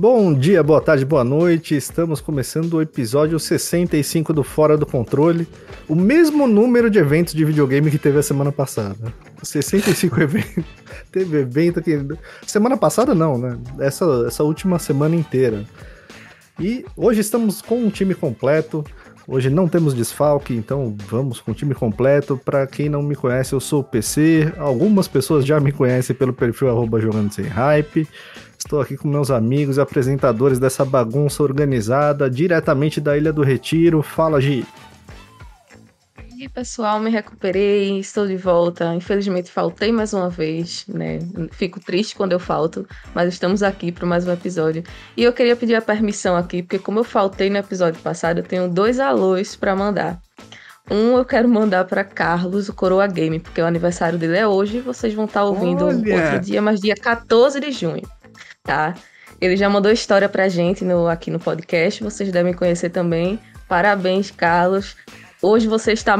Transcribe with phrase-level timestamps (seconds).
[0.00, 1.76] Bom dia, boa tarde, boa noite.
[1.76, 5.46] Estamos começando o episódio 65 do Fora do Controle.
[5.86, 9.12] O mesmo número de eventos de videogame que teve a semana passada.
[9.42, 10.64] 65 eventos.
[11.12, 11.98] Teve evento aqui.
[12.46, 13.58] Semana passada não, né?
[13.78, 15.66] Essa, essa última semana inteira.
[16.58, 18.82] E hoje estamos com um time completo.
[19.28, 22.40] Hoje não temos desfalque, então vamos com o time completo.
[22.42, 24.50] Para quem não me conhece, eu sou o PC.
[24.56, 28.08] Algumas pessoas já me conhecem pelo perfil arroba jogando sem hype.
[28.60, 34.02] Estou aqui com meus amigos e apresentadores dessa bagunça organizada diretamente da Ilha do Retiro.
[34.02, 34.64] Fala, Gi.
[36.36, 38.94] E aí, pessoal, me recuperei, estou de volta.
[38.94, 41.18] Infelizmente faltei mais uma vez, né?
[41.50, 44.84] Fico triste quando eu falto, mas estamos aqui para mais um episódio.
[45.16, 48.44] E eu queria pedir a permissão aqui, porque como eu faltei no episódio passado, eu
[48.44, 50.20] tenho dois alôs para mandar.
[50.88, 54.80] Um eu quero mandar para Carlos, o Coroa Game, porque o aniversário dele é hoje,
[54.80, 56.24] vocês vão estar ouvindo Olha.
[56.24, 58.02] outro dia, mas dia 14 de junho,
[58.62, 58.94] tá?
[59.40, 63.38] Ele já mandou história pra gente no, aqui no podcast, vocês devem conhecer também.
[63.68, 64.96] Parabéns, Carlos.
[65.40, 66.16] Hoje você está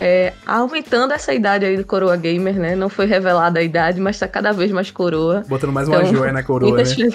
[0.00, 2.74] é, aumentando essa idade aí do coroa gamer, né?
[2.74, 5.44] Não foi revelada a idade, mas está cada vez mais coroa.
[5.46, 7.10] Botando mais uma então, joia na coroa, muitas né?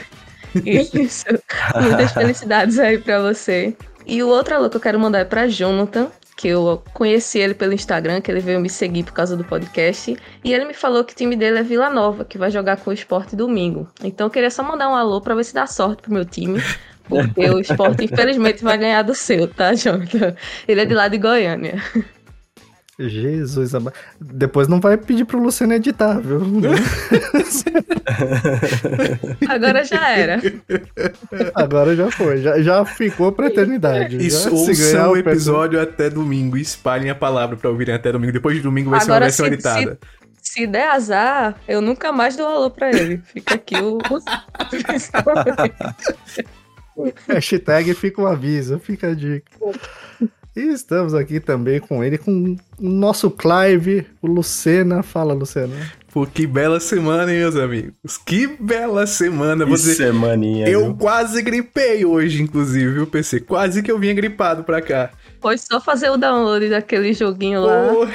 [0.64, 1.26] Isso.
[1.82, 3.76] muitas felicidades aí para você.
[4.06, 7.56] E o outro alô que eu quero mandar é para Jonathan, que eu conheci ele
[7.56, 11.04] pelo Instagram, que ele veio me seguir por causa do podcast, e ele me falou
[11.04, 13.90] que o time dele é Vila Nova, que vai jogar com o esporte domingo.
[14.04, 16.62] Então eu queria só mandar um alô para ver se dá sorte pro meu time,
[17.10, 20.36] porque o esporte, infelizmente, vai ganhar do seu, tá, Jonathan?
[20.68, 21.82] Ele é de lá de Goiânia.
[23.00, 23.94] Jesus amado.
[24.20, 26.42] Depois não vai pedir pro Luciano editar, viu?
[29.48, 30.42] Agora já era.
[31.54, 32.42] Agora já foi.
[32.42, 34.18] Já, já ficou pra eternidade.
[34.18, 38.34] Isso, ouçam o episódio até domingo espalhem a palavra pra ouvirem até domingo.
[38.34, 40.00] Depois de domingo vai Agora, ser uma versão se, editada.
[40.42, 43.22] Se, se der azar, eu nunca mais dou alô pra ele.
[43.26, 44.00] Fica aqui o.
[47.28, 49.52] Hashtag fica um aviso, fica a dica.
[50.58, 55.04] E estamos aqui também com ele, com o nosso Clive, o Lucena.
[55.04, 55.76] Fala, Lucena.
[56.12, 57.94] Pô, que bela semana, hein, meus amigos?
[58.26, 59.66] Que bela semana.
[59.66, 59.94] Que você...
[59.94, 60.68] semaninha.
[60.68, 60.96] Eu viu?
[60.96, 63.42] quase gripei hoje, inclusive, viu, PC?
[63.42, 65.12] Quase que eu vinha gripado pra cá.
[65.40, 67.94] Foi só fazer o download daquele joguinho lá.
[67.94, 68.08] Oh.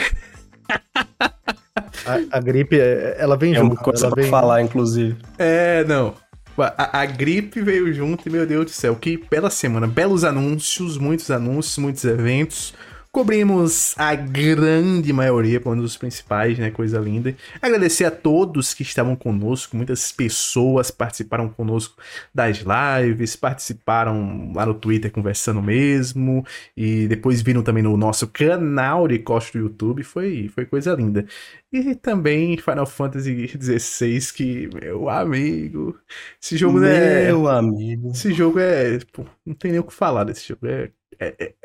[2.05, 2.77] a, a, gripe,
[3.19, 3.75] ela vem é junto.
[3.75, 4.31] É uma coisa ela pra vem...
[4.33, 5.17] falar, inclusive.
[5.39, 6.13] É, não.
[6.59, 9.87] A, a, gripe veio junto e, meu Deus do céu, que bela semana.
[9.87, 12.75] Belos anúncios, muitos anúncios, muitos eventos.
[13.15, 16.71] Cobrimos a grande maioria, pelo menos os principais, né?
[16.71, 17.37] Coisa linda.
[17.61, 19.77] Agradecer a todos que estavam conosco.
[19.77, 22.01] Muitas pessoas participaram conosco
[22.35, 26.43] das lives, participaram lá no Twitter conversando mesmo.
[26.75, 30.03] E depois viram também no nosso canal de Costa do YouTube.
[30.03, 31.27] Foi, foi coisa linda.
[31.71, 35.99] E também Final Fantasy XVI, que, meu amigo.
[36.43, 37.27] Esse jogo meu é.
[37.27, 38.11] Meu amigo.
[38.13, 38.99] Esse jogo é.
[39.13, 40.67] Pô, não tem nem o que falar desse jogo.
[40.67, 40.91] É,
[41.21, 41.62] é, é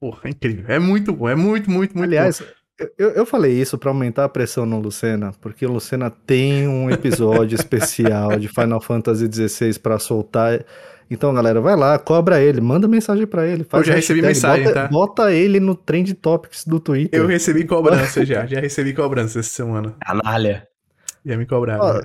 [0.00, 0.64] Porra, é incrível.
[0.66, 2.46] É muito bom, é muito, muito, muito Aliás, bom.
[2.96, 6.90] Eu, eu falei isso para aumentar a pressão no Lucena, porque o Lucena tem um
[6.90, 10.64] episódio especial de Final Fantasy XVI para soltar.
[11.10, 13.66] Então, galera, vai lá, cobra ele, manda mensagem para ele.
[13.70, 14.88] eu já recebi mensagem, bota, tá?
[14.88, 17.20] Bota ele no Trend Topics do Twitter.
[17.20, 19.94] Eu recebi cobrança já, já recebi cobrança essa semana.
[20.00, 20.66] Canalha.
[21.26, 22.00] Já me cobraram.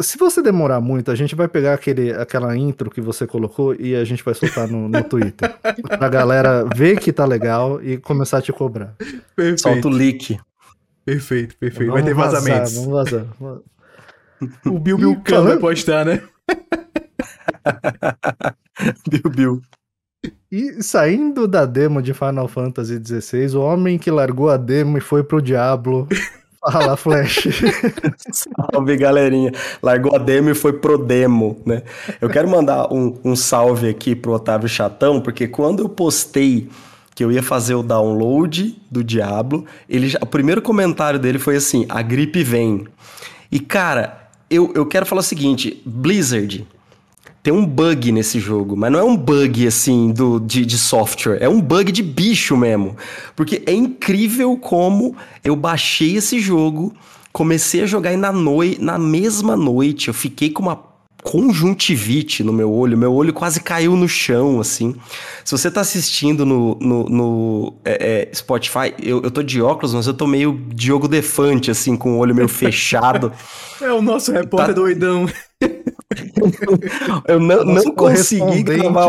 [0.00, 3.94] Se você demorar muito, a gente vai pegar aquele, aquela intro que você colocou e
[3.94, 5.54] a gente vai soltar no, no Twitter.
[5.86, 8.94] pra galera ver que tá legal e começar a te cobrar.
[9.34, 9.60] Perfeito.
[9.60, 10.38] Solta o leak.
[11.04, 11.90] Perfeito, perfeito.
[11.90, 12.74] Vamos vai ter vazar, vazamentos.
[12.74, 13.26] Vamos vazar.
[14.66, 16.22] o Bill Bill Khan vai postar, né?
[19.08, 19.62] Bill Bill.
[20.50, 25.00] E saindo da demo de Final Fantasy XVI, o homem que largou a demo e
[25.00, 26.08] foi pro Diablo
[26.70, 27.48] Fala, Flash.
[28.32, 29.52] salve, galerinha.
[29.82, 31.82] Largou a demo e foi pro demo, né?
[32.20, 36.68] Eu quero mandar um, um salve aqui pro Otávio Chatão, porque quando eu postei
[37.14, 41.56] que eu ia fazer o download do Diablo, ele já, o primeiro comentário dele foi
[41.56, 42.86] assim: a gripe vem.
[43.50, 46.66] E cara, eu, eu quero falar o seguinte: Blizzard,
[47.46, 51.38] tem um bug nesse jogo, mas não é um bug assim do, de, de, software,
[51.40, 52.96] é um bug de bicho mesmo.
[53.36, 55.14] Porque é incrível como
[55.44, 56.92] eu baixei esse jogo,
[57.32, 60.82] comecei a jogar e na, noi na mesma noite eu fiquei com uma
[61.22, 64.96] conjuntivite no meu olho, meu olho quase caiu no chão, assim.
[65.44, 69.94] Se você tá assistindo no, no, no é, é, Spotify, eu, eu tô de óculos,
[69.94, 73.32] mas eu tô meio Diogo Defante, assim, com o olho meio fechado.
[73.80, 74.80] é o nosso repórter tá...
[74.80, 75.28] doidão.
[77.26, 79.08] eu não, não consegui gravar.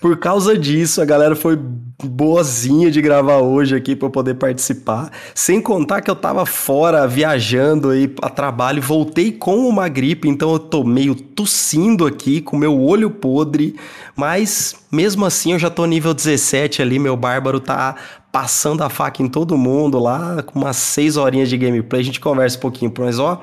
[0.00, 1.58] Por causa disso, a galera foi
[2.02, 5.10] boazinha de gravar hoje aqui para eu poder participar.
[5.34, 10.52] Sem contar que eu tava fora viajando aí a trabalho, voltei com uma gripe, então
[10.52, 13.76] eu tô meio tossindo aqui, com meu olho podre,
[14.16, 17.94] mas mesmo assim eu já tô nível 17 ali, meu bárbaro tá
[18.32, 22.20] passando a faca em todo mundo lá, com umas 6 horinhas de gameplay, a gente
[22.20, 23.42] conversa um pouquinho, mas ó,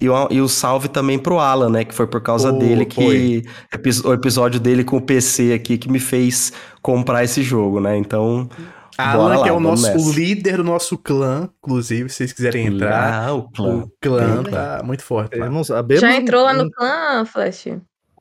[0.00, 1.84] e o, e o salve também pro Alan, né?
[1.84, 3.44] Que foi por causa oh, dele que.
[4.04, 7.96] O episódio dele com o PC aqui que me fez comprar esse jogo, né?
[7.96, 8.48] Então.
[8.96, 12.66] Alan, lá, que é o nosso o líder do nosso clã, inclusive, se vocês quiserem
[12.66, 13.28] entrar.
[13.28, 13.76] Ah, o clã.
[13.76, 15.38] O clã tá muito forte.
[16.00, 17.68] Já entrou lá no clã, Flash?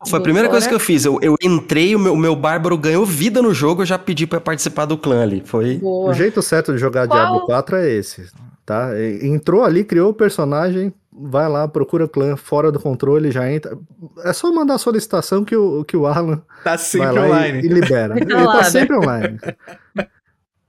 [0.05, 1.05] Foi a primeira coisa que eu fiz.
[1.05, 4.27] Eu, eu entrei, o meu, o meu bárbaro ganhou vida no jogo, eu já pedi
[4.27, 5.41] para participar do clã ali.
[5.43, 5.77] Foi.
[5.77, 6.11] Boa.
[6.11, 7.17] O jeito certo de jogar Qual?
[7.17, 8.29] Diablo 4 é esse,
[8.63, 8.91] tá?
[9.23, 13.77] Entrou ali, criou o personagem, vai lá, procura clã fora do controle, já entra.
[14.23, 17.67] É só mandar a solicitação que o, que o Alan tá sempre online e, e
[17.67, 18.15] libera.
[18.17, 19.39] Ele tá sempre online.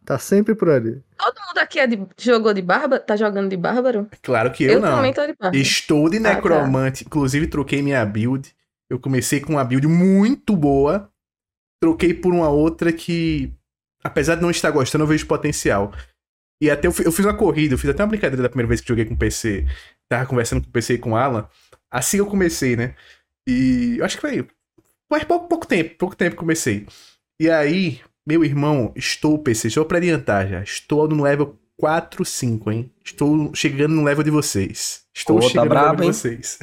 [0.04, 1.02] Tá sempre por ali.
[1.18, 3.02] Todo mundo aqui é de, jogou de bárbaro?
[3.02, 4.08] Tá jogando de bárbaro?
[4.22, 4.96] Claro que eu, eu não.
[4.96, 5.60] Também tô de bárbaro.
[5.60, 7.02] Estou de necromante.
[7.02, 7.08] Ah, tá.
[7.08, 8.54] Inclusive, troquei minha build.
[8.88, 11.10] Eu comecei com uma build muito boa.
[11.78, 13.52] Troquei por uma outra que,
[14.02, 15.92] apesar de não estar gostando, eu vejo potencial.
[16.58, 18.80] E até eu, eu fiz uma corrida, eu fiz até uma brincadeira da primeira vez
[18.80, 19.66] que joguei com PC
[20.08, 21.48] tava conversando com o PC e com o Alan,
[21.90, 22.94] assim eu comecei, né?
[23.46, 24.46] E eu acho que foi,
[25.08, 26.86] foi pouco, pouco tempo, pouco tempo comecei.
[27.40, 32.70] E aí, meu irmão, estou PC, estou para adiantar já, estou no level 4, 5,
[32.72, 32.92] hein?
[33.08, 35.08] Estou chegando no level de vocês.
[35.18, 36.58] Estou tá chegando tá bravo, de vocês.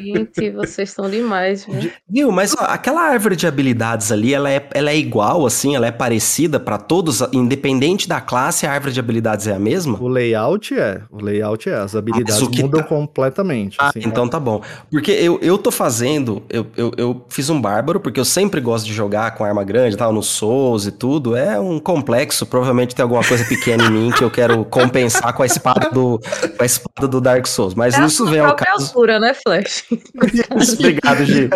[0.00, 1.90] Gente, vocês estão demais, viu?
[2.08, 5.86] Viu, mas ó, aquela árvore de habilidades ali, ela é, ela é igual, assim, ela
[5.86, 9.98] é parecida para todos, independente da classe, a árvore de habilidades é a mesma?
[10.00, 12.84] O layout é, o layout é, as habilidades ah, mudam tá...
[12.84, 13.76] completamente.
[13.78, 14.30] Ah, assim, então né?
[14.30, 14.62] tá bom.
[14.90, 18.86] Porque eu, eu tô fazendo, eu, eu, eu fiz um bárbaro, porque eu sempre gosto
[18.86, 23.02] de jogar com arma grande, tal, no Souls e tudo, é um complexo, provavelmente tem
[23.02, 26.18] alguma coisa pequena em mim que eu quero compensar com a espada do,
[26.56, 28.86] com a espada do Dark Souls, mas é isso vem ao caso.
[28.86, 29.84] altura, né, Flash?
[30.78, 31.50] Obrigado, Gi.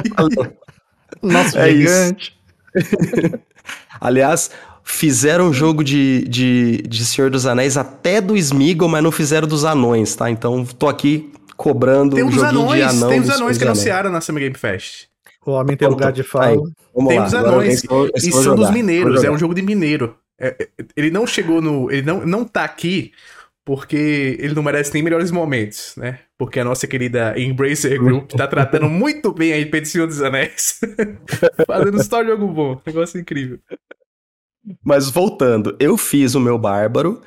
[1.23, 2.37] Nossa, é gigante.
[2.75, 3.39] Isso.
[4.01, 4.51] Aliás,
[4.83, 9.47] fizeram um jogo de, de, de Senhor dos Anéis até do Smeagol, mas não fizeram
[9.47, 10.31] dos anões, tá?
[10.31, 13.09] Então tô aqui cobrando tem um joguinho anões, de anão.
[13.09, 15.07] Tem os anões que anunciaram na Summer Game Fest.
[15.45, 16.47] O homem tem lugar de fala.
[16.47, 16.59] Aí,
[17.09, 17.83] tem lá, os anões.
[18.17, 20.17] E são dos mineiros, é um jogo de mineiro.
[20.39, 21.91] É, é, ele não chegou no.
[21.91, 23.13] Ele não, não tá aqui
[23.65, 26.19] porque ele não merece nem melhores momentos, né?
[26.37, 30.21] Porque a nossa querida Embracer Group tá tratando muito bem a IP de Senhor dos
[30.21, 30.81] Anéis.
[31.67, 32.81] Fazendo só jogo bom.
[32.85, 33.59] Negócio incrível.
[34.85, 37.21] Mas voltando, eu fiz o meu Bárbaro,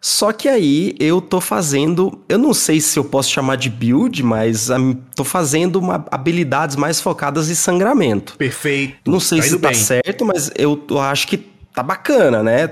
[0.00, 4.22] só que aí eu tô fazendo, eu não sei se eu posso chamar de build,
[4.22, 8.34] mas um, tô fazendo uma, habilidades mais focadas em sangramento.
[8.36, 9.10] Perfeito.
[9.10, 9.76] Não sei tá se tá bem.
[9.76, 11.36] certo, mas eu, eu acho que
[11.74, 12.68] tá bacana, né?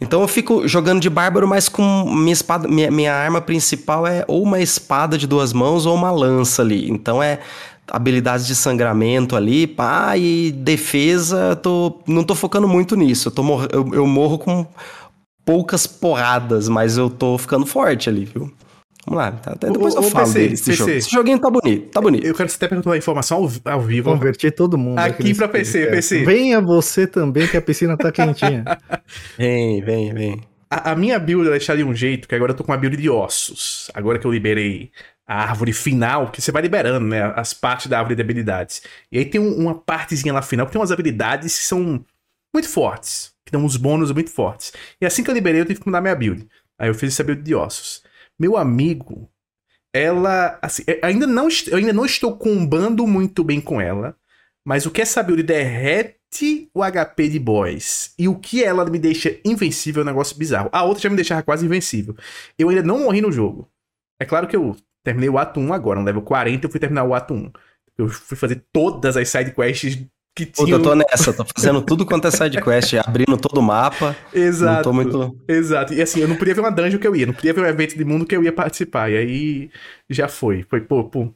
[0.00, 4.24] Então eu fico jogando de bárbaro, mas com minha espada, minha, minha arma principal é
[4.26, 6.90] ou uma espada de duas mãos ou uma lança ali.
[6.90, 7.40] Então é
[7.90, 13.28] habilidades de sangramento ali, pá, e defesa, tô, não tô focando muito nisso.
[13.28, 14.66] Eu, tô mor eu, eu morro com
[15.44, 18.50] poucas porradas, mas eu tô ficando forte ali, viu?
[19.06, 20.90] Vamos lá, tá, até depois o, eu o falo PC, dele, esse, jogo.
[20.90, 22.26] esse joguinho tá bonito, tá bonito.
[22.26, 24.10] Eu quero até perguntar uma informação ao, ao vivo.
[24.10, 24.98] Converter todo mundo.
[24.98, 26.24] Aqui pra PC, PC.
[26.24, 28.64] Venha você também, que a piscina tá quentinha.
[29.36, 30.40] vem, vem, vem.
[30.70, 32.78] A, a minha build ela está de um jeito que agora eu tô com uma
[32.78, 33.90] build de ossos.
[33.92, 34.90] Agora que eu liberei
[35.26, 37.32] a árvore final, que você vai liberando, né?
[37.36, 38.82] As partes da árvore de habilidades.
[39.12, 42.04] E aí tem um, uma partezinha lá final que tem umas habilidades que são
[42.54, 43.34] muito fortes.
[43.44, 44.72] Que dão uns bônus muito fortes.
[44.98, 46.48] E assim que eu liberei, eu tive que mudar minha build.
[46.78, 48.02] Aí eu fiz essa build de ossos.
[48.38, 49.30] Meu amigo,
[49.92, 50.58] ela.
[50.60, 54.16] Assim, ainda não, eu ainda não estou combando muito bem com ela.
[54.66, 58.12] Mas o que essa build derrete o HP de boys.
[58.18, 60.68] E o que ela me deixa invencível é um negócio bizarro.
[60.72, 62.16] A outra já me deixava quase invencível.
[62.58, 63.70] Eu ainda não morri no jogo.
[64.18, 67.04] É claro que eu terminei o ato 1 agora, no level 40 eu fui terminar
[67.04, 67.52] o ato 1.
[67.98, 70.74] Eu fui fazer todas as sidequests que tinha.
[70.74, 74.16] eu tô nessa, tô fazendo tudo quanto é sidequest, abrindo todo o mapa.
[74.32, 74.92] Exato.
[74.92, 75.36] Muito...
[75.46, 75.94] Exato.
[75.94, 77.66] E assim, eu não podia ver uma dungeon que eu ia, não podia ver um
[77.66, 79.10] evento de mundo que eu ia participar.
[79.10, 79.70] E aí
[80.10, 80.64] já foi.
[80.68, 81.32] Foi, pô, pô.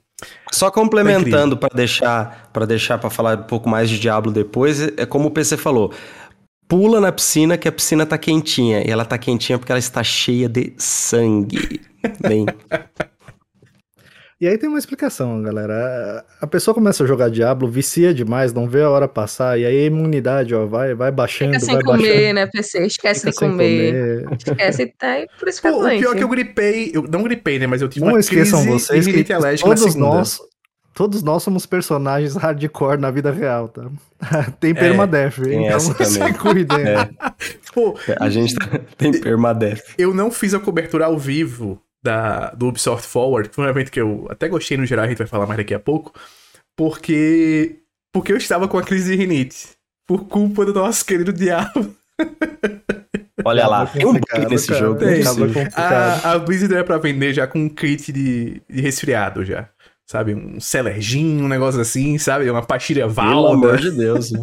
[0.53, 5.07] Só complementando para deixar para deixar para falar um pouco mais de Diablo depois, é
[5.07, 5.93] como o PC falou.
[6.67, 8.87] Pula na piscina que a piscina tá quentinha.
[8.87, 11.81] E ela tá quentinha porque ela está cheia de sangue.
[12.21, 12.45] Bem.
[14.41, 16.25] E aí tem uma explicação, galera.
[16.41, 19.77] A pessoa começa a jogar Diablo, vicia demais, não vê a hora passar, e aí
[19.77, 22.35] a imunidade, ó, vai, vai baixando, Fica sem vai comer, baixando.
[22.35, 22.87] né, PC?
[22.87, 24.23] Esquece Fica de comer.
[24.23, 24.37] comer.
[24.39, 27.59] Esquece, tá por isso que é O pior é que eu gripei, eu não gripei,
[27.59, 29.25] né, mas eu tive não uma esqueçam vocês que
[29.65, 30.39] todos nós,
[30.95, 33.91] todos nós somos personagens hardcore na vida real, tá?
[34.61, 36.79] tem permadeath, tem então se cuidem.
[36.79, 37.09] É,
[37.75, 39.81] Pô, a gente tá- tem permadeath.
[39.99, 43.91] eu não fiz a cobertura ao vivo da, do Ubisoft Forward, que foi um evento
[43.91, 46.13] que eu até gostei no geral, a gente vai falar mais daqui a pouco,
[46.77, 47.77] porque
[48.13, 49.69] porque eu estava com a crise de rinite,
[50.07, 51.95] por culpa do nosso querido diabo.
[53.45, 54.81] Olha lá, tem um bug nesse cara.
[54.81, 54.99] jogo.
[54.99, 55.71] Tem, é.
[55.77, 59.69] A, a Blizzard é pra vender já com um kit de, de resfriado já.
[60.11, 60.35] Sabe?
[60.35, 62.49] Um celerginho, um negócio assim, sabe?
[62.51, 63.53] Uma pastilha Pelo valda.
[63.53, 64.33] amor de Deus.
[64.33, 64.41] né?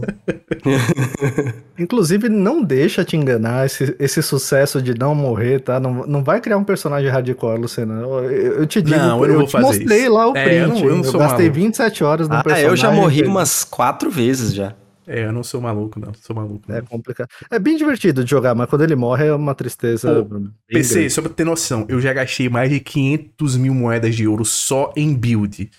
[1.80, 5.80] Inclusive, não deixa te enganar esse, esse sucesso de não morrer, tá?
[5.80, 8.00] Não, não vai criar um personagem hardcore, Luciana.
[8.02, 10.14] Eu, eu te digo, Não, eu não vou te fazer mostrei isso.
[10.14, 10.58] lá o É, print.
[10.60, 11.56] eu não- eu não sou gastei maluco.
[11.66, 12.70] 27 horas no Ah, personagem.
[12.70, 14.74] eu já morri umas quatro vezes já.
[15.08, 16.14] É, eu não sou maluco, não.
[16.16, 16.72] Sou maluco.
[16.72, 16.88] É não.
[16.88, 17.28] complicado.
[17.52, 20.24] É bem divertido de jogar, mas quando ele morre é uma tristeza.
[20.26, 21.10] Pô, PC, grande.
[21.12, 24.92] só pra ter noção, eu já gastei mais de 500 mil moedas de ouro só
[24.96, 25.70] em build.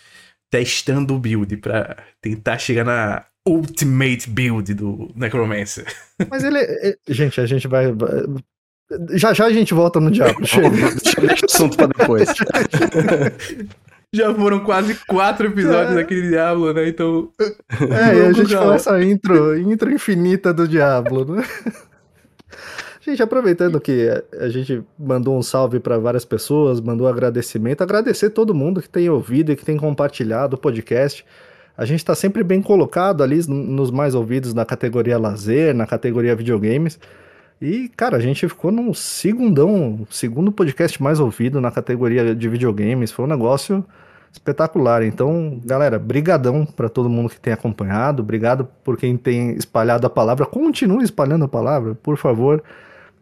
[0.50, 5.84] Testando o build pra tentar chegar na ultimate build do Necromancer.
[6.30, 6.58] Mas ele.
[6.58, 7.86] é- é- Gente, a gente vai.
[9.14, 10.42] Já já a gente volta no Diablo.
[10.46, 10.70] Chega.
[10.70, 12.28] Deixa deixa o assunto pra depois.
[14.14, 16.88] Já foram quase quatro episódios daquele Diablo, né?
[16.88, 17.30] Então.
[17.38, 18.62] É, e a gente lá.
[18.62, 21.44] começa a intro, intro infinita do Diablo, né?
[23.06, 24.08] Gente, aproveitando que
[24.40, 29.08] a gente mandou um salve para várias pessoas, mandou agradecimento, agradecer todo mundo que tem
[29.08, 31.24] ouvido e que tem compartilhado o podcast.
[31.78, 36.34] A gente está sempre bem colocado ali nos mais ouvidos na categoria lazer, na categoria
[36.34, 36.98] videogames.
[37.60, 43.10] E, cara, a gente ficou num segundão, segundo podcast mais ouvido na categoria de videogames.
[43.10, 43.84] Foi um negócio
[44.30, 45.02] espetacular.
[45.02, 48.22] Então, galera, brigadão para todo mundo que tem acompanhado.
[48.22, 50.44] Obrigado por quem tem espalhado a palavra.
[50.44, 52.62] Continue espalhando a palavra, por favor.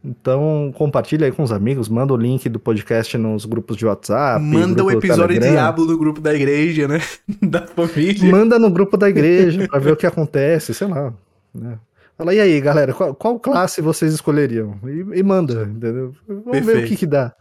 [0.04, 4.44] Então, compartilha aí com os amigos, manda o link do podcast nos grupos de WhatsApp.
[4.44, 5.40] Manda o episódio.
[5.40, 7.00] Diablo do grupo da igreja, né?
[7.40, 8.30] Da família.
[8.30, 11.14] Manda no grupo da igreja pra ver o que acontece, sei lá.
[11.54, 11.78] né?
[12.16, 14.78] Fala, e aí, galera, qual, qual classe vocês escolheriam?
[14.84, 16.14] E, e manda, entendeu?
[16.28, 16.88] Vamos ver o Perfeito.
[16.88, 17.34] que que dá.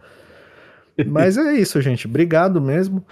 [1.08, 2.08] Mas é isso, gente.
[2.08, 3.06] Obrigado mesmo.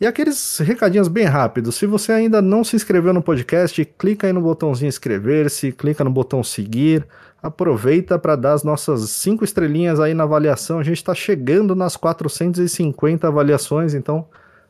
[0.00, 1.74] E aqueles recadinhos bem rápidos.
[1.74, 6.10] Se você ainda não se inscreveu no podcast, clica aí no botãozinho inscrever-se, clica no
[6.10, 7.06] botão seguir.
[7.42, 10.78] Aproveita para dar as nossas cinco estrelinhas aí na avaliação.
[10.78, 14.26] A gente está chegando nas 450 avaliações, então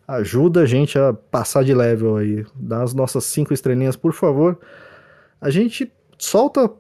[0.07, 2.47] ajuda a gente a passar de level aí.
[2.54, 4.59] Dá as nossas cinco estrelinhas, por favor.
[5.40, 6.71] A gente solta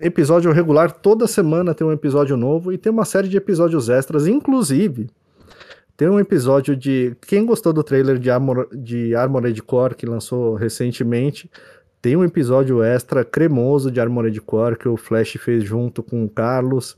[0.00, 4.26] episódio regular toda semana, tem um episódio novo e tem uma série de episódios extras,
[4.26, 5.10] inclusive
[5.96, 10.54] tem um episódio de quem gostou do trailer de, Armor, de Armored Core que lançou
[10.54, 11.50] recentemente,
[12.00, 16.28] tem um episódio extra cremoso de Armored Core que o Flash fez junto com o
[16.28, 16.96] Carlos.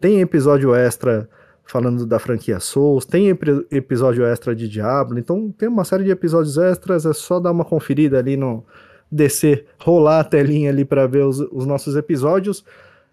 [0.00, 1.28] Tem episódio extra
[1.66, 6.10] falando da franquia Souls, tem ep- episódio extra de Diablo, então tem uma série de
[6.10, 8.64] episódios extras, é só dar uma conferida ali no
[9.10, 12.64] descer, rolar a telinha ali para ver os, os nossos episódios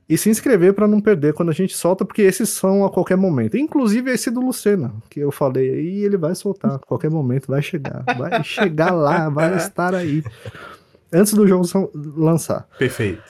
[0.07, 3.17] e se inscrever para não perder quando a gente solta, porque esses são a qualquer
[3.17, 3.57] momento.
[3.57, 7.61] Inclusive esse do Lucena, que eu falei aí, ele vai soltar a qualquer momento, vai
[7.61, 10.23] chegar, vai chegar lá, vai estar aí.
[11.11, 11.65] Antes do jogo
[12.15, 12.67] lançar.
[12.77, 13.23] Perfeito.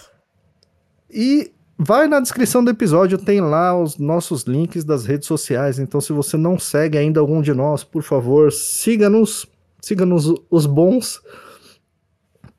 [1.09, 5.79] E vai na descrição do episódio, tem lá os nossos links das redes sociais.
[5.79, 9.45] Então, se você não segue ainda algum de nós, por favor, siga-nos,
[9.79, 11.21] siga-nos os bons.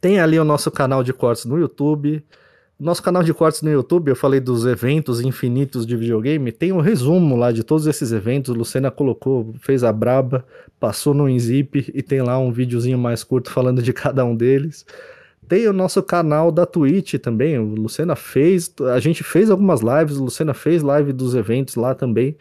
[0.07, 2.25] Tem ali o nosso canal de cortes no YouTube.
[2.79, 6.79] Nosso canal de cortes no YouTube, eu falei dos eventos infinitos de videogame, tem um
[6.79, 8.55] resumo lá de todos esses eventos.
[8.55, 10.47] Lucena colocou, fez a braba,
[10.79, 14.87] passou no Inzip e tem lá um videozinho mais curto falando de cada um deles.
[15.49, 17.59] Tem o nosso canal da Twitch também.
[17.59, 21.97] O Lucena fez, a gente fez algumas lives, o Lucena fez live dos eventos lá
[21.97, 22.37] também.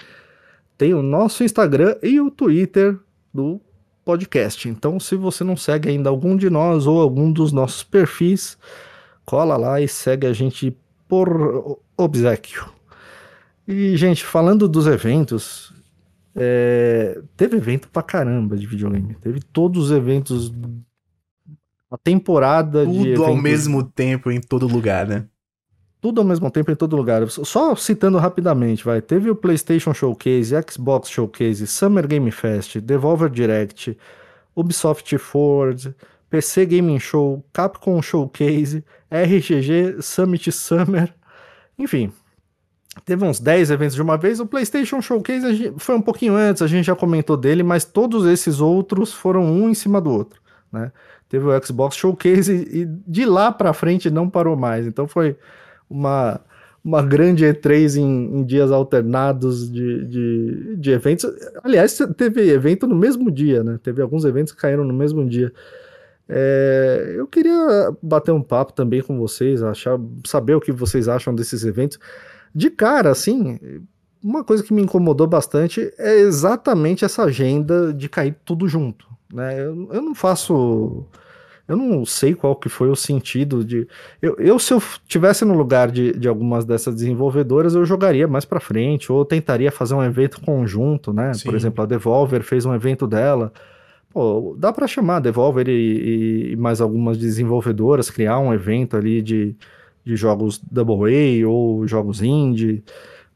[0.78, 3.00] Tem o nosso Instagram e o Twitter
[3.34, 3.60] do
[4.06, 4.70] podcast.
[4.70, 8.58] Então, se você não segue ainda algum de nós ou algum dos nossos perfis,
[9.26, 12.64] cola lá e segue a gente por obsequio.
[13.68, 15.74] E, gente, falando dos eventos,
[16.36, 19.16] é, teve evento pra caramba de videogame.
[19.16, 20.54] Teve todos os eventos.
[21.90, 23.14] A temporada de.
[23.16, 25.26] Tudo ao mesmo tempo em todo lugar, né?
[26.06, 27.28] Tudo ao mesmo tempo em todo lugar.
[27.28, 29.02] Só citando rapidamente, vai.
[29.02, 33.98] Teve o PlayStation Showcase, Xbox Showcase, Summer Game Fest, Devolver Direct,
[34.56, 35.96] Ubisoft Forward,
[36.30, 41.12] PC Gaming Show, Capcom Showcase, RGG Summit Summer.
[41.76, 42.12] Enfim,
[43.04, 44.40] teve uns 10 eventos de uma vez.
[44.40, 48.62] O PlayStation Showcase foi um pouquinho antes, a gente já comentou dele, mas todos esses
[48.62, 50.40] outros foram um em cima do outro,
[50.72, 50.92] né?
[51.28, 54.86] Teve o Xbox Showcase e, de lá pra frente não parou mais.
[54.86, 55.36] Então foi
[55.90, 56.40] uma,
[56.84, 61.26] uma grande E3 em, em dias alternados de, de, de, eventos.
[61.64, 63.80] Aliás, teve evento no mesmo dia, né?
[63.82, 65.52] Teve alguns eventos que caíram no mesmo dia.
[66.28, 71.34] É, eu queria bater um papo também com vocês, achar, saber o que vocês acham
[71.34, 72.00] desses eventos.
[72.54, 73.60] De cara, assim,
[74.24, 79.08] uma coisa que me incomodou bastante é exatamente essa agenda de cair tudo junto.
[79.32, 79.60] Né?
[79.60, 81.06] Eu, eu não faço
[81.68, 83.88] eu não sei qual que foi o sentido de.
[84.22, 88.46] Eu, eu se eu tivesse no lugar de, de algumas dessas desenvolvedoras, eu jogaria mais
[88.46, 91.34] para frente, ou tentaria fazer um evento conjunto, né?
[91.34, 91.46] Sim.
[91.46, 93.52] Por exemplo, a Devolver fez um evento dela.
[94.14, 99.22] Pô, dá para chamar a Devolver e, e, mais algumas desenvolvedoras, criar um evento ali
[99.22, 99.56] de,
[100.06, 102.84] de jogos AA ou jogos indie.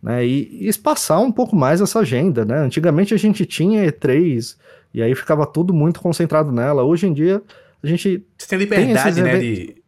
[0.01, 2.59] Né, e, e espaçar um pouco mais essa agenda, né?
[2.59, 4.55] Antigamente a gente tinha E3
[4.93, 6.83] e aí ficava tudo muito concentrado nela.
[6.83, 7.41] Hoje em dia
[7.83, 8.25] a gente.
[8.37, 9.83] Você tem liberdade, tem né, de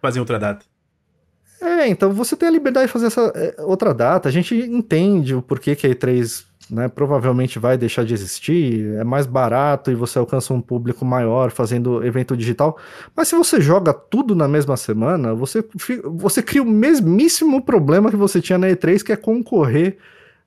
[0.00, 0.64] fazer outra data.
[1.60, 4.28] É, então você tem a liberdade de fazer essa é, outra data.
[4.28, 9.04] A gente entende o porquê que a E3 né, provavelmente vai deixar de existir, é
[9.04, 12.76] mais barato e você alcança um público maior fazendo evento digital.
[13.14, 15.64] Mas se você joga tudo na mesma semana, você,
[16.14, 19.98] você cria o mesmíssimo problema que você tinha na E3, que é concorrer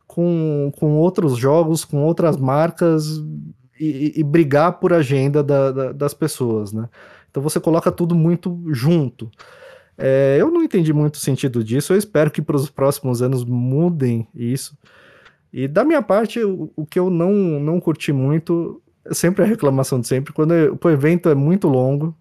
[0.07, 3.22] com, com outros jogos, com outras marcas
[3.79, 6.89] e, e brigar por agenda da, da, das pessoas, né?
[7.29, 9.29] Então você coloca tudo muito junto.
[9.98, 13.44] É, eu não entendi muito o sentido disso, eu espero que para os próximos anos
[13.44, 14.77] mudem isso.
[15.51, 19.48] E da minha parte, o, o, que eu não, não curti muito, é sempre a
[19.48, 22.15] reclamação de sempre, quando o evento é muito longo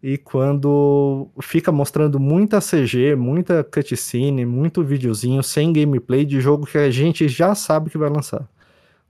[0.00, 6.78] e quando fica mostrando muita CG, muita cutscene, muito videozinho sem gameplay de jogo que
[6.78, 8.48] a gente já sabe que vai lançar.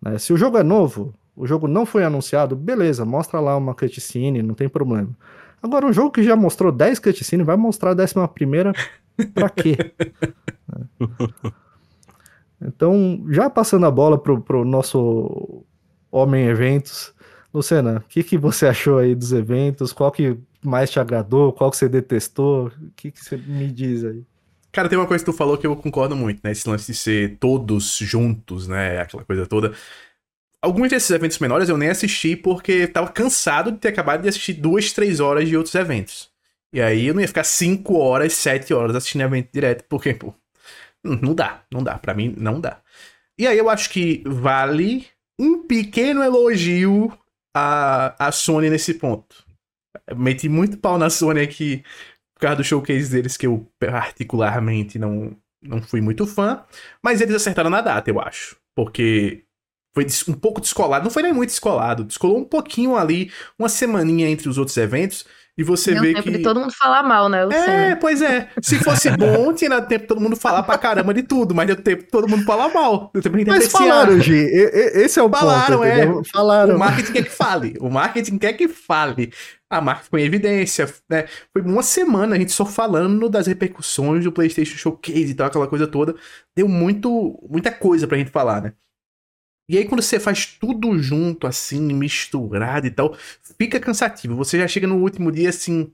[0.00, 0.18] Né?
[0.18, 4.43] Se o jogo é novo, o jogo não foi anunciado, beleza, mostra lá uma cutscene,
[4.43, 5.11] não tem problema.
[5.62, 8.73] Agora, um jogo que já mostrou 10 cutscenes, vai mostrar a décima primeira
[9.33, 9.76] pra quê?
[12.61, 15.64] então, já passando a bola pro, pro nosso
[16.11, 17.14] homem eventos,
[17.53, 19.93] Luciana, o que, que você achou aí dos eventos?
[19.93, 21.53] Qual que mais te agradou?
[21.53, 22.67] Qual que você detestou?
[22.67, 24.25] O que, que você me diz aí?
[24.73, 26.50] Cara, tem uma coisa que tu falou que eu concordo muito, né?
[26.50, 28.99] Esse lance de ser todos juntos, né?
[28.99, 29.73] Aquela coisa toda.
[30.64, 34.54] Alguns desses eventos menores eu nem assisti porque tava cansado de ter acabado de assistir
[34.54, 36.31] duas, três horas de outros eventos.
[36.72, 40.33] E aí eu não ia ficar cinco horas, sete horas assistindo evento direto, porque, pô,
[41.05, 41.98] não dá, não dá.
[41.98, 42.81] Pra mim, não dá.
[43.38, 45.07] E aí eu acho que vale
[45.38, 47.12] um pequeno elogio
[47.55, 49.44] à, à Sony nesse ponto.
[50.07, 51.85] Eu meti muito pau na Sony aqui
[52.35, 56.64] por causa do showcase deles, que eu particularmente não, não fui muito fã.
[57.03, 58.57] Mas eles acertaram na data, eu acho.
[58.74, 59.44] Porque
[59.94, 64.28] foi um pouco descolado, não foi nem muito descolado, descolou um pouquinho ali, uma semaninha
[64.28, 65.24] entre os outros eventos,
[65.57, 66.30] e você vê tempo que...
[66.33, 67.68] de todo mundo falar mal, né, Luciano?
[67.68, 68.48] É, pois é.
[68.61, 71.76] Se fosse bom, tinha tempo de todo mundo falar pra caramba de tudo, mas deu
[71.76, 73.09] tempo de todo mundo falar mal.
[73.14, 76.24] Deu tempo de mas falaram, Gi, esse é o falaram, ponto, é.
[76.24, 76.74] Falaram.
[76.74, 79.33] O marketing quer que fale, o marketing quer que fale.
[79.70, 81.26] A marca foi em evidência, né?
[81.52, 85.68] Foi uma semana a gente só falando das repercussões do PlayStation Showcase e tal, aquela
[85.68, 86.16] coisa toda.
[86.57, 88.72] Deu muito, muita coisa pra gente falar, né?
[89.68, 93.14] E aí, quando você faz tudo junto, assim, misturado e tal,
[93.59, 94.37] fica cansativo.
[94.37, 95.90] Você já chega no último dia assim.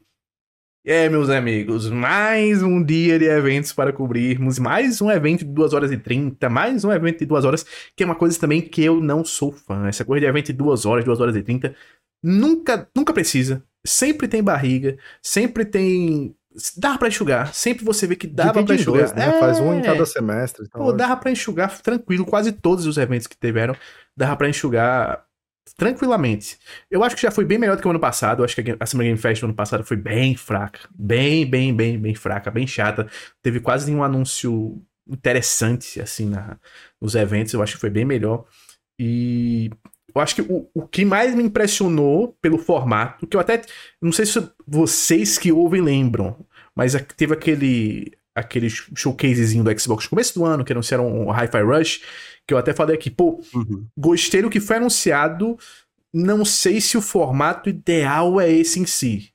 [0.85, 5.75] É, meus amigos, mais um dia de eventos para cobrirmos, mais um evento de 2
[5.75, 8.83] horas e 30, mais um evento de 2 horas, que é uma coisa também que
[8.83, 9.87] eu não sou fã.
[9.87, 11.77] Essa coisa de evento de 2 horas, 2 horas e 30,
[12.25, 13.63] nunca, nunca precisa.
[13.87, 16.35] Sempre tem barriga, sempre tem
[16.77, 17.55] Dá pra enxugar.
[17.55, 19.05] Sempre você vê que dava pra enxugar.
[19.05, 19.37] Dois, né?
[19.37, 19.41] é...
[19.41, 20.67] Faz um em cada semestre.
[20.67, 22.27] Então Pô, dava pra enxugar tranquilo.
[22.27, 23.75] Quase todos os eventos que tiveram,
[24.17, 25.25] dava pra enxugar
[25.77, 26.59] tranquilamente.
[26.91, 28.41] Eu acho que já foi bem melhor do que o ano passado.
[28.41, 30.81] Eu acho que a Summer Game Fest do ano passado foi bem fraca.
[30.93, 33.09] Bem, bem, bem, bem fraca, bem chata.
[33.43, 36.59] Teve quase nenhum anúncio interessante, assim, na,
[37.01, 37.53] nos eventos.
[37.53, 38.45] Eu acho que foi bem melhor.
[38.99, 39.71] E
[40.15, 43.63] eu acho que o, o que mais me impressionou pelo formato, que eu até.
[44.01, 46.37] Não sei se vocês que ouvem lembram,
[46.75, 51.63] mas teve aquele aquele showcasezinho do Xbox no começo do ano, que anunciaram o Hi-Fi
[51.63, 52.01] Rush,
[52.47, 53.87] que eu até falei aqui, pô, uhum.
[53.97, 55.59] gostei do que foi anunciado,
[56.13, 59.33] não sei se o formato ideal é esse em si.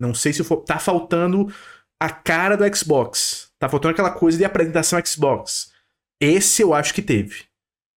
[0.00, 1.52] Não sei se for, tá faltando
[2.00, 3.48] a cara do Xbox.
[3.58, 5.72] Tá faltando aquela coisa de apresentação Xbox.
[6.20, 7.44] Esse eu acho que teve.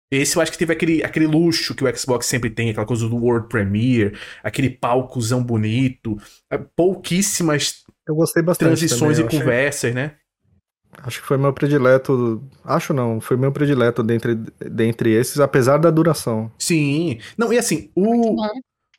[0.09, 3.09] Esse eu acho que teve aquele, aquele luxo que o Xbox sempre tem, aquela coisa
[3.09, 6.15] do World Premiere, aquele palcozão bonito,
[6.49, 10.15] é, pouquíssimas eu gostei bastante transições também, e conversas, né?
[11.03, 12.41] Acho que foi meu predileto.
[12.63, 16.49] Acho não, foi meu predileto dentre, dentre esses, apesar da duração.
[16.57, 17.19] Sim.
[17.37, 18.35] Não, e assim, o.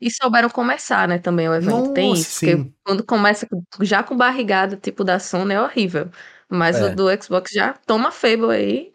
[0.01, 1.71] E souberam começar, né, também o evento.
[1.71, 2.57] Nossa, Tem isso, sim.
[2.57, 3.49] porque quando começa
[3.81, 6.09] já com barrigada, tipo da Sony, é horrível.
[6.49, 6.85] Mas É.
[6.85, 8.93] o do Xbox já toma Fable aí.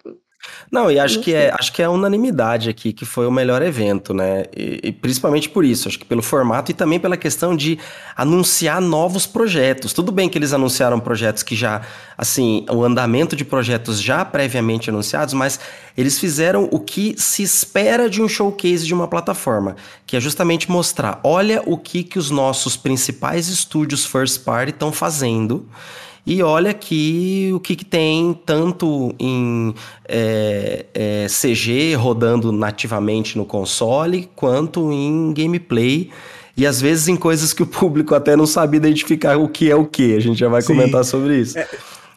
[0.72, 3.62] Não, e acho Não que é, acho que é unanimidade aqui que foi o melhor
[3.62, 4.46] evento, né?
[4.56, 7.78] E, e principalmente por isso, acho que pelo formato e também pela questão de
[8.16, 9.94] anunciar novos projetos.
[9.94, 11.82] Tudo bem que eles anunciaram projetos que já,
[12.18, 15.60] assim, o andamento de projetos já previamente anunciados, mas
[15.96, 19.76] eles fizeram o que se espera de um showcase de uma plataforma,
[20.08, 24.92] que é justamente mostrar, olha o que que os nossos principais estúdios first party estão
[24.92, 25.68] fazendo.
[26.26, 29.76] E olha aqui o que, que tem tanto em
[30.08, 36.10] é, é, CG rodando nativamente no console, quanto em gameplay.
[36.56, 39.76] E às vezes em coisas que o público até não sabe identificar o que é
[39.76, 40.16] o que.
[40.16, 40.70] A gente já vai Sim.
[40.70, 41.58] comentar sobre isso.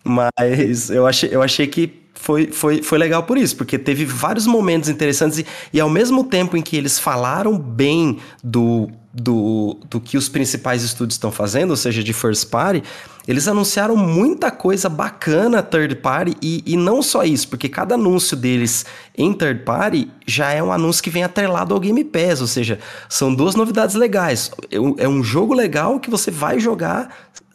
[0.04, 4.46] Mas eu achei, eu achei que foi, foi, foi legal por isso, porque teve vários
[4.46, 10.00] momentos interessantes e, e ao mesmo tempo em que eles falaram bem do, do, do
[10.00, 12.82] que os principais estúdios estão fazendo, ou seja, de first party,
[13.26, 18.36] eles anunciaram muita coisa bacana third party e, e não só isso, porque cada anúncio
[18.36, 18.86] deles
[19.16, 22.78] em third party já é um anúncio que vem atrelado ao Game Pass, ou seja,
[23.08, 24.50] são duas novidades legais.
[24.70, 27.08] É um- É jogo legal que você vai jogar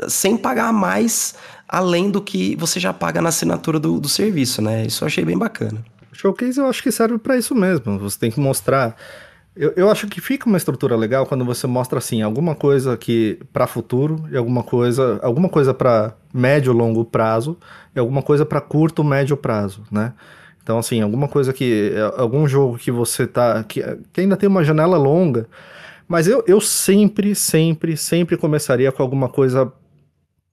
[0.08, 1.36] sem pagar mais
[1.68, 4.86] além do que você já paga na assinatura do, do serviço, né?
[4.86, 5.84] Isso eu achei bem bacana.
[6.12, 7.98] Showcase eu acho que serve pra isso mesmo.
[8.00, 8.96] Você tem que mostrar.
[9.62, 13.38] Eu, eu acho que fica uma estrutura legal quando você mostra assim alguma coisa que
[13.54, 17.56] para futuro e alguma coisa, alguma coisa para médio longo prazo
[17.96, 20.14] e alguma coisa para curto médio prazo, né?
[20.64, 24.64] Então assim, alguma coisa que algum jogo que você tá que, que ainda tem uma
[24.64, 25.48] janela longa,
[26.08, 29.72] mas eu, eu sempre, sempre, sempre começaria com alguma coisa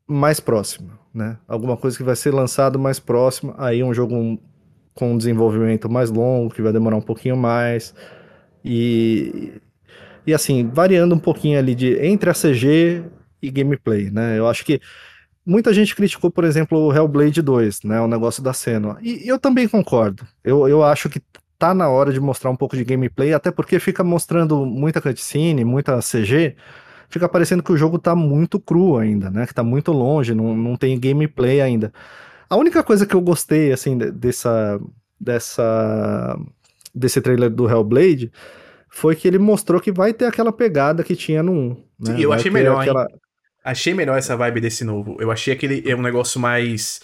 [0.07, 1.39] mais próxima, né?
[1.49, 4.39] Alguma coisa que vai ser lançado mais próxima, aí um jogo
[4.93, 7.95] com um desenvolvimento mais longo, que vai demorar um pouquinho mais.
[8.65, 9.53] E,
[10.27, 13.05] e assim, variando um pouquinho ali de entre a CG
[13.43, 14.39] e gameplay, né?
[14.39, 14.81] Eu acho que
[15.45, 18.01] muita gente criticou, por exemplo, o Hellblade 2, né?
[18.01, 18.99] O negócio da cena.
[19.03, 20.27] E eu também concordo.
[20.45, 21.21] Eu, eu acho que
[21.59, 25.65] tá na hora de mostrar um pouco de gameplay, até porque fica mostrando muita cutscene,
[25.65, 26.57] muita CG.
[27.09, 29.47] Fica parecendo que o jogo tá muito cru ainda, né?
[29.47, 31.93] Que tá muito longe, não, não tem gameplay ainda.
[32.49, 34.81] A única coisa que eu gostei, assim, de- dessa,
[35.21, 36.39] dessa,
[36.95, 38.31] desse trailer do Hellblade
[38.91, 41.77] foi que ele mostrou que vai ter aquela pegada que tinha no 1.
[42.01, 42.17] Né?
[42.19, 43.07] Eu Vai achei melhor, aquela...
[43.65, 45.17] Achei melhor essa vibe desse novo.
[45.21, 47.01] Eu achei aquele é um negócio mais.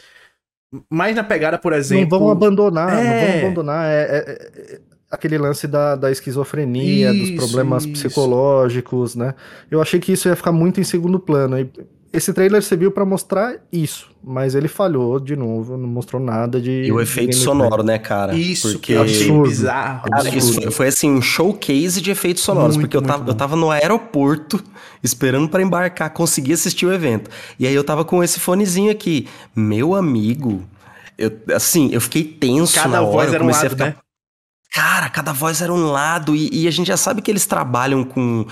[0.90, 2.18] Mais na pegada, por exemplo.
[2.18, 3.30] Não vão abandonar, não É.
[3.32, 3.86] vão abandonar.
[3.86, 7.92] É, é- é- é aquele lance da, da esquizofrenia, dos Isso, problemas isso.
[7.92, 9.34] psicológicos, né?
[9.70, 11.58] Eu achei que isso ia ficar muito em segundo plano.
[11.58, 11.70] E
[12.14, 16.84] esse trailer serviu pra mostrar isso, mas ele falhou de novo, não mostrou nada de.
[16.84, 18.34] E o efeito sonoro, né, cara?
[18.34, 19.48] Isso, porque que eu achei Absurdo.
[19.48, 20.10] bizarro.
[20.10, 20.62] Cara, isso absurdo.
[20.62, 23.30] foi, foi, assim um showcase de efeitos sonoros, Muito, porque eu tava, bom.
[23.30, 24.62] eu tava no aeroporto
[25.02, 27.28] esperando pra embarcar, conseguir assistir o evento.
[27.58, 30.62] E aí eu tava com esse fonezinho aqui, meu amigo.
[31.18, 33.76] Eu, assim, eu fiquei tenso Cada na hora, voz eu era um comecei lado, a
[33.76, 33.96] ficar né?
[34.72, 38.02] Cara, cada voz era um lado e, e a gente já sabe que eles trabalham
[38.02, 38.44] com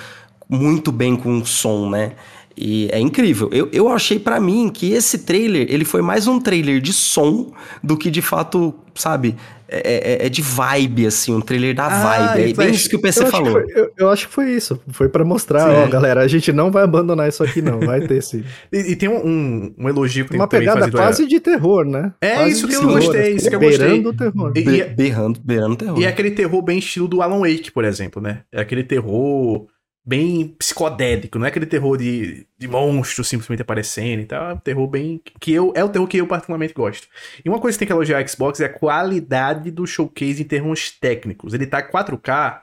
[0.49, 2.13] muito bem com som, né?
[2.57, 3.49] E é incrível.
[3.53, 7.53] Eu, eu achei pra mim que esse trailer, ele foi mais um trailer de som
[7.83, 9.35] do que de fato, sabe,
[9.75, 12.03] é, é- é de vibe, assim, um trailer da Ah,
[12.35, 12.51] vibe.
[12.51, 13.53] É bem isso que o Eu PC acho, que falou.
[13.53, 14.79] foi, eu, eu acho que foi isso.
[14.89, 15.77] Foi pra mostrar, Sim.
[15.77, 17.81] ó, galera, a gente não vai abandonar isso aqui, não.
[17.81, 18.45] Vai ter sim.
[18.71, 22.13] E, e tem um, um, um elogio que tem Uma pegada quase de terror, né?
[22.21, 23.79] É, Quase isso que eu terror, gostei, assim, isso que eu gostei.
[23.89, 24.53] beirando o terror.
[24.55, 25.99] E- Be- berrando, beirando terror.
[25.99, 28.41] E é aquele terror bem estilo do Alan Wake, por exemplo, né?
[28.53, 29.67] É aquele terror
[30.05, 34.51] bem psicodélico, não é aquele terror de, de monstros simplesmente aparecendo e tal.
[34.51, 35.21] É um terror bem.
[35.41, 37.07] que eu É o terror que eu particularmente gosto.
[37.45, 40.47] E uma coisa que tem que elogiar a Xbox é a qualidade do showcase em
[40.47, 41.55] termos técnicos.
[41.55, 42.63] Ele tá 4K.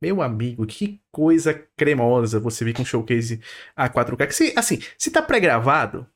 [0.00, 3.40] Meu amigo, que coisa cremosa você ver com um showcase
[3.74, 4.26] a 4K.
[4.26, 6.06] Que se, assim, se tá pré-gravado,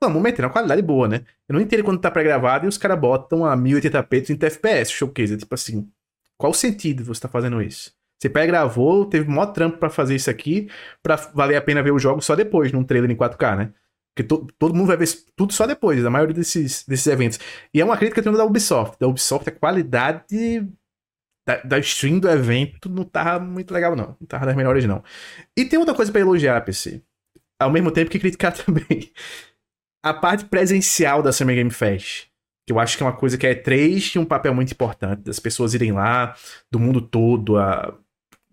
[0.00, 1.24] vamos meter uma qualidade boa, né?
[1.48, 5.36] Eu não entendo quando tá pré-gravado e os caras botam a 1080p 30 FPS showcase.
[5.36, 5.90] Tipo assim,
[6.38, 7.95] qual o sentido você tá fazendo isso?
[8.18, 10.68] Você pré-gravou, teve maior trampo pra fazer isso aqui,
[11.02, 13.72] pra valer a pena ver o jogo só depois, num trailer em 4K, né?
[14.14, 17.38] Porque to- todo mundo vai ver tudo só depois, a maioria desses, desses eventos.
[17.74, 18.98] E é uma crítica que eu tenho da Ubisoft.
[18.98, 20.66] Da Ubisoft, a qualidade
[21.46, 24.16] da, da stream do evento não tava muito legal, não.
[24.18, 25.04] Não tava das melhores, não.
[25.56, 27.02] E tem outra coisa pra elogiar, PC.
[27.60, 29.12] Ao mesmo tempo que criticar também.
[30.02, 32.28] A parte presencial da Summer Game Fest.
[32.66, 35.22] Que eu acho que é uma coisa que a E3 tinha um papel muito importante.
[35.22, 36.34] Das pessoas irem lá,
[36.70, 37.96] do mundo todo, a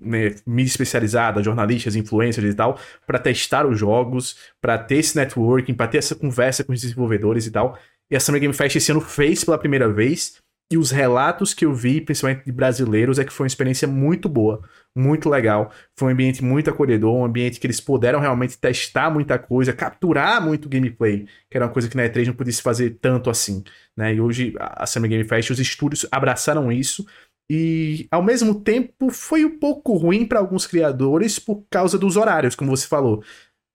[0.04, 5.74] né, mídia especializada, jornalistas, influencers e tal, pra testar os jogos, pra ter esse networking,
[5.74, 7.78] pra ter essa conversa com os desenvolvedores e tal.
[8.12, 10.38] E a Summer Game Fest esse ano fez pela primeira vez.
[10.72, 14.28] E os relatos que eu vi, principalmente de brasileiros, é que foi uma experiência muito
[14.28, 14.62] boa,
[14.96, 15.72] muito legal.
[15.96, 20.44] Foi um ambiente muito acolhedor, um ambiente que eles puderam realmente testar muita coisa, capturar
[20.44, 23.64] muito gameplay, que era uma coisa que na E3 não podia se fazer tanto assim.
[23.96, 24.16] Né?
[24.16, 27.06] E hoje a Summer Game Fest, os estúdios abraçaram isso.
[27.50, 32.56] E ao mesmo tempo foi um pouco ruim para alguns criadores por causa dos horários,
[32.56, 33.24] como você falou.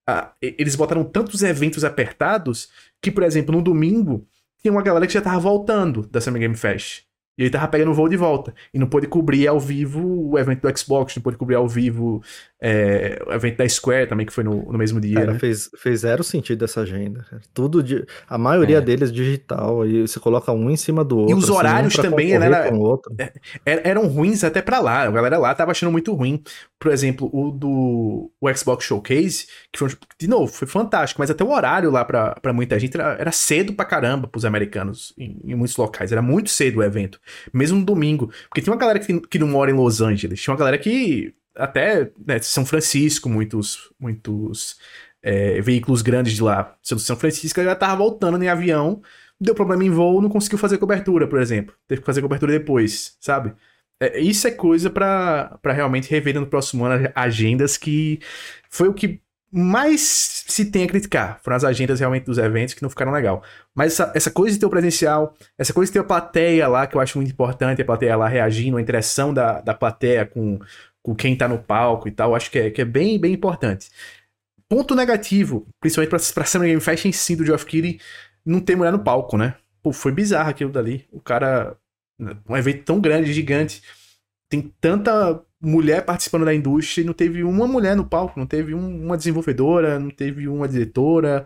[0.07, 2.69] Ah, eles botaram tantos eventos apertados
[3.01, 4.27] que, por exemplo, no domingo
[4.59, 7.03] tinha uma galera que já tava voltando da Summer Game Fest.
[7.37, 8.53] E ele tava pegando o voo de volta.
[8.73, 12.21] E não pôde cobrir ao vivo o evento do Xbox, não pôde cobrir ao vivo
[12.61, 15.15] é, o evento da Square também, que foi no, no mesmo dia.
[15.15, 15.39] Cara, né?
[15.39, 17.25] fez, fez zero sentido essa agenda.
[17.53, 18.05] Tudo de.
[18.27, 18.81] A maioria é.
[18.81, 19.85] deles digital.
[19.87, 21.35] E você coloca um em cima do outro.
[21.35, 22.69] E os assim, horários um também né, era,
[23.17, 23.33] é,
[23.65, 25.03] é, eram ruins até para lá.
[25.03, 26.43] A galera lá tava achando muito ruim.
[26.77, 31.43] Por exemplo, o do o Xbox Showcase, que foi, de novo, foi fantástico, mas até
[31.43, 35.39] o horário lá pra, pra muita gente era, era cedo pra caramba pros americanos em,
[35.45, 36.11] em, muitos locais.
[36.11, 37.21] Era muito cedo o evento.
[37.53, 38.29] Mesmo no domingo.
[38.49, 40.41] Porque tinha uma galera que, que não mora em Los Angeles.
[40.41, 44.77] Tinha uma galera que até né, São Francisco, muitos, muitos
[45.21, 46.75] é, veículos grandes de lá.
[46.81, 49.01] São Francisco já tava voltando em avião,
[49.39, 51.75] deu problema em voo, não conseguiu fazer cobertura, por exemplo.
[51.87, 53.53] Teve que fazer cobertura depois, sabe?
[53.99, 58.19] É, isso é coisa para realmente rever no próximo ano agendas que
[58.69, 61.39] foi o que mais se tem a criticar.
[61.43, 63.43] Foram as agendas realmente dos eventos que não ficaram legal.
[63.73, 66.85] Mas essa, essa coisa de ter o presencial, essa coisa de ter a plateia lá,
[66.85, 70.59] que eu acho muito importante, a plateia lá reagindo, a interação da, da plateia com,
[71.03, 73.89] com quem tá no palco e tal, acho que é, que é bem, bem importante.
[74.67, 77.99] Ponto negativo, principalmente pra, pra Summer Game Fest em si do Geoff Keighley,
[78.45, 79.55] não ter mulher no palco, né?
[79.81, 81.07] Pô, foi bizarro aquilo dali.
[81.11, 81.77] O cara,
[82.47, 83.81] um evento tão grande, gigante,
[84.49, 88.73] tem tanta mulher participando da indústria e não teve uma mulher no palco, não teve
[88.73, 91.45] um, uma desenvolvedora, não teve uma diretora,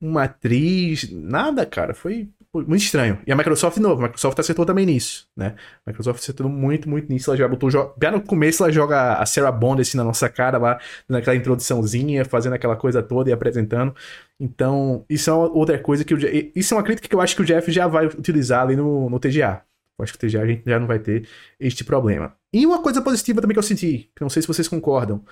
[0.00, 1.94] uma atriz, nada, cara.
[1.94, 3.18] Foi muito estranho.
[3.26, 5.54] E a Microsoft, de novo, a Microsoft acertou também nisso, né?
[5.86, 7.30] A Microsoft acertou muito, muito nisso.
[7.30, 7.70] Ela já botou.
[7.70, 12.24] Já no começo ela joga a Sarah Bond assim na nossa cara lá, naquela introduçãozinha,
[12.26, 13.94] fazendo aquela coisa toda e apresentando.
[14.38, 16.18] Então, isso é outra coisa que o
[16.54, 19.08] Isso é uma crítica que eu acho que o Jeff já vai utilizar ali no,
[19.08, 19.62] no TGA.
[19.98, 21.26] Eu acho que o TGA a gente já não vai ter
[21.58, 22.36] este problema.
[22.52, 25.24] E uma coisa positiva também que eu senti, que não sei se vocês concordam.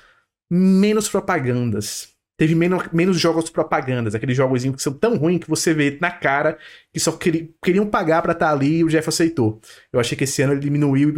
[0.51, 2.09] Menos propagandas
[2.41, 6.11] teve menos, menos jogos propagandas, aqueles jogos que são tão ruins que você vê na
[6.11, 6.57] cara
[6.91, 9.61] que só queri, queriam pagar para estar tá ali e o Jeff aceitou.
[9.93, 11.13] Eu achei que esse ano ele diminuiu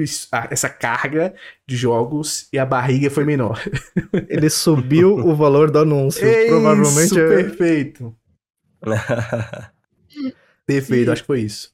[0.51, 1.33] essa carga
[1.65, 3.63] de jogos e a barriga foi menor.
[4.29, 6.27] Ele subiu o valor do anúncio.
[6.27, 7.29] Isso, provavelmente é...
[7.29, 8.17] perfeito.
[10.67, 11.73] perfeito, acho que foi isso.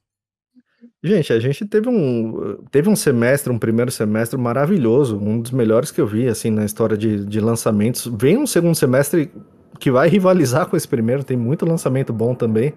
[1.02, 5.92] Gente, a gente teve um, teve um semestre, um primeiro semestre maravilhoso, um dos melhores
[5.92, 8.06] que eu vi, assim, na história de, de lançamentos.
[8.18, 9.30] Vem um segundo semestre
[9.78, 12.74] que vai rivalizar com esse primeiro, tem muito lançamento bom também.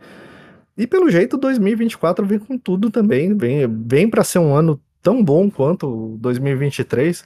[0.78, 5.24] E pelo jeito, 2024 vem com tudo também, vem, vem para ser um ano tão
[5.24, 7.22] bom quanto 2023.
[7.22, 7.26] O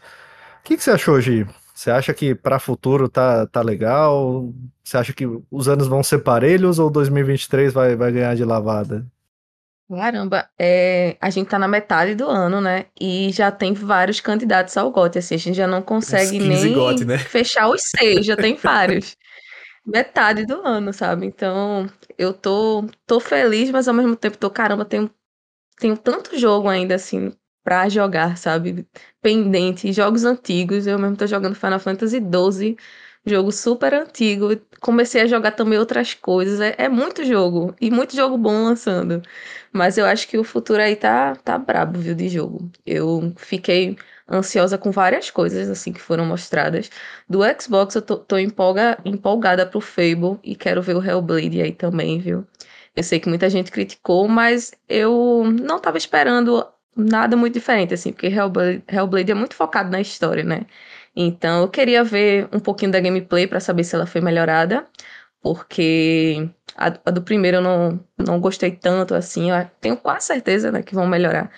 [0.63, 1.45] que, que você achou, Gi?
[1.73, 4.53] Você acha que para futuro tá, tá legal?
[4.81, 9.05] Você acha que os anos vão ser parelhos ou 2023 vai, vai ganhar de lavada?
[9.87, 12.87] Caramba, é, a gente tá na metade do ano, né?
[12.99, 17.05] E já tem vários candidatos ao GOT, assim, a gente já não consegue nem GOT,
[17.05, 17.17] né?
[17.29, 19.15] fechar os seis, já tem vários.
[19.85, 21.25] metade do ano, sabe?
[21.27, 25.09] Então, eu tô, tô feliz, mas ao mesmo tempo tô, caramba, tenho,
[25.79, 28.87] tenho tanto jogo ainda, assim, pra jogar, sabe?
[29.21, 32.77] Pendente, jogos antigos, eu mesmo tô jogando Final Fantasy XII,
[33.25, 34.49] jogo super antigo.
[34.81, 36.59] Comecei a jogar também outras coisas.
[36.61, 37.75] É, é, muito jogo.
[37.81, 39.21] E muito jogo bom lançando.
[39.75, 42.71] Mas eu acho que o futuro aí tá, tá brabo, viu, de jogo.
[42.85, 43.97] Eu fiquei
[44.29, 46.89] ansiosa com várias coisas, assim, que foram mostradas.
[47.27, 51.73] Do Xbox eu tô, tô empolga, empolgada pro Fable e quero ver o Hellblade aí
[51.73, 52.47] também, viu?
[52.95, 58.13] Eu sei que muita gente criticou, mas eu não tava esperando nada muito diferente, assim,
[58.13, 60.65] porque Hellblade, Hellblade é muito focado na história, né?
[61.15, 64.85] Então eu queria ver um pouquinho da gameplay para saber se ela foi melhorada,
[65.41, 69.51] porque a, a, do primeiro eu não, não gostei tanto assim.
[69.51, 71.51] Eu tenho quase certeza né, que vão melhorar.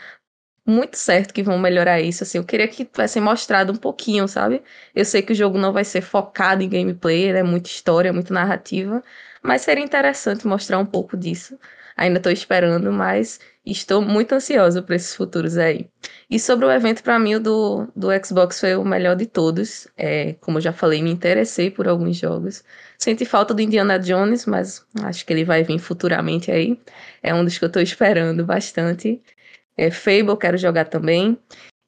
[0.66, 2.24] Muito certo que vão melhorar isso.
[2.24, 4.62] Assim, eu queria que tivessem mostrado um pouquinho, sabe?
[4.94, 8.34] Eu sei que o jogo não vai ser focado em gameplay, é muita história, muito
[8.34, 9.04] narrativa,
[9.42, 11.58] mas seria interessante mostrar um pouco disso.
[11.96, 15.90] Ainda estou esperando, mas estou muito ansiosa para esses futuros aí.
[16.30, 19.88] E sobre o evento, para mim, o do, do Xbox foi o melhor de todos.
[19.98, 22.64] É, como eu já falei, me interessei por alguns jogos.
[22.98, 26.80] Senti falta do Indiana Jones, mas acho que ele vai vir futuramente aí.
[27.22, 29.22] É um dos que eu estou esperando bastante.
[29.78, 31.38] É, Fable, quero jogar também.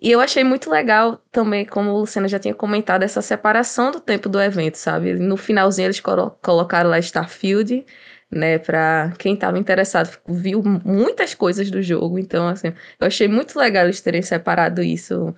[0.01, 3.99] E eu achei muito legal também, como o Luciano já tinha comentado, essa separação do
[3.99, 5.13] tempo do evento, sabe?
[5.13, 7.85] No finalzinho eles colo colocaram lá Starfield
[8.31, 12.67] né, para quem estava interessado, viu muitas coisas do jogo, então assim,
[12.99, 15.33] eu achei muito legal eles terem separado isso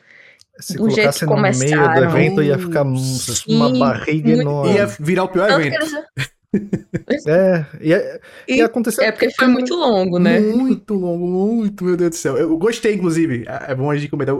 [0.62, 4.32] Se do jeito que colocasse no meio do evento, ia ficar um- Sim, uma barriga
[4.32, 4.74] enorme.
[4.76, 5.84] Ia virar o pior Tanto que evento.
[5.84, 9.04] eles- É, ia, E- ia acontecer.
[9.06, 10.40] é porque foi muito longo, né?
[10.40, 12.38] Muito longo, muito, meu Deus do céu.
[12.38, 13.46] Eu gostei, inclusive.
[13.48, 14.36] É bom a gente comentar.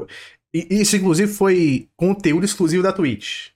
[0.54, 3.50] E Isso, inclusive, foi conteúdo exclusivo da Twitch.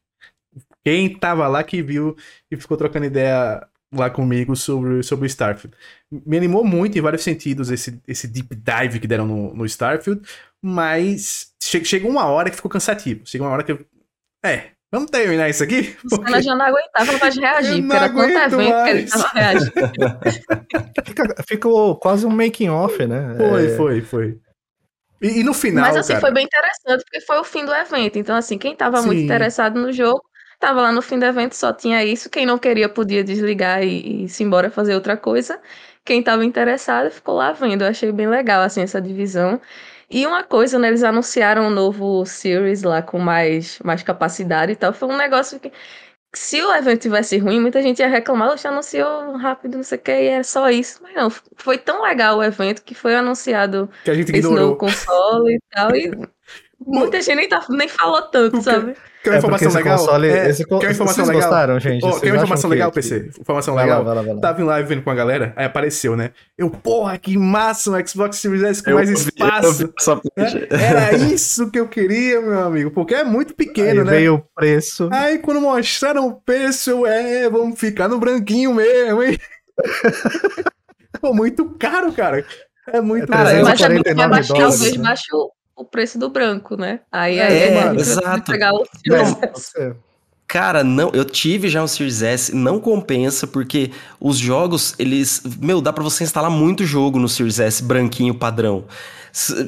[0.86, 2.16] Quem tava lá que viu
[2.50, 3.62] e ficou trocando ideia
[4.00, 5.76] lá comigo sobre, sobre o Starfield.
[6.12, 10.22] Me animou muito em vários sentidos esse, esse deep dive que deram no, no Starfield,
[10.62, 13.22] mas che chegou uma hora que ficou cansativo.
[13.26, 13.86] Chegou uma hora que eu.
[14.44, 15.96] É, vamos terminar isso aqui?
[16.12, 19.10] Os caras já não aguentavam mais reagir, não porque era tanto aguento evento que eles
[19.10, 19.16] mais.
[19.16, 19.74] estavam reagindo.
[21.06, 23.36] Fica- ficou quase um making off, né?
[23.38, 24.40] Foi, É, foi, foi.
[25.22, 25.86] E, e no final.
[25.86, 28.18] Mas assim, cara, foi bem interessante, porque foi o fim do evento.
[28.20, 29.26] Então, assim, quem tava muito Sim.
[29.26, 30.22] interessado no jogo,
[30.66, 32.28] tava lá no fim do evento, só tinha isso.
[32.28, 35.62] Quem não queria podia desligar e, e se embora fazer outra coisa.
[36.04, 37.84] Quem tava interessado ficou lá vendo.
[37.84, 39.62] Eu achei bem legal, assim, essa divisão.
[40.10, 44.76] E uma coisa, né, eles anunciaram um novo series lá com mais, mais capacidade e
[44.76, 44.92] tal.
[44.92, 45.72] Foi um negócio que,
[46.34, 50.02] se o evento tivesse ruim, muita gente ia reclamar, "Oxe, anunciou rápido, não sei o
[50.02, 51.00] que, e era só isso.
[51.04, 54.76] Mas não, foi tão legal o evento que foi anunciado que a gente esse novo
[54.78, 55.96] console e tal.
[55.96, 56.12] E
[56.80, 58.96] muita gente nem, tá, nem falou tanto, sabe?
[59.24, 59.98] Quer uma É informação esse legal?
[59.98, 61.50] console- É, esse quer uma informação vocês legal?
[61.50, 62.02] gostaram, gente?
[62.02, 63.30] Vocês quer uma informação que- legal, que- PC?
[63.40, 64.06] Informação Vai lá, legal.
[64.06, 64.42] vai lá, vai lá.
[64.42, 66.30] Tava em live vendo com a galera, aí apareceu, né?
[66.56, 69.92] Eu, porra, que massa um Xbox Series S com Eu mais vi- eu vi espaço.
[70.38, 70.68] né?
[70.70, 74.12] Era isso que eu queria, meu amigo, porque é muito pequeno, Aí né?
[74.12, 75.10] veio o preço.
[75.12, 79.40] Aí quando mostraram o preço, eu, é, vamos ficar no branquinho mesmo, hein?
[81.20, 82.46] Pô, muito caro, cara.
[82.94, 83.58] É muito Cara, caro.
[83.58, 85.55] eu- Mas também 49 vai baixar,
[85.96, 87.00] preço do branco, né?
[87.10, 88.52] Aí, É, aí vai exato.
[88.52, 89.96] pegar o Series S.
[90.46, 95.80] Cara, não, eu tive já um Series S, não compensa porque os jogos, eles, meu,
[95.82, 98.84] dá pra você instalar muito jogo no Series S branquinho padrão.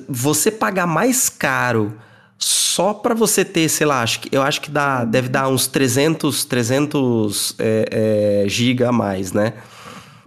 [0.10, 1.94] Você pagar mais caro
[2.38, 5.66] só pra você ter, sei lá, acho que, eu acho que dá, deve dar uns
[5.66, 9.54] 300, 300 é, é, giga a mais, né?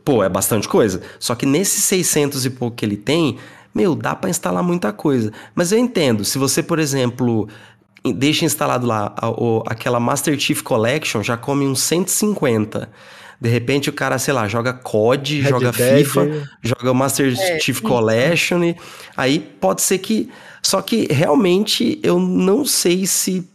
[0.05, 1.03] Pô, é bastante coisa.
[1.19, 3.39] Só que nesses 600 e pouco que ele tem,
[3.75, 5.33] meu, dá pra instalar muita coisa.
[5.55, 7.49] Mas eu entendo, se você, por exemplo,
[8.05, 12.89] em- deixa instalado lá a- o- aquela Master Chief Collection, já come uns 150.
[13.41, 15.99] De repente o cara, sei lá, joga COD, Red joga Dead.
[16.05, 17.83] FIFA, joga o Master É, Chief isso.
[17.83, 18.77] Collection, e
[19.17, 20.29] aí pode ser que.
[20.63, 23.49] Só que realmente eu não sei se.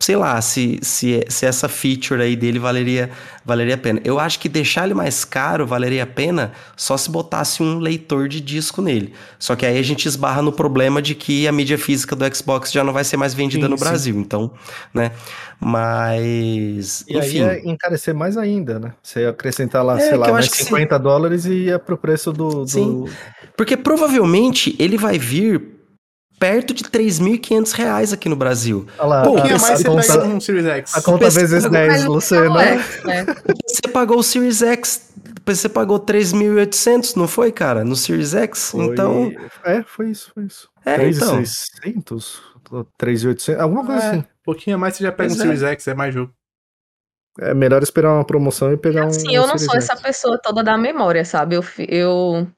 [0.00, 3.10] Sei lá, se, se, se essa feature aí dele valeria,
[3.44, 4.00] valeria a pena.
[4.02, 8.26] Eu acho que deixar ele mais caro valeria a pena só se botasse um leitor
[8.26, 9.12] de disco nele.
[9.38, 12.72] Só que aí a gente esbarra no problema de que a mídia física do Xbox
[12.72, 13.84] já não vai ser mais vendida Sim, no sim.
[13.84, 14.18] Brasil.
[14.18, 14.50] Então,
[14.94, 15.12] né?
[15.60, 17.04] Mas.
[17.06, 17.38] E aí enfim.
[17.40, 18.94] ia encarecer mais ainda, né?
[19.02, 21.98] Você ia acrescentar lá, É, sei lá, mais acho que 50 dólares e ia pro
[21.98, 22.64] preço do.
[22.64, 22.66] do...
[22.66, 23.04] Sim.
[23.54, 25.79] Porque provavelmente ele vai vir
[26.40, 28.86] perto de 3.500 reais aqui no Brasil.
[28.98, 30.94] Olha lá, Pô, a, Tinha esse mais a você conta, pega um Series X.
[30.96, 32.48] a conta vezes 10, Mas Luciano.
[32.54, 33.26] não é, né?
[33.68, 35.12] Você pagou o Series X,
[35.46, 37.84] você pagou 3.800, não foi, cara?
[37.84, 38.70] No Series X?
[38.70, 39.30] Foi- Então,
[39.64, 40.68] É, foi isso, foi isso.
[40.84, 42.40] É, 3,600?
[42.96, 43.60] 3,800?
[43.60, 44.18] Alguma coisa É, assim.
[44.18, 45.42] um pouquinho a mais você já pega um Pois é.
[45.42, 46.32] Series X, é mais jogo.
[47.38, 49.08] É melhor esperar uma promoção e pegar um.
[49.08, 50.02] Assim, eu um não Series sou essa X.
[50.02, 51.54] pessoa toda da memória, sabe?
[51.56, 52.48] Eu, eu.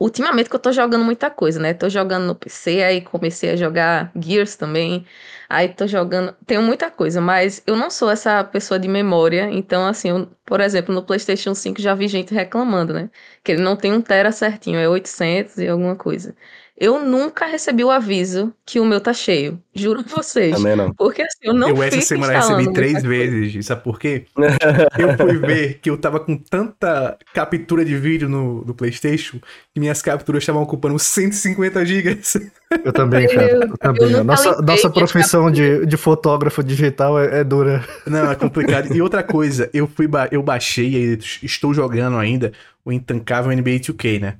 [0.00, 1.74] Ultimamente que eu tô jogando muita coisa, né?
[1.74, 5.06] Tô jogando no PC, aí comecei a jogar Gears também.
[5.48, 6.34] Aí tô jogando.
[6.46, 9.50] Tenho muita coisa, mas eu não sou essa pessoa de memória.
[9.50, 13.10] Então, assim, eu- por exemplo, no PlayStation 5 já vi gente reclamando, né?
[13.44, 16.34] Que ele não tem um Tera certinho, é 800 e alguma coisa.
[16.80, 19.62] Eu nunca recebi o aviso que o meu tá cheio.
[19.74, 20.56] Juro pra vocês.
[20.56, 20.94] também não.
[20.94, 23.08] Porque assim, eu não eu essa semana recebi três coisa.
[23.08, 24.24] vezes, sabe por quê?
[24.98, 29.38] eu fui ver que eu tava com tanta captura de vídeo no, no PlayStation
[29.74, 32.36] que minhas capturas estavam ocupando 150 gigas.
[32.82, 33.50] Eu também, cara.
[33.50, 34.08] Eu Eu também.
[34.08, 37.84] nunca Nossa, nossa profissão de, de fotógrafo digital é, é dura.
[38.06, 38.94] Não, é complicado.
[38.96, 42.52] E outra coisa, eu fui ba- eu baixei e estou jogando ainda
[42.84, 44.36] o intancável NBA 2K, né?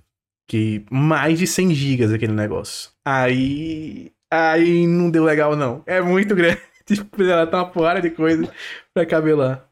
[0.51, 2.91] Que mais de 100 gigas aquele negócio.
[3.05, 5.81] Aí aí não deu legal não.
[5.87, 6.59] É muito grande.
[6.85, 8.51] Tipo, ela tá uma porrada de coisa
[8.93, 9.65] pra caber lá.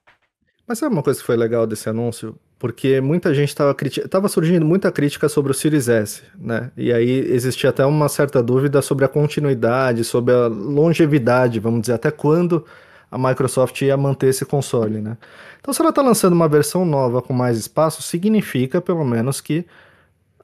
[0.69, 2.39] Mas sabe uma coisa que foi legal desse anúncio?
[2.61, 3.75] Porque muita gente estava
[4.09, 6.71] tava surgindo muita crítica sobre o Series S, né?
[6.77, 11.95] E aí existia até uma certa dúvida sobre a continuidade, sobre a longevidade, vamos dizer,
[11.95, 12.65] até quando
[13.11, 15.19] a Microsoft ia manter esse console, né?
[15.59, 19.67] Então, se ela está lançando uma versão nova com mais espaço, significa pelo menos que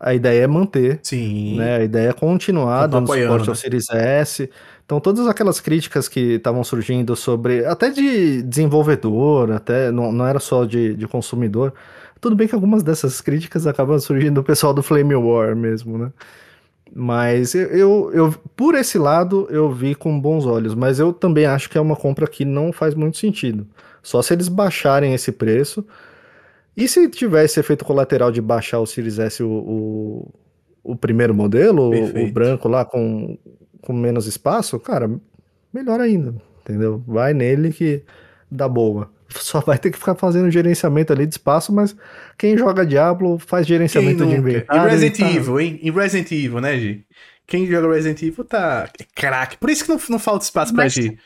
[0.05, 1.57] a ideia é manter Sim.
[1.57, 1.77] né?
[1.77, 3.49] A ideia é continuar dando suporte né?
[3.49, 4.51] ao Series S.
[4.85, 10.39] Então, todas aquelas críticas que estavam surgindo sobre, até de desenvolvedor, até não, não era
[10.39, 11.73] só de, de consumidor,
[12.21, 16.13] Tudo bem que algumas dessas críticas acabam surgindo do pessoal do Flame War mesmo, né?
[16.95, 20.75] Mas eu, eu, eu, por esse lado, eu vi com bons olhos.
[20.75, 23.67] Mas eu também acho que é uma compra que não faz muito sentido.
[24.03, 25.85] Só se eles baixarem esse preço.
[26.77, 30.35] E se tivesse efeito colateral de baixar o Series S, o, o,
[30.83, 33.39] o primeiro modelo, o, o branco lá com,
[33.81, 35.11] com menos espaço, cara,
[35.73, 37.03] melhor ainda, entendeu?
[37.07, 38.03] Vai nele que
[38.51, 39.11] dá boa.
[39.31, 41.97] Só vai ter que ficar fazendo gerenciamento ali de espaço, mas
[42.39, 44.87] quem joga Diablo faz gerenciamento de inventário.
[44.87, 45.31] Em Resident tá...
[45.31, 45.81] Evil, hein?
[45.83, 47.05] Em Resident Evil, né, Gi?
[47.47, 49.59] Quem joga Resident Evil tá craque.
[49.59, 51.19] Por isso que não, não falta espaço mas, pra Gi.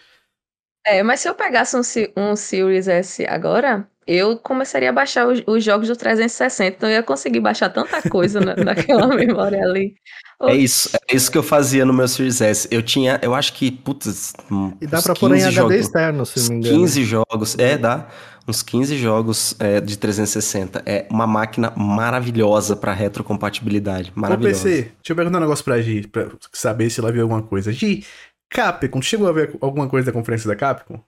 [0.89, 1.83] É, mas se eu pegasse um,
[2.17, 6.95] um Series S agora, eu começaria a baixar os, os, jogos do 360, então eu
[6.95, 9.95] ia conseguir baixar tanta coisa na, naquela memória ali.
[10.43, 12.67] É isso, é isso que eu fazia no meu Series S.
[12.71, 14.33] Eu tinha, eu acho que, putz,
[14.81, 16.79] E dá pra pôr em HD jogos, externo, se não me engano.
[16.79, 18.09] 15 jogos, é, dá.
[18.47, 20.83] Uns 15 jogos é, de 360.
[20.87, 24.11] É uma máquina maravilhosa para retrocompatibilidade.
[24.15, 24.61] Maravilhosa.
[24.61, 27.43] Ô, PC, deixa eu perguntar um negócio pra Gi, pra saber se ela viu alguma
[27.43, 27.71] coisa.
[27.71, 28.07] Gi,
[28.51, 31.03] Capcom, chegou a ver alguma coisa da conferência da Capcom?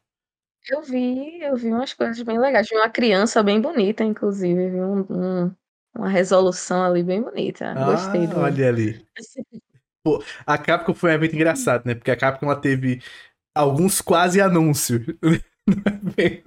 [0.69, 2.69] Eu vi, eu vi umas coisas bem legais.
[2.69, 4.71] Vi uma criança bem bonita, inclusive.
[4.71, 5.55] Vi um, um,
[5.97, 7.73] uma resolução ali bem bonita.
[7.73, 8.39] Ah, Gostei do.
[8.39, 9.07] Olha ali.
[10.03, 11.95] Pô, a Capcom foi um evento engraçado, né?
[11.95, 13.03] Porque a Capcom ela teve
[13.55, 15.03] alguns quase anúncios.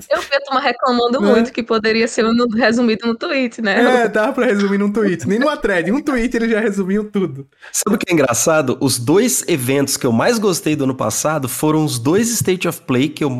[0.09, 1.31] Eu vi a turma reclamando né?
[1.31, 4.03] muito que poderia ser resumido no tweet, né?
[4.03, 5.27] É, dava pra resumir num tweet.
[5.27, 7.47] Nem numa thread, um tweet eles já resumiam tudo.
[7.71, 8.77] Sabe o que é engraçado?
[8.79, 12.81] Os dois eventos que eu mais gostei do ano passado foram os dois State of
[12.81, 13.31] Play que eu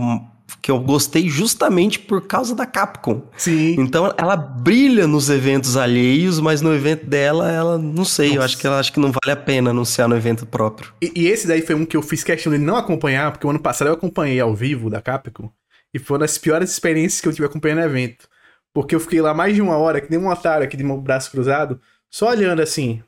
[0.61, 3.23] que eu gostei justamente por causa da Capcom.
[3.36, 3.75] Sim.
[3.77, 8.39] Então ela brilha nos eventos alheios, mas no evento dela, ela não sei, Nossa.
[8.39, 10.93] eu acho que ela acho que não vale a pena anunciar no evento próprio.
[11.01, 13.49] E, e, esse daí foi um que eu fiz questão de não acompanhar, porque o
[13.49, 15.51] ano passado eu acompanhei ao vivo da Capcom,
[15.93, 18.27] e foi uma das piores experiências que eu tive acompanhando o evento.
[18.73, 20.99] Porque eu fiquei lá mais de uma hora, que nem um otário aqui de meu
[20.99, 21.79] braço cruzado,
[22.09, 23.03] só olhando assim.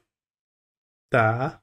[1.10, 1.60] Tá.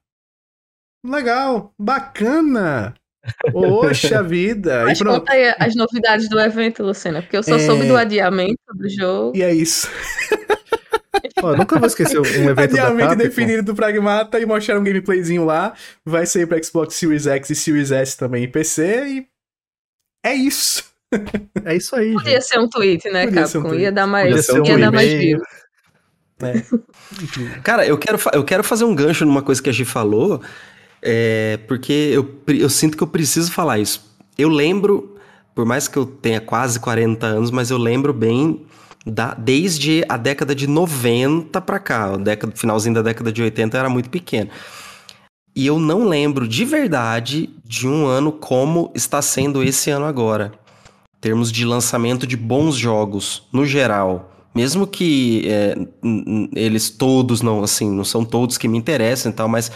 [1.05, 2.93] Legal, bacana.
[3.51, 4.83] Poxa vida!
[4.83, 7.59] Mas conta aí as novidades do evento, Luciana, porque eu só é...
[7.59, 9.37] soube do adiamento do jogo.
[9.37, 9.87] E é isso.
[11.57, 15.73] Nunca vou esquecer um evento Adiamento da definido do Pragmata e mostraram um gameplayzinho lá.
[16.05, 19.27] Vai sair para Xbox Series X e Series S também em PC e
[20.25, 20.92] é isso.
[21.65, 22.13] É isso aí.
[22.13, 22.45] Podia gente.
[22.45, 23.59] ser um tweet, né, Podia Capcom?
[23.59, 23.81] Um tweet.
[23.83, 25.39] Ia dar mais, um ia dar mais view.
[26.41, 26.61] É.
[27.63, 30.41] Cara, eu quero, eu quero fazer um gancho numa coisa que a Gi falou,
[31.01, 34.13] é, porque eu, eu sinto que eu preciso falar isso.
[34.37, 35.15] Eu lembro,
[35.53, 38.65] por mais que eu tenha quase 40 anos, mas eu lembro bem
[39.05, 43.77] da, desde a década de 90 para cá, o década, finalzinho da década de 80
[43.77, 44.49] era muito pequeno.
[45.55, 50.51] E eu não lembro de verdade de um ano como está sendo esse ano agora.
[51.23, 54.29] Termos de lançamento de bons jogos, no geral.
[54.53, 55.73] Mesmo que é,
[56.53, 59.71] eles todos não, assim, não são todos que me interessam e tal, mas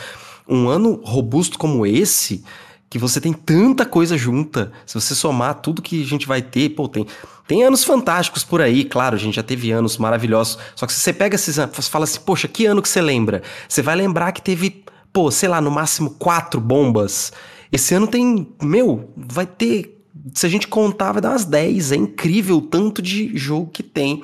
[0.46, 2.44] um ano robusto como esse,
[2.90, 6.72] que você tem tanta coisa junta, se você somar tudo que a gente vai ter,
[6.72, 7.08] pô, tem,
[7.48, 11.00] tem anos fantásticos por aí, claro, a gente já teve anos maravilhosos, só que se
[11.00, 13.42] você pega esses anos, fala assim, poxa, que ano que você lembra?
[13.70, 14.84] Você vai lembrar que teve,
[15.14, 17.32] pô, sei lá, no máximo quatro bombas.
[17.72, 19.97] Esse ano tem, meu, vai ter,
[20.34, 23.84] se a gente contar, vai dar umas 10, é incrível o tanto de jogo que
[23.84, 24.24] tem.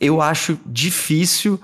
[0.00, 1.60] Eu acho difícil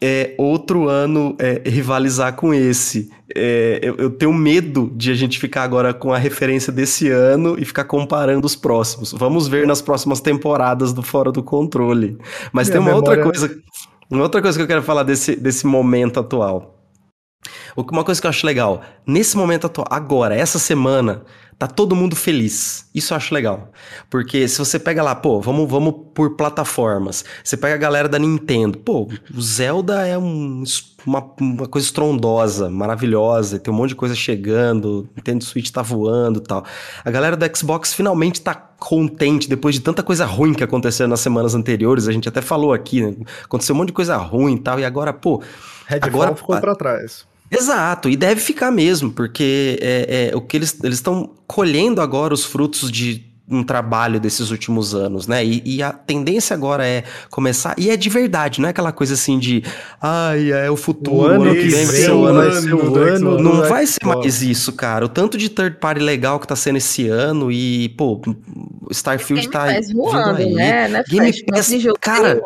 [0.00, 3.10] é, outro ano é, rivalizar com esse.
[3.34, 7.56] É, eu, eu, tenho medo de a gente ficar agora com a referência desse ano
[7.58, 9.12] e ficar comparando os próximos.
[9.12, 12.16] Vamos ver nas próximas temporadas do Fora do Controle.
[12.52, 13.24] Mas Minha tem uma memória...
[13.24, 13.62] outra coisa.
[14.10, 16.78] Uma outra coisa que eu quero falar desse, desse momento atual.
[17.76, 21.22] Uma coisa que eu acho legal, nesse momento atual, agora, essa semana,
[21.58, 22.88] tá todo mundo feliz.
[22.94, 23.72] Isso eu acho legal.
[24.08, 27.24] Porque se você pega lá, pô, vamos, vamos por plataformas.
[27.42, 28.78] Você pega a galera da Nintendo.
[28.78, 30.62] Pô, o Zelda é um,
[31.04, 33.58] uma, uma coisa estrondosa, maravilhosa.
[33.58, 35.08] Tem um monte de coisa chegando.
[35.16, 36.64] Nintendo Switch tá voando e tal.
[37.04, 41.18] A galera do Xbox finalmente tá contente depois de tanta coisa ruim que aconteceu nas
[41.18, 42.06] semanas anteriores.
[42.06, 43.16] A gente até falou aqui, né?
[43.42, 44.78] Aconteceu um monte de coisa ruim e tal.
[44.78, 45.42] E agora, pô.
[45.86, 47.26] Redfall agora ficou pra trás.
[47.50, 52.44] Exato, e deve ficar mesmo, porque é, é o que eles estão colhendo agora os
[52.44, 55.42] frutos de um trabalho desses últimos anos, né?
[55.44, 59.14] E, e, a tendência agora é começar, e é de verdade, não é aquela coisa
[59.14, 59.62] assim de
[60.00, 62.94] ai, é o futuro, o ano, que vem vai ser o ano, vai ser o
[62.96, 65.06] ano não vai ser mais isso, cara.
[65.06, 68.20] O tanto de third party legal que tá sendo esse ano e, pô,
[68.90, 70.52] Starfield Game tá Pass voando, aí.
[70.52, 70.88] né?
[70.88, 71.04] né?
[71.08, 72.40] Game Pass, cara,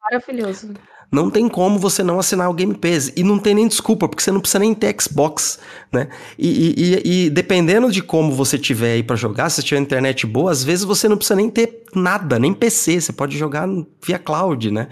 [0.00, 0.72] maravilhoso
[1.10, 3.10] não tem como você não assinar o Game Pass.
[3.16, 5.58] E não tem nem desculpa, porque você não precisa nem ter Xbox,
[5.90, 6.08] né?
[6.38, 10.50] E, e, e dependendo de como você tiver aí para jogar, se tiver internet boa,
[10.50, 13.66] às vezes você não precisa nem ter nada, nem PC, você pode jogar
[14.04, 14.88] via cloud, né?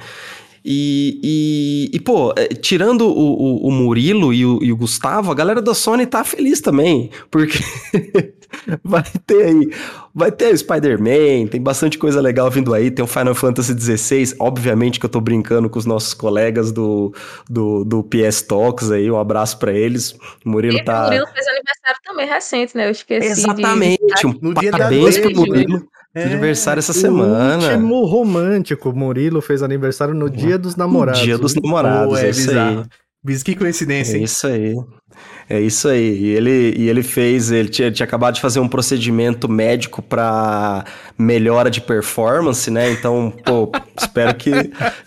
[0.68, 5.30] E, e, e, pô, é, tirando o, o, o Murilo e o, e o, Gustavo,
[5.30, 7.60] a galera da Sony tá feliz também, porque
[8.82, 9.70] vai ter aí,
[10.14, 14.36] vai ter o Spider-Man, tem bastante coisa legal vindo aí, tem o Final Fantasy XVI,
[14.38, 17.12] obviamente que eu tô brincando com os nossos colegas do,
[17.48, 20.12] do, do PS Talks aí, um abraço para eles.
[20.44, 21.02] O Murilo e tá...
[21.02, 22.86] O Murilo fez aniversário também recente, né?
[22.86, 24.26] Eu esqueci Exatamente, de...
[24.26, 25.86] um no parabéns pro Murilo.
[26.16, 27.72] É, aniversário essa semana.
[27.72, 28.90] Último romântico.
[28.90, 31.20] Murilo fez aniversário no dia dos namorados.
[31.20, 32.82] Dia dos namorados, é, é isso aí.
[33.44, 34.22] Que coincidência, hein?
[34.22, 34.74] É isso aí.
[35.48, 36.18] É isso aí.
[36.18, 40.84] E ele, e ele fez, ele tinha, tinha acabado de fazer um procedimento médico para
[41.16, 42.90] melhora de performance, né?
[42.90, 44.50] Então, pô, espero que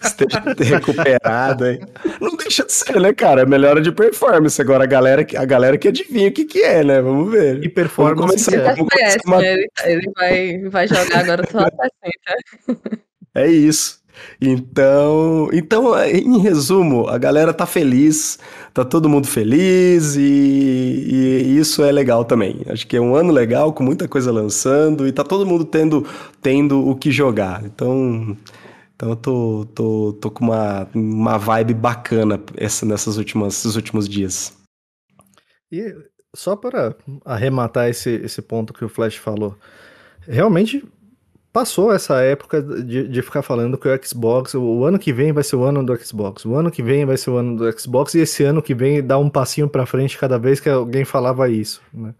[0.02, 1.80] esteja recuperado aí.
[2.22, 3.46] Não deixa de ser, né, cara?
[3.46, 4.62] Melhora de performance.
[4.62, 7.02] Agora a galera, a galera que adivinha o que, que é, né?
[7.02, 7.62] Vamos ver.
[7.62, 8.46] E performance.
[8.46, 9.46] Vamos começar, vamos começar uma...
[9.46, 13.99] ele, ele vai, vai jogar agora só a É isso.
[14.41, 18.39] Então, então, em resumo, a galera tá feliz,
[18.74, 22.61] tá todo mundo feliz e, e, isso é legal também.
[22.67, 26.05] Acho que é um ano legal, com muita coisa lançando e tá todo mundo tendo,
[26.41, 27.63] tendo o que jogar.
[27.65, 28.38] Então,
[28.95, 34.07] então eu tô, tô, tô com uma, uma vibe bacana essa, nessas últimas, esses últimos
[34.07, 34.57] dias.
[35.72, 35.95] E
[36.36, 36.95] só para
[37.26, 39.55] arrematar esse, esse ponto que o Flash falou,
[40.22, 40.84] realmente
[41.52, 45.43] passou essa época de, de ficar falando que o Xbox, o ano que vem vai
[45.43, 48.14] ser o ano do Xbox, o ano que vem vai ser o ano do Xbox,
[48.14, 51.50] e esse ano que vem dá um passinho para frente cada vez que alguém falava
[51.50, 52.14] isso, né?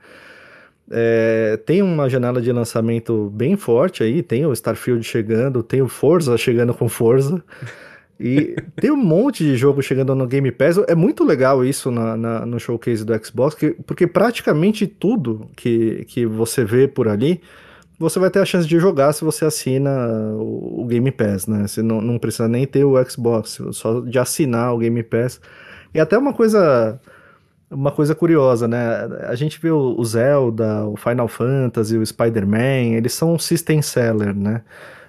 [0.92, 5.88] É, tem uma janela de lançamento bem forte aí, tem o Starfield chegando, tem o
[5.88, 7.44] Forza chegando com Forza,
[8.20, 10.80] e tem um monte de jogo chegando no Game Pass.
[10.88, 16.06] É muito legal isso na, na, no showcase do Xbox, que, porque praticamente tudo que,
[16.06, 17.40] que você vê por ali
[18.00, 19.90] você vai ter a chance de jogar se você assina
[20.38, 21.68] o, Game Pass, né?
[21.68, 25.42] Você não, não precisa nem ter o Xbox, só de assinar o Game Pass.
[25.94, 27.00] E até uma coisa
[27.70, 28.80] uma coisa curiosa, né?
[29.28, 34.34] A gente vê o Zelda, o Final Fantasy, o Spider-Man, eles são um system seller,
[34.34, 34.64] né?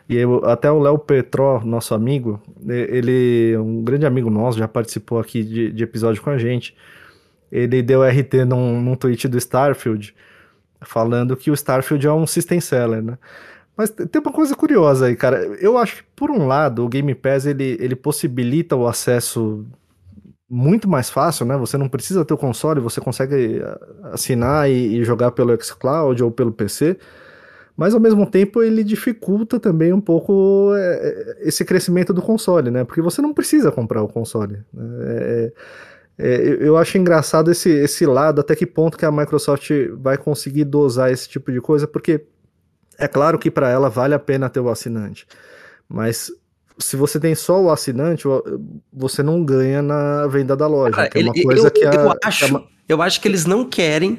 [0.08, 5.20] E eu, até o Léo Petró, nosso amigo, ele, um grande amigo nosso, já participou
[5.20, 6.76] aqui de, de episódio com a gente.
[7.50, 10.14] Ele deu RT num, num tweet do Starfield,
[10.82, 13.18] falando que o Starfield é um system seller, né?
[13.76, 15.38] Mas tem uma coisa curiosa aí, cara.
[15.58, 19.64] Eu acho que, por um lado, o Game Pass ele, ele possibilita o acesso
[20.50, 21.56] muito mais fácil, né?
[21.56, 23.78] Você não precisa ter o console, você consegue eh,
[24.12, 26.98] assinar e, e jogar pelo xCloud ou pelo PC.
[27.76, 32.84] Mas ao mesmo tempo ele dificulta também um pouco é, esse crescimento do console, né?
[32.84, 34.58] Porque você não precisa comprar o console.
[34.74, 34.84] Né?
[35.06, 35.52] É,
[36.22, 40.64] é, eu acho engraçado esse, esse lado, até que ponto que a Microsoft vai conseguir
[40.64, 42.26] dosar esse tipo de coisa, porque
[42.98, 45.26] é claro que para ela vale a pena ter o assinante,
[45.88, 46.30] mas
[46.78, 48.24] se você tem só o assinante,
[48.92, 51.94] você não ganha na venda da loja, Cara, é uma ele, coisa eu, que a,
[51.94, 52.62] eu acho, que a...
[52.88, 54.18] eu acho que eles não querem,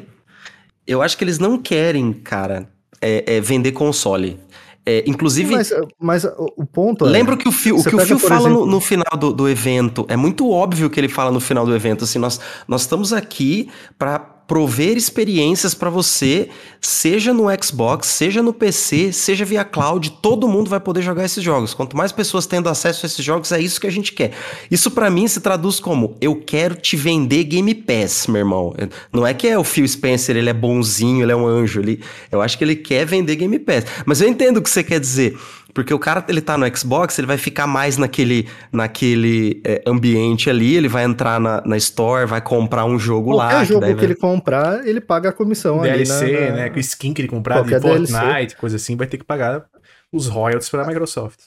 [0.88, 2.68] eu acho que eles não querem, cara,
[3.00, 4.40] é, é vender console.
[4.86, 5.52] É, inclusive.
[5.52, 7.10] Mas, mas, o ponto é.
[7.10, 8.66] Lembra que o Phil, o que o Phil fala exemplo...
[8.66, 10.06] no, no, final do, do evento?
[10.10, 12.04] É muito óbvio que ele fala no final do evento.
[12.04, 16.50] Assim, nós, nós estamos aqui para prover experiências para você,
[16.82, 21.42] seja no Xbox, seja no PC, seja via cloud, todo mundo vai poder jogar esses
[21.42, 21.74] jogos.
[21.74, 24.34] Quanto mais pessoas tendo acesso a esses jogos, é isso que a gente quer.
[24.70, 28.76] Isso para mim se traduz como eu quero te vender Game Pass, meu irmão.
[29.14, 32.02] Não é que é o Phil Spencer, ele é bonzinho, ele é um anjo, ele,
[32.30, 33.86] eu acho que ele quer vender Game Pass.
[34.06, 35.40] Mas eu entendo o que você quer dizer.
[35.74, 40.50] Porque o cara, ele tá no Xbox, ele vai ficar mais naquele, naquele é, ambiente
[40.50, 43.50] ali, ele vai entrar na, na Store, vai comprar um jogo Qualquer lá.
[43.52, 46.34] Qualquer jogo que, que ele comprar, ele paga a comissão DLC, ali.
[46.34, 46.70] Na, né?
[46.70, 48.56] Com skin que ele comprar de Fortnite, DLC.
[48.56, 49.66] coisa assim, vai ter que pagar
[50.12, 51.40] os royalties para a Microsoft.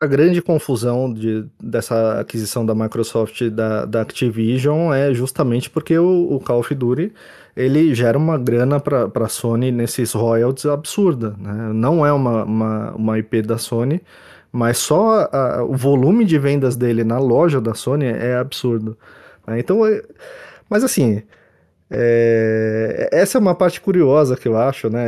[0.00, 6.34] A grande confusão de, dessa aquisição da Microsoft da, da Activision é justamente porque o,
[6.34, 7.12] o Call of Duty
[7.56, 11.34] ele gera uma grana para a Sony nesses royalties absurda.
[11.38, 11.72] Né?
[11.72, 14.02] Não é uma, uma, uma IP da Sony,
[14.52, 18.96] mas só a, o volume de vendas dele na loja da Sony é absurdo.
[19.46, 19.58] Né?
[19.58, 20.02] Então, é,
[20.68, 21.22] mas assim,
[21.90, 25.06] é, essa é uma parte curiosa que eu acho, né?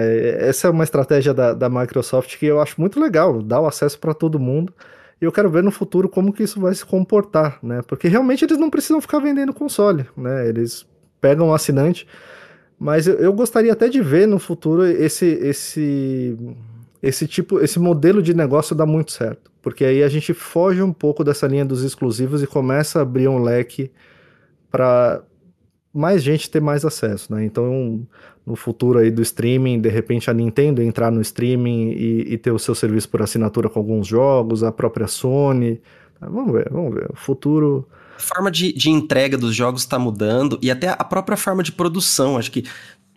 [0.49, 3.99] Essa é uma estratégia da, da Microsoft que eu acho muito legal, dar o acesso
[3.99, 4.72] para todo mundo.
[5.20, 7.82] E eu quero ver no futuro como que isso vai se comportar, né?
[7.86, 10.49] Porque realmente eles não precisam ficar vendendo console, né?
[10.49, 10.86] Eles
[11.20, 12.07] pegam o assinante.
[12.78, 16.36] Mas eu, eu gostaria até de ver no futuro esse, esse,
[17.02, 19.50] esse tipo, esse modelo de negócio dar muito certo.
[19.60, 23.28] Porque aí a gente foge um pouco dessa linha dos exclusivos e começa a abrir
[23.28, 23.90] um leque
[24.70, 25.22] para
[25.92, 27.44] mais gente ter mais acesso, né?
[27.44, 28.06] Então,
[28.46, 32.52] no futuro aí do streaming, de repente a Nintendo entrar no streaming e, e ter
[32.52, 35.80] o seu serviço por assinatura com alguns jogos, a própria Sony.
[36.20, 37.08] Vamos ver, vamos ver.
[37.10, 37.88] O futuro.
[38.18, 41.70] A forma de, de entrega dos jogos está mudando e até a própria forma de
[41.70, 42.36] produção.
[42.36, 42.64] Acho que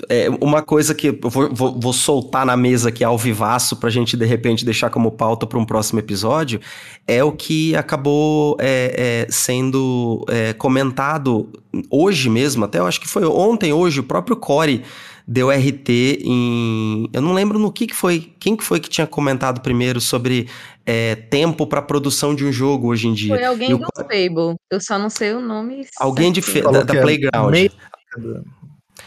[0.10, 3.89] é uma coisa que eu vou, vou, vou, soltar na mesa aqui ao vivaço pra
[3.89, 6.60] gente de repente deixar como pauta para um próximo episódio
[7.08, 11.49] é o que acabou é, é, sendo é, comentado
[11.89, 14.84] hoje mesmo, até eu acho que foi ontem, hoje, o próprio Core
[15.32, 15.90] deu RT
[16.26, 17.10] em.
[17.14, 18.34] Eu não lembro no que, que foi.
[18.38, 20.50] Quem que foi que tinha comentado primeiro sobre
[20.86, 23.34] é, tempo para produção de um jogo hoje em dia?
[23.34, 24.58] Foi alguém do Fable.
[24.70, 25.88] Eu só não sei o nome.
[25.98, 27.50] Alguém de, da, da Playground.
[27.50, 27.72] Meio...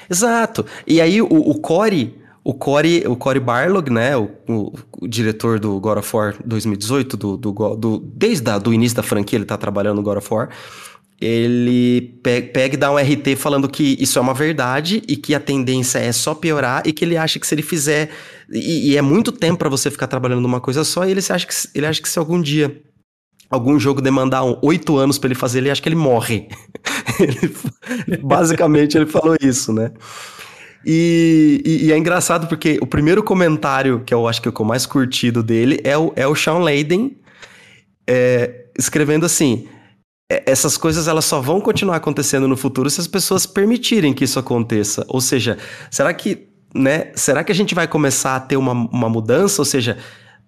[0.09, 0.65] Exato.
[0.87, 4.73] E aí o, o Core, o Core, o Core Barlog, né, o, o,
[5.03, 9.37] o, diretor do God of War 2018, do, do, do desde o início da franquia
[9.37, 10.49] ele tá trabalhando no God of War,
[11.21, 15.41] ele pega e dá um RT falando que isso é uma verdade e que a
[15.41, 18.11] tendência é só piorar e que ele acha que se ele fizer
[18.51, 21.47] e, e é muito tempo para você ficar trabalhando numa coisa só e ele acha
[21.47, 22.83] que ele acha que se algum dia
[23.51, 26.49] algum jogo demandar oito anos para ele fazer, ele acha que ele morre.
[27.21, 29.93] ele, basicamente, ele falou isso, né?
[30.85, 34.65] E, e, e, é engraçado porque o primeiro comentário, que eu acho que é o
[34.65, 37.17] mais curtido dele, é o, é o Sean Layden
[38.07, 39.67] é, escrevendo assim:
[40.29, 44.39] essas coisas elas só vão continuar acontecendo no futuro se as pessoas permitirem que isso
[44.39, 45.05] aconteça.
[45.09, 45.59] Ou seja,
[45.91, 47.13] será que, né?
[47.15, 49.61] Será que a gente vai começar a ter uma, uma mudança?
[49.61, 49.99] Ou seja,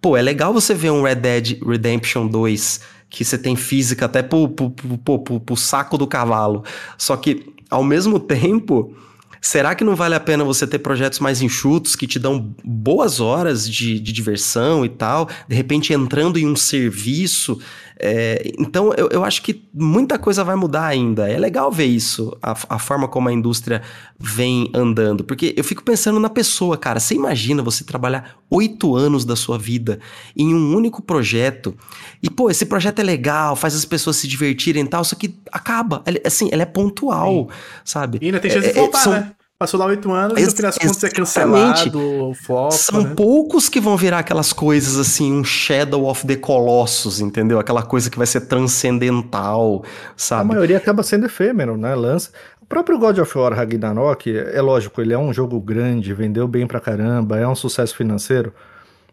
[0.00, 4.22] pô, é legal você ver um Red Dead Redemption 2 que você tem física até
[4.22, 6.64] pro, pro, pro, pro, pro saco do cavalo.
[6.98, 8.96] Só que, ao mesmo tempo,
[9.40, 13.20] será que não vale a pena você ter projetos mais enxutos que te dão boas
[13.20, 15.28] horas de, de diversão e tal?
[15.46, 17.60] De repente entrando em um serviço
[17.98, 21.28] é, então, eu, eu acho que muita coisa vai mudar ainda.
[21.28, 23.82] É legal ver isso, a, a forma como a indústria
[24.18, 25.24] vem andando.
[25.24, 27.00] Porque eu fico pensando na pessoa, cara.
[27.00, 29.98] Você imagina você trabalhar oito anos da sua vida
[30.36, 31.74] em um único projeto.
[32.22, 35.34] E, pô, esse projeto é legal, faz as pessoas se divertirem e tal, só que
[35.50, 36.02] acaba.
[36.24, 37.56] Assim, ela é pontual, Sim.
[37.84, 38.18] sabe?
[38.20, 39.12] E ainda tem chance é, de voltar, são...
[39.12, 39.32] né?
[39.58, 43.14] Passou lá oito anos Ex e no final das contas é cancelado, foco, São né?
[43.16, 47.58] poucos que vão virar aquelas coisas assim, um Shadow of the Colossus, entendeu?
[47.58, 49.82] Aquela coisa que vai ser transcendental,
[50.14, 50.42] sabe?
[50.42, 51.94] A maioria acaba sendo efêmero, né?
[51.94, 52.30] Lança.
[52.60, 56.66] O próprio God of War Ragnarok, é lógico, ele é um jogo grande, vendeu bem
[56.66, 58.52] pra caramba, é um sucesso financeiro.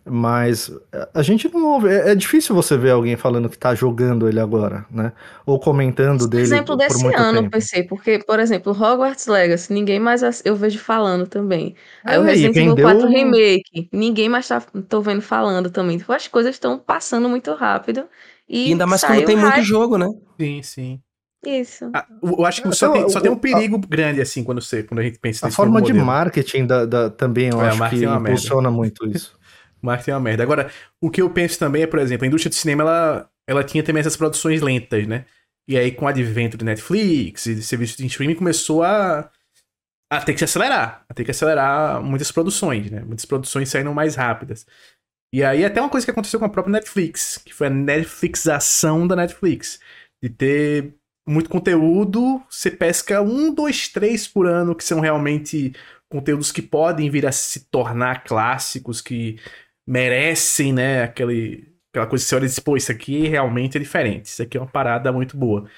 [0.06, 0.70] Mas
[1.14, 1.88] a gente não ouve.
[1.88, 5.14] É, é, difícil você ver alguém falando que tá jogando ele agora, né?
[5.46, 6.44] Ou comentando dele.
[6.44, 7.52] Exemplo por, desse por ano, tempo.
[7.52, 11.76] PC, porque, por exemplo, Hogwarts Legacy, ninguém mais eu vejo falando também.
[12.04, 15.96] Aí é, o Resident Evil 4 Remake, ninguém mais tá, tô vendo falando também.
[15.96, 18.04] Então as coisas estão passando muito rápido.
[18.48, 20.10] E, e ainda mais quando tem muito jogo, né?
[20.38, 21.00] Sim, sim.
[21.46, 21.90] Isso.
[21.94, 24.84] Ah, eu acho que só, tem, só tem um perigo a, grande, assim, quando, você,
[24.84, 28.06] quando a gente pensa A forma de marketing da, da, também, eu é, acho que
[28.06, 29.38] é impulsiona muito isso.
[29.86, 30.44] Marketing é uma merda.
[30.44, 30.72] Agora,
[31.02, 33.84] o que eu penso também é, por exemplo, a indústria de cinema, ela, ela tinha
[33.84, 35.26] também essas produções lentas, né?
[35.68, 39.30] E aí, com o advento de Netflix e de serviços de streaming, começou a,
[40.12, 41.06] a ter que se acelerar.
[41.08, 43.02] A ter que acelerar muitas produções, né?
[43.02, 44.66] Muitas produções saíram mais rápidas.
[45.34, 49.08] E aí, até uma coisa que aconteceu com a própria Netflix, que foi a Netflixação
[49.08, 49.80] da Netflix.
[50.22, 50.94] De ter
[51.28, 55.74] muito conteúdo, você pesca um, dois, três por ano, que são realmente
[56.10, 59.40] conteúdos que podem vir a se tornar clássicos, que
[59.88, 63.80] merecem, né, aquele, aquela coisa que você olha e diz, pô, isso aqui realmente é
[63.80, 65.70] diferente, isso aqui é uma parada muito boa.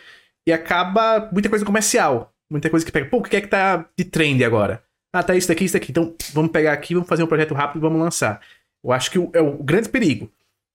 [0.47, 3.89] E acaba muita coisa comercial, muita coisa que pega, pô, o que é que tá
[3.97, 4.84] de trend agora?
[5.14, 7.80] Ah, tá isso daqui, isso daqui, então vamos pegar aqui, vamos fazer um projeto rápido
[7.80, 8.41] e vamos lançar.
[8.84, 10.32] Eu acho que o, é o grande perigo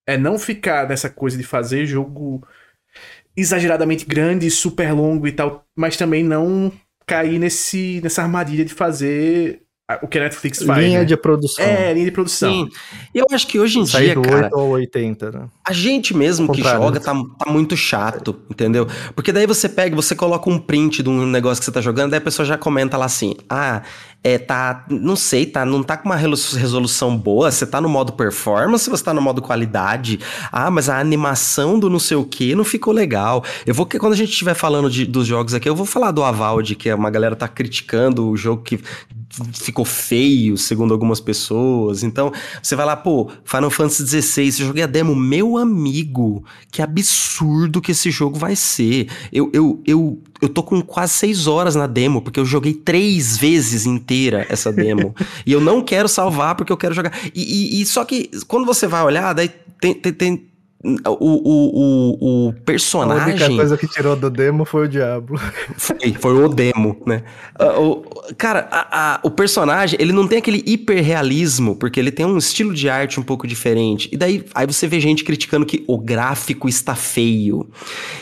[0.07, 2.45] é não ficar nessa coisa de fazer jogo
[3.37, 6.73] exageradamente grande, super longo e tal, mas também não
[7.07, 9.63] cair nesse, nessa armadilha de fazer
[10.03, 10.85] o que a Netflix faz.
[10.85, 11.05] Linha né?
[11.05, 11.65] de produção.
[11.65, 12.53] É, linha de produção.
[12.53, 12.69] Sim.
[13.15, 14.45] Eu acho que hoje em Sair dia, do cara...
[14.45, 15.49] 8 ou 80, né?
[15.65, 18.87] A gente mesmo que joga tá, tá muito chato, entendeu?
[19.15, 22.11] Porque daí você pega, você coloca um print de um negócio que você tá jogando,
[22.11, 23.83] daí a pessoa já comenta lá assim, ah,
[24.23, 28.13] é, tá, não sei, tá, não tá com uma resolução boa, você tá no modo
[28.13, 30.21] performance, você tá no modo qualidade,
[30.53, 33.43] ah, mas a animação do não sei o que não ficou legal.
[33.65, 36.23] Eu vou, quando a gente estiver falando de, dos jogos aqui, eu vou falar do
[36.23, 38.79] Avalde, que uma galera tá criticando o jogo que
[39.55, 42.03] ficou feio, segundo algumas pessoas.
[42.03, 46.83] Então, você vai lá, pô, Final Fantasy XVI, eu joguei a demo, meu amigo, que
[46.83, 49.09] absurdo que esse jogo vai ser.
[49.33, 53.37] Eu, eu, eu, eu tô com quase seis horas na demo, porque eu joguei três
[53.37, 55.15] vezes inteira essa demo.
[55.45, 57.13] e eu não quero salvar porque eu quero jogar.
[57.35, 60.50] E, e, e, só que quando você vai olhar, daí tem, tem, tem
[60.83, 63.23] o, o, o, personagem.
[63.23, 65.39] A única coisa que tirou do demo foi o Diablo.
[65.77, 67.23] Foi, foi o demo, né?
[67.59, 68.03] Ah, o,
[68.37, 72.75] cara, a, a, o personagem, ele não tem aquele hiperrealismo, porque ele tem um estilo
[72.75, 74.09] de arte um pouco diferente.
[74.13, 77.69] E daí aí você vê gente criticando que o gráfico está feio.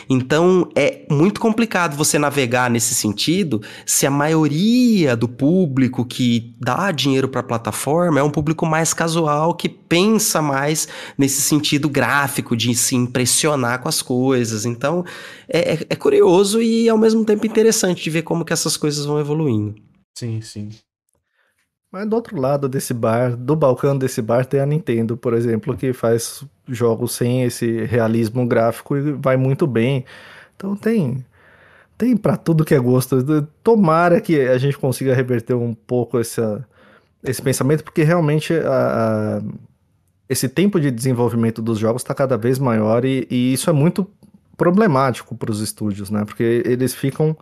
[0.09, 6.91] Então é muito complicado você navegar nesse sentido se a maioria do público que dá
[6.91, 10.87] dinheiro para a plataforma é um público mais casual que pensa mais
[11.17, 14.65] nesse sentido gráfico de se impressionar com as coisas.
[14.65, 15.05] Então,
[15.47, 19.05] é, é, é curioso e ao mesmo tempo interessante de ver como que essas coisas
[19.05, 19.75] vão evoluindo.
[20.17, 20.69] Sim, sim.
[21.91, 25.75] Mas do outro lado desse bar, do balcão desse bar, tem a Nintendo, por exemplo,
[25.75, 30.05] que faz jogos sem esse realismo gráfico e vai muito bem.
[30.55, 31.25] Então tem
[31.99, 33.21] tem para tudo que é gosto.
[33.61, 36.65] Tomara que a gente consiga reverter um pouco essa,
[37.21, 39.41] esse pensamento, porque realmente a
[40.29, 44.07] esse tempo de desenvolvimento dos jogos está cada vez maior e, e isso é muito
[44.55, 46.23] problemático para os estúdios, né?
[46.23, 47.35] Porque eles ficam.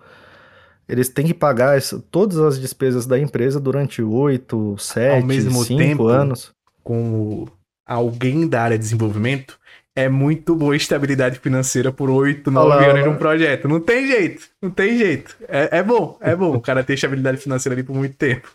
[0.87, 6.53] Eles têm que pagar essa, todas as despesas da empresa durante oito, sete, cinco anos.
[6.81, 7.49] Como
[7.85, 9.59] alguém da área de desenvolvimento,
[9.93, 13.67] é muito boa estabilidade financeira por oito, nove anos de um projeto.
[13.67, 15.35] Não tem jeito, não tem jeito.
[15.49, 18.47] É, é bom, é bom o cara ter estabilidade financeira ali por muito tempo.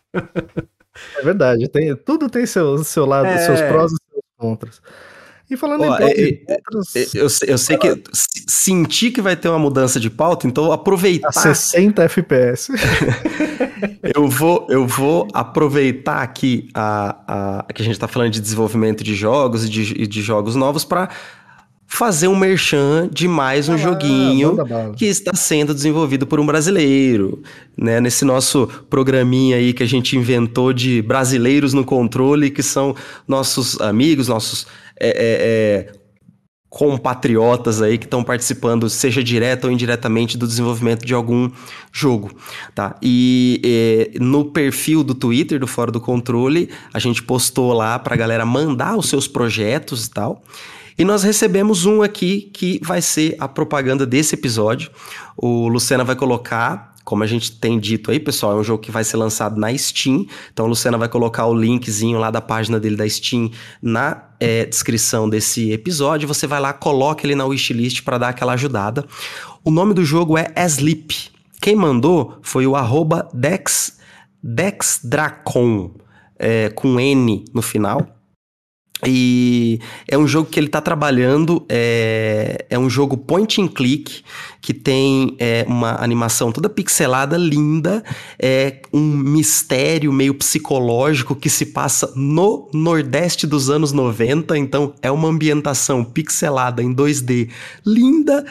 [1.19, 3.39] É verdade, tem, tudo tem seu, seu lado, é...
[3.39, 3.97] seus prós e
[4.43, 4.83] contras.
[5.51, 7.15] E falando em é, é, contras...
[7.15, 8.03] eu, eu, sei que
[8.47, 11.29] senti que vai ter uma mudança de pauta, então aproveitar.
[11.29, 12.73] A 60 FPS.
[14.15, 19.05] eu, vou, eu vou aproveitar aqui a, a, que a gente está falando de desenvolvimento
[19.05, 21.11] de jogos e de, de jogos novos para
[21.93, 24.57] fazer um merchan de mais um ah, joguinho
[24.97, 27.43] que está sendo desenvolvido por um brasileiro,
[27.77, 28.01] né?
[28.01, 32.97] Nesse nosso programinha aí que a gente inventou de brasileiros no controle, que são
[33.29, 34.67] nossos amigos, nossos
[34.99, 35.93] é, é, é,
[36.71, 41.51] compatriotas aí que estão participando, seja direto ou indiretamente, do desenvolvimento de algum
[41.93, 42.31] jogo,
[42.75, 42.97] tá?
[43.03, 48.15] E é, no perfil do Twitter do Fora do Controle, a gente postou lá para
[48.15, 50.43] a galera mandar os seus projetos e tal.
[50.99, 54.91] E nós recebemos um aqui que vai ser a propaganda desse episódio.
[55.37, 58.91] O Lucena vai colocar, como a gente tem dito aí, pessoal, é um jogo que
[58.91, 60.27] vai ser lançado na Steam.
[60.53, 64.67] Então, a Lucena vai colocar o linkzinho lá da página dele da Steam na é,
[64.67, 66.29] descrição desse episódio.
[66.29, 69.07] Você vai lá, coloca ele na wishlist para dar aquela ajudada.
[69.65, 71.31] O nome do jogo é Asleep.
[71.61, 73.99] Quem mandou foi o arroba Dex,
[74.43, 75.95] Dexdracon,
[76.37, 78.05] é, com N no final.
[79.05, 84.23] E é um jogo que ele está trabalhando, é, é um jogo point and click,
[84.61, 88.05] que tem é, uma animação toda pixelada, linda,
[88.39, 95.11] é um mistério meio psicológico que se passa no Nordeste dos anos 90, então é
[95.11, 97.51] uma ambientação pixelada em 2D,
[97.85, 98.45] linda,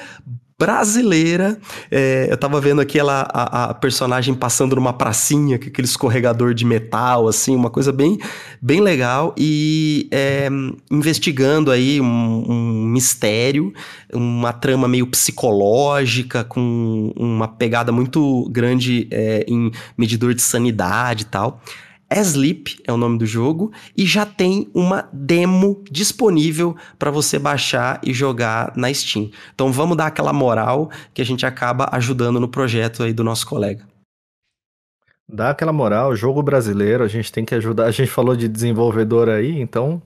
[0.62, 1.57] brasileira.
[1.89, 6.53] É, eu tava vendo aqui ela, a, a, personagem passando numa pracinha, com aquele escorregador
[6.53, 8.20] de metal, assim, uma coisa bem,
[8.62, 9.34] bem legal.
[9.36, 10.47] E é,
[10.91, 12.05] investigando aí um,
[12.47, 13.74] um, mistério,
[14.14, 21.26] uma trama meio psicológica, com uma pegada muito grande é, em medidor de sanidade e
[21.26, 21.59] tal.
[22.12, 27.99] Asleep é o nome do jogo e já tem uma demo disponível para você baixar
[28.03, 29.32] e jogar na Steam.
[29.53, 33.47] Então vamos dar aquela moral que a gente acaba ajudando no projeto aí do nosso
[33.47, 33.88] colega.
[35.28, 37.86] Dá aquela moral, jogo brasileiro, a gente tem que ajudar.
[37.86, 40.01] A gente falou de desenvolvedor aí, então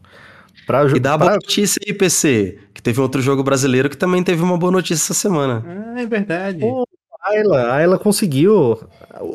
[0.65, 4.23] Pra, e dá a boa notícia aí, PC, que teve outro jogo brasileiro que também
[4.23, 5.63] teve uma boa notícia essa semana.
[5.65, 6.59] Ah, é verdade.
[6.59, 6.87] Pô,
[7.25, 8.79] Ayla, Ayla conseguiu.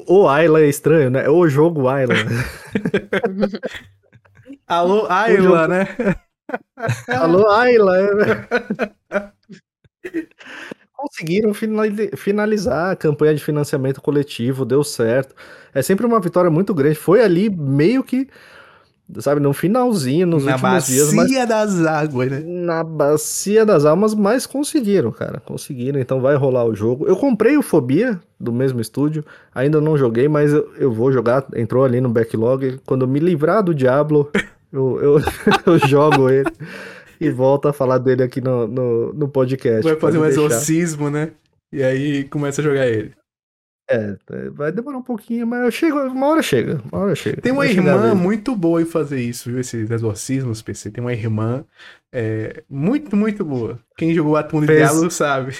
[0.06, 1.28] O Ayla é estranho, né?
[1.28, 2.14] O jogo Ayla.
[4.66, 5.86] Alô, Ayla, né?
[7.08, 7.96] Alô, Ayla.
[10.94, 11.52] Conseguiram
[12.16, 15.34] finalizar a campanha de financiamento coletivo, deu certo.
[15.74, 16.94] É sempre uma vitória muito grande.
[16.94, 18.28] Foi ali meio que
[19.18, 21.12] sabe, no finalzinho, nos na últimos dias.
[21.12, 22.42] Na bacia das águas, né?
[22.46, 27.06] Na bacia das almas, mas conseguiram, cara, conseguiram, então vai rolar o jogo.
[27.06, 31.44] Eu comprei o Fobia, do mesmo estúdio, ainda não joguei, mas eu, eu vou jogar,
[31.54, 34.30] entrou ali no backlog, quando eu me livrar do Diablo,
[34.72, 35.22] eu, eu,
[35.66, 36.50] eu jogo ele.
[37.20, 39.82] E volto a falar dele aqui no, no, no podcast.
[39.82, 40.40] Vai fazer um deixar.
[40.40, 41.32] exorcismo, né?
[41.70, 43.12] E aí começa a jogar ele.
[43.92, 44.16] É,
[44.52, 47.42] vai demorar um pouquinho, mas eu chego, uma hora chega, uma hora chega.
[47.42, 49.58] Tem uma irmã muito boa em fazer isso, viu?
[49.58, 50.92] Esses exorcismos, PC.
[50.92, 51.64] Tem uma irmã
[52.12, 53.80] é, muito, muito boa.
[53.96, 54.78] Quem jogou Atum de Fez...
[54.78, 55.56] Diablo sabe.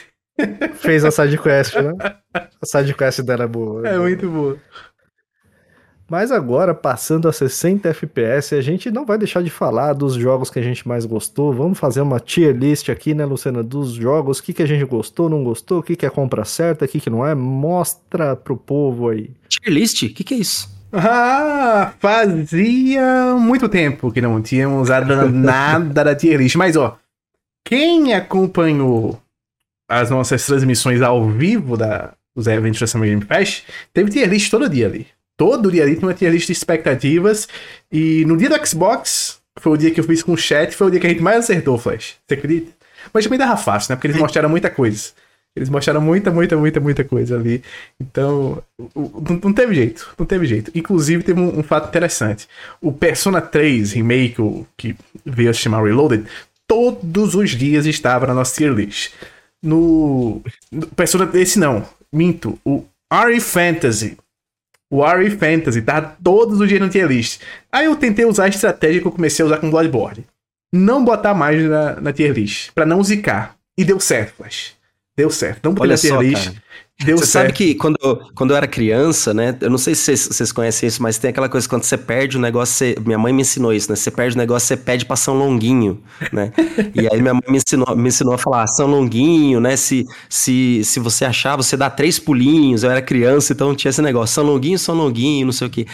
[0.74, 1.92] Fez a sidequest, né?
[2.32, 3.86] A sidequest dela é boa.
[3.86, 4.56] É muito boa.
[6.10, 10.50] Mas agora, passando a 60 FPS, a gente não vai deixar de falar dos jogos
[10.50, 11.52] que a gente mais gostou.
[11.52, 14.84] Vamos fazer uma tier list aqui, né, Luciana, dos jogos, o que, que a gente
[14.84, 17.32] gostou, não gostou, o que, que é compra certa, o que, que não é.
[17.32, 19.30] Mostra pro povo aí.
[19.48, 20.02] Tier list?
[20.02, 20.68] O que, que é isso?
[20.92, 24.88] Ah, fazia muito tempo que não tínhamos
[25.30, 26.56] nada da tier list.
[26.56, 26.98] Mas, ó,
[27.64, 29.16] quem acompanhou
[29.88, 33.62] as nossas transmissões ao vivo da, dos eventos da Summer Game Fest,
[33.94, 35.06] teve tier list todo dia ali.
[35.40, 37.48] Todo dia ali tem uma tier list de expectativas.
[37.90, 40.88] E no dia do Xbox, foi o dia que eu fiz com o chat, foi
[40.88, 42.16] o dia que a gente mais acertou, Flash.
[42.28, 42.70] Você acredita?
[43.10, 43.96] Mas também dava fácil, né?
[43.96, 45.12] Porque eles mostraram muita coisa.
[45.56, 47.62] Eles mostraram muita, muita, muita, muita coisa ali.
[47.98, 48.62] Então,
[48.94, 50.10] não, não teve jeito.
[50.18, 50.70] Não teve jeito.
[50.74, 52.46] Inclusive, teve um, um, fato interessante.
[52.78, 56.26] O Persona 3 Remake, o, que veio a se chamar Reloaded,
[56.68, 59.14] todos os dias estava na nossa tier list.
[59.62, 61.82] No, no Persona, esse não,
[62.12, 62.58] minto.
[62.62, 64.18] O RE Fantasy.
[64.90, 67.40] O RE Fantasy tá todos os dias no tier list.
[67.70, 70.26] Aí eu tentei usar a estratégia que eu comecei a usar com Bloodborne.
[70.72, 73.56] Não botar mais na, na tier list, pra não zicar.
[73.78, 74.74] E deu certo, Flash.
[75.16, 75.68] Deu certo.
[75.68, 76.48] Não Olha só, list.
[76.48, 76.62] Cara.
[77.04, 77.46] Deu você certo.
[77.46, 77.98] sabe que quando,
[78.34, 79.56] quando eu era criança, né?
[79.60, 82.36] Eu não sei se vocês, vocês conhecem isso, mas tem aquela coisa quando você perde
[82.36, 83.96] o negócio, você, minha mãe me ensinou isso, né?
[83.96, 85.98] Você perde o negócio, você pede pra São Longuinho,
[86.30, 86.52] né?
[86.94, 89.76] e aí minha mãe me ensinou, me ensinou a falar São Longuinho, né?
[89.76, 92.82] Se, se, se você achar, você dá três pulinhos.
[92.82, 95.86] Eu era criança, então tinha esse negócio, São Longuinho, São Longuinho, não sei o quê.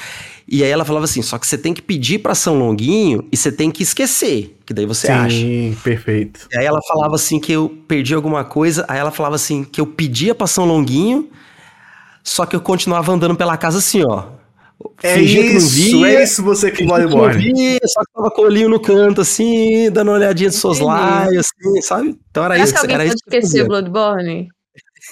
[0.49, 3.37] E aí ela falava assim: só que você tem que pedir para São Longuinho e
[3.37, 5.37] você tem que esquecer, que daí você Sim, acha.
[5.37, 6.47] Sim, perfeito.
[6.53, 9.81] E aí ela falava assim que eu perdi alguma coisa, aí ela falava assim que
[9.81, 11.29] eu pedia para São Longuinho,
[12.23, 14.37] só que eu continuava andando pela casa assim, ó.
[15.03, 15.53] É isso, que
[15.95, 17.33] não via, é isso você que vai embora.
[17.33, 21.47] Só que tava com o olhinho no canto, assim, dando uma olhadinha de seus lábios,
[21.47, 22.19] assim, sabe?
[22.31, 22.73] Então era Será isso.
[22.75, 24.49] Que alguém era pode isso esquecer Bloodborne?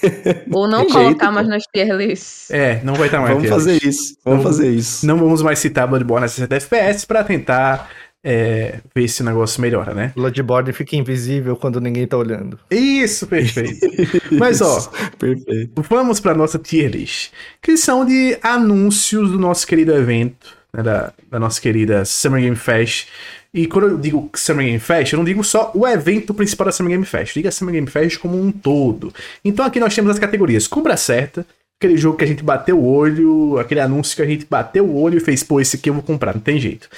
[0.53, 2.51] Ou não colocar jeito, mais nas tier lists.
[2.51, 3.35] É, não vai estar mais.
[3.35, 4.17] Vamos fazer isso.
[4.25, 5.07] Vamos não, fazer isso.
[5.07, 7.89] Não vamos mais citar Bloodborne a 60 FPS para tentar
[8.25, 10.13] é, ver se o negócio melhora, né?
[10.17, 12.59] Bloodborne fica invisível quando ninguém tá olhando.
[12.71, 13.87] Isso, perfeito.
[14.33, 15.83] Mas ó, perfeito.
[15.89, 21.13] vamos para nossa tier list, que são de anúncios do nosso querido evento, né, da,
[21.31, 23.09] da nossa querida Summer Game Fest
[23.55, 26.73] e quando eu digo Summer Game Fest, eu não digo só o evento principal da
[26.73, 29.15] Summer Game Fest, eu digo a Summer Game Fest como um todo.
[29.45, 31.47] Então aqui nós temos as categorias Compra Certa,
[31.79, 35.01] aquele jogo que a gente bateu o olho, aquele anúncio que a gente bateu o
[35.01, 36.89] olho e fez, pô, esse aqui eu vou comprar, não tem jeito.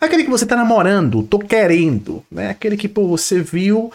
[0.00, 2.50] Aquele que você tá namorando, tô querendo, né?
[2.50, 3.92] Aquele que, pô, você viu,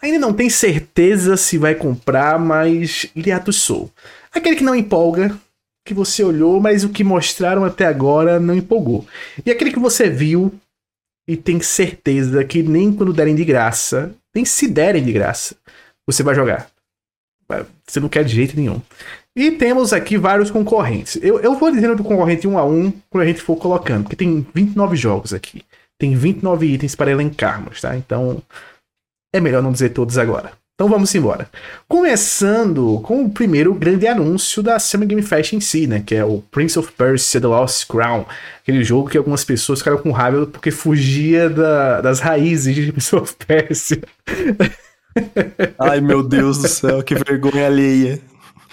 [0.00, 3.88] ainda não tem certeza se vai comprar, mas lhe atussou.
[4.34, 5.38] Aquele que não empolga,
[5.84, 9.06] que você olhou, mas o que mostraram até agora não empolgou.
[9.44, 10.52] E aquele que você viu,
[11.26, 15.56] e tem certeza que nem quando derem de graça, nem se derem de graça,
[16.06, 16.68] você vai jogar.
[17.86, 18.80] Você não quer de jeito nenhum.
[19.36, 21.16] E temos aqui vários concorrentes.
[21.22, 24.16] Eu, eu vou dizendo do concorrente um a um quando a gente for colocando, porque
[24.16, 25.62] tem 29 jogos aqui.
[25.98, 27.96] Tem 29 itens para elencarmos, tá?
[27.96, 28.42] Então
[29.34, 30.52] é melhor não dizer todos agora.
[30.82, 31.48] Então vamos embora.
[31.86, 36.02] Começando com o primeiro grande anúncio da Summer Game Fest em si, né?
[36.04, 38.26] Que é o Prince of Persia The Lost Crown.
[38.60, 43.14] Aquele jogo que algumas pessoas ficaram com raiva porque fugia da, das raízes de Prince
[43.14, 44.00] of Persia.
[45.78, 48.18] Ai meu Deus do céu, que vergonha alheia.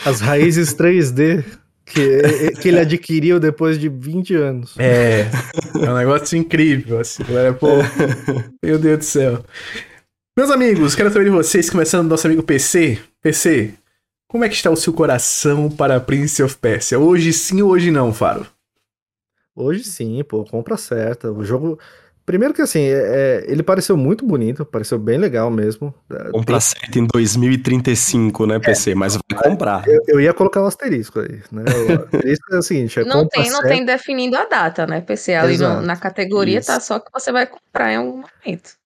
[0.03, 1.45] As raízes 3D
[1.85, 4.75] que, que ele adquiriu depois de 20 anos.
[4.79, 5.27] É,
[5.79, 7.21] é um negócio incrível, assim.
[7.21, 7.67] Agora, pô,
[8.63, 9.43] meu Deus do céu.
[10.39, 12.97] Meus amigos, quero saber de vocês, começando do nosso amigo PC.
[13.21, 13.73] PC,
[14.25, 16.97] como é que está o seu coração para Prince of Persia?
[16.97, 18.47] Hoje sim ou hoje não, Faro?
[19.53, 21.29] Hoje sim, pô, compra certa.
[21.29, 21.77] O jogo.
[22.25, 25.93] Primeiro que assim, é, é ele pareceu muito bonito, pareceu bem legal mesmo.
[26.31, 26.61] Compra Tem...
[26.61, 28.91] certo em 2035, né, PC?
[28.91, 29.85] É, mas vai comprar.
[29.89, 31.65] Eu, eu, ia colocar o um asterisco aí, né?
[31.65, 35.35] O asterisco é o seguinte: é não tem, não tem definindo a data, né, PC?
[35.35, 36.79] Ali no, na categoria tá Isso.
[36.79, 38.78] tá só que você vai comprar em algum momento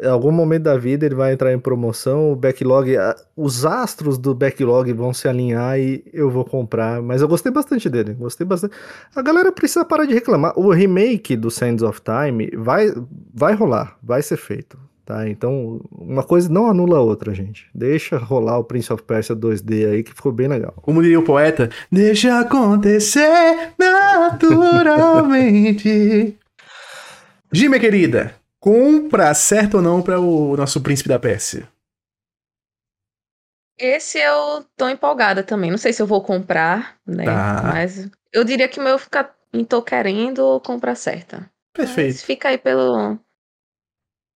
[0.00, 2.94] em algum momento da vida ele vai entrar em promoção, o backlog,
[3.36, 7.02] os astros do backlog vão se alinhar e eu vou comprar.
[7.02, 8.76] Mas eu gostei bastante dele, gostei bastante.
[9.14, 10.52] A galera precisa parar de reclamar.
[10.56, 12.94] O remake do Sands of Time vai,
[13.32, 14.78] vai rolar, vai ser feito.
[15.04, 17.66] Tá, então uma coisa não anula a outra, gente.
[17.74, 20.72] Deixa rolar o Prince of Persia 2D aí que ficou bem legal.
[20.80, 26.38] Como diria o poeta, deixa acontecer naturalmente.
[27.52, 31.68] Gi, minha querida, compra certo ou não para o nosso príncipe da Pérsia?
[33.78, 35.70] Esse eu tô empolgada também.
[35.70, 37.26] Não sei se eu vou comprar, né?
[37.26, 37.60] Tá.
[37.62, 39.30] Mas eu diria que o meu fica
[39.68, 41.50] tô querendo ou compra certa.
[41.76, 42.14] Perfeito.
[42.14, 43.18] Mas fica aí pelo.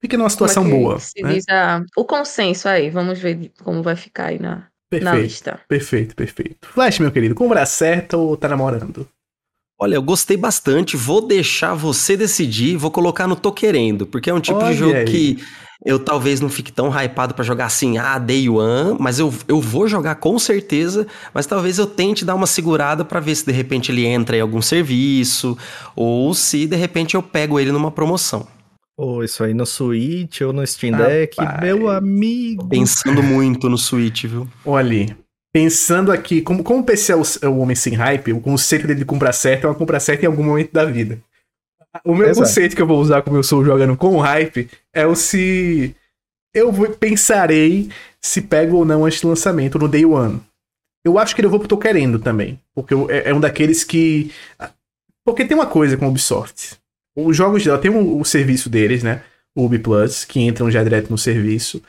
[0.02, 0.98] Fica numa situação é boa.
[1.22, 1.38] Né?
[1.48, 1.82] a...
[1.96, 2.90] O consenso aí.
[2.90, 5.60] Vamos ver como vai ficar aí na, perfeito, na lista.
[5.66, 6.68] Perfeito, perfeito.
[6.68, 9.08] Flash, meu querido, compra certa ou tá namorando?
[9.80, 14.34] Olha, eu gostei bastante, vou deixar você decidir, vou colocar no Tô Querendo, porque é
[14.34, 15.04] um tipo Olha de jogo aí.
[15.04, 15.38] que
[15.86, 19.60] eu talvez não fique tão hypado pra jogar assim, ah, day one, mas eu, eu
[19.60, 23.52] vou jogar com certeza, mas talvez eu tente dar uma segurada pra ver se de
[23.52, 25.56] repente ele entra em algum serviço,
[25.94, 28.48] ou se de repente eu pego ele numa promoção.
[28.96, 31.60] Ou isso aí no Switch ou no Steam Deck, Rapaz.
[31.60, 32.66] meu amigo.
[32.68, 34.48] Pensando muito no Switch, viu?
[34.66, 35.16] Olha,
[35.52, 38.86] pensando aqui, como, como o PC é o, é o homem sem hype, o conceito
[38.86, 41.18] dele de comprar certo é uma compra certa em algum momento da vida.
[42.04, 42.46] O meu Exato.
[42.46, 45.94] conceito que eu vou usar como eu sou jogando com hype é o se
[46.54, 47.90] eu vou, pensarei
[48.20, 50.40] se pego ou não antes do lançamento no day one.
[51.04, 53.84] Eu acho que eu vou pro tô querendo também, porque eu- é, é um daqueles
[53.84, 54.30] que
[55.24, 56.76] porque tem uma coisa com a Ubisoft.
[57.16, 59.22] Os jogos dela tem o, o serviço deles, né?
[59.56, 61.82] O Ubi Plus, que entram já direto no serviço.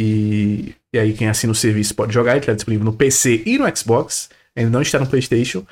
[0.00, 3.58] E, e aí quem assina o serviço pode jogar, ele está disponível no PC e
[3.58, 5.64] no Xbox, ainda não está no PlayStation.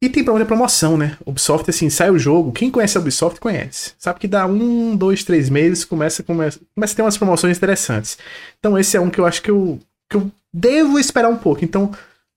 [0.00, 1.16] E tem onde é promoção, né?
[1.24, 3.92] Ubisoft, assim, sai o jogo, quem conhece a Ubisoft conhece.
[3.98, 8.18] Sabe que dá um, dois, três meses, começa, começa, começa a ter umas promoções interessantes.
[8.58, 9.78] Então esse é um que eu acho que eu,
[10.10, 11.64] que eu devo esperar um pouco.
[11.64, 11.92] Então,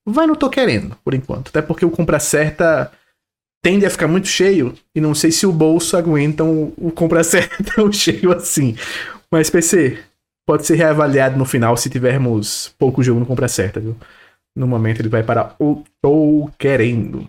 [0.05, 1.49] vai no tô querendo, por enquanto.
[1.49, 2.91] Até porque o compra certa
[3.63, 7.23] tende a ficar muito cheio, e não sei se o bolso aguenta o, o compra
[7.23, 8.75] certa tão cheio assim.
[9.31, 9.97] Mas PC,
[10.45, 13.95] pode ser reavaliado no final se tivermos pouco jogo no compra certa, viu?
[14.55, 17.27] No momento ele vai para o tô querendo.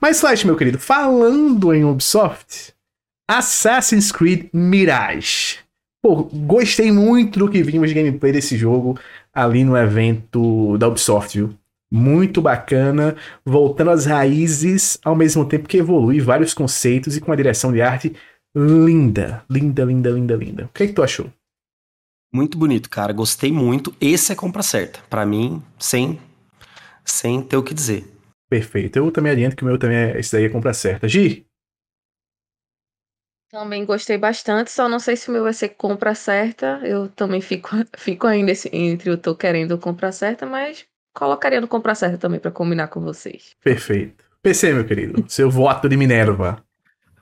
[0.00, 2.72] Mas Flash, meu querido, falando em Ubisoft,
[3.28, 5.58] Assassin's Creed Mirage.
[6.00, 8.98] Pô, gostei muito do que vimos de gameplay desse jogo
[9.34, 11.54] ali no evento da Ubisoft, viu?
[11.90, 17.36] Muito bacana, voltando às raízes, ao mesmo tempo que evolui vários conceitos e com uma
[17.36, 18.14] direção de arte
[18.54, 20.64] linda, linda, linda, linda, linda.
[20.64, 21.30] O que, é que tu achou?
[22.32, 23.12] Muito bonito, cara.
[23.12, 23.94] Gostei muito.
[24.00, 25.00] Esse é compra certa.
[25.08, 26.20] Pra mim, sem,
[27.04, 28.04] sem ter o que dizer.
[28.48, 28.96] Perfeito.
[28.96, 30.18] Eu também adianto que o meu também é.
[30.18, 31.08] Esse daí é compra certa.
[31.08, 31.46] Gi?
[33.50, 36.80] Também gostei bastante, só não sei se o meu vai ser compra certa.
[36.84, 41.94] Eu também fico, fico ainda entre o tô querendo compra certa, mas colocaria no compra
[41.94, 43.56] certa também pra combinar com vocês.
[43.64, 44.22] Perfeito.
[44.42, 45.24] PC, meu querido.
[45.28, 46.62] Seu voto de Minerva.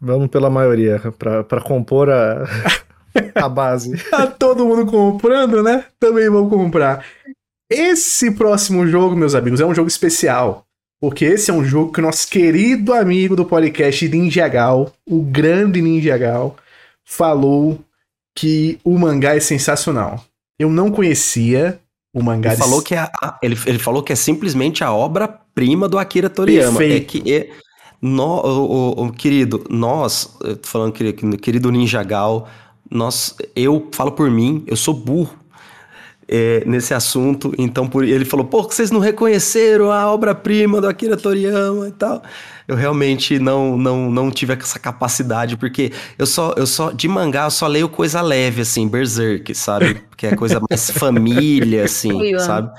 [0.01, 2.45] Vamos pela maioria, pra compor a,
[3.35, 3.97] a base.
[4.11, 5.85] Tá todo mundo comprando, né?
[5.99, 7.05] Também vou comprar.
[7.71, 10.65] Esse próximo jogo, meus amigos, é um jogo especial.
[11.01, 15.83] Porque esse é um jogo que nosso querido amigo do podcast Ninja Gal, o grande
[15.83, 16.57] Ninja Gal,
[17.05, 17.79] falou
[18.37, 20.25] que o mangá é sensacional.
[20.59, 21.79] Eu não conhecia
[22.15, 24.93] o mangá Ele de- falou, que é a- ele, ele falou que é simplesmente a
[24.93, 26.79] obra-prima do Akira Toriyama.
[26.79, 27.19] Perfeito.
[27.19, 27.51] É que é,
[28.01, 28.71] nó- o,
[29.03, 32.49] o- o querido, nós, eu tô falando que- que- querido Ninja Gal,
[32.91, 35.37] nós, eu falo por mim, eu sou burro
[36.29, 40.89] é, nesse assunto, então por, ele falou, pô, que vocês não reconheceram a obra-prima do
[40.89, 42.23] Akira Toriyama e tal.
[42.67, 47.45] Eu realmente não, não, não tive essa capacidade, porque eu só, eu só, de mangá,
[47.45, 50.03] eu só leio coisa leve, assim, Berserk, sabe?
[50.17, 52.73] Que é coisa mais família, assim, sabe?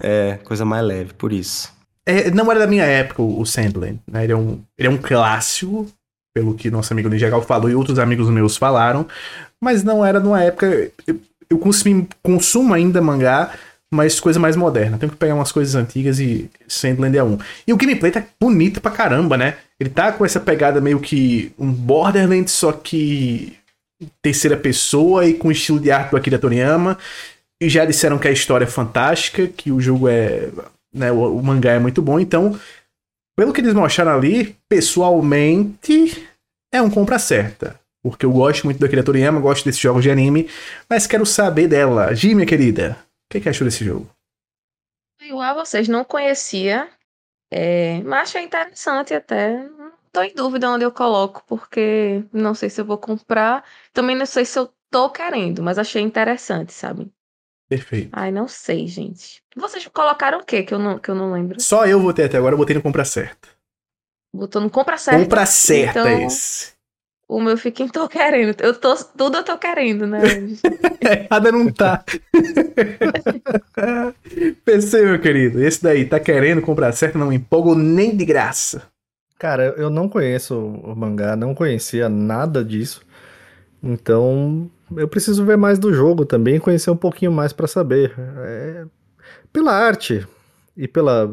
[0.00, 1.72] É, coisa mais leve, por isso.
[2.04, 4.24] É, não era da minha época o o Sandland, né?
[4.24, 5.86] Ele é um, ele é um clássico,
[6.34, 9.06] pelo que nosso amigo Ninja Gal falou e outros amigos meus falaram,
[9.60, 10.90] mas não era numa época.
[11.06, 13.52] Eu, eu consumi, consumo ainda mangá,
[13.92, 14.96] mas coisa mais moderna.
[14.98, 17.38] Tenho que pegar umas coisas antigas e Sandland é um.
[17.66, 19.56] E o gameplay tá bonito pra caramba, né?
[19.78, 23.56] Ele tá com essa pegada meio que um Borderlands, só que
[24.22, 26.96] terceira pessoa e com estilo de arte do Akira Toriyama.
[27.60, 30.48] E já disseram que a história é fantástica, que o jogo é.
[30.94, 32.58] Né, o, o mangá é muito bom, então.
[33.36, 36.28] Pelo que eles mostraram ali, pessoalmente,
[36.72, 37.80] é um compra certa.
[38.02, 40.48] Porque eu gosto muito do Akira Toriyama, gosto desses jogos de anime,
[40.88, 42.14] mas quero saber dela.
[42.14, 44.08] Gi, minha querida, o que, que achou desse jogo?
[45.20, 46.88] Igual a vocês, não conhecia,
[47.52, 49.68] é, mas achei interessante até.
[50.12, 53.64] Tô em dúvida onde eu coloco, porque não sei se eu vou comprar.
[53.92, 57.12] Também não sei se eu tô querendo, mas achei interessante, sabe?
[57.70, 58.08] Perfeito.
[58.12, 59.40] Ai, não sei, gente.
[59.56, 61.60] Vocês colocaram o quê que eu não, que eu não lembro?
[61.60, 63.48] Só eu votei até agora, eu botei no compra certa.
[64.34, 65.22] Botou no compra certa.
[65.22, 66.72] Compra certa então- esse.
[67.28, 68.60] O meu fica em tô querendo.
[68.60, 70.18] Eu tô, tudo eu tô querendo, né?
[71.00, 72.04] Errada não tá.
[74.64, 78.82] PC, meu querido, esse daí tá querendo comprar certa, não me empolgo nem de graça.
[79.38, 83.00] Cara, eu não conheço o mangá, não conhecia nada disso.
[83.80, 88.14] Então, eu preciso ver mais do jogo também, conhecer um pouquinho mais pra saber.
[88.18, 88.84] É,
[89.52, 90.26] pela arte
[90.76, 91.30] e pela,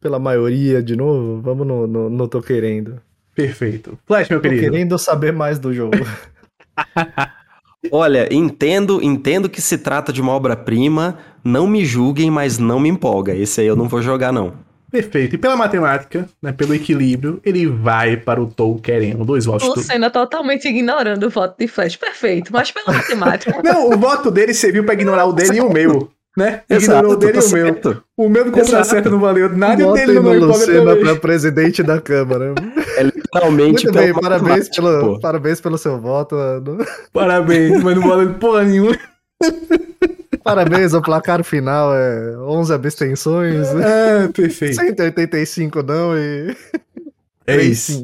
[0.00, 3.00] pela maioria, de novo, vamos no, no, no Tô Querendo.
[3.34, 3.98] Perfeito.
[4.06, 4.70] Flash, meu Tô querido.
[4.70, 5.96] querendo saber mais do jogo.
[7.90, 12.88] Olha, entendo, entendo que se trata de uma obra-prima, não me julguem, mas não me
[12.88, 13.34] empolga.
[13.34, 14.54] Esse aí eu não vou jogar, não.
[14.92, 15.34] Perfeito.
[15.34, 19.66] E pela matemática, né, pelo equilíbrio, ele vai para o Tou querendo dois votos.
[19.66, 21.96] O Senna totalmente ignorando o voto de Flash.
[21.96, 23.62] Perfeito, mas pela matemática.
[23.64, 26.10] Não, o voto dele serviu para ignorar o dele e o meu.
[26.36, 26.62] Né?
[26.68, 27.66] Exato, Ignorou o dele tá e o meu.
[27.66, 28.02] certo.
[28.16, 28.88] O meu do contra Exato.
[28.88, 32.54] certo não valeu nada e o dele não no valeu Lucena pra presidente da Câmara.
[32.96, 36.34] É literalmente Muito bem, parabéns pelo, parabéns pelo seu voto.
[36.34, 36.78] mano.
[37.12, 38.96] Parabéns, mas não valeu porra nenhuma.
[40.42, 44.76] Parabéns, o placar final é 11 abstenções, Ah, perfeito.
[44.76, 46.56] 185 não e
[47.46, 48.02] É isso.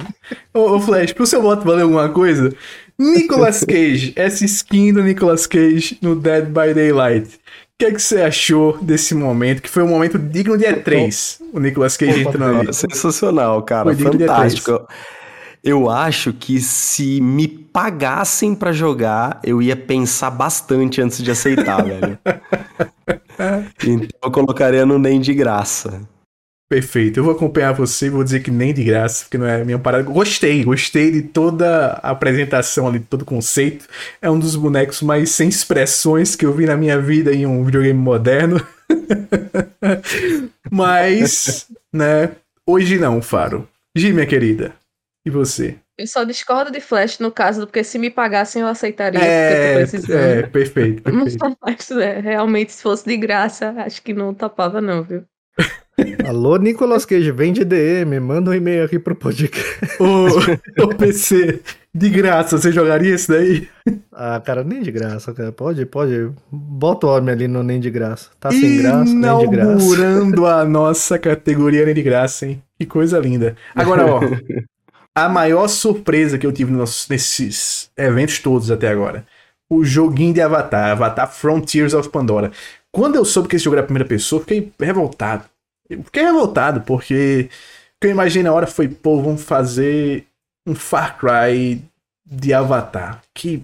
[0.53, 2.53] Ô, ô, Flash, pro seu voto valer alguma coisa,
[2.99, 7.37] Nicolas Cage, essa skin do Nicolas Cage no Dead by Daylight.
[7.37, 7.39] O
[7.79, 9.63] que, é que você achou desse momento?
[9.63, 11.37] Que foi um momento digno de E3.
[11.53, 12.75] O Nicolas Cage entrando ali.
[12.75, 13.85] Sensacional, cara.
[13.85, 14.89] Foi digno de Fantástico.
[15.69, 21.85] Eu, acho que se me pagassem pra jogar, eu ia pensar bastante antes de aceitar,
[21.85, 22.19] velho.
[23.85, 26.01] Então eu colocaria no nem de graça.
[26.71, 27.21] Perfeito.
[27.21, 30.05] Eu vou acompanhar você vou dizer que nem de graça, porque não é minha parada.
[30.05, 33.87] Gostei, gostei de toda a apresentação ali, de todo o conceito.
[34.23, 37.63] É um dos bonecos mais sem expressões que eu vi na minha vida em um
[37.63, 38.67] videogame moderno.
[40.73, 42.31] Mas, né,
[42.67, 43.69] hoje não, Faro.
[43.95, 44.78] Gi, minha querida.
[45.29, 45.79] E você?
[45.99, 49.59] Eu só discordo de Flash no caso, porque se me pagassem eu aceitaria, porque eu
[49.59, 50.43] É, tô precisando.
[50.43, 51.45] é, perfeito, perfeito.
[51.61, 55.25] Mas é, realmente, se fosse de graça, acho que não topava, não, viu?
[56.23, 59.83] Alô, Nicolas Cage, vem de DM, manda um e-mail aqui pro podcast.
[59.99, 61.61] Ô, ô, PC,
[61.93, 63.69] de graça, você jogaria esse daí?
[64.13, 65.51] Ah, cara, nem de graça, cara.
[65.53, 66.31] Pode, pode.
[66.51, 68.31] Bota o homem ali no nem de graça.
[68.39, 69.97] Tá sem graça, nem de graça.
[69.97, 72.63] Inaugurando a nossa categoria nem de graça, hein?
[72.79, 73.57] Que coisa linda.
[73.75, 74.21] Agora, ó,
[75.25, 79.27] a maior surpresa que eu tive nos- nesses eventos todos até agora.
[79.71, 82.51] O joguinho de Avatar, Avatar Frontiers of Pandora.
[82.91, 85.45] Quando eu soube que esse jogo era a primeira pessoa, fiquei revoltado.
[85.89, 90.27] Eu fiquei revoltado, porque o que eu imaginei na hora foi, pô, vamos fazer
[90.67, 91.83] um Far Cry
[92.27, 93.23] de Avatar.
[93.35, 93.63] Que,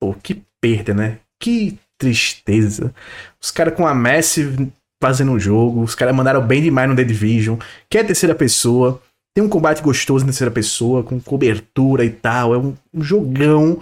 [0.00, 1.18] pô, que perda, né?
[1.40, 2.94] Que tristeza.
[3.40, 4.72] Os caras com a Massive
[5.02, 9.00] fazendo um jogo, os caras mandaram bem demais no The Division, que é terceira pessoa,
[9.36, 13.78] tem um combate gostoso na terceira pessoa, com cobertura e tal, é um, um jogão.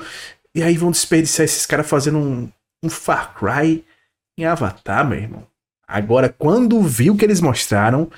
[0.53, 2.49] E aí vão desperdiçar esses caras fazendo um,
[2.83, 3.85] um Far Cry
[4.37, 5.45] em Avatar, meu irmão.
[5.87, 8.11] Agora, quando vi o que eles mostraram,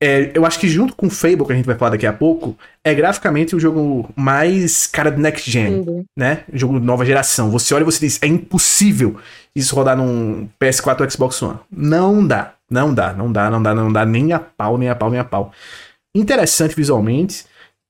[0.00, 2.12] é, eu acho que junto com o Fable, que a gente vai falar daqui a
[2.12, 6.44] pouco, é graficamente o jogo mais cara de next gen né?
[6.52, 7.50] Jogo de nova geração.
[7.50, 9.16] Você olha e você diz, é impossível
[9.56, 11.58] isso rodar num PS4 ou Xbox One.
[11.68, 14.94] Não dá, não dá, não dá, não dá, não dá nem a pau, nem a
[14.94, 15.52] pau, nem a pau.
[16.16, 17.44] Interessante visualmente,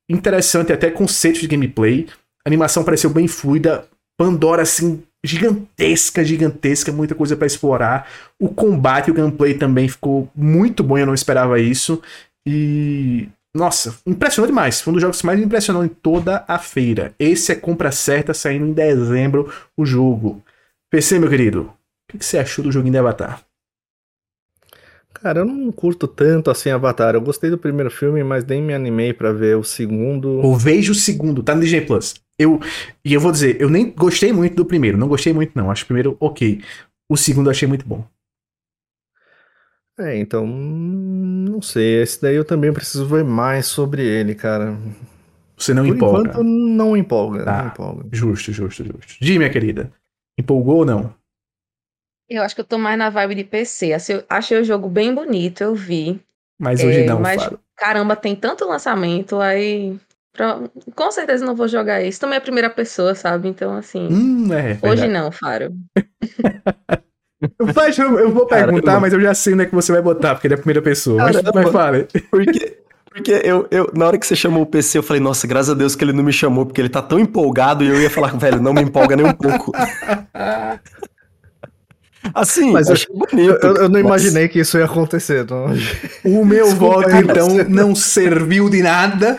[0.09, 2.07] interessante até conceito de gameplay.
[2.45, 3.87] A animação pareceu bem fluida.
[4.17, 8.09] Pandora, assim, gigantesca, gigantesca, muita coisa pra explorar.
[8.39, 12.01] O combate, o gameplay também ficou muito bom, eu não esperava isso.
[12.47, 13.29] E.
[13.57, 14.81] Nossa, impressionou demais.
[14.81, 17.15] Foi um dos jogos que mais me impressionou em toda a feira.
[17.19, 20.43] Esse é compra certa, saindo em dezembro o jogo.
[20.91, 21.73] PC, meu querido,
[22.13, 23.43] o que você achou do joguinho de Avatar?
[25.25, 27.15] Cara, eu não curto tanto assim Avatar.
[27.15, 30.43] Eu gostei do primeiro filme, mas nem me animei pra ver o segundo.
[30.43, 32.15] Eu vejo o segundo, tá no Disney Plus.
[32.39, 32.61] Eu,
[33.03, 34.99] e eu vou dizer, eu nem gostei muito do primeiro.
[34.99, 35.71] Não gostei muito, não.
[35.71, 36.61] Acho o primeiro ok.
[37.09, 38.07] O segundo eu achei muito bom.
[39.99, 42.03] É, então, não sei.
[42.03, 44.77] Esse daí eu também preciso ver mais sobre ele, cara.
[45.57, 46.21] Você não Por empolga.
[46.21, 47.45] enquanto, não empolga.
[47.45, 47.63] Tá.
[47.63, 48.09] Não empolga.
[48.13, 49.15] Justo, justo, justo.
[49.25, 49.91] Gi, minha querida.
[50.39, 51.15] Empolgou ou não?
[52.29, 53.91] Eu acho que eu tô mais na vibe de PC.
[54.29, 56.21] Achei o jogo bem bonito, eu vi.
[56.59, 57.59] Mas hoje É, não, mas, Fábio.
[57.77, 59.97] caramba, tem tanto lançamento, aí.
[60.33, 60.61] pra-
[60.95, 62.19] Com certeza não vou jogar isso.
[62.21, 63.49] Também é a primeira pessoa, sabe?
[63.49, 64.09] Então, assim.
[64.11, 64.73] Hum, é.
[64.83, 65.09] hoje verdade.
[65.13, 65.73] não, Faro.
[67.77, 69.01] Mas eu, eu vou perguntar, Caramba.
[69.03, 70.81] mas eu já sei onde é que você vai botar, porque ele é a primeira
[70.81, 71.25] pessoa.
[71.25, 72.09] Mas, mas fale.
[72.31, 75.69] Porque, porque eu, eu, na hora que você chamou o PC, eu falei, nossa, graças
[75.69, 78.09] a Deus que ele não me chamou, porque ele tá tão empolgado e eu ia
[78.09, 79.73] falar, velho, não me empolga nem um pouco.
[82.33, 83.59] Assim, Mas eu- achei bonito.
[83.63, 85.45] Eu, eu não mas- imaginei que isso ia acontecer.
[85.51, 85.67] Não.
[86.25, 89.39] O meu voto, então, não serviu de nada.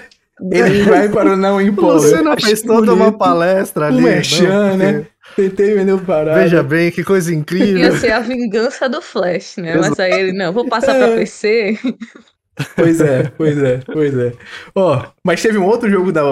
[0.52, 2.00] Ele vai para o não empolga.
[2.00, 3.18] Você não fez toda uma bonito.
[3.18, 3.98] palestra ali.
[3.98, 4.94] Um merchan, não, né?
[4.94, 6.40] porque- Tentei vender o parado.
[6.40, 7.98] Veja bem, que coisa Ia incrível.
[7.98, 9.76] ser a vingança do Flash, né?
[9.76, 11.80] Mas aí ele, não, vou passar pra PC.
[12.76, 14.34] Pois é, pois é, pois é.
[14.74, 16.24] Ó, mas teve um outro jogo da,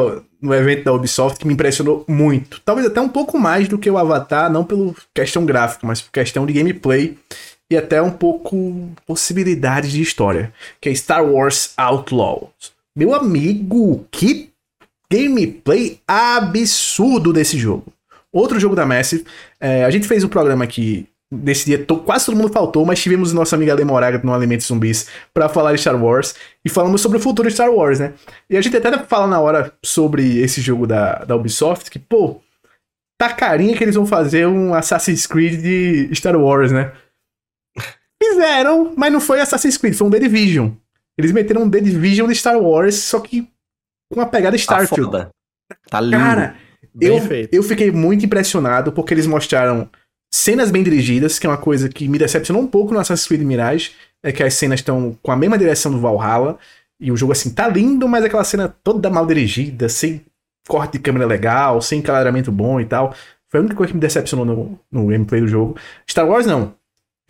[0.41, 2.61] no evento da Ubisoft que me impressionou muito.
[2.63, 6.11] Talvez até um pouco mais do que o Avatar, não pelo questão gráfica, mas por
[6.11, 7.17] questão de gameplay
[7.69, 12.73] e até um pouco possibilidades de história, que é Star Wars Outlaws.
[12.95, 14.49] Meu amigo, que
[15.11, 17.91] gameplay absurdo desse jogo.
[18.31, 19.25] Outro jogo da Massive.
[19.59, 23.01] é, a gente fez um programa aqui nesse dia to, quase todo mundo faltou, mas
[23.01, 27.17] tivemos nossa amiga Lemoraga no Alimentos Zumbis para falar de Star Wars e falamos sobre
[27.17, 28.13] o futuro de Star Wars, né?
[28.49, 32.39] E a gente até fala na hora sobre esse jogo da, da Ubisoft que, pô,
[33.17, 36.91] tá carinha que eles vão fazer um Assassin's Creed de Star Wars, né?
[38.21, 40.71] Fizeram, mas não foi Assassin's Creed, foi um The Division.
[41.17, 43.47] Eles meteram um The Division de Star Wars, só que
[44.11, 45.11] com uma pegada Starfield.
[45.11, 45.29] Tá,
[45.89, 46.17] tá lindo.
[46.17, 46.55] Cara,
[46.99, 47.19] eu,
[47.51, 49.89] eu fiquei muito impressionado porque eles mostraram
[50.33, 53.41] cenas bem dirigidas, que é uma coisa que me decepcionou um pouco no Assassin's Creed
[53.41, 53.91] Mirage,
[54.23, 56.57] é que as cenas estão com a mesma direção do Valhalla,
[56.99, 60.25] e o jogo assim tá lindo, mas aquela cena toda mal dirigida, sem
[60.67, 63.13] corte de câmera legal, sem enquadramento bom e tal.
[63.47, 65.77] Foi a única coisa que me decepcionou no, no gameplay do jogo.
[66.09, 66.73] Star Wars não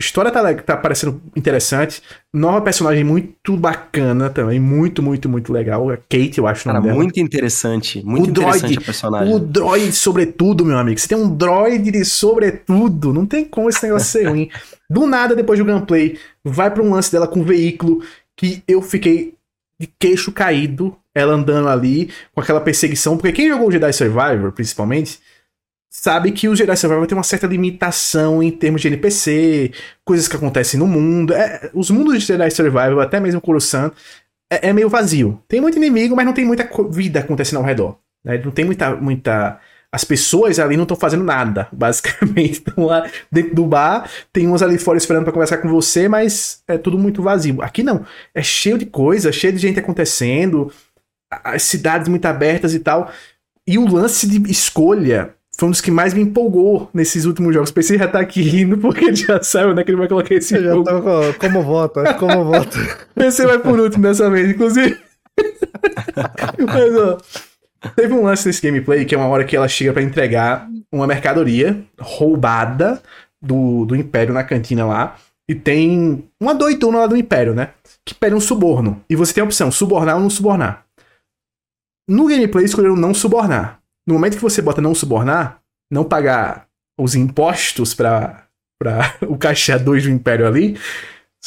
[0.00, 2.02] história tá, tá parecendo interessante.
[2.32, 4.58] Nova personagem muito bacana também.
[4.58, 5.90] Muito, muito, muito legal.
[5.90, 6.64] A Kate, eu acho.
[6.64, 8.04] Cara, muito interessante.
[8.04, 9.34] Muito o interessante droid, a personagem.
[9.34, 10.98] O droid, sobretudo, meu amigo.
[10.98, 13.12] Você tem um droid de sobretudo.
[13.12, 14.50] Não tem como esse negócio ser ruim.
[14.90, 18.02] Do nada, depois do gameplay, vai pra um lance dela com um veículo
[18.36, 19.34] que eu fiquei
[19.78, 20.96] de queixo caído.
[21.14, 23.16] Ela andando ali com aquela perseguição.
[23.16, 25.20] Porque quem jogou o Jedi Survivor, principalmente
[25.94, 29.70] sabe que o Jedi Survivor tem uma certa limitação em termos de NPC,
[30.04, 31.32] coisas que acontecem no mundo.
[31.32, 33.92] É, os mundos de Jedi Survivor, até mesmo Coruscant,
[34.52, 35.40] é, é, meio vazio.
[35.46, 37.96] Tem muito inimigo, mas não tem muita vida acontecendo ao redor.
[38.24, 38.42] Né?
[38.44, 39.60] Não tem muita, muita.
[39.92, 42.54] As pessoas ali não estão fazendo nada, basicamente.
[42.54, 46.60] Estão lá dentro do bar, tem uns ali fora esperando para conversar com você, mas
[46.66, 47.62] é tudo muito vazio.
[47.62, 48.04] Aqui não.
[48.34, 50.72] É cheio de coisa, cheio de gente acontecendo,
[51.30, 53.12] as cidades muito abertas e tal.
[53.64, 57.70] E o lance de escolha foi um dos que mais me empolgou nesses últimos jogos.
[57.70, 59.84] Pensei já tá aqui rindo porque ele já saiu, né?
[59.84, 60.84] Que ele vai colocar esse Eu jogo.
[60.84, 62.76] Já tô como voto, como voto.
[63.14, 64.98] Pensei vai por último dessa vez, inclusive.
[66.58, 67.18] Mas, ó,
[67.94, 71.06] teve um lance nesse gameplay que é uma hora que ela chega para entregar uma
[71.06, 73.00] mercadoria roubada
[73.40, 75.16] do, do Império na cantina lá.
[75.48, 77.70] E tem uma doidona lá do Império, né?
[78.04, 79.02] Que pede um suborno.
[79.08, 80.84] E você tem a opção, subornar ou não subornar.
[82.08, 83.83] No gameplay escolheram não subornar.
[84.06, 85.60] No momento que você bota não subornar,
[85.90, 86.66] não pagar
[86.98, 88.48] os impostos para
[89.26, 90.78] o caixa 2 do Império ali,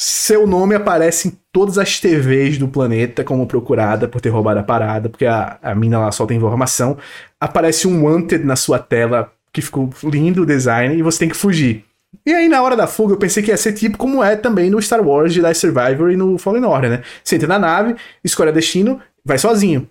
[0.00, 4.62] seu nome aparece em todas as TVs do planeta como procurada por ter roubado a
[4.62, 6.96] parada, porque a, a mina lá solta informação.
[7.40, 11.36] Aparece um wanted na sua tela, que ficou lindo o design, e você tem que
[11.36, 11.84] fugir.
[12.24, 14.70] E aí, na hora da fuga, eu pensei que ia ser tipo como é também
[14.70, 17.02] no Star Wars Jedi Survivor e no Fallen Order, né?
[17.24, 19.88] Você entra na nave, escolhe destino, vai sozinho.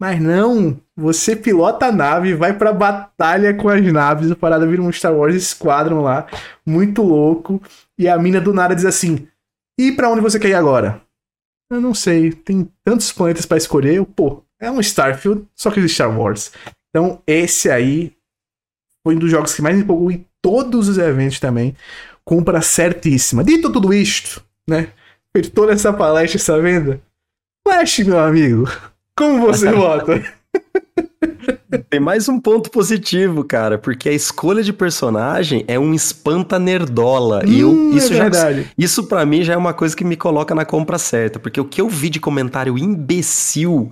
[0.00, 4.80] Mas não, você pilota a nave, vai pra batalha com as naves, a parada vira
[4.80, 6.26] um Star Wars Squadron lá,
[6.64, 7.60] muito louco.
[7.98, 9.26] E a mina do nada diz assim:
[9.78, 11.02] E para onde você quer ir agora?
[11.70, 14.04] Eu não sei, tem tantos planetas para escolher.
[14.06, 16.52] Pô, é um Starfield, só que de Star Wars.
[16.90, 18.12] Então, esse aí
[19.04, 21.76] foi um dos jogos que mais me empolgou em todos os eventos também.
[22.24, 23.42] Compra certíssima.
[23.42, 24.92] Dito tudo isto, né?
[25.32, 27.00] Feito toda essa palestra, essa venda.
[27.66, 28.64] Flash, meu amigo.
[29.18, 30.22] Como você vota?
[31.90, 37.42] Tem mais um ponto positivo, cara, porque a escolha de personagem é um espanta nerdola.
[37.44, 38.62] Hum, e eu, hum, isso é verdade.
[38.62, 41.60] Já, isso para mim já é uma coisa que me coloca na compra certa, porque
[41.60, 43.90] o que eu vi de comentário imbecil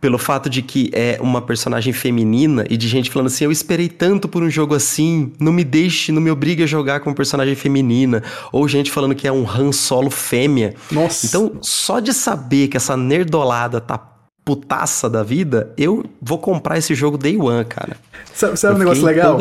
[0.00, 3.88] pelo fato de que é uma personagem feminina e de gente falando assim: eu esperei
[3.88, 7.54] tanto por um jogo assim, não me deixe, não me obrigue a jogar com personagem
[7.54, 8.22] feminina.
[8.52, 10.74] Ou gente falando que é um Han Solo fêmea.
[10.90, 11.26] Nossa.
[11.26, 14.13] Então, só de saber que essa nerdolada tá
[14.44, 17.96] putaça da vida, eu vou comprar esse jogo day one, cara.
[18.34, 19.38] Sabe, sabe um negócio legal?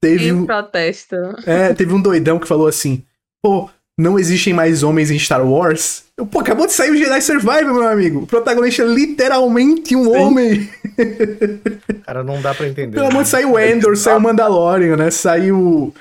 [0.00, 1.16] Teve um protesto.
[1.46, 3.02] É, teve um doidão que falou assim:
[3.42, 3.68] pô,
[3.98, 6.04] não existem mais homens em Star Wars.
[6.16, 8.20] Eu, pô, acabou de sair o Jedi Survivor, meu amigo.
[8.20, 10.16] O protagonista é literalmente um Sim.
[10.16, 10.70] homem.
[12.06, 12.94] Cara, não dá pra entender.
[12.94, 15.10] Pelo amor de saiu o Endor, saiu o Mandalorian, né?
[15.10, 15.92] Saiu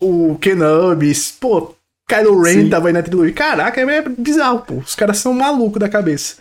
[0.00, 1.12] o Kenobi.
[1.40, 1.74] Pô,
[2.08, 2.70] Kylo Ren Sim.
[2.70, 3.32] tava aí na trilogia.
[3.32, 4.74] Caraca, é bizarro, pô.
[4.74, 6.36] Os caras são malucos da cabeça.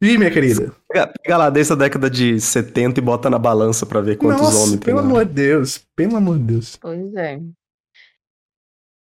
[0.00, 0.74] E minha querida?
[0.88, 4.42] Pega, pega, lá desde a década de 70 e bota na balança para ver quantos
[4.42, 4.80] Nossa, homens tem.
[4.80, 6.76] Pelo amor de Deus, pelo amor de Deus.
[6.76, 7.40] Pois é.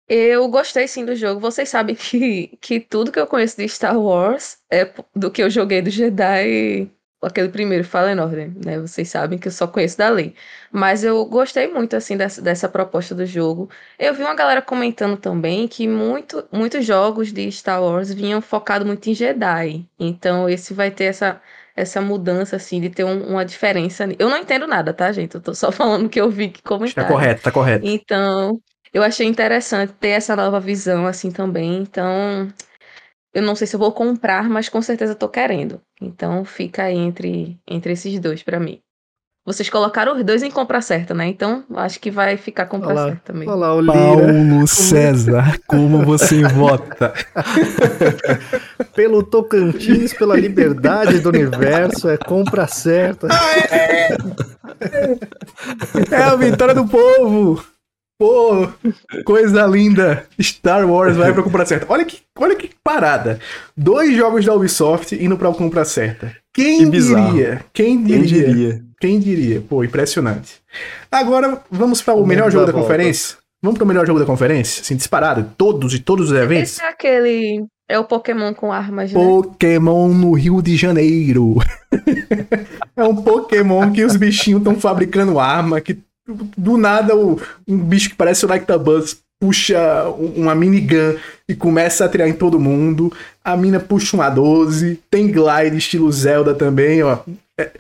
[0.09, 1.41] Eu gostei sim do jogo.
[1.41, 5.49] Vocês sabem que, que tudo que eu conheço de Star Wars é do que eu
[5.49, 6.91] joguei do Jedi
[7.23, 8.81] aquele primeiro Fallen Order, né?
[8.81, 10.35] Vocês sabem que eu só conheço da lei.
[10.71, 13.71] Mas eu gostei muito, assim, dessa, dessa proposta do jogo.
[13.99, 18.85] Eu vi uma galera comentando também que muito, muitos jogos de Star Wars vinham focado
[18.85, 19.87] muito em Jedi.
[19.99, 21.41] Então esse vai ter essa,
[21.77, 24.07] essa mudança, assim, de ter um, uma diferença.
[24.19, 25.35] Eu não entendo nada, tá, gente?
[25.35, 27.09] Eu tô só falando que eu vi que comentaram.
[27.09, 27.87] Tá correto, tá correto.
[27.87, 28.61] Então,
[28.93, 31.79] eu achei interessante ter essa nova visão, assim, também.
[31.79, 32.49] Então,
[33.35, 35.81] eu não sei se eu vou comprar, mas com certeza tô querendo.
[36.01, 38.81] Então fica aí entre, entre esses dois para mim.
[39.45, 41.27] Vocês colocaram os dois em compra certa, né?
[41.27, 43.51] Então, acho que vai ficar compra Olha lá, certa mesmo.
[43.51, 43.93] olha lá o Lira.
[43.93, 47.13] Paulo César, como você vota?
[48.95, 53.27] Pelo Tocantins, pela liberdade do universo, é compra certa.
[56.11, 57.65] É a vitória do povo!
[58.23, 58.69] Pô,
[59.25, 60.25] coisa linda!
[60.41, 61.87] Star Wars vai pra compra certa.
[61.89, 63.41] Olha que, olha que parada.
[63.77, 66.33] Dois jogos da Ubisoft indo pra compra certa.
[66.55, 67.33] Quem Que bizarro.
[67.33, 67.65] diria?
[67.73, 68.47] Quem Quem diria?
[68.47, 68.83] diria?
[69.01, 69.61] Quem diria?
[69.61, 70.61] Pô, impressionante.
[71.11, 72.89] Agora, vamos para o O melhor jogo da voltas.
[72.89, 73.37] conferência?
[73.61, 74.83] Vamos para o melhor jogo da conferência?
[74.83, 75.51] Assim, disparado.
[75.59, 76.75] Todos, de todos os eventos.
[76.75, 77.65] Esse é aquele.
[77.89, 79.19] É o Pokémon com armas, né?
[79.21, 81.57] Pokémon no Rio de Janeiro.
[82.97, 85.99] é um Pokémon que os bichinhos estão fabricando arma, que
[86.57, 91.17] do nada o- um bicho que parece o Lectabuzz puxa um- uma minigun
[91.49, 93.13] e começa a atirar em todo mundo.
[93.45, 97.19] A mina puxa uma 12, tem glide estilo Zelda também, ó.
[97.59, 97.71] É,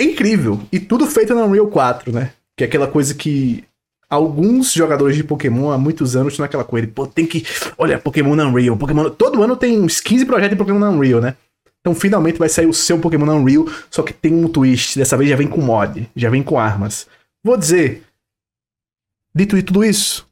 [0.00, 0.60] é incrível.
[0.70, 2.30] E tudo feito na Unreal 4, né?
[2.56, 3.64] Que é aquela coisa que
[4.08, 6.86] alguns jogadores de Pokémon há muitos anos estão naquela coisa.
[6.86, 7.44] Pô, tem que.
[7.76, 8.76] Olha, Pokémon na Unreal.
[8.76, 9.10] Pokémon...
[9.10, 11.34] Todo ano tem uns 15 projetos de Pokémon na Unreal, né?
[11.80, 14.96] Então finalmente vai sair o seu Pokémon Unreal, só que tem um twist.
[14.96, 17.08] Dessa vez já vem com mod, já vem com armas.
[17.44, 18.04] Vou dizer.
[19.34, 20.28] Dito e tudo isso.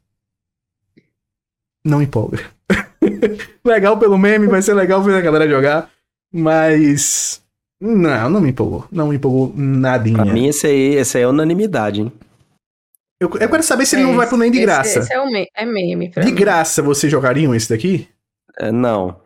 [1.83, 2.39] Não empolga.
[3.65, 5.89] legal pelo meme, vai ser legal ver a galera jogar.
[6.31, 7.41] Mas.
[7.79, 8.87] Não, não me empolgou.
[8.91, 10.17] Não me empolgou nadinha.
[10.23, 12.11] Pra mim, esse aí, esse aí é unanimidade, hein?
[13.19, 14.99] Eu, eu quero saber se ele É, não vai pro nem de esse- graça.
[14.99, 16.09] Esse, é, o me é meme.
[16.09, 16.35] Pra De mim.
[16.35, 18.07] graça, vocês jogariam esse daqui?
[18.59, 19.19] É, não.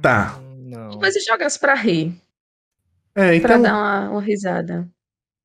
[0.00, 0.38] Tá.
[0.58, 0.98] Não.
[1.00, 2.14] Mas eu jogasse pra rir.
[3.14, 3.62] É, Pra então.
[3.62, 4.88] dar uma, uma risada.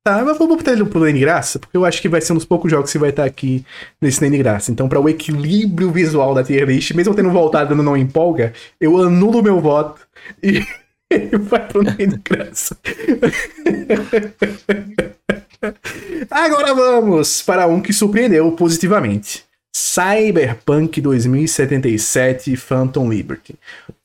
[0.09, 2.37] Tá, mas vamos botar ele pro de graça, porque eu acho que vai ser um
[2.37, 3.63] dos poucos jogos que vai estar aqui
[4.01, 4.71] nesse de graça.
[4.71, 8.97] Então, pra o equilíbrio visual da tier list, mesmo tendo voltado no não empolga, eu
[8.97, 10.01] anulo meu voto
[10.41, 10.65] e
[11.11, 12.75] ele vai pro de graça.
[16.31, 19.43] Agora vamos para um que surpreendeu positivamente.
[19.71, 23.53] Cyberpunk 2077 Phantom Liberty.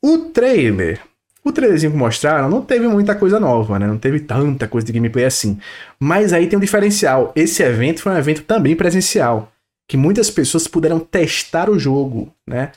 [0.02, 1.00] O trailer,
[1.44, 3.86] o trailerzinho que mostraram, não teve muita coisa nova, né?
[3.86, 5.58] Não teve tanta coisa de gameplay assim.
[6.00, 7.32] Mas aí tem um diferencial.
[7.36, 9.52] Esse evento foi um evento também presencial,
[9.88, 12.72] que muitas pessoas puderam testar o jogo, né?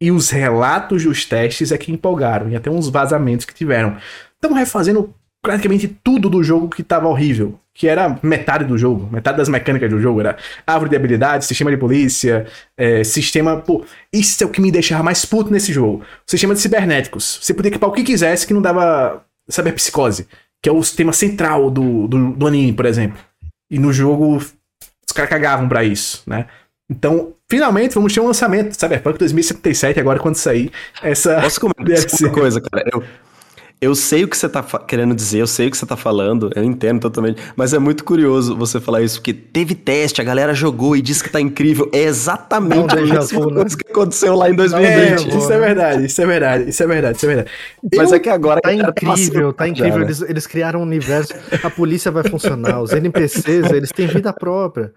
[0.00, 3.96] E os relatos dos testes é que empolgaram, e até uns vazamentos que tiveram.
[4.34, 5.14] Estão refazendo
[5.46, 9.88] praticamente tudo do jogo que estava horrível, que era metade do jogo, metade das mecânicas
[9.88, 10.36] do jogo, era
[10.66, 12.46] árvore de habilidades, sistema de polícia,
[12.76, 13.56] é, sistema.
[13.56, 16.02] Pô, isso é o que me deixava mais puto nesse jogo.
[16.26, 17.38] O sistema de cibernéticos.
[17.40, 20.26] Você podia equipar o que quisesse que não dava cyberpsicose,
[20.60, 23.18] que é o sistema central do, do, do anime, por exemplo.
[23.70, 26.46] E no jogo os caras cagavam pra isso, né?
[26.90, 31.86] Então, finalmente vamos ter um lançamento Cyberpunk 2077 agora quando sair essa Posso comentar
[32.20, 32.84] uma coisa, cara?
[32.92, 33.04] Eu,
[33.80, 36.50] eu sei o que você tá querendo dizer, eu sei o que você tá falando,
[36.54, 40.54] eu entendo totalmente, mas é muito curioso você falar isso, porque teve teste, a galera
[40.54, 41.88] jogou e disse que tá incrível.
[41.92, 43.54] É exatamente a mesma né?
[43.54, 45.36] coisa que aconteceu lá em É, 2020.
[45.38, 47.50] isso é verdade, isso é verdade, isso é verdade, isso é verdade.
[47.94, 50.02] Mas Eu- é que agora Tá incrível, tá incrível.
[50.02, 51.34] Eles, eles criaram um universo.
[51.62, 52.80] A polícia vai funcionar.
[52.80, 54.92] Os NPCs, eles têm vida própria.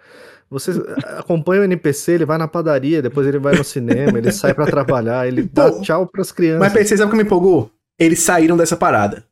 [0.50, 0.72] Você
[1.18, 4.66] acompanha o NPC, ele vai na padaria, depois ele vai no cinema, ele sai pra
[4.66, 6.60] trabalhar, ele dá Pô, tchau pras crianças.
[6.60, 7.70] Mas pensei, sabe o que me empolgou?
[8.00, 9.24] Eles saíram dessa parada.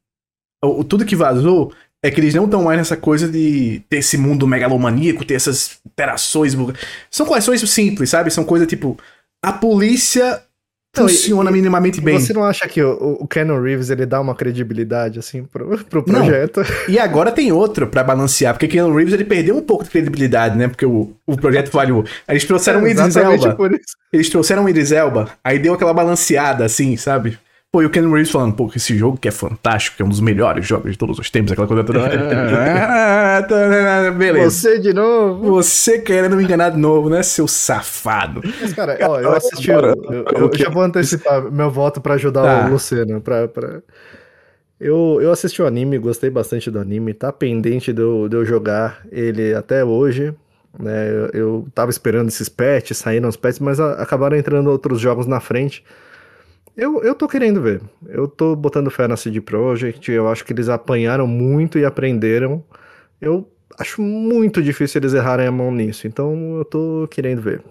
[0.63, 1.71] O, o- tudo que vazou
[2.03, 5.79] é que eles não estão mais nessa coisa de ter esse mundo megalomaníaco, ter essas
[5.85, 6.55] interações.
[7.09, 8.29] São questões simples, sabe?
[8.31, 8.97] São coisas tipo.
[9.43, 10.41] A polícia
[10.97, 12.19] Não, e- funciona e- minimamente E bem.
[12.19, 16.03] Você não acha que o, o Keanu Reeves ele dá uma credibilidade assim pro, pro
[16.07, 16.21] Não.
[16.21, 16.61] projeto?
[16.89, 20.57] E agora tem outro pra balancear, porque Keanu Reeves ele perdeu um pouco de credibilidade,
[20.57, 20.67] né?
[20.67, 22.03] Porque o, o projeto falhou.
[22.27, 23.57] Eles trouxeram o Idris Elba.
[24.11, 27.37] Eles trouxeram o Idris Elba, aí deu aquela balanceada, assim, sabe?
[27.77, 30.09] Pô, e o Ken Reeves falando, pô, esse jogo que é fantástico, que é um
[30.09, 31.99] dos melhores jogos de todos os tempos, aquela coisa toda.
[34.17, 34.49] Beleza.
[34.49, 35.43] Você de novo.
[35.51, 38.41] Você querendo me enganar de novo, né, seu safado?
[38.59, 39.69] Mas, cara, ó, eu assisti.
[39.69, 42.65] Eu, eu- eu já vou antecipar meu voto pra ajudar Tá.
[42.67, 43.21] o Luciano.
[43.21, 43.79] Pra, pra...
[44.79, 47.13] Eu, eu assisti o anime, gostei bastante do anime.
[47.13, 50.33] Tá pendente de eu, de eu jogar ele até hoje.
[50.79, 51.09] Né?
[51.11, 55.27] Eu, eu tava esperando esses patches, saíram os patches, mas a- acabaram entrando outros jogos
[55.27, 55.83] na frente.
[56.77, 57.81] Eu, eu tô querendo ver.
[58.07, 60.11] Eu tô botando fé na CD Projekt.
[60.11, 62.63] Eu acho que eles apanharam muito e aprenderam.
[63.19, 63.49] Eu
[63.79, 66.05] acho muito difícil eles errarem a mão nisso.
[66.05, 67.63] Então eu tô querendo ver.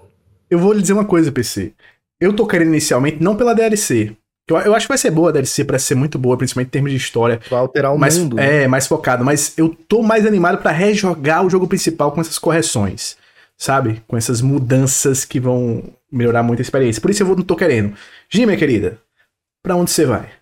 [0.51, 1.73] Eu vou lhe dizer uma coisa, PC.
[2.21, 4.17] Eu tô querendo inicialmente, não pela DLC.
[4.49, 6.71] Eu, eu acho que vai ser boa a DLC, parece ser muito boa, principalmente em
[6.71, 7.41] termos de história.
[7.51, 8.37] Vai alterar o mais, mundo.
[8.37, 8.65] né?
[8.65, 9.25] É, mais focado.
[9.25, 13.17] Mas eu tô mais animado pra rejogar o jogo principal com essas correções.
[13.59, 14.03] Sabe?
[14.07, 15.83] Com essas mudanças que vão
[16.17, 17.01] melhorar muito a experiência.
[17.01, 17.97] Por isso eu vou, não tô querendo.
[18.29, 19.01] Gi, minha querida,
[19.63, 20.33] pra onde você vai?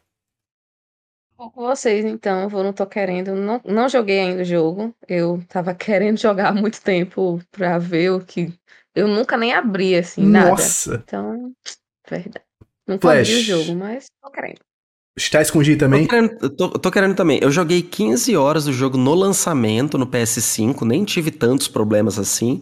[1.36, 2.48] Vou com vocês, então.
[2.48, 3.34] Vou, não tô querendo.
[3.34, 4.94] Não, não joguei ainda o jogo.
[5.08, 8.52] Eu tava querendo jogar há muito tempo pra ver o que.
[8.94, 10.50] Eu nunca nem abri, assim, nada.
[10.50, 11.02] Nossa!
[11.04, 11.52] Então,
[12.08, 12.44] verdade.
[12.86, 13.28] Nunca Flash.
[13.28, 14.60] abri o jogo, mas tô querendo.
[15.16, 16.02] Está escondido também?
[16.02, 17.38] Tô querendo, eu tô, eu tô querendo também.
[17.40, 22.60] Eu joguei 15 horas do jogo no lançamento no PS5, nem tive tantos problemas assim.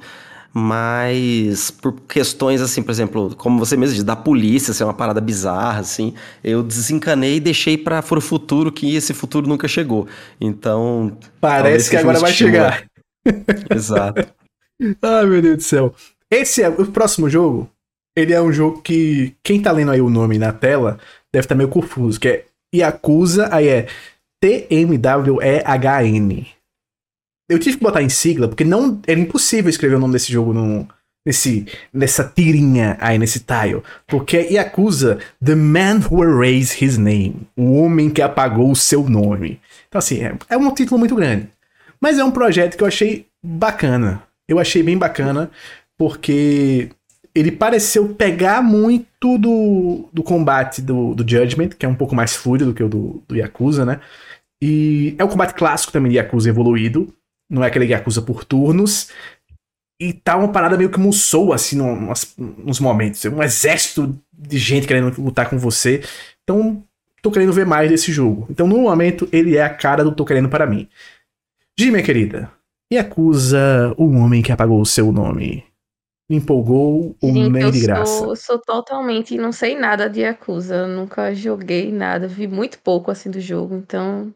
[0.55, 5.20] Mas por questões assim, por exemplo, como você mesmo disse, da polícia, ser uma parada
[5.20, 6.15] bizarra, assim,
[6.45, 10.07] eu desencanei e deixei para o futuro que esse futuro nunca chegou.
[10.41, 11.16] Então.
[11.41, 12.85] Parece que agora vai chegar.
[13.74, 14.27] Exato.
[15.01, 15.95] Ai, meu Deus do céu.
[16.31, 17.70] Esse é o próximo jogo.
[18.16, 20.99] Ele é um jogo que quem tá lendo aí o nome na tela
[21.33, 23.87] deve estar meio confuso, que é Yakuza, aí é
[24.41, 24.87] T-M-W-E-H-N.
[27.53, 30.53] Eu tive que botar em sigla porque não era impossível escrever o nome desse jogo
[30.53, 30.89] no,
[31.27, 37.47] nesse nessa tirinha aí nesse tile, porque é Yakuza, The Man Who Erased His Name,
[37.57, 39.61] o homem que apagou o seu nome.
[39.89, 41.49] Então assim, é, é um título muito grande.
[42.01, 44.23] Mas é um projeto que eu achei bacana.
[44.49, 45.51] Eu achei bem bacana,
[45.97, 46.91] porque
[47.35, 52.35] ele pareceu pegar muito do, do combate do, do Judgment, que é um pouco mais
[52.35, 54.01] fluido do que o do, do Yakuza, né?
[54.61, 57.12] E é um combate clássico também de Yakuza evoluído.
[57.53, 59.11] Não é aquele Yakuza por turnos.
[60.01, 63.23] E tá uma parada meio que Musou, assim, nos, momentos.
[63.27, 66.03] Um exército de gente querendo lutar com você.
[66.43, 66.83] Então,
[67.20, 68.47] tô querendo ver mais desse jogo.
[68.49, 70.89] Então, no momento, ele é a cara do tô querendo para mim.
[71.79, 72.51] Gi, minha querida,
[72.93, 75.62] Yakuza, o homem que apagou o seu nome.
[76.31, 78.19] Me empolgou ou Gente, nem eu de graça?
[78.19, 79.37] sou, sou totalmente.
[79.37, 80.87] Não sei nada de Yakuza.
[80.87, 82.27] Nunca joguei nada.
[82.27, 83.74] Vi muito pouco assim do jogo.
[83.74, 84.33] Então.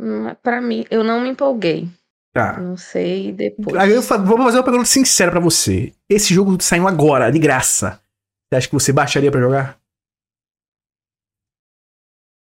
[0.00, 1.88] Hum, Pra mim, eu não me empolguei.
[2.32, 2.58] Tá.
[2.60, 3.76] Não sei depois.
[3.76, 5.92] Aí eu vou fazer uma pergunta sincera pra você.
[6.08, 8.00] Esse jogo saiu agora, de graça.
[8.48, 9.80] Você acha que você baixaria pra jogar?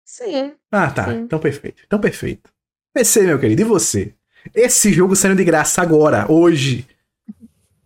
[0.04, 0.54] Sim.
[0.72, 1.04] Ah, tá.
[1.06, 1.20] Sim.
[1.20, 1.82] Então perfeito.
[1.86, 2.50] Então perfeito.
[2.94, 4.14] PC, meu querido, e você?
[4.54, 6.86] Esse jogo saindo de graça agora, hoje.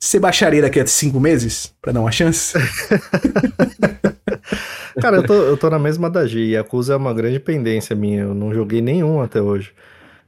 [0.02, 1.74] Você baixaria daqui a cinco meses?
[1.82, 2.54] Pra dar uma chance?
[4.98, 6.52] Cara, eu tô, eu tô na mesma da G.
[6.52, 8.22] Yakuza é uma grande pendência minha.
[8.22, 9.72] Eu não joguei nenhum até hoje.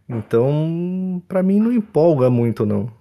[0.09, 2.93] Então, pra mim não empolga muito, não.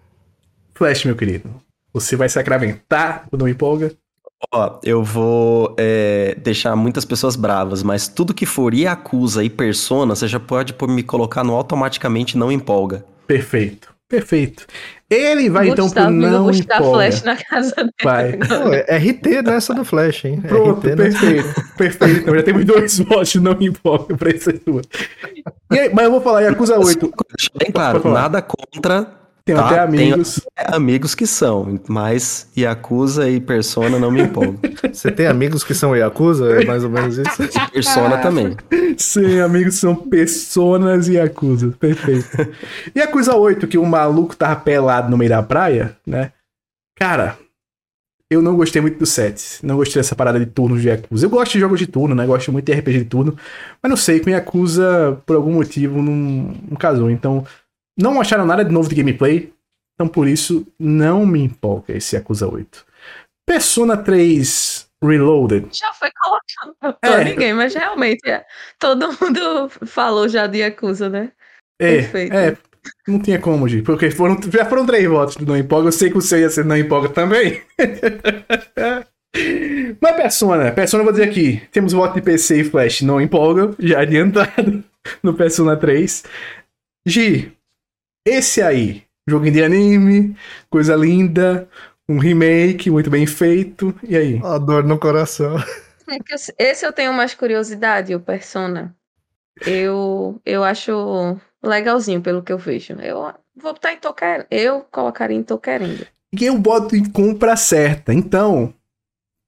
[0.74, 1.54] Flash, meu querido.
[1.94, 3.92] Você vai sacramentar ou não empolga?
[4.54, 10.16] Ó, eu vou é, deixar muitas pessoas bravas, mas tudo que for Yakuza e Persona,
[10.16, 13.06] você já pode me colocar no automaticamente não empolga.
[13.28, 13.91] Perfeito.
[14.12, 14.68] Perfeito.
[15.10, 16.84] Ele vai então pro Gustavo, eu não vou dar empolga.
[17.12, 17.92] flash na casa dele.
[18.04, 18.32] Vai.
[18.38, 20.42] Pô, é RT nessa do Flash, hein?
[20.48, 21.76] Pronto, RT nessa- perfeito.
[21.78, 22.20] Perfeito.
[22.22, 24.82] Então já temos dois votos não empolga pra essa tua.
[25.72, 27.12] E aí, mas eu vou falar Yakuza 8.
[27.38, 29.21] Deixa bem claro, nada contra.
[29.44, 29.66] Tem tá?
[29.66, 30.40] até amigos.
[30.56, 34.60] Amigos que são, mas Yakuza e Persona não me empolgam.
[34.92, 36.62] Você tem amigos que são Yakuza?
[36.62, 37.72] É mais ou menos isso?
[37.72, 38.56] Persona também.
[38.98, 41.74] Sim, amigos são personas e Yakuza.
[41.80, 42.28] Perfeito.
[42.96, 46.32] E Yakuza 8, que o maluco tava pelado no meio da praia, né?
[46.96, 47.38] Cara,
[48.30, 49.60] eu não gostei muito do set.
[49.62, 51.26] Não gostei dessa parada de turnos de Yakuza.
[51.26, 52.26] Eu gosto de jogos de turno, né?
[52.26, 53.36] Gosto muito de RPG de turno.
[53.82, 57.10] Mas não sei, com Yakuza, por algum motivo, não, não casou.
[57.10, 57.46] Então,
[57.98, 59.52] não acharam nada de novo de gameplay.
[59.96, 62.86] Então, por isso, não me empolga esse Yakuza 8.
[63.48, 65.68] Persona 3 Reloaded.
[65.72, 67.10] Já foi colocado É.
[67.10, 68.46] pra ninguém, mas realmente é.
[68.80, 71.32] todo mundo falou já de Yakuza, né?
[71.80, 72.34] É, Perfeito.
[72.36, 72.58] é,
[73.08, 76.10] não tinha como, Gi, porque foram, já foram três votos do Não Empolga, eu sei
[76.12, 77.62] que o seu ia ser Não Empolga também.
[80.02, 83.74] Mas Persona, Persona eu vou dizer aqui, temos voto de PC e Flash Não Empolga,
[83.80, 84.84] já adiantado
[85.24, 86.24] no Persona 3.
[87.08, 87.52] Gi,
[88.26, 90.38] esse aí, joguinho de anime,
[90.70, 91.68] coisa linda,
[92.08, 94.42] um remake muito bem feito, e aí?
[94.44, 95.58] A dor no coração.
[96.10, 98.94] É Esse eu tenho mais curiosidade, o Persona.
[99.66, 102.94] Eu, eu acho legalzinho pelo que eu vejo.
[103.00, 104.46] Eu vou botar em tô querendo.
[104.50, 106.06] Eu colocaria em tô querendo.
[106.38, 108.14] E eu boto em compra certa.
[108.14, 108.74] Então,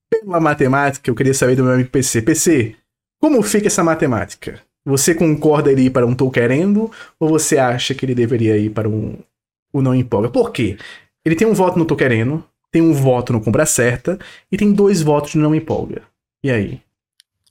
[0.09, 2.21] pela matemática, eu queria saber do meu amigo PC.
[2.21, 2.75] PC,
[3.19, 4.61] como fica essa matemática?
[4.85, 8.69] Você concorda ele ir para um tô querendo ou você acha que ele deveria ir
[8.69, 9.15] para um
[9.71, 10.29] o não empolga?
[10.29, 10.77] Por quê?
[11.25, 14.19] Ele tem um voto no tô querendo, tem um voto no compra certa
[14.51, 16.01] e tem dois votos no não empolga.
[16.43, 16.81] E aí?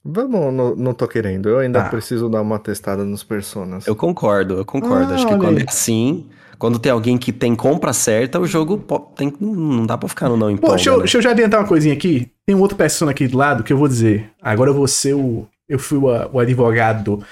[0.05, 1.49] Vamos, no, não tô querendo.
[1.49, 1.89] Eu ainda Tá.
[1.89, 3.87] preciso dar uma testada nos personas.
[3.87, 5.13] Eu concordo, eu concordo.
[5.13, 5.63] Ah, Acho que olha quando aí.
[5.65, 6.27] é assim,
[6.59, 8.77] quando tem alguém que tem compra certa, o jogo
[9.17, 10.75] tem, não dá pra ficar no não Pô, empolga.
[10.77, 10.99] deixa eu, né?
[11.01, 12.29] deixa eu já adiantar uma coisinha aqui.
[12.45, 14.29] Tem um outro persona aqui do lado que eu vou dizer.
[14.43, 15.47] Agora eu vou ser o.
[15.69, 17.25] Eu fui o, o advogado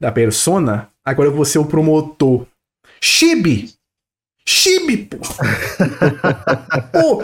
[0.00, 0.88] da persona.
[1.04, 2.46] Agora eu vou ser o promotor.
[3.00, 3.74] Chibi!
[4.46, 5.18] Chibi, pô!
[6.92, 7.22] pô,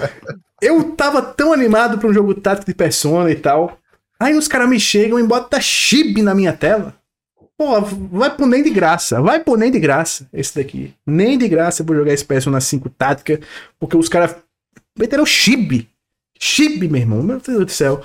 [0.61, 3.78] eu tava tão animado pra um jogo tático de persona e tal.
[4.19, 6.95] Aí os caras me chegam e botam Chibi na minha tela.
[7.57, 9.20] Pô, vai por nem de graça.
[9.23, 10.95] Vai por nem de graça esse daqui.
[11.07, 13.41] Nem de graça eu vou jogar esse Persona 5 tática,
[13.78, 14.36] porque os caras
[14.99, 15.89] meteram chibi.
[16.39, 17.23] Chibi, meu irmão.
[17.23, 18.03] Meu Deus do céu.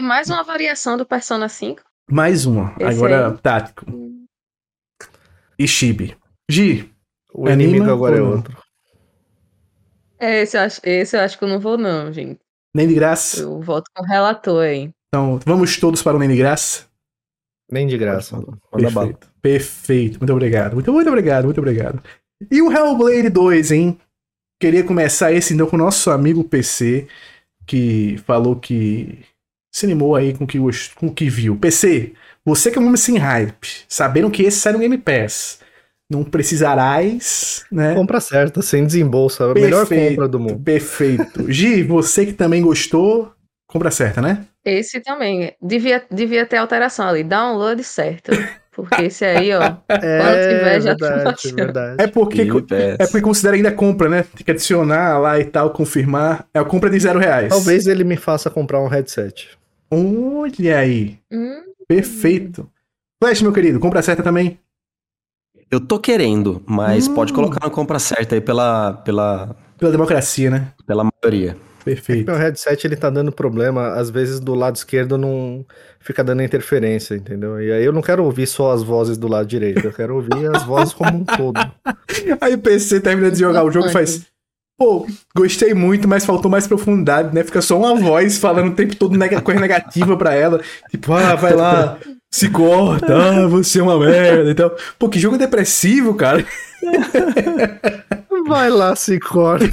[0.00, 1.82] Mais uma variação do Persona 5.
[2.10, 2.74] Mais uma.
[2.78, 3.38] Esse agora aí.
[3.38, 3.86] tático.
[5.58, 6.16] E chibi.
[6.50, 6.90] Gi,
[7.32, 8.56] O Anima inimigo agora é outro.
[10.18, 12.40] É, Esse eu, acho, esse eu acho que eu não vou, não, gente.
[12.74, 13.40] nem de graça.
[13.42, 14.90] Eu voto com o relator aí.
[15.08, 16.86] Então, vamos todos para o nem de graça?
[17.70, 18.36] Nem de graça.
[18.36, 19.06] Manda bala.
[19.08, 19.30] Perfeito.
[19.42, 20.18] Perfeito.
[20.18, 20.74] Muito obrigado.
[20.74, 21.44] Muito, muito obrigado.
[21.44, 22.02] Muito obrigado.
[22.50, 23.98] E o Hellblade 2, hein?
[24.60, 27.06] Queria começar esse então com o nosso amigo PC,
[27.66, 29.24] que falou que
[29.78, 30.58] se animou aí com o que,
[30.94, 31.56] com o que viu.
[31.56, 32.12] PC,
[32.44, 35.60] você que é um homem sem hype, sabendo que esse sai no Game Pass,
[36.10, 37.94] não precisarás, né?
[37.94, 39.44] Compra certa, sem desembolso.
[39.44, 40.58] A melhor compra do mundo.
[40.58, 41.44] Perfeito.
[41.52, 43.32] Gi, você que também gostou,
[43.66, 44.46] compra certa, né?
[44.64, 45.52] Esse também.
[45.60, 47.22] Devia, devia ter alteração ali.
[47.22, 48.32] Download certo.
[48.78, 49.76] Porque esse aí, ó.
[49.88, 52.02] É, tiver, já tá verdade.
[52.02, 54.22] É porque, é porque considera ainda compra, né?
[54.22, 56.46] Tem que adicionar lá e tal, confirmar.
[56.54, 57.48] É a compra de zero reais.
[57.48, 59.57] Talvez ele me faça comprar um headset.
[59.90, 61.18] Olha aí.
[61.32, 62.68] Hum, Perfeito.
[63.22, 64.58] Flash, meu querido, compra certa também.
[65.70, 67.14] Eu tô querendo, mas Hum.
[67.14, 70.72] pode colocar na compra certa aí pela, pela, Pela democracia, né?
[70.86, 71.56] pela maioria.
[71.84, 72.30] Perfeito.
[72.30, 75.64] Meu headset ele tá dando problema, às vezes do lado esquerdo não
[76.00, 77.60] fica dando interferência, entendeu?
[77.62, 80.50] E aí eu não quero ouvir só as vozes do lado direito, eu quero ouvir
[80.54, 81.58] as vozes como um todo.
[82.42, 84.26] Aí o PC termina de jogar o jogo e faz.
[84.78, 87.42] Pô, gostei muito, mas faltou mais profundidade, né?
[87.42, 90.60] Fica só uma voz falando o tempo todo nega- coisa negativa pra ela.
[90.88, 91.98] Tipo, ah, vai lá,
[92.30, 94.70] se corta, ah, você é uma merda e tal.
[94.96, 96.46] Pô, que jogo depressivo, cara.
[98.46, 99.66] Vai lá, se corta.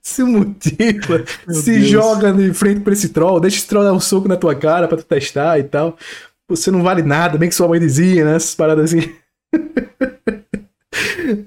[0.00, 1.88] Se motiva, Meu se Deus.
[1.88, 4.86] joga de frente pra esse troll, deixa esse troll dar um soco na tua cara
[4.86, 5.96] pra tu testar e tal.
[6.48, 8.36] Você não vale nada, bem que sua mãe dizia, né?
[8.36, 9.12] Essas paradas assim.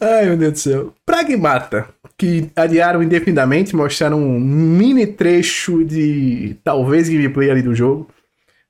[0.02, 0.94] Ai, meu Deus do céu.
[1.06, 1.88] Pragmata,
[2.18, 8.08] que adiaram indefinidamente, mostraram um mini trecho de talvez gameplay ali do jogo,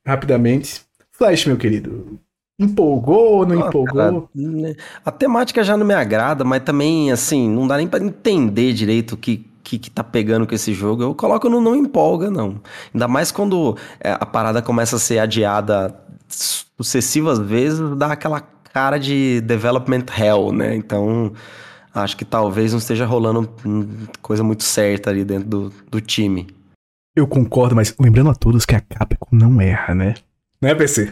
[0.06, 0.82] rapidamente.
[1.12, 2.18] Flash, meu querido,
[2.58, 4.22] empolgou, não Ah, empolgou?
[4.22, 4.74] cara, né,
[5.04, 9.12] a temática já não me agrada, mas também, assim, não dá nem pra entender direito
[9.12, 11.02] o que, que, que tá pegando com esse jogo.
[11.02, 12.60] Eu coloco no não empolga, não.
[12.94, 15.94] Ainda mais quando é, a parada começa a ser adiada
[16.28, 18.40] sucessivas vezes, dá aquela
[18.78, 20.76] cara de development hell, né?
[20.76, 21.32] Então,
[21.92, 26.46] acho que talvez não esteja rolando hum, coisa muito certa ali dentro do, do time.
[27.16, 30.14] Eu concordo, mas lembrando a todos que a Capcom não erra, né?
[30.62, 31.10] Né, PC?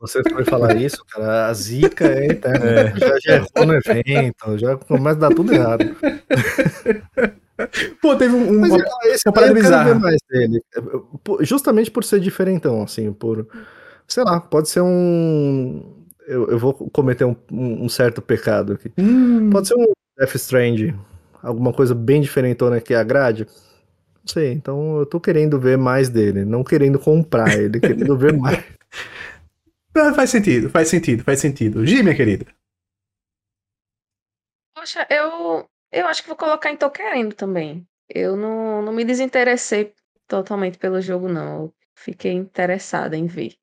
[0.00, 2.92] Você foi falar isso, cara, a zica é eterna.
[2.98, 5.96] Já, já errou no evento, já começa a dar tudo errado.
[8.02, 10.60] Pô, teve um, um- Mas uma, esse uma eu quero ver mais dele.
[11.40, 13.46] Justamente por ser diferentão, assim, por.
[14.08, 15.91] Sei lá, pode ser um.
[16.26, 18.92] Eu, eu vou cometer um, um certo pecado aqui.
[18.98, 19.86] Hum, Pode ser um
[20.18, 20.94] Death Strand,
[21.42, 23.46] alguma coisa bem diferentona que agrade.
[23.46, 28.32] Não sei, então eu tô querendo ver mais dele, não querendo comprar ele, querendo ver
[28.32, 28.56] mais.
[29.96, 31.84] ah, faz sentido, faz sentido, faz sentido.
[31.84, 32.46] Gi, minha querida.
[34.74, 37.86] Poxa, eu, eu acho que vou colocar em Tô Querendo também.
[38.08, 39.92] Eu não, não me desinteressei
[40.26, 41.64] totalmente pelo jogo, não.
[41.64, 43.54] Eu fiquei interessada em ver.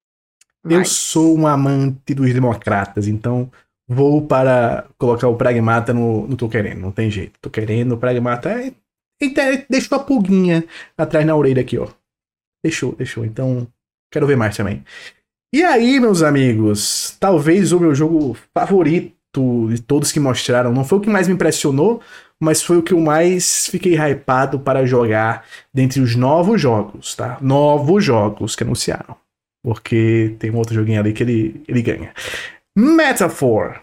[0.64, 3.49] Eu sou um amante dos democratas, então
[3.88, 6.80] vou para colocar o Pragmata no, no Tô Querendo.
[6.80, 7.40] Não tem jeito.
[7.41, 8.49] Tô querendo, o Pragmata.
[8.49, 8.73] É,
[9.22, 10.64] eita, deixou a pulguinha
[10.98, 11.88] atrás na orelha aqui, ó.
[12.64, 13.26] Deixou, deixou.
[13.26, 13.68] Então,
[14.11, 14.84] quero ver mais também.
[15.53, 19.15] E aí, meus amigos, talvez o meu jogo favorito
[19.69, 20.72] de todos que mostraram.
[20.72, 22.02] Não foi o que mais me impressionou,
[22.40, 27.38] mas foi o que eu mais fiquei hypado para jogar dentre os novos jogos, tá?
[27.41, 29.15] Novos jogos que anunciaram.
[29.64, 32.14] Porque tem um outro joguinho ali que ele, ele ganha.
[32.77, 33.81] Metaphor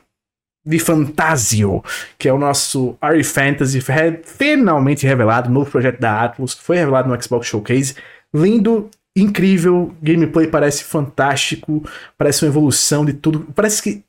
[0.67, 1.83] de Fantasio,
[2.19, 3.81] que é o nosso RE Fantasy,
[4.25, 7.95] finalmente revelado, novo projeto da Atlus, que foi revelado no Xbox Showcase.
[8.35, 11.83] Lindo, incrível, gameplay parece fantástico,
[12.19, 13.47] parece uma evolução de tudo.
[13.55, 14.05] Parece que.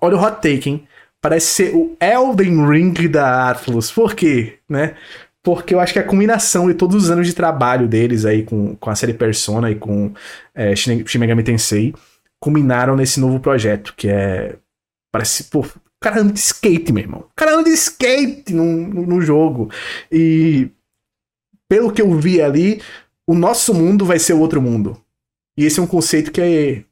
[0.00, 0.88] Olha o hot take, hein?
[1.22, 3.92] Parece ser o Elden Ring da Atlus.
[3.92, 4.58] Por quê?
[4.68, 4.94] Né?
[5.42, 8.76] Porque eu acho que a combinação de todos os anos de trabalho deles aí com,
[8.76, 10.12] com a série Persona e com
[10.54, 11.94] é, Shin Megami Tensei
[12.38, 14.56] combinaram nesse novo projeto, que é.
[15.12, 15.44] Parece.
[15.44, 17.20] Pô, o cara anda de skate, meu irmão.
[17.20, 19.70] O cara anda de skate no, no, no jogo.
[20.10, 20.70] E.
[21.68, 22.82] Pelo que eu vi ali,
[23.28, 25.00] o nosso mundo vai ser o outro mundo.
[25.56, 26.84] E esse é um conceito que é,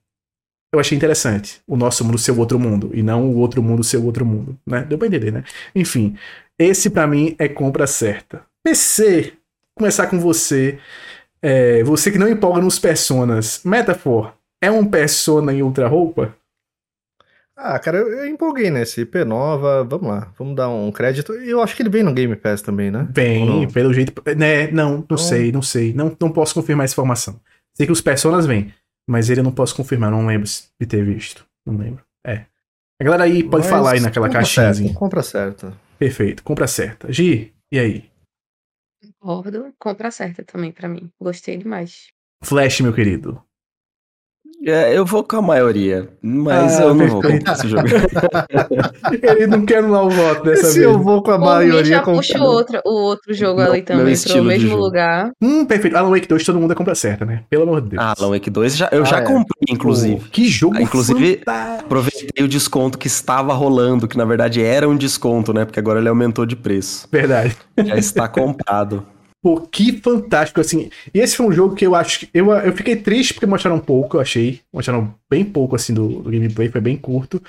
[0.73, 1.61] eu achei interessante.
[1.67, 2.91] O nosso mundo ser o outro mundo.
[2.95, 4.59] E não o outro mundo ser o outro mundo.
[4.67, 4.85] Né?
[4.85, 5.45] Deu pra entender, né?
[5.75, 6.17] Enfim.
[6.59, 8.43] Esse pra mim é compra certa.
[8.65, 9.35] PC.
[9.77, 10.79] Começar com você.
[11.41, 13.61] É, você que não empolga nos personas.
[13.65, 14.33] Metaphor.
[14.61, 16.35] é um Persona em outra roupa?
[17.57, 19.85] Ah, cara, eu, eu empolguei nesse IP nova.
[19.85, 21.33] Vamos lá, vamos dar um crédito.
[21.33, 23.09] Eu acho que ele vem no Game Pass também, né?
[23.47, 23.67] Não?
[23.69, 24.13] pelo jeito.
[24.37, 25.93] Né, não, não Então- sei, não sei.
[25.93, 27.41] Não, não posso confirmar essa informação.
[27.75, 28.73] Sei que os Personas vêm,
[29.09, 30.49] mas ele eu não posso confirmar, não lembro
[30.81, 31.45] de ter visto.
[31.67, 32.03] Não lembro.
[32.27, 32.45] É.
[33.01, 34.89] A galera aí pode Mas falar aí naquela compra caixinhazinha.
[34.89, 35.73] certa, compra certa.
[35.99, 37.13] Perfeito, compra certa.
[37.13, 38.11] Gi, e aí?
[39.21, 39.75] Concordo.
[39.79, 41.11] Compra certa também pra mim.
[41.21, 42.09] Gostei demais.
[42.45, 43.43] Flash, meu querido.
[44.67, 47.85] É, eu vou com a maioria, mas Ah, eu não vou comprar esse jogo.
[49.23, 50.85] Ele não quer anular o voto dessa Se vez.
[50.85, 53.83] eu vou com a mim, maioria, já puxa o outro, o outro jogo Meu- ali
[53.83, 55.31] também pro mesmo lugar.
[55.41, 55.97] Hum, perfeito.
[55.97, 57.45] Alan Wake 2, todo mundo é compra certa, né?
[57.49, 58.03] Pelo amor de Deus.
[58.03, 59.23] Ah, Alan Wake 2 já, eu Ah, já é.
[59.23, 60.17] comprei, inclusive.
[60.17, 61.85] Pô, que jogo Ah, inclusive, fantástico.
[61.87, 65.65] Aproveitei o desconto que estava rolando, que na verdade era um desconto, né?
[65.65, 67.07] Porque agora ele aumentou de preço.
[67.11, 67.57] Verdade.
[67.79, 69.07] Já está comprado.
[69.43, 70.91] Pô, que fantástico, assim.
[71.15, 72.31] E esse foi um jogo que eu acho que.
[72.35, 74.61] Eu, eu fiquei triste porque mostraram pouco, eu achei.
[74.73, 77.41] Mostraram bem pouco, assim, do, do gameplay, foi bem curto.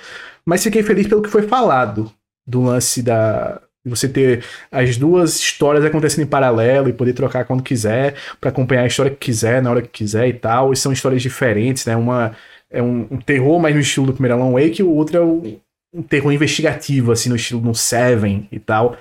[0.44, 2.12] Mas fiquei feliz pelo que foi falado.
[2.46, 3.60] Do lance da.
[3.84, 8.82] Você ter as duas histórias acontecendo em paralelo e poder trocar quando quiser, pra acompanhar
[8.82, 10.72] a história que quiser, na hora que quiser e tal.
[10.72, 11.96] E são histórias diferentes, né?
[11.96, 12.36] Uma
[12.70, 15.58] é um, um terror mais no estilo do primeiro Alan Wake, o outro é um,
[15.92, 18.96] um terror investigativo, assim, no estilo do Seven e tal.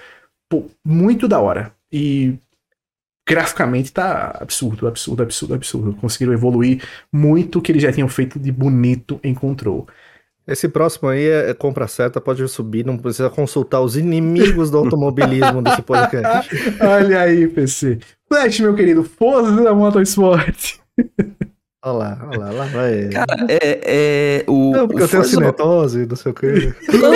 [0.50, 1.72] Pô, muito da hora.
[1.92, 2.36] E
[3.30, 5.94] graficamente tá absurdo, absurdo, absurdo, absurdo.
[6.02, 6.82] Conseguiram evoluir
[7.14, 9.88] muito o que eles já tinham feito de bonito em Control.
[10.48, 14.80] Esse próximo aí é, é compra certa, pode subir, não precisa consultar os inimigos do
[14.80, 16.50] automobilismo desse podcast.
[16.82, 18.00] Olha aí, PC.
[18.28, 20.80] Flash, meu querido, Forza Motorsport.
[21.82, 23.08] Olha lá, olha lá, lá vai.
[23.08, 24.72] Cara, é, é o.
[24.72, 26.74] não, porque o eu tenho Forza- cinetose, não sei o quê.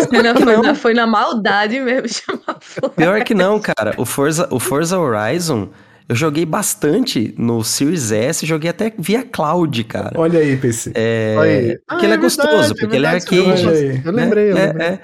[0.08, 2.96] Foi na, foi na maldade mesmo chamar Forza.
[2.96, 3.94] Pior que não, cara.
[3.98, 5.68] O Forza, o Forza Horizon,
[6.14, 10.12] eu joguei bastante no Series S, joguei até via cloud, cara.
[10.16, 10.92] Olha aí, PC.
[10.94, 11.80] É, Aí.
[11.88, 14.02] porque Ah, ele é, é gostoso, verdade, porque é ele é arcade.
[14.06, 14.88] Eu lembrei, eu é, lembrei.
[14.88, 15.00] É,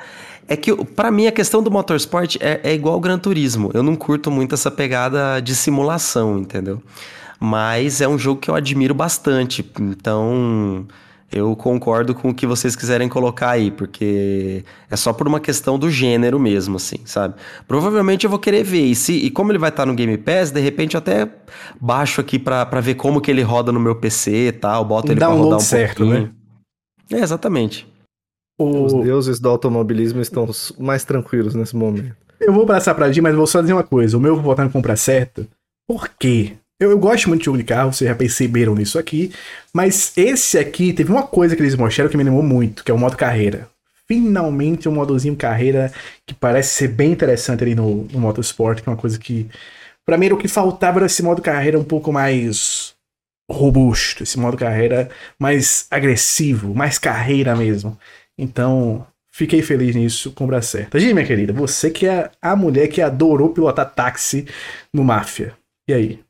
[0.49, 3.71] é que, pra mim, a questão do motorsport é, é igual o Gran Turismo.
[3.73, 6.79] Eu não curto muito essa pegada de simulação, entendeu?
[7.39, 9.67] Mas é um jogo que eu admiro bastante.
[9.79, 10.85] Então,
[11.31, 15.77] eu concordo com o que vocês quiserem colocar aí, porque é só por uma questão
[15.77, 17.35] do gênero mesmo, assim, sabe?
[17.67, 18.85] Provavelmente eu vou querer ver.
[18.85, 21.29] E, se, e como ele vai estar no Game Pass, de repente eu até
[21.79, 25.07] baixo aqui pra, pra ver como que ele roda no meu PC e tal, boto
[25.07, 26.35] Um ele pra download rodar um certo, pouquinho.
[27.11, 27.87] É, exatamente.
[28.59, 29.01] Os O...
[29.01, 32.15] deuses do automobilismo estão mais tranquilos nesse momento.
[32.39, 34.17] Eu vou passar pra Di, mas vou só dizer uma coisa.
[34.17, 35.47] O meu eu vou votar em compra certa.
[35.87, 36.53] Por quê?
[36.79, 39.33] Eu, eu gosto muito de jogo de carro, vocês já perceberam nisso aqui.
[39.73, 42.93] Mas esse aqui teve uma coisa que eles mostraram que me animou muito, que é
[42.93, 43.67] o modo carreira.
[44.07, 45.91] Finalmente um modozinho carreira
[46.25, 49.47] que parece ser bem interessante ali no, no Motorsport, que é uma coisa que.
[50.05, 52.95] Pra mim, era o que faltava era esse modo carreira um pouco mais
[53.51, 57.97] robusto, esse modo carreira mais agressivo, mais carreira mesmo.
[58.37, 60.99] Então, fiquei feliz nisso, compra certa.
[60.99, 64.47] Gi, minha querida, você que é a mulher que adorou pilotar táxi
[64.93, 65.53] no Máfia.
[65.87, 66.28] E aí?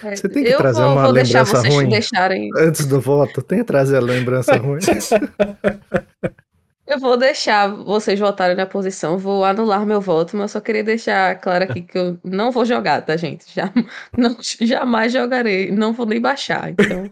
[0.00, 1.88] Você tem que trazer vou, uma vou deixar lembrança vocês ruim.
[1.88, 2.50] deixarem.
[2.56, 4.80] Antes do voto, tem que trazer a lembrança ruim.
[6.84, 10.84] Eu vou deixar vocês votarem na posição, vou anular meu voto, mas eu só queria
[10.84, 13.46] deixar claro aqui que eu não vou jogar, tá, gente?
[13.54, 13.72] Já,
[14.18, 17.10] não, jamais jogarei, não vou nem baixar, então.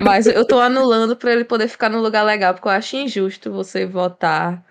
[0.00, 3.52] Mas eu tô anulando pra ele poder ficar no lugar legal, porque eu acho injusto
[3.52, 4.64] você votar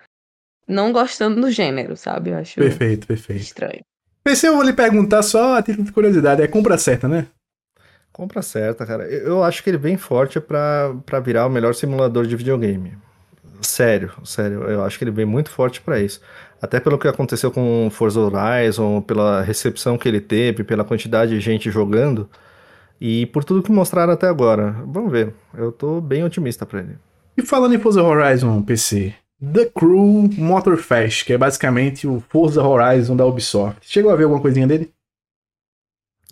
[0.67, 2.31] não gostando do gênero, sabe?
[2.31, 3.41] Eu acho Perfeito, perfeito.
[3.43, 3.81] estranho.
[4.23, 6.41] Pensei, eu vou lhe perguntar só a título de curiosidade.
[6.41, 7.27] É compra certa, né?
[8.11, 9.05] Compra certa, cara.
[9.05, 12.93] Eu acho que ele vem forte pra, pra virar o melhor simulador de videogame.
[13.61, 14.63] Sério, sério.
[14.63, 16.21] Eu acho que ele vem muito forte pra isso.
[16.61, 21.41] Até pelo que aconteceu com Forza Horizon, pela recepção que ele teve, pela quantidade de
[21.41, 22.29] gente jogando
[23.01, 24.71] e por tudo que mostraram até agora.
[24.85, 25.33] Vamos ver.
[25.53, 26.97] Eu tô bem otimista pra ele.
[27.35, 29.13] E falando em Forza Horizon PC,
[29.51, 33.79] The Crew Motorfest, que é basicamente o Forza Horizon da Ubisoft.
[33.81, 34.93] Chegou a ver alguma coisinha dele?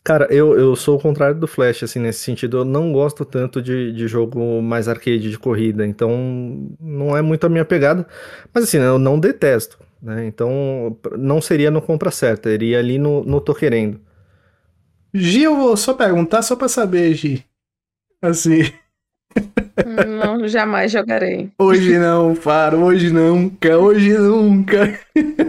[0.04, 2.58] Cara, eu, eu sou o contrário do Flash, assim, nesse sentido.
[2.58, 7.46] Eu não gosto tanto de, de jogo mais arcade de corrida, então não é muito
[7.46, 8.08] a minha pegada.
[8.52, 10.26] Mas assim, eu não detesto, né?
[10.26, 14.00] Então não seria no compra certa, iria ali no, no tô querendo.
[15.14, 17.46] Gi, eu vou só perguntar só pra saber, Gi.
[18.22, 18.72] Assim,
[20.08, 21.50] Não, jamais jogarei.
[21.58, 25.00] hoje não, Faro, hoje nunca, hoje nunca.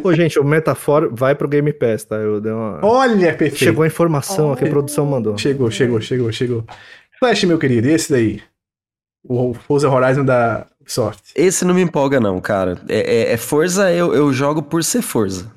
[0.02, 2.16] Ô, gente, o Metafor vai pro Game Pass, tá?
[2.16, 2.78] Eu dei uma...
[2.84, 3.56] Olha, perfeito.
[3.56, 4.72] Chegou a informação aqui, a Olha.
[4.72, 5.36] produção mandou.
[5.36, 6.64] Chegou, chegou, chegou, chegou.
[7.18, 8.40] Flash, meu querido, e esse daí?
[9.28, 11.32] O Forza Horizon da Ubisoft.
[11.36, 12.78] Esse não me empolga, não, cara.
[12.88, 15.50] É, é- é Forza, eu, eu jogo por ser Forza.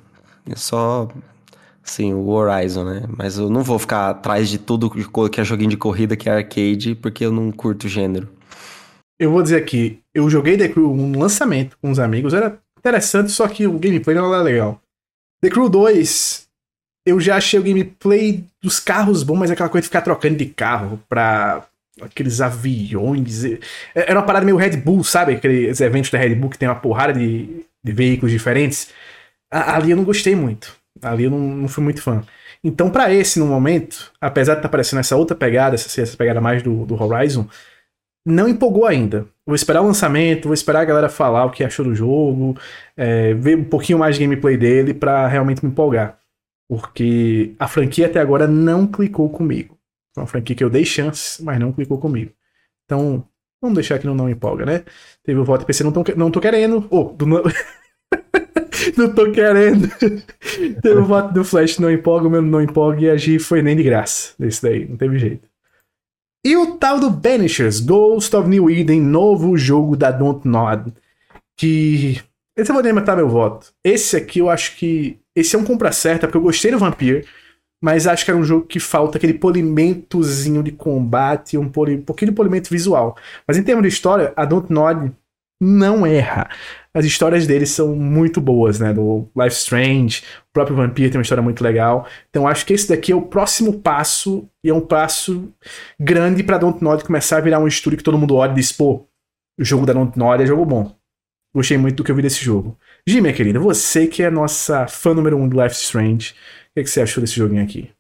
[0.50, 1.08] É só,
[1.86, 3.04] assim, o Horizon, né?
[3.16, 4.90] Mas eu não vou ficar atrás de tudo
[5.30, 8.28] que é joguinho de corrida, que é arcade, porque eu não curto gênero.
[9.20, 13.32] eu vou dizer aqui, eu joguei The Crew um lançamento com os amigos, era interessante,
[13.32, 14.82] só que o gameplay não era legal.
[15.42, 16.48] The Crew 2,
[17.06, 20.38] eu já achei o gameplay dos carros bom, mas é aquela coisa de ficar trocando
[20.38, 21.66] de carro pra
[22.02, 23.44] aqueles aviões.
[23.94, 25.34] Era uma parada meio Red Bull, sabe?
[25.34, 28.90] Aqueles eventos da Red Bull que tem uma porrada de, de veículos diferentes.
[29.50, 30.76] Ali eu não gostei muito.
[31.02, 32.24] Ali eu não, não fui muito fã.
[32.64, 36.18] Então, para esse, no momento, apesar de estar tá aparecendo essa outra pegada, essa, essa
[36.18, 37.48] pegada mais do, do Horizon,
[38.26, 39.28] não empolgou ainda.
[39.46, 42.58] Vou esperar o lançamento, vou esperar a galera falar o que achou do jogo,
[42.98, 46.18] é, ver um pouquinho mais de gameplay dele para realmente me empolgar.
[46.68, 49.78] Porque a franquia até agora não clicou comigo.
[50.14, 52.32] Foi uma franquia que eu dei chance, mas não clicou comigo.
[52.86, 53.24] Então,
[53.62, 54.84] vamos deixar que não, não empolga, né?
[55.24, 56.88] Teve o voto PC, não tô, não tô querendo.
[56.90, 57.26] Oh, do,
[58.98, 59.14] não...
[59.14, 59.90] tô querendo.
[60.82, 63.62] teve o voto do Flash, não empolga, o meu não empolga, e a G foi
[63.62, 64.34] nem de graça.
[64.38, 65.48] Desse daí, não teve jeito.
[66.46, 70.94] E o tal do Banishers, Ghost of New Eden, novo jogo da Don't Nod.
[71.58, 72.22] Que.
[72.56, 73.74] Esse eu vou nem meu voto.
[73.84, 75.20] Esse aqui eu acho que.
[75.36, 77.26] Esse é um compra certa, porque eu gostei do Vampire,
[77.84, 82.02] mas acho que era um jogo que falta aquele polimentozinho de combate, um, poli, um
[82.02, 83.18] pouquinho de polimento visual.
[83.48, 85.12] Mas em termos de história, a Don't Nod
[85.60, 86.50] não erra
[86.96, 88.94] as histórias deles são muito boas, né?
[88.94, 92.08] Do Life Strange, o próprio Vampire tem uma história muito legal.
[92.30, 95.54] Então acho que esse daqui é o próximo passo, e é um passo
[96.00, 99.06] grande pra Dontnod começar a virar um estúdio que todo mundo olha e diz, pô,
[99.60, 100.96] o jogo da Dontnod é jogo bom.
[101.54, 102.80] Gostei muito do que eu vi desse jogo.
[103.06, 106.80] Gi, minha querida, você que é nossa fã número um do Life Strange, o que,
[106.80, 107.92] é que você achou desse joguinho aqui?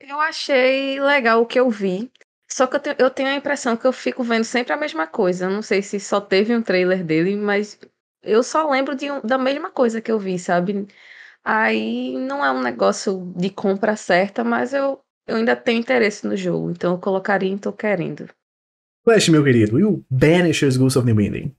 [0.00, 2.10] Eu achei legal o que eu vi.
[2.48, 5.06] Só que eu tenho, eu tenho a impressão que eu fico vendo sempre a mesma
[5.06, 5.46] coisa.
[5.46, 7.78] Eu não sei se só teve um trailer dele, mas
[8.22, 10.86] eu só lembro de um, da mesma coisa que eu vi, sabe?
[11.44, 16.36] Aí não é um negócio de compra certa, mas eu, eu ainda tenho interesse no
[16.36, 18.28] jogo, então eu colocaria em tô querendo.
[19.04, 21.54] Flash, meu querido, e o Banishers Ghost of the Winding?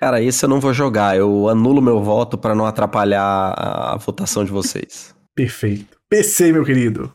[0.00, 1.14] Cara, esse eu não vou jogar.
[1.14, 5.14] Eu anulo meu voto para não atrapalhar a votação de vocês.
[5.34, 6.00] Perfeito.
[6.08, 7.14] PC, meu querido.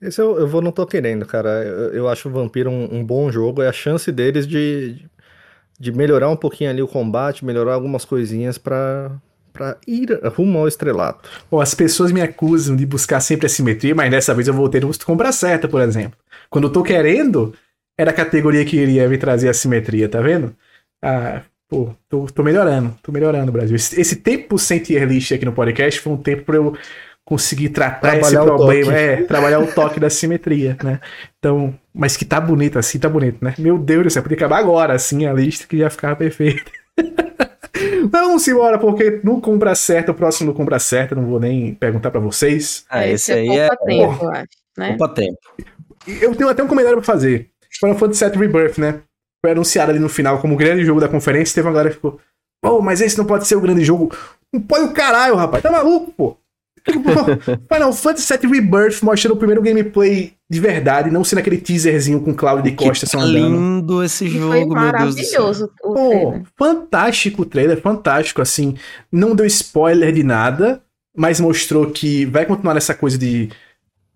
[0.00, 1.62] Esse eu, eu vou não tô querendo, cara.
[1.64, 3.62] Eu, eu acho o Vampiro um, um, bom jogo.
[3.62, 5.04] É a chance deles de,
[5.78, 9.10] de melhorar um pouquinho ali o combate, melhorar algumas coisinhas para
[9.52, 11.28] para ir rumo ao estrelato.
[11.50, 14.68] Bom, as pessoas me acusam de buscar sempre a simetria, mas dessa vez eu vou
[14.68, 16.16] ter um compra certa, por exemplo.
[16.48, 17.52] Quando eu tô querendo,
[17.98, 20.54] era a categoria que iria me trazer a simetria, tá vendo?
[21.02, 23.76] Ah, pô, tô, tô melhorando, tô melhorando, Brasil.
[23.76, 26.76] Esse, esse tempo sem tier list aqui no podcast foi um tempo pra eu
[27.30, 30.98] conseguir tratar trabalhar esse problema, é, trabalhar o toque da simetria, né?
[31.38, 33.54] Então, mas que tá bonito assim, tá bonito, né?
[33.56, 36.68] Meu Deus do céu, podia acabar agora, assim, a lista que já ficava perfeita.
[38.10, 42.10] Vamos embora, porque no Compra Certa, o próximo no Compra Certa, não vou nem perguntar
[42.10, 42.84] para vocês.
[42.90, 43.68] Ah, esse, esse aí é...
[43.68, 44.96] Tempo, eu acho, né?
[45.14, 45.38] tempo.
[46.20, 47.48] Eu tenho até um comentário pra fazer.
[47.78, 49.02] Final Fantasy VII Rebirth, né?
[49.40, 51.96] Foi anunciado ali no final como o grande jogo da conferência, teve uma galera que
[51.96, 52.18] ficou,
[52.60, 54.12] pô, oh, mas esse não pode ser o grande jogo.
[54.52, 56.39] Não pode o caralho, rapaz, tá maluco, pô?
[57.72, 62.34] Final Fantasy VII Rebirth mostrando o primeiro gameplay de verdade, não sendo aquele teaserzinho com
[62.34, 63.34] Cláudio de Costa só andando.
[63.34, 65.50] lindo esse jogo, meu Deus do céu.
[65.84, 68.74] O Pô, fantástico o trailer, fantástico, assim.
[69.12, 70.82] Não deu spoiler de nada,
[71.16, 73.48] mas mostrou que vai continuar nessa coisa de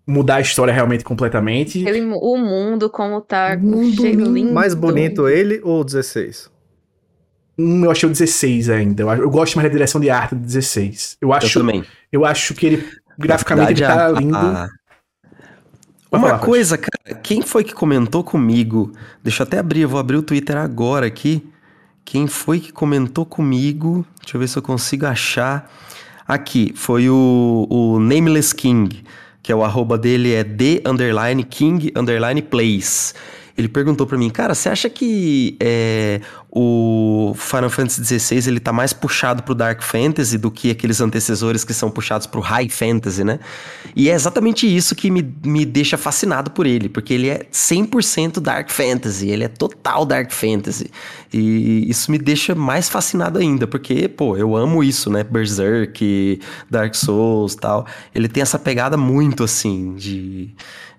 [0.05, 1.87] mudar a história realmente completamente.
[1.87, 4.53] Ele, o mundo como tá, mundo lindo.
[4.53, 6.49] Mais bonito ele ou 16?
[7.57, 9.03] Hum, eu achei o 16 ainda.
[9.03, 11.17] Eu, eu, gosto mais da direção de arte do 16.
[11.21, 11.83] Eu acho, eu também.
[12.11, 14.35] Eu acho que ele, graficamente, ele tá lindo.
[14.35, 14.67] A...
[16.11, 18.91] Uma falar, coisa, cara, quem foi que comentou comigo?
[19.23, 21.45] Deixa eu até abrir, eu vou abrir o Twitter agora aqui.
[22.03, 24.05] Quem foi que comentou comigo?
[24.21, 25.69] Deixa eu ver se eu consigo achar.
[26.27, 29.03] Aqui, foi o, o Nameless King,
[29.41, 33.13] que é o arroba dele é the underline king underline plays.
[33.57, 36.19] Ele perguntou para mim, cara, você acha que é,
[36.51, 41.63] o Final Fantasy XVI ele tá mais puxado pro Dark Fantasy do que aqueles antecessores
[41.63, 43.39] que são puxados pro High Fantasy, né?
[43.95, 48.41] E é exatamente isso que me, me deixa fascinado por ele, porque ele é 100%
[48.41, 50.91] Dark Fantasy, ele é total Dark Fantasy.
[51.33, 55.23] E isso me deixa mais fascinado ainda, porque, pô, eu amo isso, né?
[55.23, 57.87] Berserk, Dark Souls tal.
[58.13, 60.53] Ele tem essa pegada muito assim de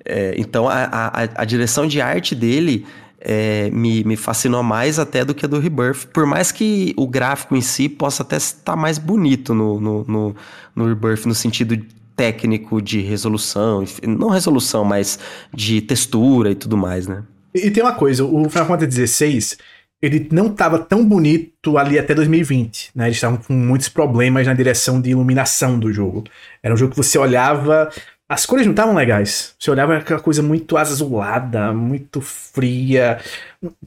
[0.07, 2.87] é, então a, a, a, direção de arte dele
[3.21, 6.07] é, me, me fascinou mais até do que a do Rebirth.
[6.13, 10.37] Por mais que o gráfico em si possa até estar mais bonito no, no, no,
[10.75, 11.77] no Rebirth, no sentido
[12.15, 15.19] técnico de resolução, não resolução, mas
[15.53, 17.25] de textura e tudo mais, né?
[17.55, 19.57] E, e tem uma coisa, o Final Fantasy XVI,
[20.01, 23.07] ele não estava tão bonito ali até 2020, né?
[23.07, 26.25] Eles estavam com muitos problemas na direção de iluminação do jogo.
[26.63, 27.91] Era um jogo que você olhava,
[28.29, 29.55] as cores não estavam legais.
[29.59, 33.21] Você olhava aquela coisa muito azulada, muito fria.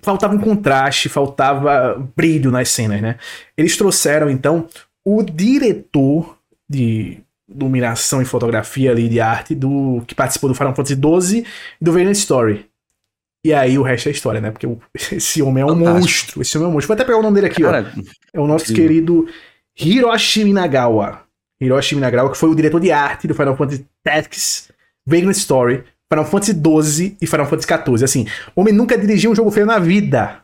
[0.02, 3.18] Faltava um contraste, faltava brilho nas cenas, né?
[3.58, 4.68] Eles trouxeram, então,
[5.04, 6.38] o diretor
[6.70, 7.18] de
[7.50, 11.46] iluminação e fotografia ali de arte do que participou do Final Fantasy XII
[11.82, 12.66] e do Valiant Story.
[13.44, 14.52] E aí o resto é história, né?
[14.52, 14.68] Porque
[15.16, 16.00] esse homem é um Fantástico.
[16.00, 16.42] monstro.
[16.42, 16.88] Esse homem é um monstro.
[16.88, 18.02] Vou até pegar o nome dele aqui, Cara, ó.
[18.34, 18.74] É o nosso sim.
[18.74, 19.28] querido
[19.78, 21.24] Hiroshi Minagawa.
[21.62, 24.72] Hiroshi Minagawa, que foi o diretor de arte do Final Fantasy Tactics,
[25.06, 28.04] Vagrant Story, Final Fantasy XII e Final Fantasy XIV.
[28.04, 30.42] Assim, o homem nunca dirigiu um jogo feio na vida.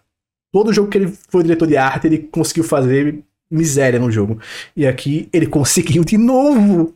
[0.51, 4.39] Todo jogo que ele foi diretor de arte, ele conseguiu fazer miséria no jogo.
[4.75, 6.95] E aqui ele conseguiu de novo.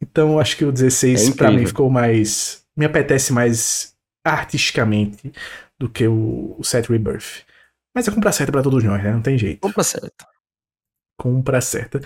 [0.00, 2.62] Então acho que o 16 é para mim ficou mais.
[2.76, 5.32] Me apetece mais artisticamente
[5.78, 7.44] do que o, o Set Rebirth.
[7.94, 9.10] Mas é compra certa para todos nós, né?
[9.10, 9.60] Não tem jeito.
[9.60, 10.26] Compra certa.
[11.16, 12.00] Compra certa.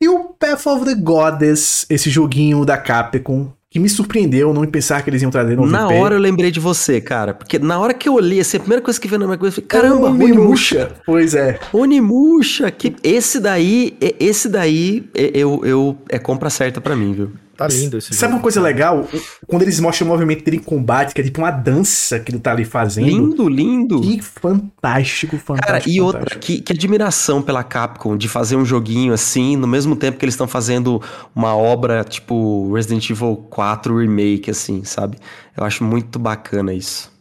[0.00, 5.00] E o Path of the Goddess, esse joguinho da Capcom, que me surpreendeu não pensar
[5.02, 7.32] que eles iam trazer no Na hora eu lembrei de você, cara.
[7.32, 9.56] Porque na hora que eu olhei, assim, a primeira coisa que veio na minha cabeça
[9.56, 10.90] foi, caramba, Onimusha.
[11.06, 11.60] Pois é.
[11.72, 17.30] Onimusha, que esse daí, esse daí eu, eu é compra certa para mim, viu?
[17.60, 18.34] Tá lindo esse Sabe jogo.
[18.36, 19.06] uma coisa legal?
[19.46, 22.38] Quando eles mostram o movimento dele em combate, que é tipo uma dança que ele
[22.38, 23.06] tá ali fazendo.
[23.06, 24.00] Lindo, lindo.
[24.00, 25.66] Que fantástico, fantástico.
[25.66, 26.04] Cara, e fantástico.
[26.06, 30.24] outra, que, que admiração pela Capcom de fazer um joguinho assim, no mesmo tempo que
[30.24, 31.02] eles estão fazendo
[31.34, 35.18] uma obra tipo Resident Evil 4 Remake, assim, sabe?
[35.54, 37.12] Eu acho muito bacana isso.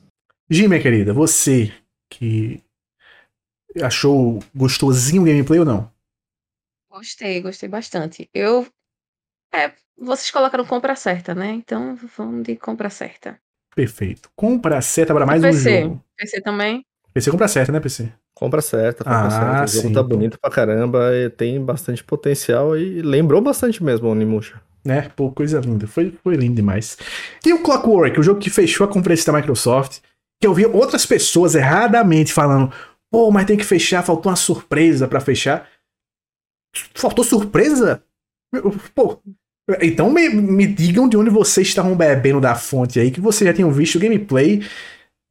[0.49, 1.73] Gi, minha querida, você
[2.09, 2.61] que
[3.81, 5.91] achou gostosinho o gameplay ou não?
[6.89, 8.29] Gostei, gostei bastante.
[8.33, 8.65] Eu.
[9.53, 11.51] É, vocês colocaram compra certa, né?
[11.51, 13.37] Então vamos de compra certa.
[13.75, 14.29] Perfeito.
[14.35, 15.77] Compra certa para mais PC.
[15.77, 16.03] um jogo.
[16.17, 16.85] PC também?
[17.13, 18.11] PC compra certa, né, PC?
[18.33, 19.63] Compra certa, compra ah, certa.
[19.63, 19.93] O jogo sim.
[19.93, 24.61] tá bonito pra caramba, tem bastante potencial e lembrou bastante mesmo o Onimusha.
[24.85, 25.09] Né?
[25.15, 25.87] Pô, coisa linda.
[25.87, 26.97] Foi, foi lindo demais.
[27.45, 29.99] E o Clockwork, o jogo que fechou a conferência da Microsoft,
[30.39, 32.71] que eu vi outras pessoas erradamente falando,
[33.11, 35.67] pô, mas tem que fechar, faltou uma surpresa para fechar.
[36.93, 38.03] Faltou surpresa?
[38.95, 39.21] Pô,
[39.81, 43.53] então me, me digam de onde vocês estavam bebendo da fonte aí, que vocês já
[43.53, 44.63] tinham visto o gameplay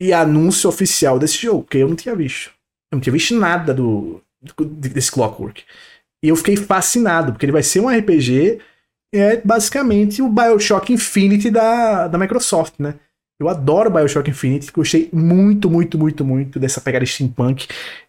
[0.01, 2.51] e anúncio oficial desse jogo, que eu não tinha visto.
[2.90, 5.65] Eu não tinha visto nada do, do desse Clockwork.
[6.23, 8.60] E eu fiquei fascinado, porque ele vai ser um RPG,
[9.15, 12.94] é basicamente o Bioshock Infinity da, da Microsoft, né?
[13.40, 17.69] Eu adoro Bioshock Infinity, gostei muito, muito, muito, muito dessa pegada steampunk.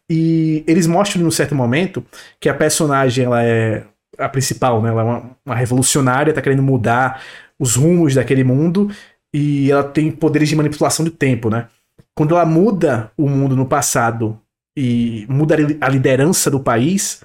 [0.10, 2.04] E eles mostram num certo momento
[2.40, 3.86] que a personagem ela é
[4.20, 4.90] a principal, né?
[4.90, 7.22] Ela é uma, uma revolucionária, tá querendo mudar
[7.58, 8.90] os rumos daquele mundo
[9.34, 11.68] e ela tem poderes de manipulação do tempo, né?
[12.16, 14.40] Quando ela muda o mundo no passado
[14.78, 17.24] e muda a liderança do país,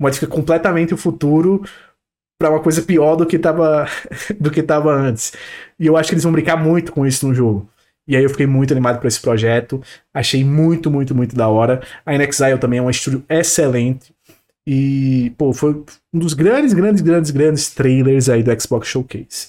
[0.00, 1.62] modifica completamente o futuro
[2.38, 3.86] para uma coisa pior do que tava
[4.38, 5.32] do que tava antes.
[5.78, 7.68] E eu acho que eles vão brincar muito com isso no jogo.
[8.06, 9.80] E aí eu fiquei muito animado por esse projeto.
[10.12, 11.80] Achei muito, muito, muito da hora.
[12.04, 14.11] A InXile também é um estúdio excelente.
[14.66, 19.48] E, pô, foi um dos grandes, grandes, grandes, grandes trailers aí do Xbox Showcase.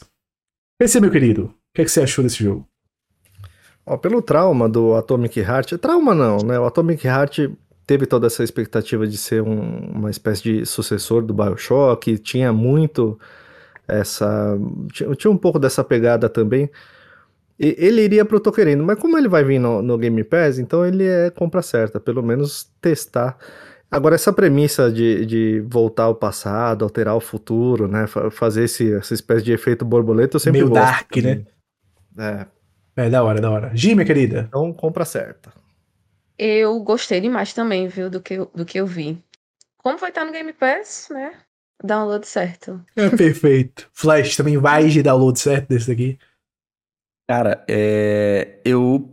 [0.79, 2.67] PC, meu querido, o que, é que você achou desse jogo?
[3.85, 6.57] Ó, pelo trauma do Atomic Heart, trauma não, né?
[6.57, 7.49] O Atomic Heart
[7.85, 13.19] teve toda essa expectativa de ser um, uma espécie de sucessor do Bioshock, tinha muito
[13.87, 14.57] essa.
[14.91, 16.69] Tinha, tinha um pouco dessa pegada também.
[17.59, 20.59] E, ele iria pro Tô Querendo, mas como ele vai vir no, no Game Pass,
[20.59, 23.37] então ele é compra certa, pelo menos testar.
[23.93, 28.05] Agora, essa premissa de, de voltar ao passado, alterar o futuro, né?
[28.31, 30.81] Fazer esse, essa espécie de efeito borboleta, eu sempre Meio gosto.
[30.81, 31.45] dark, né?
[32.17, 32.47] É.
[32.95, 33.71] É, da hora, da hora.
[33.75, 34.45] Gi, minha querida.
[34.47, 35.53] Então, compra certa.
[36.37, 39.23] Eu gostei demais também, viu, do que, do que eu vi.
[39.77, 41.33] Como vai estar no Game Pass, né?
[41.83, 42.83] Download certo.
[42.95, 43.87] É perfeito.
[43.93, 46.17] Flash, também vai de download certo desse daqui?
[47.29, 48.59] Cara, é...
[48.65, 49.07] eu,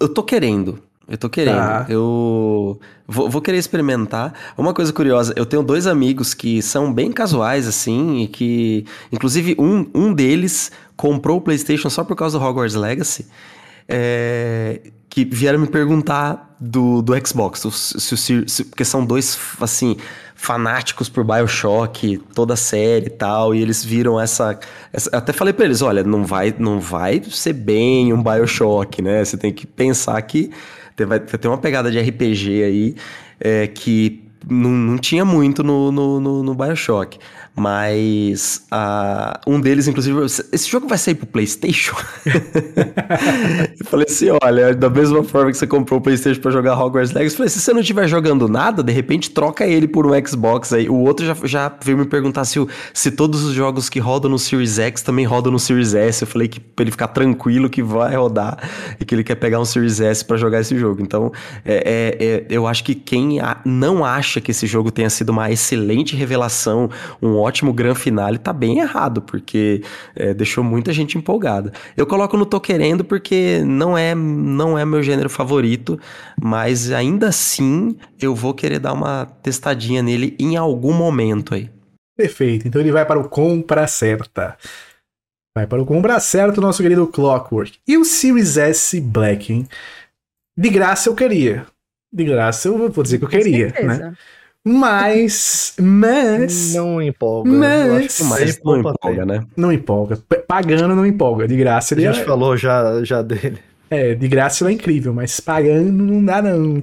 [0.00, 0.82] eu tô querendo.
[1.08, 1.56] Eu tô querendo.
[1.56, 1.86] Tá.
[1.88, 4.32] Eu vou, vou, querer experimentar.
[4.56, 8.86] Uma coisa curiosa, eu tenho dois amigos que são bem casuais, assim, e que.
[9.12, 13.26] Inclusive, um, um deles comprou o PlayStation só por causa do Hogwarts Legacy.
[13.86, 19.96] É, que vieram me perguntar do, do Xbox, se, se, se, porque são dois, assim,
[20.34, 24.58] fanáticos por Bioshock, toda a série e tal, e eles viram essa,
[24.92, 29.24] essa até falei para eles, olha, não vai, não vai ser bem um Bioshock, né?
[29.24, 30.50] Você tem que pensar que
[30.98, 32.94] vai ter uma pegada de RPG aí
[33.40, 37.18] é, que não, não tinha muito no, no, no, no Bioshock.
[37.56, 41.94] Mas uh, um deles, inclusive, esse jogo vai sair pro PlayStation?
[43.78, 47.12] eu falei assim: olha, da mesma forma que você comprou o PlayStation para jogar Hogwarts
[47.12, 50.26] Legacy, eu falei: se você não estiver jogando nada, de repente troca ele por um
[50.26, 50.88] Xbox aí.
[50.88, 52.58] O outro já, já veio me perguntar se,
[52.92, 56.22] se todos os jogos que rodam no Series X também rodam no Series S.
[56.22, 58.58] Eu falei que pra ele ficar tranquilo que vai rodar
[58.98, 61.00] e que ele quer pegar um Series S para jogar esse jogo.
[61.00, 61.30] Então,
[61.64, 65.52] é, é, é, eu acho que quem não acha que esse jogo tenha sido uma
[65.52, 66.90] excelente revelação,
[67.22, 69.82] um ótimo grande finale, tá bem errado, porque
[70.16, 71.72] é, deixou muita gente empolgada.
[71.96, 75.98] Eu coloco no Tô Querendo porque não é, não é meu gênero favorito,
[76.40, 81.70] mas ainda assim eu vou querer dar uma testadinha nele em algum momento aí.
[82.16, 84.56] Perfeito, então ele vai para o compra certa.
[85.56, 87.78] Vai para o compra certo, nosso querido Clockwork.
[87.86, 89.68] E o Series S Black, hein?
[90.56, 91.66] De graça eu queria.
[92.12, 94.14] De graça eu vou dizer que eu queria, né?
[94.66, 96.74] Mas, mas.
[96.74, 97.50] Não empolga.
[97.50, 98.20] Mas.
[98.22, 99.46] mas não empolga, né?
[99.54, 100.18] Não empolga.
[100.48, 101.46] Pagando não empolga.
[101.46, 102.06] De graça ele.
[102.06, 102.26] A gente já...
[102.26, 103.58] falou já, já dele.
[103.90, 106.82] É, de graça ele é incrível, mas pagando não dá, não.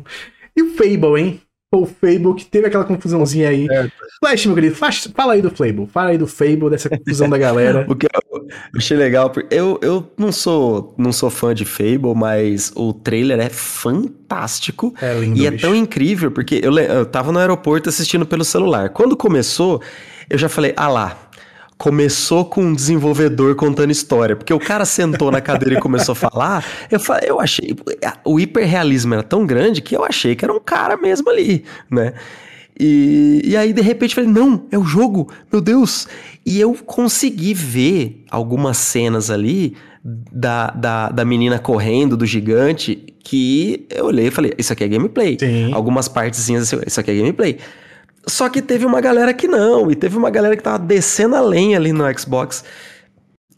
[0.56, 1.42] E o Fable, hein?
[1.80, 3.68] O Fable, que teve aquela confusãozinha aí.
[4.20, 5.88] Flash, meu querido, fala aí do Fable.
[5.88, 7.86] Fala aí do Fable, dessa confusão da galera.
[7.90, 12.72] o que eu achei legal, eu, eu não sou não sou fã de Fable, mas
[12.76, 14.94] o trailer é fantástico.
[15.02, 15.66] É lindo, E é bicho.
[15.66, 18.90] tão incrível, porque eu, eu tava no aeroporto assistindo pelo celular.
[18.90, 19.82] Quando começou,
[20.30, 21.18] eu já falei, ah lá,
[21.82, 26.16] começou com um desenvolvedor contando história, porque o cara sentou na cadeira e começou a
[26.16, 27.76] falar, eu, falei, eu achei,
[28.24, 32.14] o hiperrealismo era tão grande que eu achei que era um cara mesmo ali, né?
[32.80, 36.08] E, e aí, de repente, falei, não, é o jogo, meu Deus!
[36.46, 43.88] E eu consegui ver algumas cenas ali da, da, da menina correndo, do gigante, que
[43.90, 45.36] eu olhei e falei, isso aqui é gameplay.
[45.40, 45.74] Sim.
[45.74, 47.58] Algumas partezinhas assim, isso aqui é gameplay.
[48.28, 51.42] Só que teve uma galera que não, e teve uma galera que tava descendo a
[51.42, 52.64] lenha ali no Xbox,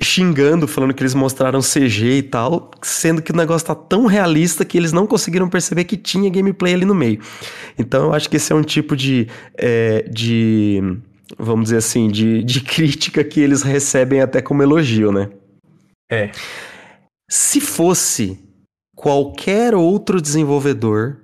[0.02, 4.66] xingando, falando que eles mostraram CG e tal, sendo que o negócio tá tão realista
[4.66, 7.20] que eles não conseguiram perceber que tinha gameplay ali no meio.
[7.78, 9.28] Então eu acho que esse é um tipo de.
[9.56, 10.82] É, de
[11.38, 15.30] vamos dizer assim, de, de crítica que eles recebem até como elogio, né?
[16.12, 16.32] É.
[17.30, 18.40] Se fosse
[18.96, 21.23] qualquer outro desenvolvedor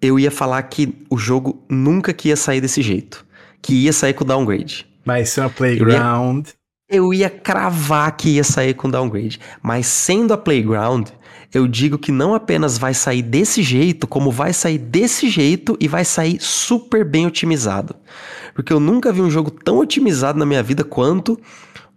[0.00, 3.24] eu ia falar que o jogo nunca que ia sair desse jeito.
[3.62, 4.86] Que ia sair com downgrade.
[5.04, 6.48] Vai ser uma playground.
[6.88, 9.40] Eu ia, eu ia cravar que ia sair com downgrade.
[9.62, 11.08] Mas sendo a playground,
[11.52, 15.88] eu digo que não apenas vai sair desse jeito, como vai sair desse jeito e
[15.88, 17.94] vai sair super bem otimizado.
[18.54, 21.40] Porque eu nunca vi um jogo tão otimizado na minha vida quanto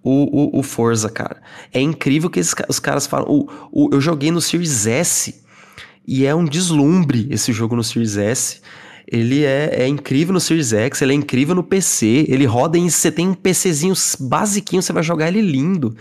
[0.03, 1.41] o, o, o Forza, cara.
[1.73, 3.27] É incrível que esses, os caras falam.
[3.29, 5.41] O, o, eu joguei no Series S
[6.07, 8.61] e é um deslumbre esse jogo no Series S.
[9.11, 12.89] Ele é, é, incrível no Series X, ele é incrível no PC, ele roda em.
[12.89, 15.95] Você tem um PCzinho basiquinho, você vai jogar ele lindo.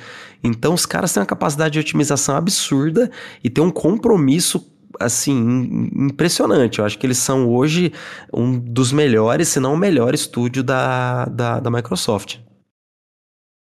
[0.45, 3.11] Então os caras têm uma capacidade de otimização absurda
[3.43, 4.71] e tem um compromisso
[5.01, 6.79] assim, impressionante.
[6.79, 7.93] Eu acho que eles são hoje
[8.33, 12.39] um dos melhores, se não o melhor estúdio da, da, da Microsoft.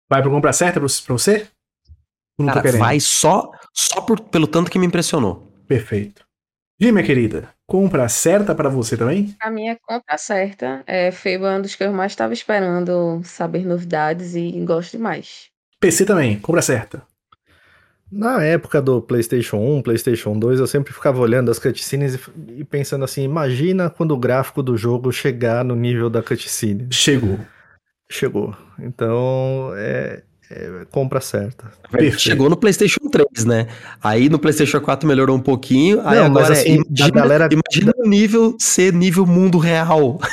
[0.10, 1.48] Vai pra compra certa pra você?
[2.38, 5.51] Não Cara, vai só, só por, pelo tanto que me impressionou.
[5.72, 6.26] Perfeito.
[6.81, 9.34] Gi, minha querida, compra certa para você também?
[9.39, 14.35] A minha compra certa é é um dos que eu mais estava esperando saber novidades
[14.35, 15.45] e gosto demais.
[15.80, 17.03] PC também, compra certa.
[18.11, 22.19] Na época do PlayStation 1, PlayStation 2, eu sempre ficava olhando as cutscenes
[22.49, 26.89] e pensando assim: imagina quando o gráfico do jogo chegar no nível da cutscene.
[26.91, 27.39] Chegou.
[28.11, 28.53] Chegou.
[28.77, 30.22] Então, é,
[30.52, 31.72] é, compra certa.
[31.90, 32.19] Perfeito.
[32.19, 33.68] Chegou no PlayStation 3, né?
[34.03, 36.02] Aí no PlayStation 4 melhorou um pouquinho.
[36.06, 37.49] Aí Não, agora mas assim, imagina, galera...
[37.52, 40.19] imagina o nível ser nível mundo real.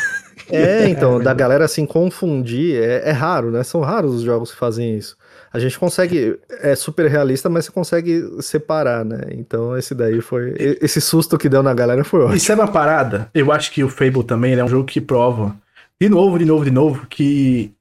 [0.51, 3.63] É, então, da galera assim confundir, é, é, raro, né?
[3.63, 5.15] São raros os jogos que fazem isso.
[5.53, 9.21] A gente consegue, é super realista, mas você consegue separar, né?
[9.33, 12.37] Então esse daí foi, esse susto que deu na galera foi ótimo.
[12.37, 15.55] Isso é uma parada, eu acho que o Fable também é um jogo que prova,
[16.01, 17.73] de novo, de novo, de novo, que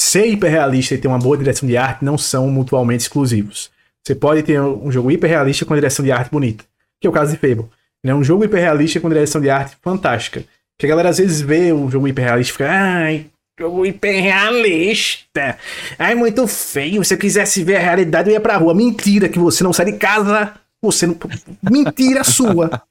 [0.00, 3.70] ser hiperrealista e ter uma boa direção de arte não são mutuamente exclusivos.
[4.06, 6.64] Você pode ter um jogo hiperrealista com direção de arte bonita,
[7.00, 7.66] que é o caso de Fable.
[8.02, 10.44] Ele é um jogo hiperrealista com direção de arte fantástica.
[10.78, 13.26] Que a galera às vezes vê um jogo hiperrealista e fica, ai,
[13.58, 15.58] jogo hiperrealista.
[15.98, 17.04] Ai, muito feio.
[17.04, 18.72] Se eu quisesse ver a realidade, eu ia pra rua.
[18.72, 20.54] Mentira que você não sai de casa.
[20.80, 21.16] Você não.
[21.68, 22.82] Mentira sua.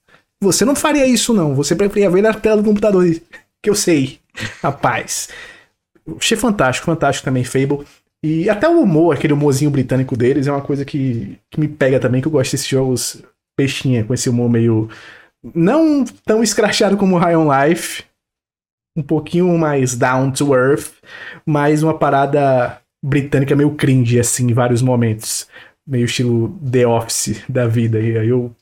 [0.41, 1.55] Você não faria isso, não.
[1.55, 3.05] Você preferia ver na tela do computador.
[3.63, 4.19] Que eu sei.
[4.61, 5.29] Rapaz.
[6.15, 7.85] Achei fantástico, fantástico também, Fable.
[8.23, 11.99] E até o humor, aquele humorzinho britânico deles, é uma coisa que, que me pega
[11.99, 13.21] também, que eu gosto desses jogos
[13.55, 14.89] peixinha, com esse humor meio.
[15.53, 18.03] Não tão escrachado como High on Life,
[18.95, 20.93] um pouquinho mais down to earth,
[21.45, 25.47] mas uma parada britânica meio cringe, assim, em vários momentos.
[25.85, 27.99] Meio estilo The Office da vida.
[27.99, 28.53] E aí eu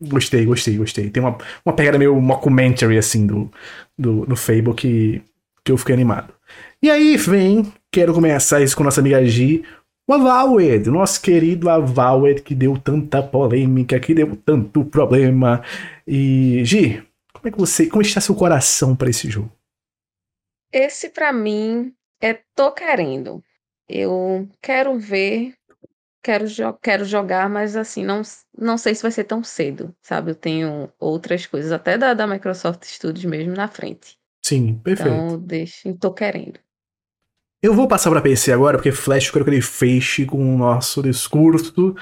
[0.00, 1.10] gostei, gostei, gostei.
[1.10, 3.50] Tem uma, uma pegada meio mockumentary, assim, do,
[3.98, 5.22] do, do Fable que,
[5.64, 6.32] que eu fiquei animado.
[6.82, 9.62] E aí vem, quero começar isso com nossa amiga G,
[10.04, 15.62] o Avowed, nosso querido Avowed, que deu tanta polêmica, que deu tanto problema.
[16.04, 17.00] E, Gi,
[17.32, 19.52] como é que você, como está seu coração para esse jogo?
[20.72, 23.44] Esse para mim é tô querendo.
[23.88, 25.54] Eu quero ver,
[26.20, 28.22] quero, jo quero jogar, mas assim, não,
[28.58, 30.32] não sei se vai ser tão cedo, sabe?
[30.32, 34.18] Eu tenho outras coisas, até da, da Microsoft Studios mesmo na frente.
[34.44, 35.14] Sim, perfeito.
[35.14, 36.58] Então, deixa, tô querendo.
[37.62, 40.58] Eu vou passar para PC agora, porque Flash eu quero que ele feche com o
[40.58, 41.94] nosso discurso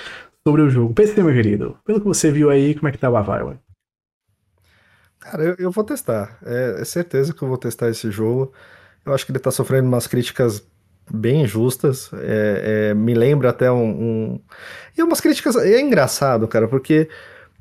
[0.43, 0.95] sobre o jogo.
[0.95, 3.61] PC, meu querido, pelo que você viu aí, como é que tá o Avowed?
[5.19, 6.39] Cara, eu, eu, vou testar.
[6.47, 8.55] É, é, certeza que eu vou testar esse jogo.
[9.05, 10.67] Eu acho que ele tá sofrendo umas críticas
[11.13, 12.11] bem injustas.
[12.15, 14.41] É, é, me lembra até um, um,
[14.97, 15.57] E umas críticas.
[15.57, 17.07] É engraçado, cara, porque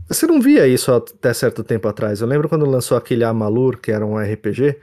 [0.07, 2.21] você não via isso até certo tempo atrás.
[2.21, 4.77] Eu lembro quando lançou aquele Amalur, que era um RPG.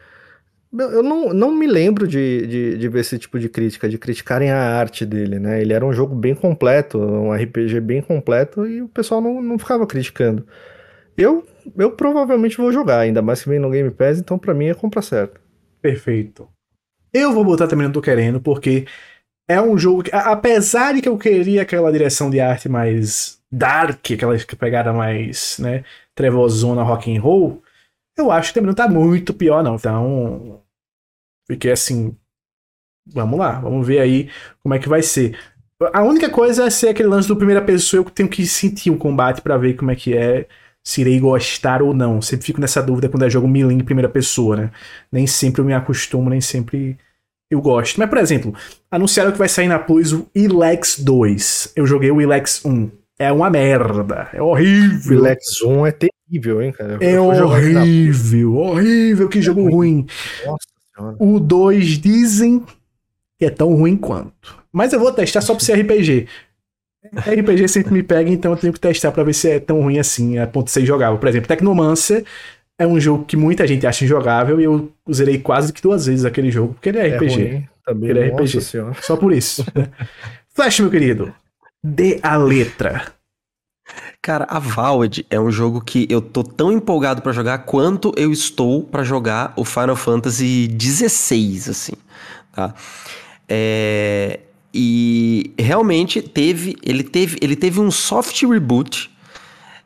[0.78, 4.50] Eu não, não me lembro de, de, de, ver esse tipo de crítica, de criticarem
[4.50, 5.60] a arte dele, né?
[5.60, 9.58] Ele era um jogo bem completo, um RPG bem completo, e o pessoal não, não
[9.58, 10.46] ficava criticando.
[11.16, 11.46] Eu,
[11.76, 14.74] eu provavelmente vou jogar, ainda mais que vem no Game Pass, então para mim é
[14.74, 15.40] compra certa.
[15.80, 16.48] Perfeito.
[17.12, 18.86] Eu vou botar também, não tô querendo, porque
[19.48, 24.10] é um jogo que, apesar de que eu queria aquela direção de arte mais dark,
[24.12, 25.84] aquela pegada mais, né,
[26.14, 27.62] trevosona rock and roll,
[28.16, 29.76] eu acho que também não tá muito pior, não.
[29.76, 30.60] Então,
[31.46, 32.14] fiquei assim.
[33.06, 34.28] Vamos lá, vamos ver aí
[34.62, 35.38] como é que vai ser.
[35.92, 38.96] A única coisa é ser aquele lance do primeira pessoa, eu tenho que sentir o
[38.96, 40.46] combate para ver como é que é,
[40.82, 42.22] se irei gostar ou não.
[42.22, 44.70] Sempre fico nessa dúvida quando é jogo melee em primeira pessoa, né?
[45.12, 46.96] Nem sempre eu me acostumo, nem sempre
[47.50, 47.98] eu gosto.
[47.98, 48.54] Mas, por exemplo,
[48.90, 51.72] anunciaram que vai sair na Plus o Ilex 2.
[51.76, 52.90] Eu joguei o Ilex 1.
[53.18, 54.28] É uma merda.
[54.32, 55.18] É horrível.
[55.18, 56.98] O Ilex 1 é terrível, hein, cara?
[57.00, 60.06] É horrível, horrível, que é jogo ruim.
[60.44, 61.16] Nossa senhora.
[61.18, 62.64] O 2 dizem
[63.38, 64.64] que é tão ruim quanto.
[64.72, 66.26] Mas eu vou testar só pra ser RPG.
[67.14, 69.98] RPG sempre me pega, então eu tenho que testar para ver se é tão ruim
[69.98, 71.18] assim, a ponto de ser jogável.
[71.18, 72.24] Por exemplo, Technomancer
[72.78, 76.24] é um jogo que muita gente acha injogável e eu zerei quase que duas vezes
[76.24, 77.34] aquele jogo, porque ele é, é RPG.
[77.34, 78.60] Ruim, também, ele é RPG.
[78.60, 78.96] Senhora.
[79.00, 79.64] Só por isso.
[80.50, 81.32] Flash, meu querido,
[81.82, 83.15] dê a letra.
[84.26, 88.32] Cara, a Valid é um jogo que eu tô tão empolgado para jogar quanto eu
[88.32, 91.92] estou para jogar o Final Fantasy XVI, assim,
[92.50, 92.74] tá?
[93.48, 94.40] É...
[94.74, 99.08] E realmente teve, ele teve, ele teve um soft reboot.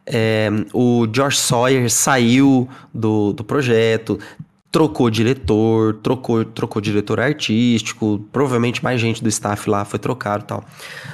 [0.06, 4.18] É, o George Sawyer saiu do, do projeto,
[4.72, 10.64] trocou diretor, trocou, trocou diretor artístico, provavelmente mais gente do staff lá foi trocado tal.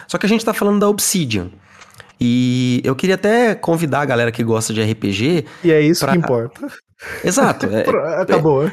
[0.06, 1.50] Só que a gente tá falando da Obsidian.
[2.20, 5.44] E eu queria até convidar a galera que gosta de RPG.
[5.62, 6.12] E é isso pra...
[6.12, 6.66] que importa.
[7.22, 7.66] Exato.
[7.66, 7.84] É,
[8.20, 8.66] Acabou.
[8.66, 8.72] É,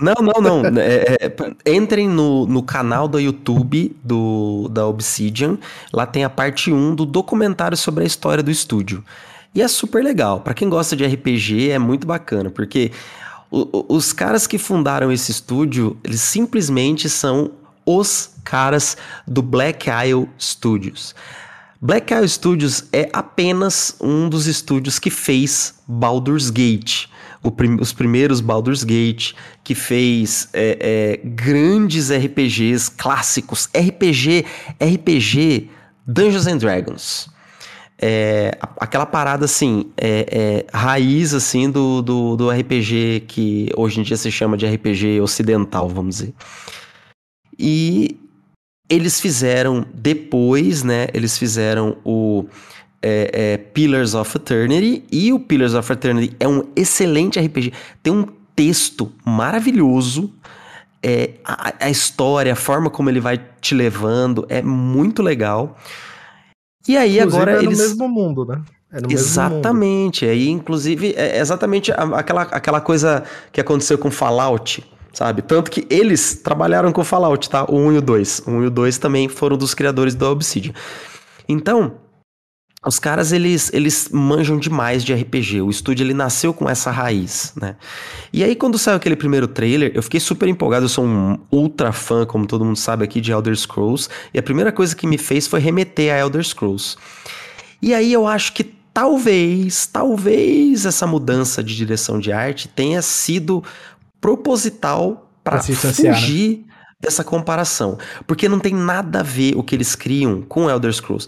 [0.00, 0.80] não, não, não.
[0.80, 5.58] É, é, entrem no, no canal do YouTube do, da Obsidian.
[5.92, 9.04] Lá tem a parte 1 do documentário sobre a história do estúdio.
[9.54, 10.40] E é super legal.
[10.40, 12.92] Para quem gosta de RPG, é muito bacana, porque
[13.50, 17.50] o, os caras que fundaram esse estúdio, eles simplesmente são
[17.84, 21.16] os caras do Black Isle Studios.
[21.82, 27.06] Black Isle Studios é apenas um dos estúdios que fez Baldur's Gate.
[27.56, 29.32] Prim os primeiros Baldur's Gate,
[29.64, 33.66] que fez é, é, grandes RPGs clássicos.
[33.74, 34.44] RPG,
[34.78, 35.70] RPG
[36.06, 37.30] Dungeons and Dragons.
[37.98, 44.02] É, aquela parada assim, é, é, raiz assim do, do, do RPG que hoje em
[44.02, 46.34] dia se chama de RPG ocidental, vamos dizer.
[47.58, 48.19] E
[48.90, 51.06] eles fizeram depois, né?
[51.14, 52.46] Eles fizeram o
[53.00, 57.72] é, é, Pillars of Eternity e o Pillars of Eternity é um excelente RPG.
[58.02, 58.26] Tem um
[58.56, 60.32] texto maravilhoso.
[61.02, 65.78] É, a, a, história, a forma como ele vai te levando é muito legal.
[66.86, 67.78] E aí inclusive agora é eles.
[67.78, 68.60] no mesmo mundo, né?
[68.92, 70.26] É exatamente.
[70.26, 73.22] Aí, inclusive, é exatamente aquela, aquela coisa
[73.52, 75.42] que aconteceu com Fallout sabe?
[75.42, 77.64] Tanto que eles trabalharam com Fallout, tá?
[77.64, 78.42] O 1 e o 2.
[78.46, 80.72] O 1 e o 2 também foram dos criadores da Obsidian.
[81.48, 81.94] Então,
[82.86, 85.60] os caras, eles, eles manjam demais de RPG.
[85.60, 87.76] O estúdio, ele nasceu com essa raiz, né?
[88.32, 90.86] E aí, quando saiu aquele primeiro trailer, eu fiquei super empolgado.
[90.86, 94.08] Eu sou um ultra fã, como todo mundo sabe aqui, de Elder Scrolls.
[94.32, 96.96] E a primeira coisa que me fez foi remeter a Elder Scrolls.
[97.82, 98.64] E aí, eu acho que
[98.94, 103.62] talvez, talvez essa mudança de direção de arte tenha sido
[104.20, 105.62] proposital para né?
[105.62, 106.66] fugir
[107.00, 107.98] dessa comparação.
[108.26, 111.26] Porque não tem nada a ver o que eles criam com Elder Scrolls.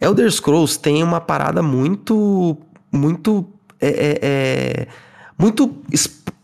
[0.00, 2.56] Elder Scrolls tem uma parada muito.
[2.90, 3.46] muito.
[3.80, 4.86] é, é, é,
[5.38, 5.76] muito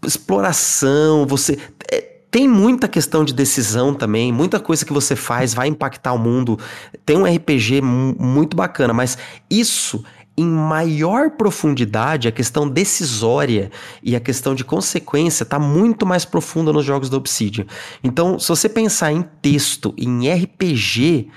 [0.05, 1.27] exploração.
[1.27, 1.59] Você.
[1.91, 6.19] é, tem muita questão de decisão também, muita coisa que você faz vai impactar o
[6.19, 6.59] mundo.
[7.07, 9.17] Tem um RPG mu- muito bacana, mas
[9.49, 10.05] isso
[10.39, 13.71] em maior profundidade, a questão decisória
[14.03, 17.67] e a questão de consequência está muito mais profunda nos jogos da Obsidian.
[18.05, 21.29] Então, se você pensar em texto, em RPG,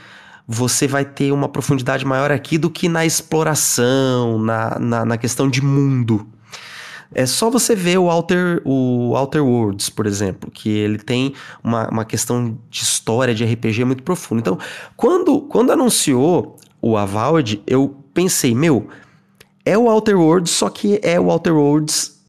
[0.47, 5.49] você vai ter uma profundidade maior aqui do que na exploração, na, na, na questão
[5.49, 6.27] de mundo.
[7.13, 11.33] É só você ver o Outer, o Outer Worlds, por exemplo, que ele tem
[11.63, 14.41] uma, uma questão de história, de RPG muito profunda.
[14.41, 14.57] Então,
[14.95, 18.87] quando, quando anunciou o Avowed, eu pensei, meu,
[19.65, 22.19] é o Outer Worlds, só que é o Outer Worlds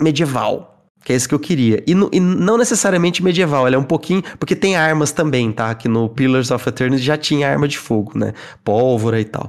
[0.00, 0.72] medieval.
[1.04, 1.84] Que é isso que eu queria.
[1.86, 4.22] E, no- e não necessariamente medieval, ele é um pouquinho.
[4.40, 5.72] Porque tem armas também, tá?
[5.72, 8.34] Que no Pillars of Eternity já tinha arma de fogo, né?
[8.64, 9.48] Pólvora e tal.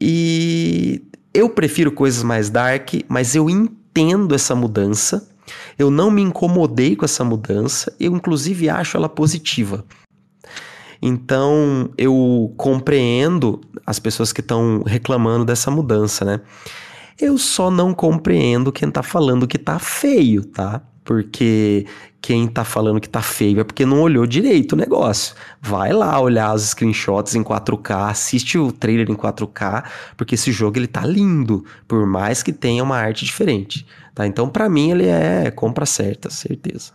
[0.00, 1.02] E
[1.34, 5.28] eu prefiro coisas mais dark, mas eu entendo essa mudança.
[5.78, 7.94] Eu não me incomodei com essa mudança.
[7.98, 9.84] Eu, inclusive, acho ela positiva.
[11.00, 16.40] Então, eu compreendo as pessoas que estão reclamando dessa mudança, né?
[17.20, 20.82] Eu só não compreendo quem tá falando que tá feio, tá?
[21.04, 21.86] Porque
[22.20, 25.34] quem tá falando que tá feio é porque não olhou direito o negócio.
[25.60, 29.84] Vai lá olhar os screenshots em 4K, assiste o trailer em 4K,
[30.16, 34.26] porque esse jogo ele tá lindo, por mais que tenha uma arte diferente, tá?
[34.26, 36.92] Então, pra mim ele é compra certa, certeza.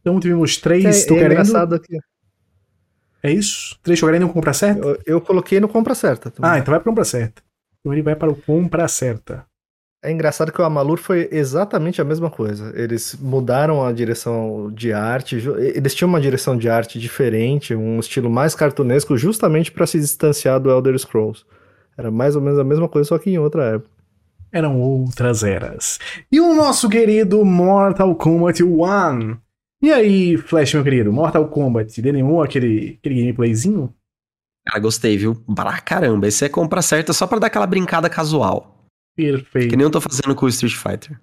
[0.00, 1.04] Então tivemos É, três.
[1.04, 1.24] é tô querendo.
[1.24, 1.98] engraçado que
[3.26, 3.76] É isso?
[3.82, 4.86] Três querendo um compra certa?
[4.86, 6.32] eu, eu coloquei no compra certa.
[6.40, 7.42] Ah, então vai pra compra certa.
[7.80, 9.44] Então ele vai para o compra certa.
[10.04, 12.72] É engraçado que o Amalur foi exatamente a mesma coisa.
[12.76, 15.42] Eles mudaram a direção de arte,
[15.74, 20.60] eles tinham uma direção de arte diferente, um estilo mais cartunesco, justamente para se distanciar
[20.60, 21.44] do Elder Scrolls.
[21.98, 23.90] Era mais ou menos a mesma coisa, só que em outra época.
[24.52, 25.98] Eram outras eras.
[26.30, 29.36] E o nosso querido Mortal Kombat 1.
[29.86, 33.94] E aí, Flash, meu querido, Mortal Kombat, desanimou aquele, aquele gameplayzinho?
[34.66, 35.36] Cara, gostei, viu?
[35.54, 38.84] Pra caramba, esse é compra certa só pra dar aquela brincada casual.
[39.16, 39.70] Perfeito.
[39.70, 41.16] Que nem eu tô fazendo com o Street Fighter.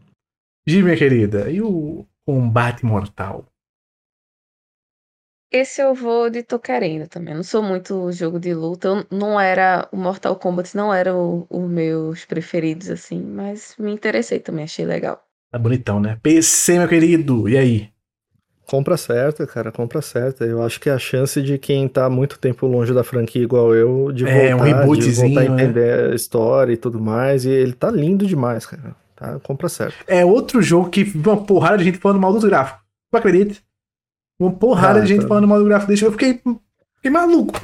[0.66, 3.46] Gi, minha querida, e o combate mortal?
[5.52, 7.34] Esse eu vou de tô querendo também.
[7.34, 8.88] Eu não sou muito jogo de luta.
[8.88, 9.90] Eu não era.
[9.92, 13.22] O Mortal Kombat não era o- os meus preferidos, assim.
[13.22, 15.22] Mas me interessei também, achei legal.
[15.52, 16.18] Tá bonitão, né?
[16.24, 17.93] PC, meu querido, e aí?
[18.66, 20.46] Compra certa, cara, compra certa.
[20.46, 24.12] Eu acho que a chance de quem tá muito tempo longe da franquia igual eu,
[24.12, 25.64] de É, um voltar, de rebootzinho, voltar a né?
[25.64, 27.46] entender a história e tudo mais.
[27.46, 28.96] E ele tá lindo demais, cara.
[29.16, 29.40] Tá?
[29.44, 29.96] Compra certa.
[30.08, 32.80] É outro jogo que uma porrada de gente falando mal do gráfico.
[33.12, 33.56] Não acredita?
[34.40, 35.28] Uma porrada Ah, de gente tá.
[35.28, 36.14] falando mal do gráfico desse jogo.
[36.16, 36.42] Eu fiquei,
[36.96, 37.60] fiquei maluco.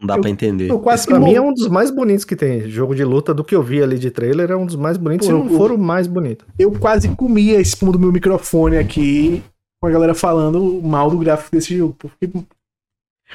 [0.00, 0.68] Não dá Eu- pra entender.
[0.68, 2.68] Eu quase que Pra mim é um dos mais bonitos que tem.
[2.68, 5.26] Jogo de luta do que eu vi ali de trailer é um dos mais bonitos,
[5.28, 6.44] Pô, se não eu- for o mais bonito.
[6.58, 9.42] eu quase comia a espuma do meu microfone aqui
[9.84, 11.94] com a galera falando mal do gráfico desse jogo.
[11.98, 12.08] pô.
[12.08, 12.42] Fiquei-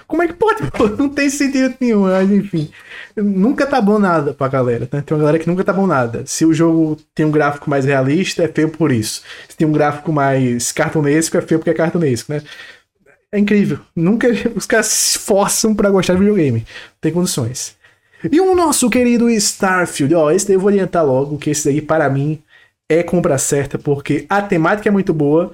[0.07, 0.69] Como é que pode?
[0.71, 0.87] pô?
[0.87, 2.69] Não tem sentido nenhum, mas enfim.
[3.15, 5.01] Nunca tá bom nada pra galera, né?
[5.01, 6.23] Tem uma galera que nunca tá bom nada.
[6.25, 9.21] Se o jogo tem um gráfico mais realista, é feio por isso.
[9.47, 12.41] Se tem um gráfico mais cartunesco, é feio porque é cartunesco, né?
[13.31, 13.79] É incrível.
[13.95, 16.65] Nunca os caras se esforçam pra gostar de videogame.
[16.99, 17.75] Tem condições.
[18.31, 21.81] E o nosso querido Starfield, ó, esse daí eu vou adiantar logo, que esse daí,
[21.81, 22.41] para mim,
[22.89, 25.51] é compra certa, porque a temática é muito boa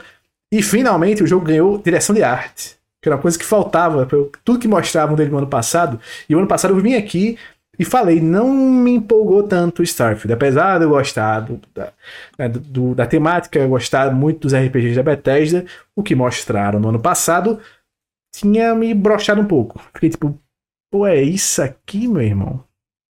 [0.53, 2.75] e finalmente o jogo ganhou direção de arte.
[3.01, 4.07] Que era uma coisa que faltava,
[4.43, 5.99] tudo que mostravam dele no ano passado.
[6.27, 7.37] E o ano passado eu vim aqui
[7.77, 11.91] e falei, não me empolgou tanto o Starfield, apesar de eu gostar do- da,
[12.39, 15.65] né, do- da temática, eu gostar muito dos RPGs da Bethesda,
[15.95, 17.59] o que mostraram no ano passado
[18.33, 19.79] tinha me brochado um pouco.
[19.93, 20.39] Fiquei tipo,
[20.91, 22.63] pô, é isso aqui, meu irmão?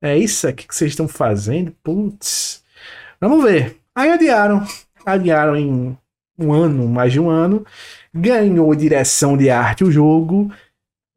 [0.03, 1.71] É isso aqui que vocês estão fazendo?
[1.83, 2.63] Putz.
[3.21, 3.77] Vamos ver.
[3.95, 4.65] Aí adiaram.
[5.05, 5.97] Adiaram em
[6.37, 7.65] um ano, mais de um ano.
[8.13, 10.51] Ganhou direção de arte o jogo.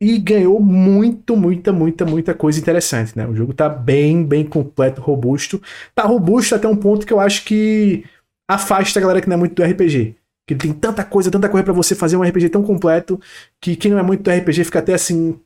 [0.00, 3.26] E ganhou muito, muita, muita, muita coisa interessante, né?
[3.26, 5.60] O jogo tá bem, bem completo, robusto.
[5.92, 8.04] Tá robusto até um ponto que eu acho que
[8.48, 10.14] afasta a galera que não é muito do RPG.
[10.46, 13.20] Que tem tanta coisa, tanta coisa pra você fazer um RPG tão completo
[13.60, 15.38] que quem não é muito do RPG fica até assim.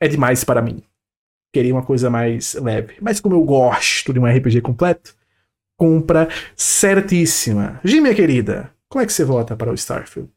[0.00, 0.82] É demais para mim.
[1.54, 2.94] Queria uma coisa mais leve.
[3.00, 5.14] Mas como eu gosto de um RPG completo,
[5.78, 7.80] compra certíssima.
[7.84, 10.30] Gi, minha querida, como é que você vota para o Starfield?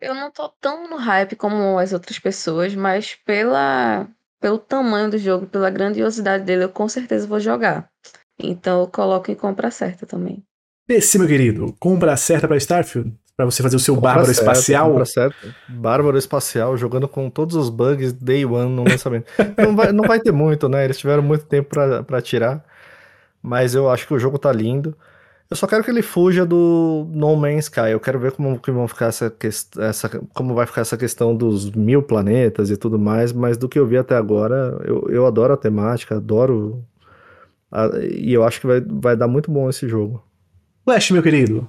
[0.00, 4.06] Eu não tô tão no hype como as outras pessoas, mas pela,
[4.40, 7.90] pelo tamanho do jogo, pela grandiosidade dele, eu com certeza vou jogar.
[8.38, 10.44] Então eu coloco em compra certa também.
[10.88, 13.12] Esse, meu querido, compra certa para Starfield?
[13.36, 14.88] Pra você fazer o seu Compra bárbaro certo, espacial.
[14.90, 15.54] compra certo.
[15.68, 19.26] Bárbaro espacial, jogando com todos os bugs day one no lançamento.
[19.58, 20.84] não, vai, não vai ter muito, né?
[20.84, 22.64] Eles tiveram muito tempo pra, pra tirar.
[23.42, 24.96] Mas eu acho que o jogo tá lindo.
[25.50, 27.90] Eu só quero que ele fuja do No Man's Sky.
[27.90, 29.34] Eu quero ver como que vão ficar essa,
[29.80, 33.32] essa como vai ficar essa questão dos mil planetas e tudo mais.
[33.32, 36.84] Mas do que eu vi até agora, eu, eu adoro a temática, adoro.
[37.70, 40.22] a- e eu acho que vai, vai dar muito bom esse jogo.
[40.84, 41.68] Flash, meu querido,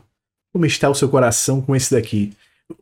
[0.53, 2.33] como está o seu coração com esse daqui?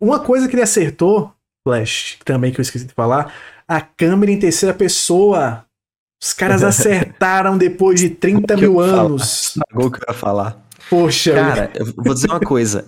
[0.02, 1.32] Uma coisa que ele acertou,
[1.66, 3.34] Flash, também que eu esqueci de falar,
[3.66, 5.64] a câmera em terceira pessoa.
[6.22, 9.56] Os caras acertaram depois de 30 que eu mil anos.
[9.56, 10.62] Estragou o que eu ia falar.
[10.90, 12.86] Poxa, Cara, eu vou dizer uma coisa.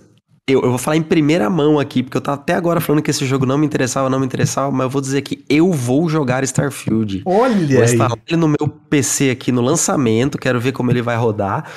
[0.48, 3.10] Eu, eu vou falar em primeira mão aqui, porque eu tava até agora falando que
[3.10, 6.08] esse jogo não me interessava, não me interessava, mas eu vou dizer que eu vou
[6.08, 7.22] jogar Starfield.
[7.24, 11.16] olha Vou instalar ele no meu PC aqui no lançamento, quero ver como ele vai
[11.16, 11.70] rodar.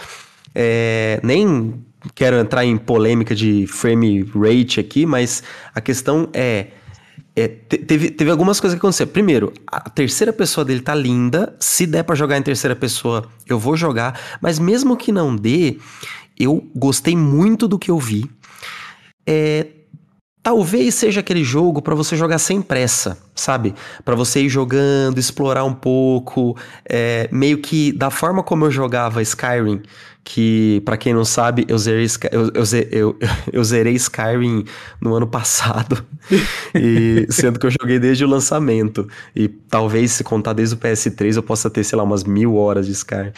[0.54, 1.76] É, nem
[2.16, 5.44] quero entrar em polêmica de frame rate aqui, mas
[5.74, 6.68] a questão é.
[7.36, 9.12] É, te- teve, teve algumas coisas que aconteceram.
[9.12, 11.56] Primeiro, a terceira pessoa dele tá linda.
[11.60, 14.20] Se der pra jogar em terceira pessoa, eu vou jogar.
[14.42, 15.78] Mas mesmo que não dê,
[16.40, 18.30] eu gostei muito do que eu vi.
[19.28, 19.68] É,
[20.46, 23.74] talvez seja aquele jogo pra você jogar sem pressa, sabe?
[24.06, 26.56] Pra você ir jogando, explorar um pouco,
[26.88, 29.82] é, meio que da forma como eu jogava Skyrim,
[30.24, 32.52] que pra quem não sabe, eu zerei, eu,
[32.92, 33.18] eu-
[33.52, 34.66] eu zerei Skyrim
[35.02, 36.06] no ano passado,
[36.76, 41.38] e sendo que eu joguei desde o lançamento, e talvez se contar desde o PS3
[41.38, 43.32] eu possa ter, sei lá, umas mil horas de Skyrim.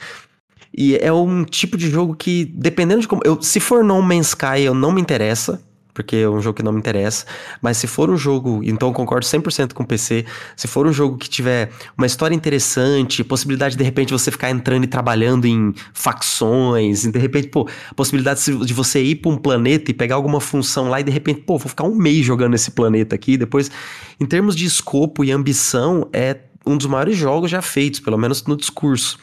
[0.77, 3.21] E é um tipo de jogo que, dependendo de como.
[3.25, 5.61] Eu, se for No Man's Sky, eu não me interessa.
[5.97, 7.25] Porque é um jogo que não me interessa.
[7.59, 8.61] Mas se for um jogo.
[8.63, 10.25] Então eu concordo 100% com o PC.
[10.55, 14.51] Se for um jogo que tiver uma história interessante, possibilidade de, de repente você ficar
[14.51, 19.37] entrando e trabalhando em facções, e de repente, pô, possibilidade de você ir pra um
[19.37, 22.53] planeta e pegar alguma função lá e de repente, pô, vou ficar um mês jogando
[22.53, 23.35] esse planeta aqui.
[23.35, 23.71] Depois,
[24.19, 26.35] em termos de escopo e ambição, é
[26.67, 29.17] um dos maiores jogos já feitos, pelo menos no discurso.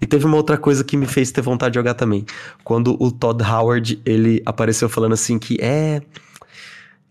[0.00, 2.24] E teve uma outra coisa que me fez ter vontade de jogar também.
[2.62, 6.02] Quando o Todd Howard, ele apareceu falando assim que é...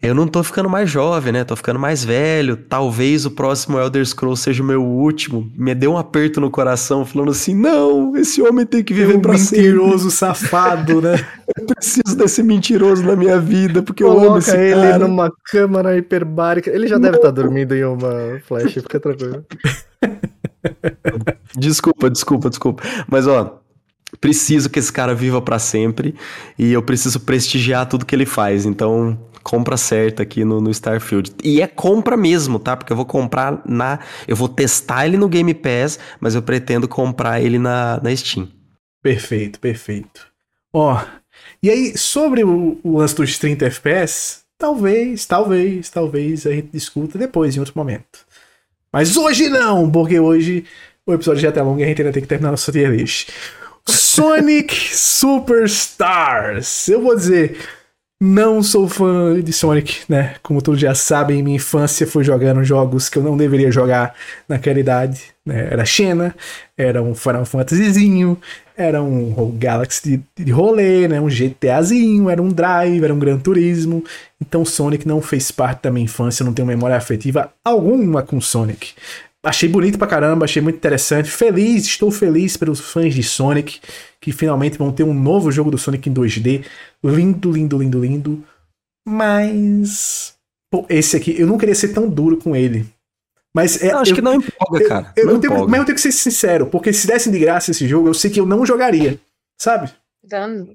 [0.02, 1.44] Eu não tô ficando mais jovem, né?
[1.44, 2.56] Tô ficando mais velho.
[2.56, 5.52] Talvez o próximo Elder Scrolls seja o meu último.
[5.54, 9.20] Me deu um aperto no coração, falando assim: não, esse homem tem que viver um
[9.20, 9.66] pra sempre.
[9.66, 11.18] mentiroso safado, né?
[11.58, 15.00] Eu preciso desse mentiroso na minha vida, porque eu amo esse Coloca ele cara.
[15.00, 16.70] numa câmara hiperbárica.
[16.70, 19.44] Ele já deve estar dormindo em uma flash, fica tranquilo.
[21.58, 22.84] Desculpa, desculpa, desculpa.
[23.08, 23.60] Mas ó,
[24.22, 26.16] preciso que esse cara viva pra sempre
[26.58, 28.66] e eu preciso prestigiar tudo que ele faz.
[28.66, 31.32] Então, compra certa aqui no, no Starfield.
[31.44, 32.76] E é compra mesmo, tá?
[32.76, 34.00] Porque eu vou comprar na.
[34.28, 38.48] Eu vou testar ele no Game Pass, mas eu pretendo comprar ele na, na Steam.
[39.02, 40.28] Perfeito, perfeito.
[40.74, 41.02] Ó,
[41.62, 47.18] e aí, sobre o, o lance dos 30 FPS, talvez, talvez, talvez a gente discuta
[47.18, 48.20] depois, em outro momento.
[48.92, 50.66] Mas hoje não, porque hoje
[51.06, 53.30] o episódio já tá longo e a gente ainda tem que terminar nossa tier list.
[53.86, 56.88] Sonic Superstars.
[56.88, 57.58] Eu vou dizer,
[58.22, 60.36] não sou fã de Sonic, né?
[60.44, 64.14] Como todos já sabem, minha infância foi jogando jogos que eu não deveria jogar
[64.48, 65.22] naquela idade.
[65.46, 65.70] Né?
[65.72, 66.36] Era Xena,
[66.78, 68.38] era um Final Fantasyzinho,
[68.76, 71.22] era um Galaxy de, de rolê, né?
[71.22, 74.04] um GTAzinho, era um Drive, era um Gran Turismo.
[74.42, 78.96] Então Sonic não fez parte da minha infância, não tenho memória afetiva alguma com Sonic.
[79.42, 81.32] Achei bonito pra caramba, achei muito interessante.
[81.32, 83.80] Feliz, estou feliz pelos fãs de Sonic,
[84.20, 86.66] que finalmente vão ter um novo jogo do Sonic em 2D.
[87.04, 88.44] Lindo, lindo, lindo, lindo.
[89.08, 90.36] Mas.
[90.72, 92.86] Pô, esse aqui, eu não queria ser tão duro com ele.
[93.54, 93.92] Mas é.
[93.92, 95.14] Eu acho eu- que não empolga, cara.
[95.16, 97.72] eu, não eu tenho, mas eu tenho que ser sincero, porque se dessem de graça
[97.72, 99.20] esse jogo, eu sei que eu não jogaria.
[99.60, 99.90] Sabe?
[100.24, 100.70] Danos.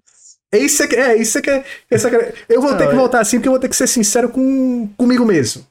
[0.52, 1.64] É isso é, que- é isso é que é.
[1.90, 3.68] essa que é- Eu vou Não, ter que é- voltar assim, porque eu vou ter
[3.68, 5.64] que ser sincero com, comigo mesmo.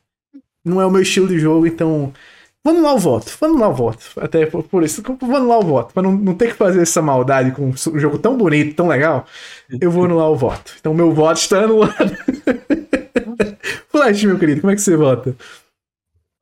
[0.64, 2.14] Não é o meu estilo de jogo, então.
[2.66, 3.38] Vamos lá o voto.
[3.42, 4.06] Vamos lá o voto.
[4.18, 5.04] Até por, por isso.
[5.22, 5.94] Vamos lá o voto.
[5.94, 9.26] Pra não, não ter que fazer essa maldade com um jogo tão bonito, tão legal.
[9.82, 10.74] Eu vou anular o voto.
[10.80, 11.94] Então meu voto está anulado.
[13.90, 15.36] Flash, meu querido, como é que você vota?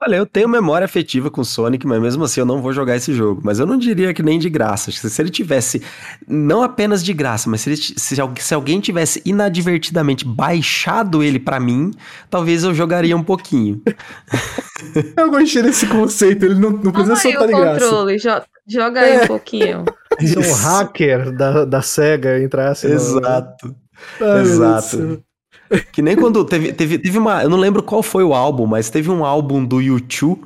[0.03, 3.13] Olha, eu tenho memória afetiva com Sonic, mas mesmo assim eu não vou jogar esse
[3.13, 3.39] jogo.
[3.43, 4.91] Mas eu não diria que nem de graça.
[4.91, 5.79] Se ele tivesse,
[6.27, 11.59] não apenas de graça, mas se, ele se, se alguém tivesse inadvertidamente baixado ele pra
[11.59, 11.91] mim,
[12.31, 13.81] talvez eu jogaria um pouquinho.
[15.15, 17.79] Eu gostei desse conceito, ele não, não precisa soltar o de graça.
[17.85, 19.23] controle, jo- joga aí É.
[19.23, 19.85] um pouquinho.
[20.19, 23.75] Se um hacker da, da SEGA entrasse no- Exato.
[24.19, 25.23] Ai, Deus do Exato.
[25.91, 27.43] Que nem quando teve, teve, teve uma.
[27.43, 30.41] Eu não lembro qual foi o álbum, mas teve um álbum do YouTube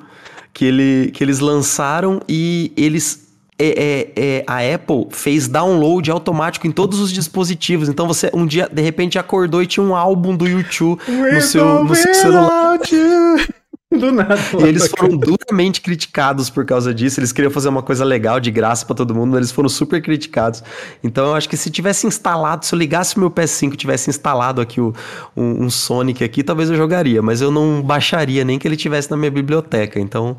[0.53, 3.25] que, ele, que eles lançaram e eles
[3.57, 7.87] é, é, é, a Apple fez download automático em todos os dispositivos.
[7.87, 11.83] Então você um dia, de repente, acordou e tinha um álbum do YouTube no seu,
[11.83, 12.79] no seu celular.
[13.97, 14.35] Do nada.
[14.59, 17.19] E eles foram duramente criticados por causa disso.
[17.19, 20.01] Eles queriam fazer uma coisa legal, de graça para todo mundo, mas eles foram super
[20.01, 20.63] criticados.
[21.03, 24.09] Então eu acho que se tivesse instalado, se eu ligasse o meu PS5 e tivesse
[24.09, 24.93] instalado aqui o,
[25.35, 29.09] um, um Sonic aqui, talvez eu jogaria, mas eu não baixaria nem que ele tivesse
[29.09, 29.99] na minha biblioteca.
[29.99, 30.37] Então.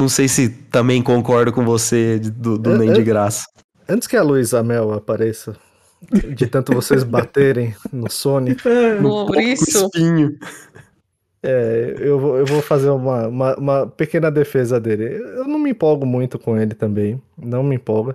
[0.00, 3.44] Não sei se também concordo com você do, do Nem de Graça.
[3.86, 5.54] Antes que a Luísa Mel apareça,
[6.34, 8.62] de tanto vocês baterem no Sonic.
[8.98, 9.84] no Maurício.
[9.84, 10.38] Espinho.
[11.42, 15.04] É, eu vou, eu vou fazer uma, uma, uma, pequena defesa dele.
[15.14, 18.14] Eu não me empolgo muito com ele também, não me empolga.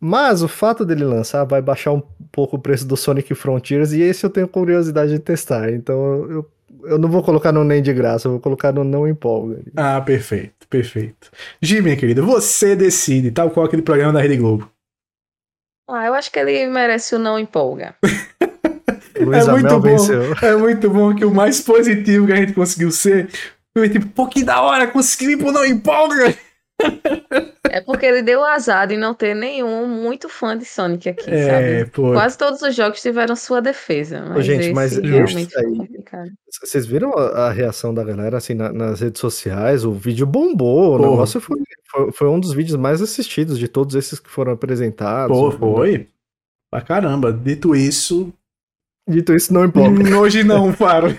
[0.00, 4.00] Mas o fato dele lançar vai baixar um pouco o preço do Sonic Frontiers e
[4.00, 5.72] esse eu tenho curiosidade de testar.
[5.72, 5.96] Então
[6.30, 6.46] eu
[6.84, 9.60] eu não vou colocar no nem de graça, eu vou colocar no não empolga.
[9.76, 11.30] Ah, perfeito, perfeito.
[11.60, 14.70] Gi, minha querida, você decide, tal qual aquele programa da Rede Globo.
[15.88, 17.94] Ah, eu acho que ele merece o não empolga.
[19.32, 20.34] é muito bom, venceu.
[20.42, 23.28] É muito bom que o mais positivo que a gente conseguiu ser
[23.76, 26.34] foi tipo, pô, que da hora, consegui ir pro não empolga.
[27.64, 31.44] É porque ele deu azar de não ter nenhum muito fã de Sonic aqui, é,
[31.44, 31.90] sabe?
[31.90, 32.12] Pô.
[32.12, 34.24] Quase todos os jogos tiveram sua defesa.
[34.28, 35.48] Mas Gente, mas realmente
[36.62, 39.84] Vocês viram a, a, reação da galera assim na, nas redes sociais?
[39.84, 40.94] O vídeo bombou.
[40.94, 41.58] O negócio foi,
[41.90, 45.36] foi, foi, um dos vídeos mais assistidos de todos esses que foram apresentados.
[45.36, 46.08] Pô, foi.
[46.70, 47.32] Pra caramba.
[47.32, 48.32] Dito isso.
[49.08, 50.16] Dito isso, não importa.
[50.16, 51.16] Hoje não, Faro.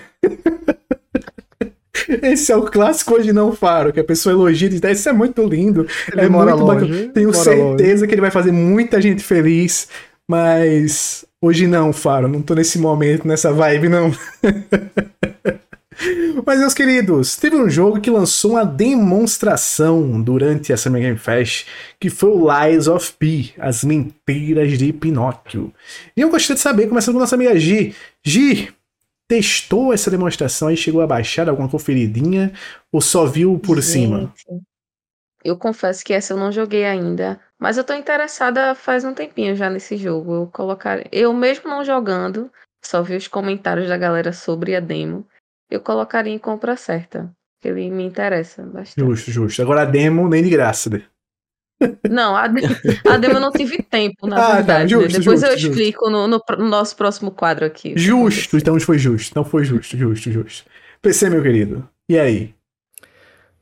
[2.22, 5.12] Esse é o clássico hoje não faro, que a pessoa elogia e diz, isso é
[5.12, 7.12] muito lindo, ele é muito longe, bacana.
[7.12, 8.06] Tenho certeza longe.
[8.06, 9.88] que ele vai fazer muita gente feliz,
[10.28, 14.12] mas hoje não, faro, não tô nesse momento, nessa vibe não.
[16.44, 21.66] Mas, meus queridos, teve um jogo que lançou uma demonstração durante essa Summer Game Fest,
[21.98, 25.72] que foi o Lies of P, As Mentiras de Pinóquio.
[26.16, 27.94] E eu gostaria de saber, começando com nossa amiga Gi.
[28.24, 28.72] Gi,
[29.28, 32.52] testou essa demonstração e chegou a baixar alguma conferidinha
[32.90, 34.34] ou só viu por Gente, cima?
[35.44, 39.54] Eu confesso que essa eu não joguei ainda, mas eu tô interessada faz um tempinho
[39.54, 40.34] já nesse jogo.
[40.34, 42.50] Eu colocar, eu mesmo não jogando,
[42.82, 45.26] só vi os comentários da galera sobre a demo.
[45.70, 47.30] Eu colocaria em compra certa,
[47.62, 49.06] ele me interessa bastante.
[49.06, 49.62] Justo, justo.
[49.62, 51.02] Agora a demo nem de graça, né?
[52.10, 52.60] Não, a, de,
[53.08, 54.94] a demo eu não tive tempo, na ah, tá, verdade.
[54.94, 55.18] Tá, justo, né?
[55.18, 57.94] Depois justo, eu explico no, no, no, nosso próximo quadro aqui.
[57.96, 59.34] Justo, então foi justo.
[59.34, 60.64] Não foi justo, justo, justo.
[61.00, 62.54] PC, meu querido, e aí?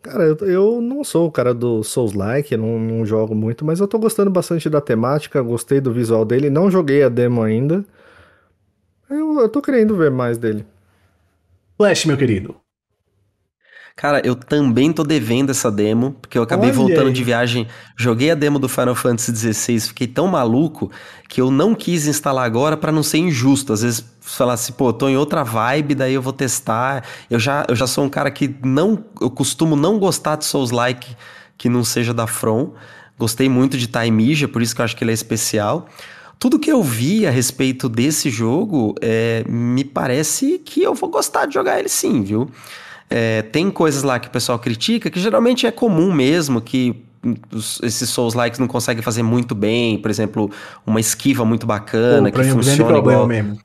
[0.03, 3.87] Cara, eu, eu não sou o cara do Souls-like, não, não jogo muito, mas eu
[3.87, 7.85] tô gostando bastante da temática, gostei do visual dele, não joguei a demo ainda.
[9.11, 10.65] Eu, eu tô querendo ver mais dele.
[11.79, 12.57] Flash, meu querido.
[13.95, 17.13] Cara, eu também tô devendo essa demo, porque eu acabei Olha voltando aí.
[17.13, 20.91] de viagem, joguei a demo do Final Fantasy XVI, fiquei tão maluco
[21.29, 23.73] que eu não quis instalar agora para não ser injusto.
[23.73, 27.05] Às vezes falar assim, pô, tô em outra vibe, daí eu vou testar.
[27.31, 31.17] Eu já, eu já sou um cara que não, eu costumo não gostar de Souls-like
[31.57, 32.73] que não seja da From.
[33.17, 35.89] Gostei muito de Taimija, por isso que eu acho que ele é especial.
[36.39, 41.47] Tudo que eu vi a respeito desse jogo, é, me parece que eu vou gostar
[41.47, 42.49] de jogar ele sim, viu?
[43.11, 47.05] É, tem coisas lá que o pessoal critica, que geralmente é comum mesmo, que
[47.53, 50.51] os, esses Souls likes não conseguem fazer muito bem, por exemplo,
[50.87, 53.27] uma esquiva muito bacana, Pô, que funciona igual.
[53.27, 53.59] Mesmo.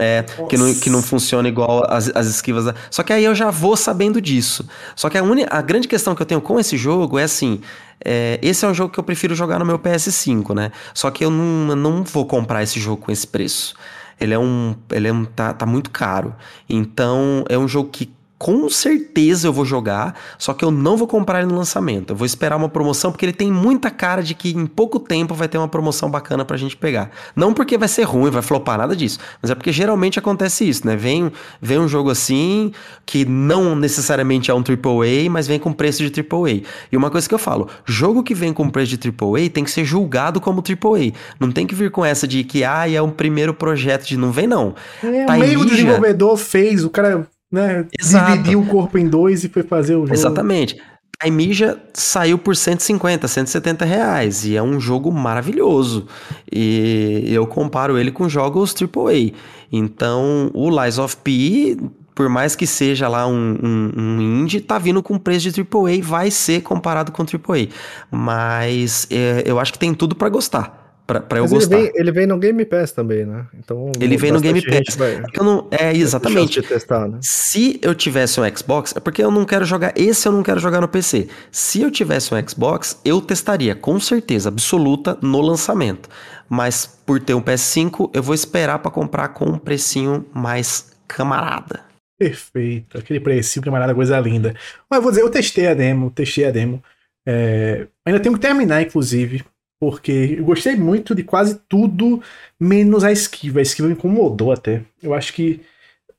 [0.00, 2.64] É, que não, que não funciona igual as, as esquivas.
[2.64, 2.74] Da...
[2.90, 4.66] Só que aí eu já vou sabendo disso.
[4.96, 5.44] Só que a, uni...
[5.48, 7.60] a grande questão que eu tenho com esse jogo é assim:
[8.04, 10.72] é, esse é um jogo que eu prefiro jogar no meu PS5, né?
[10.94, 13.74] Só que eu não, não vou comprar esse jogo com esse preço.
[14.20, 14.74] Ele é um.
[14.90, 16.34] Ele é um, tá, tá muito caro.
[16.68, 18.12] Então, é um jogo que
[18.42, 22.10] com certeza eu vou jogar, só que eu não vou comprar ele no lançamento.
[22.10, 25.32] Eu vou esperar uma promoção, porque ele tem muita cara de que em pouco tempo
[25.32, 27.12] vai ter uma promoção bacana pra gente pegar.
[27.36, 29.20] Não porque vai ser ruim, vai flopar, nada disso.
[29.40, 30.96] Mas é porque geralmente acontece isso, né?
[30.96, 32.72] Vem, vem um jogo assim,
[33.06, 36.62] que não necessariamente é um AAA, mas vem com preço de AAA.
[36.90, 39.70] E uma coisa que eu falo, jogo que vem com preço de AAA tem que
[39.70, 41.12] ser julgado como AAA.
[41.38, 44.16] Não tem que vir com essa de que, ah, é um primeiro projeto de...
[44.16, 44.74] Não vem, não.
[45.00, 47.86] É, tá meio desenvolvedor fez, o cara né?
[48.00, 48.32] Exato.
[48.32, 50.14] Dividiu o corpo em dois e foi fazer o jogo.
[50.14, 50.80] Exatamente.
[51.22, 56.08] A Emija saiu por 150, 170 reais e é um jogo maravilhoso.
[56.50, 59.32] E eu comparo ele com jogos AAA.
[59.70, 61.76] Então, o Lies of P,
[62.12, 66.02] por mais que seja lá um, um, um indie, tá vindo com preço de AAA,
[66.02, 67.68] vai ser comparado com AAA.
[68.10, 71.76] Mas é, eu acho que tem tudo para gostar pra, pra eu gostar.
[71.76, 73.46] Ele vem, ele vem no Game Pass também, né?
[73.58, 74.96] Então, Ele vem no Game Pass.
[74.96, 76.62] vai- É eu não- é, exatamente.
[76.62, 77.18] testar, né?
[77.22, 79.92] Se eu tivesse um Xbox, é porque eu não quero jogar.
[79.96, 81.28] Esse eu não quero jogar no PC.
[81.50, 86.08] Se eu tivesse um Xbox, eu testaria, com certeza absoluta, no lançamento.
[86.48, 91.80] Mas por ter um PS5, eu vou esperar pra comprar com um precinho mais camarada.
[92.18, 92.98] Perfeito.
[92.98, 94.54] Aquele precinho, camarada, coisa linda.
[94.88, 96.82] Mas eu vou dizer, eu testei a demo, testei a demo.
[97.26, 99.42] É, ainda tenho que terminar, inclusive,
[99.82, 102.22] porque eu gostei muito de quase tudo,
[102.58, 103.58] menos a esquiva.
[103.58, 104.82] A esquiva me incomodou até.
[105.02, 105.60] Eu acho que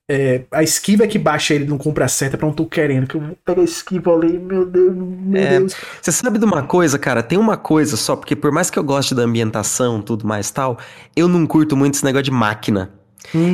[0.05, 3.07] é, a esquiva é que baixa ele não compra certa pra não tô querendo.
[3.07, 5.75] Que eu pego a esquiva ali, meu Deus, meu É, Deus.
[6.01, 7.23] Você sabe de uma coisa, cara?
[7.23, 10.77] Tem uma coisa só, porque por mais que eu goste da ambientação, tudo mais tal,
[11.15, 12.91] eu não curto muito esse negócio de máquina.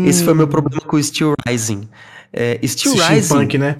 [0.07, 1.87] Esse foi o meu problema com o Steel Rising.
[2.33, 3.21] É, Steel Esse Rising.
[3.21, 3.77] steampunk, né?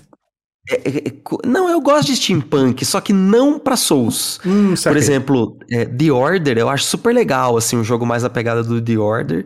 [0.70, 1.14] É- é- é
[1.46, 4.40] não, eu gosto de steampunk, só que não pra Souls.
[4.46, 5.58] Hum, Por exemplo,
[5.98, 9.46] The Order, eu acho super legal, assim, um jogo mais a pegada do The Order.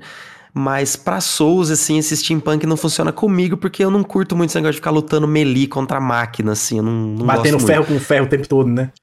[0.56, 4.58] Mas pra Souls, assim, esse steampunk não funciona comigo, porque eu não curto muito esse
[4.58, 8.00] negócio de ficar lutando melee contra a máquina, assim, eu não, não Batendo ferro com
[8.00, 8.84] ferro o tempo todo, né?
[8.84, 8.94] muito.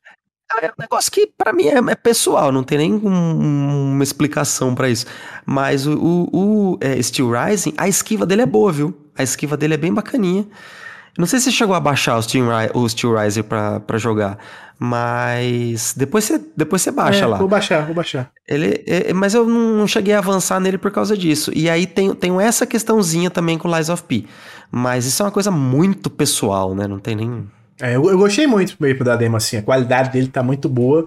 [0.63, 4.75] É um negócio que pra mim é, é pessoal, não tem nem um- uma explicação
[4.75, 5.07] pra isso.
[5.47, 6.29] Mas o, o-
[6.73, 8.95] o, é, Steel Rising, a esquiva dele é boa, viu?
[9.17, 10.45] A esquiva dele é bem bacaninha.
[11.19, 14.39] Não sei se você chegou a baixar o Steel, o Steel Rising pra, pra jogar,
[14.79, 17.37] mas depois você, depois você baixa É, lá.
[17.37, 18.31] Vou baixar, vou baixar.
[18.49, 21.51] Ele, é- mas eu não não cheguei a avançar nele por causa disso.
[21.55, 24.25] E aí tem, tem essa questãozinha também com Lies of P.
[24.71, 26.87] Mas isso é uma coisa muito pessoal, né?
[26.87, 27.47] Não tem nem.
[27.81, 31.07] É, eu, eu gostei muito mesmo da demo, assim, a qualidade dele tá muito boa.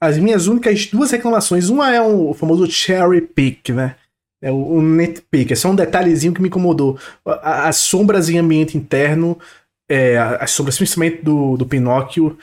[0.00, 3.94] As minhas únicas duas reclamações, uma é um, o famoso cherry pick, né?
[4.42, 6.98] É o, o nitpick, é só um detalhezinho que me incomodou.
[7.42, 9.38] As sombras em ambiente interno,
[9.90, 12.38] é, as sombras principalmente do, do Pinóquio,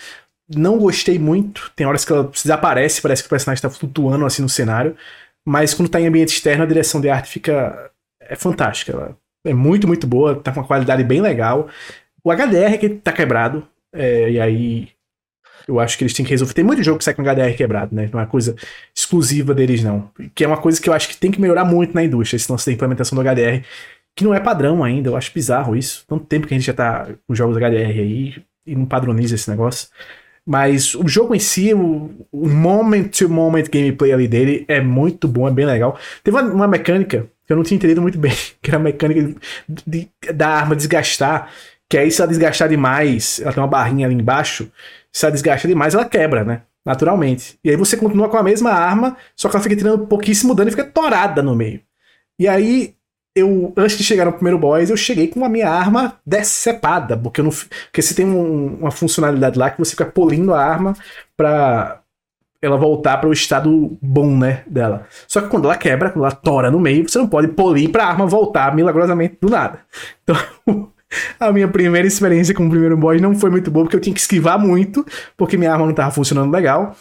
[0.53, 1.71] não gostei muito.
[1.75, 4.95] Tem horas que ela desaparece, parece que o personagem tá flutuando assim no cenário.
[5.47, 7.91] Mas quando tá em ambiente externo, a direção de arte fica.
[8.21, 8.91] é fantástica.
[8.91, 11.69] Ela é muito, muito boa, tá com uma qualidade bem legal.
[12.23, 14.89] O HDR que tá quebrado, é, e aí
[15.67, 16.53] eu acho que eles têm que resolver.
[16.53, 18.09] Tem muito jogo que sai com HDR quebrado, né?
[18.11, 18.55] Não é uma coisa
[18.95, 20.09] exclusiva deles, não.
[20.33, 22.51] Que é uma coisa que eu acho que tem que melhorar muito na indústria, esse
[22.51, 23.63] lance da implementação do HDR,
[24.15, 25.09] que não é padrão ainda.
[25.09, 26.03] Eu acho bizarro isso.
[26.07, 28.35] Tanto tempo que a gente já tá com jogos HDR aí
[28.65, 29.89] e não padroniza esse negócio.
[30.47, 35.65] Mas o jogo em si, o, moment-to-moment gameplay ali dele é muito bom, é bem
[35.65, 35.97] legal.
[36.23, 39.35] Teve uma, uma mecânica que eu não tinha entendido muito bem, que era a mecânica
[39.67, 41.49] de- de- da arma desgastar,
[41.89, 44.71] que aí se ela desgastar demais, ela tem uma barrinha ali embaixo,
[45.15, 46.63] se ela desgasta demais, ela quebra, né?
[46.85, 47.57] Naturalmente.
[47.63, 50.67] E aí você continua com a mesma arma, só que ela fica tirando pouquíssimo dano
[50.67, 51.79] e fica torada no meio.
[52.37, 52.93] E aí,
[53.33, 57.39] eu, antes de chegar no primeiro boss, eu cheguei com a minha arma decepada, porque
[57.39, 57.51] eu não.
[57.51, 60.93] Porque você tem um- uma funcionalidade lá que você fica polindo a arma
[61.37, 62.01] pra
[62.61, 65.07] ela voltar para o estado bom, né, dela.
[65.27, 68.05] Só que quando ela quebra, quando ela tora no meio, você não pode polir pra
[68.07, 69.79] arma voltar milagrosamente do nada.
[70.23, 70.35] Então,
[71.39, 74.13] a minha primeira experiência com o primeiro boss não foi muito boa, porque eu tinha
[74.13, 75.05] que esquivar muito,
[75.37, 76.95] porque minha arma não tava funcionando legal.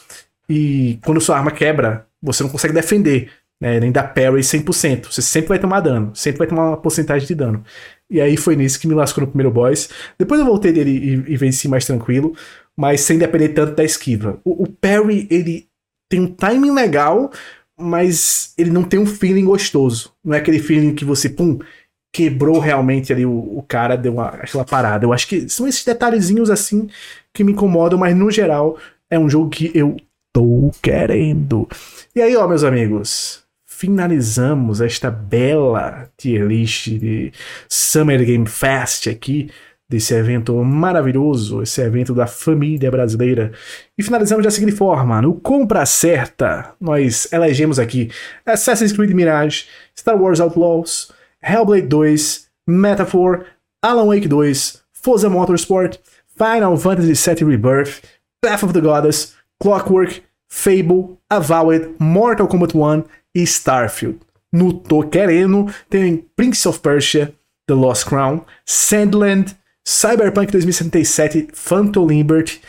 [0.48, 5.06] E quando sua arma quebra, você não consegue defender, né, nem dar parry 100%.
[5.10, 7.64] Você sempre vai tomar dano, sempre vai tomar uma porcentagem de dano.
[8.10, 9.88] E aí foi nisso que me lascou no primeiro boss.
[10.18, 12.34] Depois eu voltei dele e, e venci mais tranquilo,
[12.76, 14.40] mas sem depender tanto da esquiva.
[14.44, 15.66] O, o parry, ele
[16.08, 17.30] tem um timing legal,
[17.78, 20.12] mas ele não tem um feeling gostoso.
[20.24, 21.58] Não é aquele feeling que você, pum,
[22.14, 25.04] quebrou realmente ali o, o cara, deu uma, aquela parada.
[25.04, 26.88] Eu acho que são esses detalhezinhos assim
[27.32, 28.78] que me incomodam, mas no geral
[29.10, 29.96] é um jogo que eu
[30.32, 31.68] tô querendo.
[32.14, 37.32] E aí, ó, meus amigos, finalizamos esta bela tier list de
[37.68, 39.50] Summer Game Fest aqui,
[39.88, 43.50] desse evento maravilhoso, esse evento da família brasileira.
[43.98, 48.08] E finalizamos da seguinte forma: no Compra Certa, nós elegemos aqui
[48.46, 49.64] Assassin's Creed Mirage,
[49.98, 51.12] Star Wars Outlaws,
[51.44, 53.46] Hellblade 2, Metaphor,
[53.82, 55.98] Alan Wake 2, Forza Motorsport,
[56.36, 58.00] Final Fantasy VII Rebirth,
[58.42, 63.04] Path of the Goddess, Clockwork, Fable, Avowed, Mortal Kombat 1
[63.34, 64.20] e Starfield.
[64.52, 67.34] No Tô Querendo tem Prince of Persia,
[67.66, 72.60] The Lost Crown, Sandland, Cyberpunk 2077, Phantom Liberty,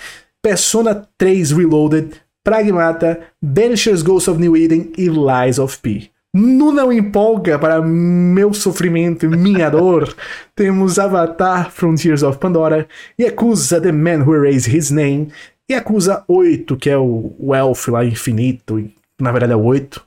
[0.42, 6.12] Persona 3 Reloaded, Pragmata, Banisher's Ghost of New Eden e Lies of P.
[6.38, 10.14] Não Empolga, para meu sofrimento e minha dor,
[10.53, 15.30] temos Avatar Frontiers of Pandora, Yakuza The Man Who Erased His Name,
[15.72, 20.06] Yakuza 8, que é o, o Elf lá infinito, e na verdade é o 8,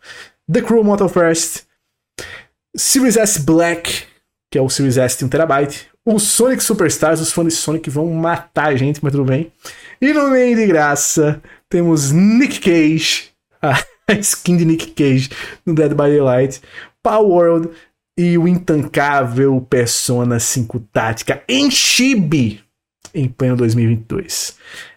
[0.52, 1.62] The Crew Motor First,
[2.76, 4.04] Series S Black,
[4.52, 8.12] que é o Series S de 1TB, o Sonic Superstars, os fãs de Sonic vão
[8.12, 9.50] matar a gente, mas tudo bem.
[9.98, 11.40] E no meio de graça,
[11.70, 13.30] temos Nick Cage,
[14.08, 15.30] a, skin de Nick Cage
[15.64, 16.60] no Dead by Daylight,
[17.02, 17.70] Power World
[18.18, 22.60] e o intancável Persona 5 Tática em Chibi
[23.14, 24.56] em pleno 2022.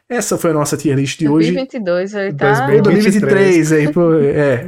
[0.09, 2.21] Essa foi a nossa tier list de 2022, hoje.
[2.21, 2.67] Aí tá...
[2.81, 4.65] 2023, aí, pô, é,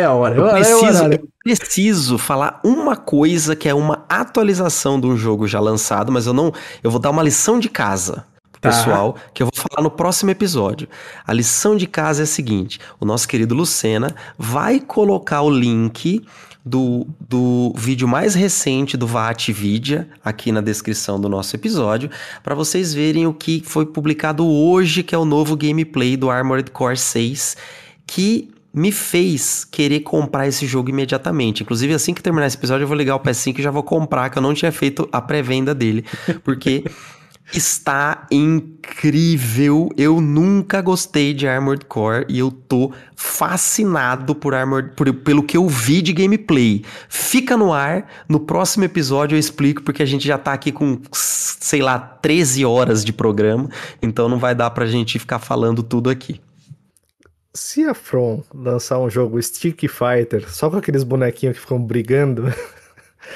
[0.00, 0.34] é a hora.
[0.36, 5.60] Eu preciso, eu preciso falar uma coisa que é uma atualização de um jogo já
[5.60, 6.52] lançado, mas eu não,
[6.82, 8.24] eu vou dar uma lição de casa
[8.64, 8.76] tá.
[8.76, 10.88] pessoal, que eu vou falar no próximo episódio.
[11.26, 16.24] A lição de casa é a seguinte: o nosso querido Lucena vai colocar o link
[16.64, 22.10] do, do vídeo mais recente do VAT Vidia aqui na descrição do nosso episódio,
[22.42, 26.70] para vocês verem o que foi publicado hoje, que é o novo gameplay do Armored
[26.70, 27.56] Core 6,
[28.06, 31.62] que me fez querer comprar esse jogo imediatamente.
[31.62, 34.30] Inclusive, assim que terminar esse episódio, eu vou ligar o PS5 e já vou comprar,
[34.30, 36.04] que eu não tinha feito a pré-venda dele,
[36.42, 36.82] porque
[37.52, 39.88] Está incrível.
[39.96, 45.56] Eu nunca gostei de Armored Core e eu tô fascinado por Armored por, pelo que
[45.56, 46.84] eu vi de gameplay.
[47.08, 48.08] Fica no ar.
[48.28, 52.64] No próximo episódio eu explico porque a gente já tá aqui com, sei lá, 13
[52.64, 53.68] horas de programa,
[54.02, 56.40] então não vai dar pra gente ficar falando tudo aqui.
[57.54, 62.52] Se a From lançar um jogo Stick Fighter só com aqueles bonequinhos que ficam brigando,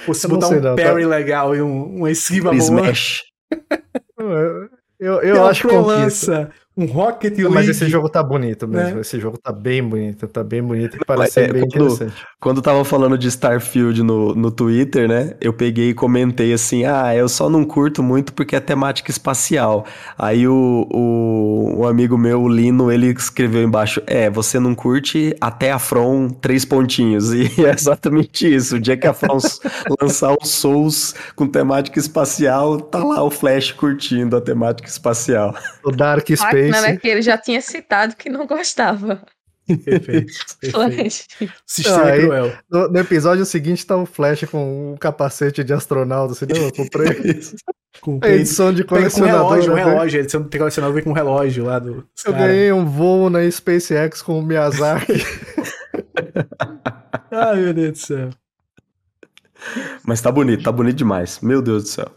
[0.09, 1.09] ou se botar um não, parry tá...
[1.09, 2.93] legal e um, um esquiva boa.
[4.19, 4.71] Smash.
[5.01, 7.53] Eu, eu acho que conquista um Rocket League.
[7.53, 8.95] Mas esse jogo tá bonito mesmo.
[8.95, 9.01] Né?
[9.01, 12.27] Esse jogo tá bem bonito, tá bem bonito e parece é, bem quando, interessante.
[12.39, 15.35] Quando tava falando de Starfield no, no Twitter, né?
[15.41, 19.85] Eu peguei e comentei assim: ah, eu só não curto muito porque é temática espacial.
[20.17, 25.35] Aí o, o, o amigo meu, o Lino, ele escreveu embaixo: é, você não curte
[25.41, 27.33] até a From três pontinhos.
[27.39, 28.77] E é exatamente isso.
[28.77, 29.39] O dia que a From
[30.01, 35.55] lançar o Souls com temática espacial, tá lá o Flash curtindo a temática espacial.
[35.85, 36.97] O Dark Space máquina, né?
[36.97, 39.23] Que ele já tinha citado que não gostava.
[39.77, 40.33] Perfeito.
[40.63, 41.53] perfeito.
[41.67, 42.53] Sistema ah, cruel.
[42.71, 46.35] No, no, episódio seguinte tá o Flash com um capacete de astronauta.
[46.35, 47.09] Você não, eu comprei
[47.39, 47.57] isso.
[48.01, 49.43] Com a edição de colecionador.
[49.43, 49.85] Com relógio, né?
[49.85, 50.19] um relógio.
[50.19, 52.07] A edição de colecionador vem com um relógio lá do.
[52.25, 52.47] Eu cara.
[52.47, 55.13] ganhei um voo na SpaceX com o Miyazaki.
[57.31, 58.31] Ai, meu Deus do céu.
[60.05, 61.41] Mas tá bonito, tá bonito demais.
[61.41, 62.11] Meu Deus do céu.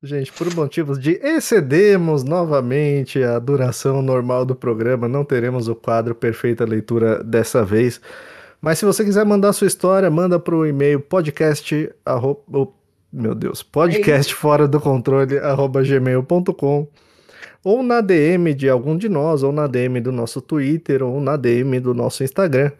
[0.00, 6.14] Gente, por motivos de excedemos novamente a duração normal do programa, não teremos o quadro
[6.14, 8.00] Perfeita Leitura dessa vez.
[8.60, 11.92] Mas se você quiser mandar sua história, manda para o e-mail podcast.
[12.06, 12.72] Arroba, oh,
[13.12, 16.86] meu Deus, podcast fora do controle arroba gmail.com
[17.64, 21.36] ou na DM de algum de nós, ou na DM do nosso Twitter, ou na
[21.36, 22.70] DM do nosso Instagram.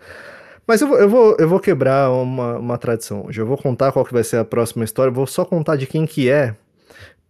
[0.64, 3.40] Mas eu vou, eu vou, eu vou quebrar uma, uma tradição hoje.
[3.40, 5.12] Eu vou contar qual que vai ser a próxima história.
[5.12, 6.54] Vou só contar de quem que é,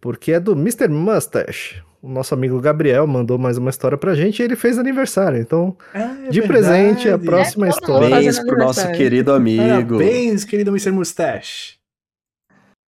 [0.01, 0.87] porque é do Mr.
[0.87, 1.81] Mustache.
[2.01, 5.37] O nosso amigo Gabriel mandou mais uma história pra gente e ele fez aniversário.
[5.37, 6.47] Então, ah, é de verdade.
[6.47, 8.09] presente, a próxima é, história.
[8.09, 9.97] Parabéns pro nosso querido amigo.
[9.97, 10.91] Parabéns, querido Mr.
[10.91, 11.77] Mustache.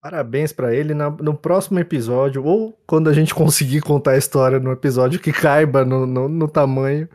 [0.00, 4.60] Parabéns para ele na, no próximo episódio, ou quando a gente conseguir contar a história
[4.60, 7.08] no episódio que caiba no, no, no tamanho.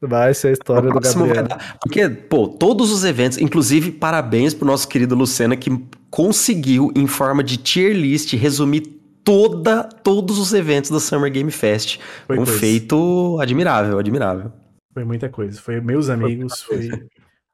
[0.00, 1.48] Vai ser a história do Gabriel.
[1.82, 5.76] Porque, pô, todos os eventos, inclusive, parabéns pro nosso querido Lucena, que
[6.08, 8.97] conseguiu, em forma de tier list, resumir
[9.28, 11.98] toda, todos os eventos do Summer Game Fest.
[12.26, 12.58] Foi um coisa.
[12.58, 14.50] feito admirável, admirável.
[14.94, 15.60] Foi muita coisa.
[15.60, 16.88] Foi meus amigos, foi,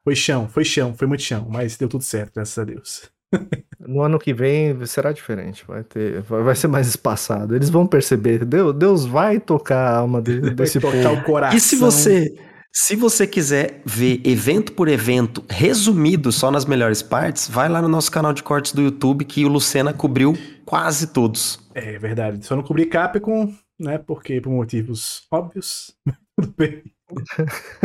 [0.01, 3.11] foi chão, foi chão, foi muito chão, mas deu tudo certo, graças a Deus.
[3.87, 7.55] No ano que vem será diferente, vai ter, vai ser mais espaçado.
[7.55, 11.21] Eles vão perceber, Deus, Deus vai tocar a alma de, desse vai tocar povo.
[11.21, 11.55] o coração.
[11.55, 12.33] E se você
[12.73, 17.87] se você quiser ver evento por evento, resumido só nas melhores partes, vai lá no
[17.87, 20.35] nosso canal de cortes do YouTube que o Lucena cobriu
[20.65, 21.64] quase todos.
[21.75, 22.45] É verdade.
[22.45, 23.97] Só não cobri Capcom, né?
[23.97, 25.93] Porque por motivos óbvios.
[26.39, 26.83] Tudo bem.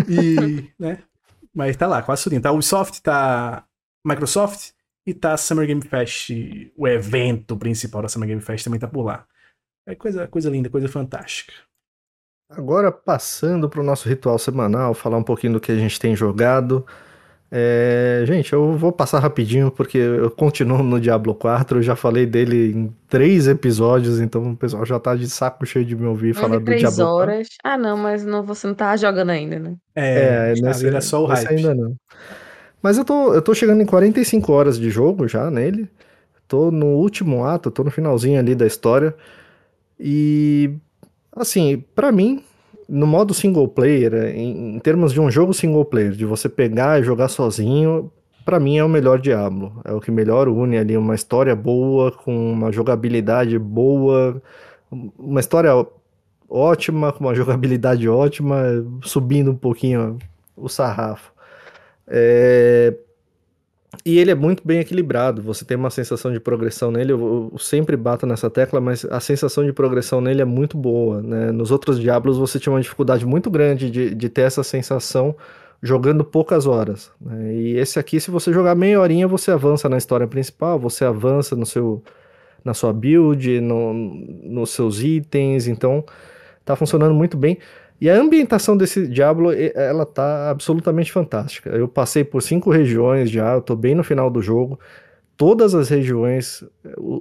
[0.08, 1.02] E, né?
[1.52, 2.40] Mas tá lá, quase tudo.
[2.40, 3.66] Tá Ubisoft, tá
[4.06, 4.70] Microsoft
[5.04, 6.30] e tá Summer Game Fest,
[6.76, 9.26] o evento principal da Summer Game Fest também tá por lá.
[9.86, 11.52] É coisa, coisa linda, coisa fantástica.
[12.48, 16.14] Agora, passando para o nosso ritual semanal, falar um pouquinho do que a gente tem
[16.14, 16.86] jogado.
[17.52, 21.78] É, gente, eu vou passar rapidinho porque eu continuo no Diablo 4.
[21.78, 25.84] Eu já falei dele em três episódios, então o pessoal já tá de saco cheio
[25.84, 27.48] de me ouvir falar do três Diablo horas.
[27.48, 27.56] 4.
[27.64, 29.74] Ah, não, mas não, você não tá jogando ainda, né?
[29.94, 31.48] É, é nesse, é só o hype.
[31.48, 31.96] ainda não.
[32.82, 35.88] Mas eu tô, eu tô chegando em 45 horas de jogo já nele.
[36.46, 39.14] Tô no último ato, tô no finalzinho ali da história.
[39.98, 40.78] E
[41.34, 42.42] Assim, para mim,
[42.90, 47.00] no modo single player, em, em, termos de um jogo single player, de você pegar
[47.00, 48.10] e jogar sozinho,
[48.44, 49.80] para mim é o melhor Diablo.
[49.84, 54.42] É o que melhor une ali uma história boa, com uma jogabilidade boa,
[55.16, 55.70] uma história
[56.48, 60.18] ótima, com uma jogabilidade ótima, subindo um pouquinho
[60.56, 61.32] o sarrafo.
[62.08, 62.92] É...
[64.04, 67.58] E ele é muito bem equilibrado, você tem uma sensação de progressão nele, eu, eu,
[67.58, 71.50] sempre bato nessa tecla, mas a sensação de progressão nele é muito boa, né?
[71.50, 75.34] Nos outros Diablos você tinha uma dificuldade muito grande de, de ter essa sensação
[75.82, 77.10] jogando poucas horas.
[77.20, 77.54] Né?
[77.54, 81.56] E esse aqui, se você jogar meia horinha, você avança na história principal, você avança
[81.56, 82.02] no seu,
[82.64, 86.04] na sua build, no, nos seus itens, então
[86.64, 87.58] tá funcionando muito bem.
[88.00, 91.68] E a ambientação desse Diablo, ela tá absolutamente fantástica.
[91.70, 94.80] Eu passei por cinco regiões já, eu tô bem no final do jogo.
[95.36, 96.64] Todas as regiões,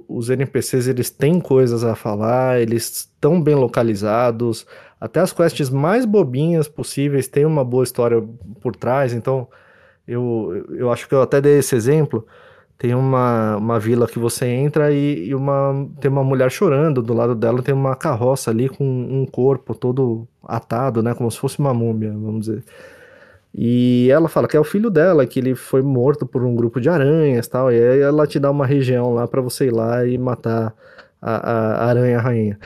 [0.08, 4.66] os NPCs, eles têm coisas a falar, eles estão bem localizados.
[4.98, 8.22] Até as quests mais bobinhas possíveis têm uma boa história
[8.60, 9.12] por trás.
[9.12, 9.48] Então,
[10.08, 12.26] eu, eu acho que eu até dei esse exemplo.
[12.80, 17.02] Tem uma, uma vila que você entra e, e, uma, tem uma mulher chorando.
[17.02, 21.12] Do lado dela tem uma carroça ali com um corpo todo atado, né?
[21.12, 22.64] Como se fosse uma múmia, vamos dizer.
[23.54, 26.80] E ela fala que é o filho dela, que ele foi morto por um grupo
[26.80, 27.70] de aranhas tal.
[27.70, 30.74] E aí ela te dá uma região lá para você ir lá e matar
[31.20, 32.58] a, a aranha rainha.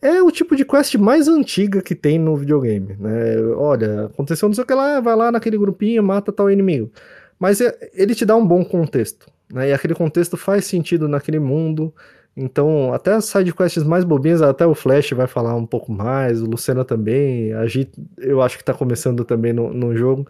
[0.00, 3.42] É o tipo de quest mais antiga que tem no videogame, né?
[3.56, 6.88] Olha, aconteceu não sei o que lá, vai lá naquele grupinho, mata tal inimigo.
[7.36, 9.26] Mas é, ele te dá um bom contexto.
[9.52, 9.70] Né?
[9.70, 11.94] E aquele contexto faz sentido naquele mundo.
[12.36, 16.46] Então, até as sidequests mais bobinhas, até o Flash vai falar um pouco mais, o
[16.46, 20.26] Lucena também, a G, eu acho que tá começando também no, no jogo.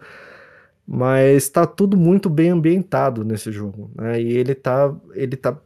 [0.87, 3.91] Mas tá tudo muito bem ambientado nesse jogo.
[3.95, 4.21] Né?
[4.21, 5.57] E ele tá, ele tá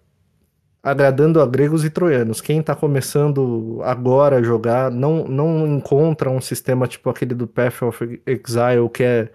[0.81, 2.41] agradando a gregos e troianos.
[2.41, 7.83] Quem tá começando agora a jogar não, não encontra um sistema tipo aquele do Path
[7.83, 9.29] of Exile, que é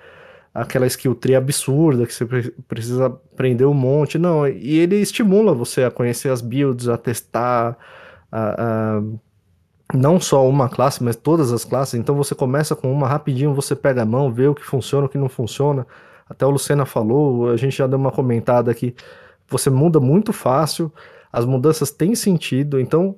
[0.57, 2.25] aquela skill tree absurda que você
[2.67, 4.19] precisa aprender um monte.
[4.19, 7.77] Não, e ele estimula você a conhecer as builds, a testar,
[8.33, 9.03] a, a,
[9.95, 11.95] não só uma classe, mas todas as classes.
[11.95, 15.09] Então você começa com uma rapidinho, você pega a mão, vê o que funciona, o
[15.09, 15.87] que não funciona.
[16.29, 18.95] Até o Lucena falou, a gente já deu uma comentada aqui.
[19.49, 20.91] Você muda muito fácil,
[21.31, 23.15] as mudanças têm sentido, então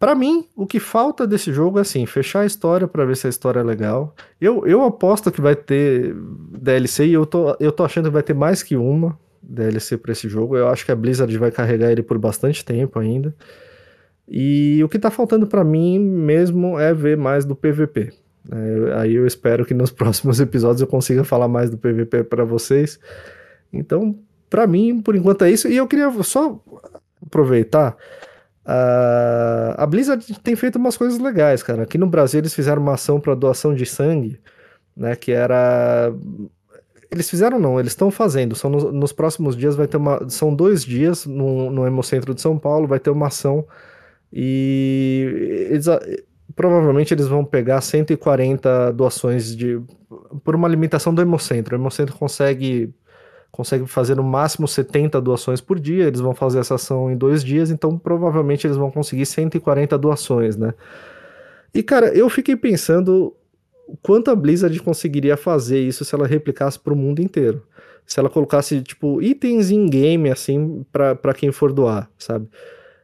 [0.00, 3.26] para mim, o que falta desse jogo é assim, fechar a história para ver se
[3.26, 4.16] a história é legal.
[4.40, 6.16] Eu, eu aposto que vai ter
[6.58, 10.12] DLC e eu tô, eu tô achando que vai ter mais que uma DLC para
[10.12, 10.56] esse jogo.
[10.56, 13.36] Eu acho que a Blizzard vai carregar ele por bastante tempo ainda.
[14.26, 18.10] E o que tá faltando para mim mesmo é ver mais do PVP.
[18.50, 22.42] É, aí eu espero que nos próximos episódios eu consiga falar mais do PVP para
[22.42, 22.98] vocês.
[23.70, 25.68] Então, para mim, por enquanto é isso.
[25.68, 26.58] E eu queria só
[27.22, 27.98] aproveitar
[28.66, 31.82] Uh, a Blizzard tem feito umas coisas legais, cara.
[31.82, 34.38] Aqui no Brasil eles fizeram uma ação para doação de sangue,
[34.96, 35.16] né?
[35.16, 36.12] Que era.
[37.10, 38.54] Eles fizeram não, eles estão fazendo.
[38.54, 40.28] São no, nos próximos dias vai ter uma.
[40.28, 43.66] São dois dias no, no Hemocentro de São Paulo, vai ter uma ação.
[44.32, 45.86] E eles,
[46.54, 49.80] provavelmente eles vão pegar 140 doações de.
[50.44, 51.74] Por uma limitação do Hemocentro.
[51.74, 52.94] O Hemocentro consegue
[53.50, 57.42] consegue fazer no máximo 70 doações por dia, eles vão fazer essa ação em dois
[57.44, 60.74] dias, então provavelmente eles vão conseguir 140 doações, né?
[61.74, 63.34] E cara, eu fiquei pensando
[64.02, 67.62] quanto a Blizzard conseguiria fazer isso se ela replicasse para o mundo inteiro.
[68.06, 72.48] Se ela colocasse, tipo, itens in game, assim, para quem for doar, sabe?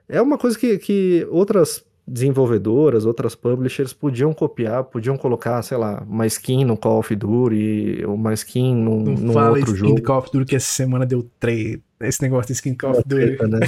[0.08, 6.02] É uma coisa que, que outras desenvolvedoras, outras publishers podiam copiar, podiam colocar, sei lá,
[6.08, 10.02] uma skin no Call of Duty, uma skin num, Não num fala outro skin jogo.
[10.02, 13.36] Call of Duty que essa semana deu três, esse negócio de skin Call of Duty.
[13.36, 13.60] Treta, né?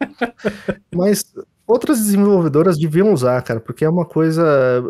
[0.94, 1.24] Mas
[1.66, 4.82] outras desenvolvedoras deviam usar, cara, porque é uma coisa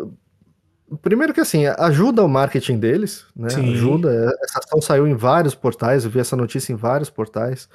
[1.01, 3.49] Primeiro que assim, ajuda o marketing deles, né?
[3.49, 3.73] Sim.
[3.73, 4.31] Ajuda.
[4.43, 7.67] Essa ação saiu em vários portais, eu vi essa notícia em vários portais.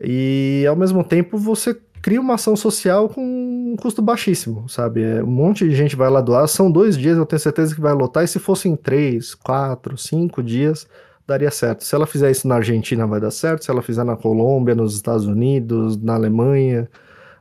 [0.00, 5.02] E ao mesmo tempo você cria uma ação social com um custo baixíssimo, sabe?
[5.02, 7.80] É, um monte de gente vai lá doar, são dois dias, eu tenho certeza que
[7.80, 10.86] vai lotar, e se fossem três, quatro, cinco dias,
[11.26, 11.82] daria certo.
[11.82, 14.94] Se ela fizer isso na Argentina, vai dar certo, se ela fizer na Colômbia, nos
[14.94, 16.90] Estados Unidos, na Alemanha,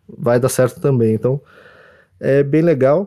[0.08, 1.14] vai dar certo também.
[1.14, 1.42] Então,
[2.17, 3.06] é bem legal.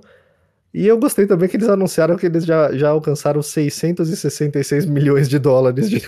[0.74, 5.38] E eu gostei também que eles anunciaram que eles já, já alcançaram 666 milhões de
[5.38, 6.02] dólares de,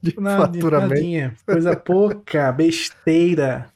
[0.00, 0.94] de faturamento.
[0.94, 3.66] Nadinha, coisa pouca, besteira.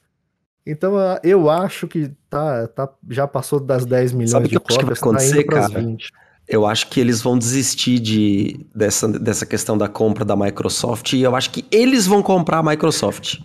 [0.65, 4.99] Então eu acho que tá, tá, já passou das 10 milhões Sabe de que cópias,
[4.99, 5.67] tá acontecer, cara?
[5.79, 6.11] 20.
[6.47, 11.21] Eu acho que eles vão desistir de, dessa, dessa questão da compra da Microsoft e
[11.21, 13.39] eu acho que eles vão comprar a Microsoft.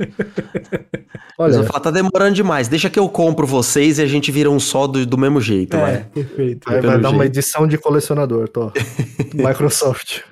[1.38, 4.32] Olha, eles vão falar, tá demorando demais, deixa que eu compro vocês e a gente
[4.32, 6.04] vira um só do, do mesmo jeito, é, vai.
[6.04, 6.68] Perfeito.
[6.68, 7.14] Vai, vai dar jeito.
[7.14, 8.72] uma edição de colecionador, tô.
[9.32, 10.22] Microsoft.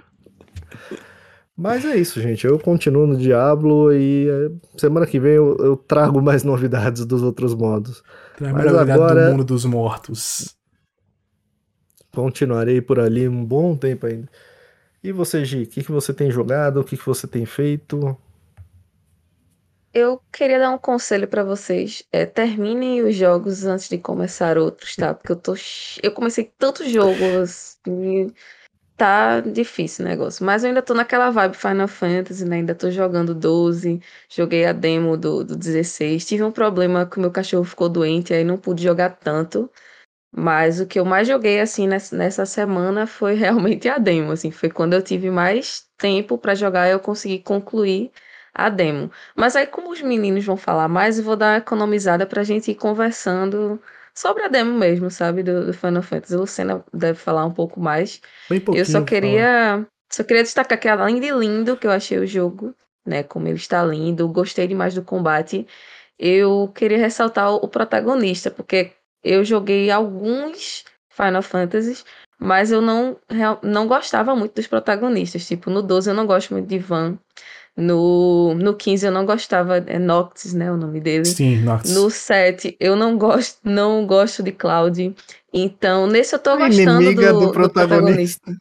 [1.57, 2.44] Mas é isso, gente.
[2.47, 7.23] Eu continuo no Diablo e eh, semana que vem eu, eu trago mais novidades dos
[7.23, 8.02] outros modos.
[8.36, 10.57] Traga Mas agora do mundo dos mortos.
[12.12, 14.28] Continuarei por ali um bom tempo ainda.
[15.02, 16.81] E você, Gi, o que, que você tem jogado?
[16.81, 18.16] O que, que você tem feito?
[19.92, 22.02] Eu queria dar um conselho pra vocês.
[22.10, 25.15] É, terminem os jogos antes de começar outros, tá?
[25.15, 25.55] Porque eu tô.
[26.02, 28.33] Eu comecei tantos jogos e
[28.97, 30.44] tá difícil o negócio.
[30.44, 32.56] Mas eu ainda tô naquela vibe Final Fantasy, né?
[32.56, 34.00] Ainda tô jogando 12.
[34.28, 36.24] Joguei a demo do, do 16.
[36.26, 39.70] Tive um problema que o meu cachorro ficou doente, aí não pude jogar tanto.
[40.36, 44.50] Mas o que eu mais joguei, assim, nessa, semana foi realmente a demo, assim.
[44.50, 48.10] Foi quando eu tive mais tempo pra jogar, eu consegui concluir
[48.52, 49.10] a demo.
[49.36, 52.70] Mas aí, como os meninos vão falar mais, eu vou dar uma economizada pra gente
[52.70, 53.81] ir conversando
[54.15, 55.43] sobre a demo mesmo, sabe?
[55.43, 56.36] Do, do Final Fantasy.
[56.36, 58.20] Lucena deve falar um pouco mais.
[58.49, 58.83] Bem pouquinho.
[58.83, 62.75] Eu só queria, só queria destacar que além de lindo que eu achei o jogo,
[63.05, 65.67] né, como ele está lindo, gostei demais do combate.
[66.18, 72.05] Eu queria ressaltar o, o protagonista, porque eu joguei alguns Final Fantasies,
[72.39, 73.17] mas eu não,
[73.62, 75.47] não gostava muito dos protagonistas.
[75.47, 77.18] Tipo, no 12 eu não gosto muito de Van.
[77.77, 81.25] No, no 15 eu não gostava, é Noctis, né, o nome dele.
[81.25, 81.93] Sim, nossa.
[81.93, 85.15] No 7, eu não gosto, não gosto de Cloud.
[85.53, 88.53] Então, nesse eu tô gostando Inimiga do, do do protagonista.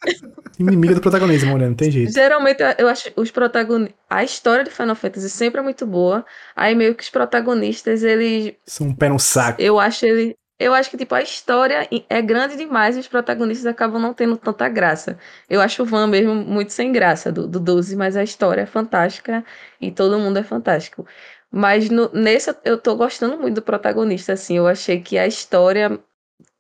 [0.60, 2.12] Inimiga do protagonismo, mulher, não tem jeito.
[2.12, 3.96] Geralmente eu- eu acho os protagonistas.
[4.10, 6.26] A história de Final Fantasy sempre é muito boa.
[6.56, 8.54] Aí meio que os protagonistas, eles.
[8.66, 9.62] São um pé no saco.
[9.62, 10.36] Eu acho ele.
[10.60, 14.38] Eu acho que, tipo, a história é grande demais e os protagonistas acabam não tendo
[14.38, 15.18] tanta graça.
[15.50, 18.66] Eu acho o Van mesmo muito sem graça do, do 12, mas a história é
[18.66, 19.44] fantástica
[19.82, 21.06] e todo mundo é fantástico.
[21.52, 24.58] Mas no- nesse eu- tô gostando muito do protagonista, assim.
[24.58, 26.00] Eu achei que a história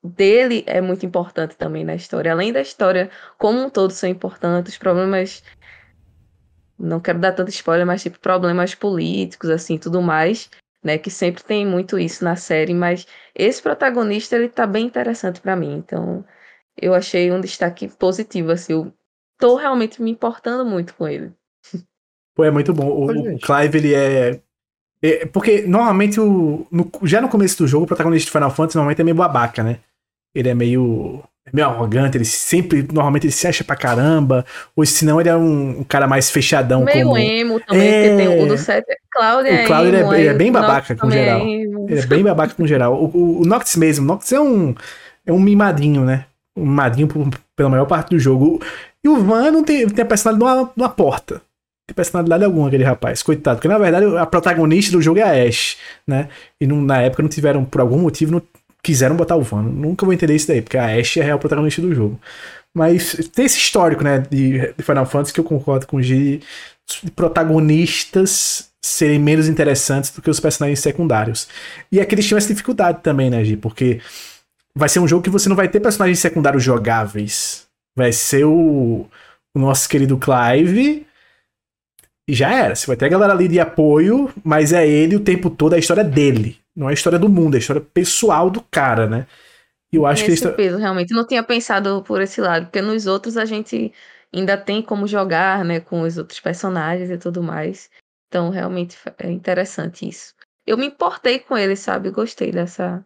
[0.04, 2.32] dele é muito importante também na história.
[2.32, 5.44] Além da história como um todo ser importante, os problemas.
[6.78, 10.50] Não quero dar tanto spoiler, mas tipo, problemas políticos, assim, tudo mais,
[10.84, 10.98] né?
[10.98, 13.06] Que sempre tem muito isso na série, mas
[13.36, 15.76] esse protagonista, ele tá bem interessante pra mim.
[15.78, 16.26] Então,
[16.82, 18.74] eu achei um destaque positivo, assim.
[18.74, 18.94] Eu
[19.38, 21.34] tô realmente me importando muito com ele.
[22.36, 22.88] Pô, é muito bom.
[22.88, 23.06] O,
[23.36, 23.40] o.
[23.40, 24.42] Clive, ele é.
[25.02, 28.78] é- porque normalmente, o, no- já no começo do jogo, o protagonista de Final Fantasy
[28.78, 29.80] normalmente é meio babaca, né?
[30.34, 31.24] Ele é meio.
[31.54, 32.82] É meio arrogante, ele sempre.
[32.92, 34.44] Normalmente ele se acha pra caramba.
[34.76, 36.84] Ou senão ele é um, um cara mais fechadão.
[36.84, 37.18] Meio como...
[37.18, 38.10] emo também, É.
[38.10, 38.86] porque tem o do 7.
[39.12, 41.40] Cláudio é O Cláudio, é- emo, ele é bem babaca Nox com é geral.
[41.48, 41.86] emo.
[41.90, 42.94] Ele é bem babaca com geral.
[42.96, 44.04] O, o, o Noctis mesmo.
[44.04, 44.74] O Noctis é um.
[45.26, 46.26] É um mimadinho, né?
[46.58, 47.08] Um mimadinho
[47.56, 48.60] pela maior parte do jogo.
[49.04, 51.42] E o Van não tem, tem a personalidade de uma, de uma porta.
[51.86, 53.22] Tem personalidade alguma, aquele rapaz.
[53.22, 53.58] Coitado.
[53.58, 56.30] Porque na verdade a protagonista do jogo é a Ash, né?
[56.60, 58.42] E não- na época não tiveram, por algum motivo, não
[58.84, 59.64] quiseram botar o Van.
[59.64, 62.20] Nunca vou entender isso daí, porque a Ash é a real protagonista do jogo.
[62.76, 66.42] Mas tem esse histórico, né, de, Final Fantasy que eu concordo com o G,
[67.03, 71.48] de protagonistas serem menos interessantes do que os personagens secundários.
[71.92, 73.56] E é que eles tinham essa dificuldade também, né, Gi?
[73.56, 74.02] Porque
[74.76, 77.66] vai ser um jogo que você não vai ter personagens secundários jogáveis.
[77.95, 79.08] Vai ser o,
[79.56, 81.06] o nosso querido Clive.
[82.28, 82.76] E já era.
[82.76, 85.76] Você vai ter a galera ali de apoio, mas é ele o tempo todo, é
[85.76, 86.62] a história dele.
[86.76, 89.27] Não é a história do mundo, é a história pessoal do cara, né?
[89.92, 91.14] E eu acho que Esse peso, realmente.
[91.14, 93.93] Não tinha pensado por esse lado, porque nos outros a gente
[94.34, 97.90] ainda tem como jogar, né, com os outros personagens e tudo mais.
[98.27, 100.34] Então, realmente é interessante isso.
[100.66, 102.10] Eu me importei com ele, sabe?
[102.10, 103.06] Gostei dessa,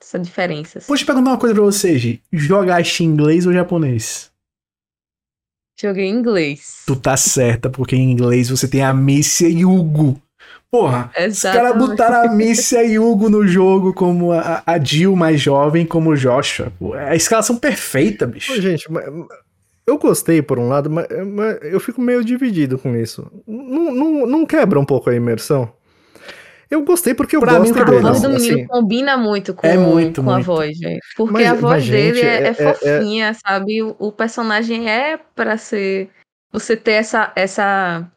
[0.00, 0.78] dessa diferença.
[0.78, 0.88] assim.
[0.88, 2.22] Vou te perguntar uma coisa pra você, Gi.
[2.32, 4.32] Jogaste em inglês ou japonês?
[5.78, 6.84] Joguei em inglês.
[6.86, 10.18] Tu tá certa, porque em inglês você tem a Missia Yugo.
[10.70, 11.78] Porra, os caras Exatamente.
[11.88, 16.72] botaram a Missia Yugo no jogo como a, a Jill mais jovem, como o Joshua.
[16.78, 18.52] Pô, é a escalação perfeita, bicho.
[18.52, 19.04] Ô, gente, mas-
[19.86, 23.30] eu gostei por um lado, mas, mas eu fico meio dividido com isso.
[23.46, 25.72] Não, não, não quebra um pouco a imersão?
[26.68, 28.00] Eu gostei porque eu Pra mim, gosto o A dele.
[28.02, 28.66] voz do menino assim.
[28.66, 30.46] combina muito com, É muito, com a muito.
[30.46, 30.98] voz, gente.
[31.16, 33.82] Porque Mas- a voz mas, dele gente, é, é é- é- fofinha, sabe?
[33.84, 36.10] O, o personagem é pra ser.
[36.52, 37.30] Você ter essa.
[37.36, 38.10] essa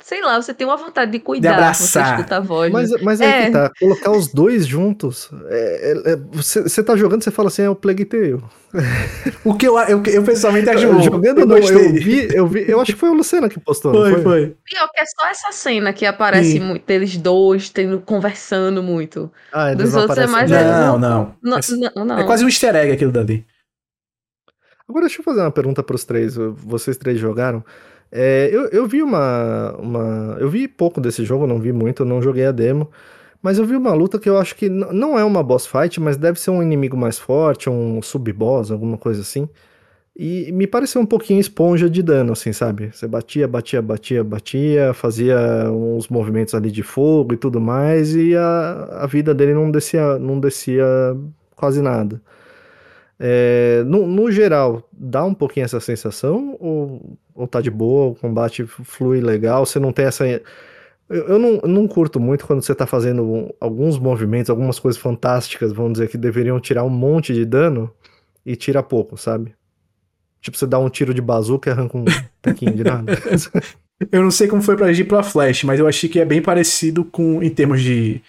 [0.00, 1.54] sei lá, você tem uma vontade de cuidar.
[1.54, 2.04] abraçar.
[2.06, 2.72] Você escuta a voz.
[2.72, 3.46] Mas, mas aí É.
[3.46, 5.28] que tá, colocar os dois juntos.
[5.48, 8.40] é- é- é- você, você tá jogando, você fala assim, é o Plague Tale.
[9.44, 10.82] O que eu, eu, eu pessoalmente acho.
[11.02, 13.92] Jogando eu não, eu vi, eu vi, eu acho que foi o Luciano que postou.
[13.92, 14.56] não Foi, foi.
[14.64, 16.60] Pior que é só essa cena que aparece Sim.
[16.60, 19.32] muito, deles dois tendo, conversando muito.
[19.52, 20.50] Ah, eles Dos não outros é mais.
[20.50, 21.34] Não, não.
[21.42, 22.18] Não, É- não, não.
[22.18, 23.44] É quase um easter egg aquilo dali.
[24.88, 26.36] Agora deixa eu fazer uma pergunta pros três.
[26.36, 27.64] Vocês três jogaram.
[28.18, 30.36] É, eu, eu vi uma, uma.
[30.40, 32.90] Eu vi pouco desse jogo, não vi muito, não joguei a demo.
[33.42, 36.16] Mas eu vi uma luta que eu acho que não é uma boss fight, mas
[36.16, 39.48] deve ser um inimigo mais forte, um sub-boss, alguma coisa assim.
[40.16, 42.90] E me pareceu um pouquinho esponja de dano, assim, sabe?
[42.92, 45.38] Você batia, batia, batia, batia, fazia
[45.70, 50.18] uns movimentos ali de fogo e tudo mais, e a, a vida dele não descia,
[50.18, 50.86] não descia
[51.54, 52.20] quase nada.
[53.18, 56.56] É, no, no, geral, dá um pouquinho essa sensação?
[56.60, 59.64] Ou, ou tá de boa, o combate flui legal?
[59.64, 60.26] Você não tem essa.
[60.26, 60.42] Eu,
[61.08, 65.94] eu não, não curto muito quando você tá fazendo alguns movimentos, algumas coisas fantásticas, vamos
[65.94, 67.90] dizer, que deveriam tirar um monte de dano
[68.44, 69.54] e tira pouco, sabe?
[70.40, 72.04] Tipo, você dá um tiro de bazuca e arranca um
[72.42, 73.12] pouquinho de nada.
[74.12, 76.42] eu não sei como foi pra agir pra Flash, mas eu achei que é bem
[76.42, 78.20] parecido com, em termos de,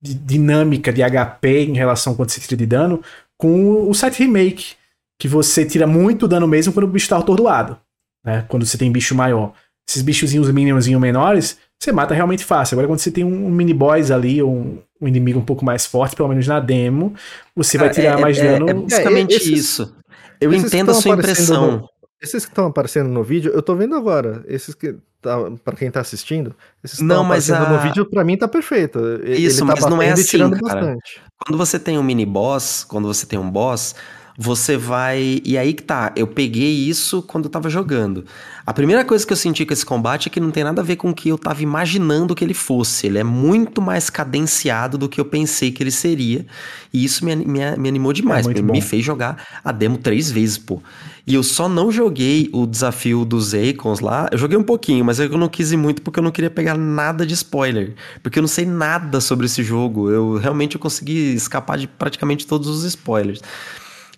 [0.00, 3.02] de dinâmica de HP em relação a quanto você tira de dano,
[3.42, 4.76] com o set remake,
[5.18, 7.76] que você tira muito dano mesmo quando o bicho tá atordoado,
[8.24, 8.44] né?
[8.46, 9.52] Quando você tem bicho maior.
[9.88, 12.76] Esses bichozinhos minionzinhos menores, você mata realmente fácil.
[12.76, 15.84] Agora, quando você tem um, mini boss ali, ou um, um, inimigo um pouco mais
[15.84, 17.16] forte, pelo menos na demo,
[17.56, 18.68] você vai tirar é, mais é, dano.
[18.68, 19.96] É, basicamente esses, isso.
[20.40, 21.78] Eu entendo a sua impressão.
[21.78, 21.88] No,
[22.22, 24.44] esses que estão aparecendo no vídeo, eu tô vendo agora.
[24.46, 24.94] Esses que.
[25.22, 26.52] Tá, para quem tá assistindo,
[26.82, 27.68] esses não, mas a...
[27.70, 28.98] no vídeo, para mim tá perfeito.
[29.24, 30.80] Isso, tá mas não é assim, cara.
[30.80, 31.22] Bastante.
[31.38, 33.94] Quando você tem um mini boss, quando você tem um boss,
[34.36, 35.40] você vai.
[35.44, 38.24] E aí que tá, eu peguei isso quando eu tava jogando.
[38.66, 40.84] A primeira coisa que eu senti com esse combate é que não tem nada a
[40.84, 43.06] ver com o que eu tava imaginando que ele fosse.
[43.06, 46.44] Ele é muito mais cadenciado do que eu pensei que ele seria.
[46.92, 50.58] E isso me, me, me animou demais, é me fez jogar a demo três vezes,
[50.58, 50.82] pô.
[51.26, 54.28] E eu só não joguei o desafio dos Akons lá.
[54.32, 56.76] Eu joguei um pouquinho, mas eu não quis ir muito porque eu não queria pegar
[56.76, 57.94] nada de spoiler.
[58.22, 60.10] Porque eu não sei nada sobre esse jogo.
[60.10, 63.40] Eu realmente eu consegui escapar de praticamente todos os spoilers.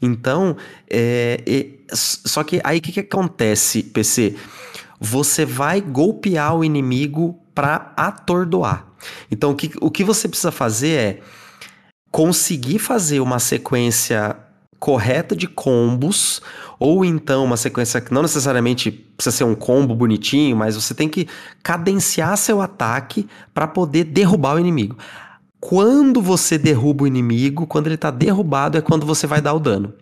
[0.00, 0.56] Então,
[0.88, 4.36] é, é, só que aí o que, que acontece, PC?
[4.98, 8.86] Você vai golpear o inimigo para atordoar.
[9.30, 11.20] Então, o que, o que você precisa fazer é
[12.10, 14.36] conseguir fazer uma sequência
[14.78, 16.42] correta de combos,
[16.78, 21.08] ou então uma sequência que não necessariamente precisa ser um combo bonitinho, mas você tem
[21.08, 21.28] que
[21.62, 24.96] cadenciar seu ataque para poder derrubar o inimigo
[25.66, 29.58] quando você derruba o inimigo, quando ele está derrubado, é quando você vai dar o
[29.58, 29.94] dano.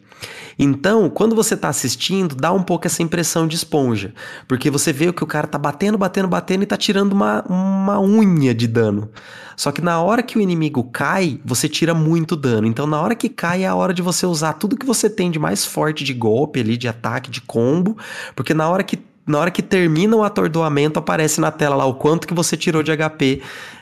[0.59, 4.15] Então, quando você está assistindo, dá um pouco essa impressão de esponja.
[4.47, 8.01] Porque você vê que o cara tá batendo, batendo, batendo e tá tirando uma, uma
[8.01, 9.11] unha de dano.
[9.57, 12.67] Só que na hora que o inimigo cai, você tira muito dano.
[12.67, 15.31] Então, na hora que cai, é a hora de você usar tudo que você tem
[15.31, 17.97] de mais forte de golpe ali, de ataque, de combo.
[18.35, 21.95] Porque na hora que na hora que termina o atordoamento, aparece na tela lá o
[21.95, 23.41] quanto que você tirou de HP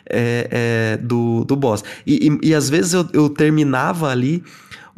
[0.08, 1.82] é, é, do, do boss.
[2.06, 4.42] E, e, e, às vezes eu, eu terminava ali,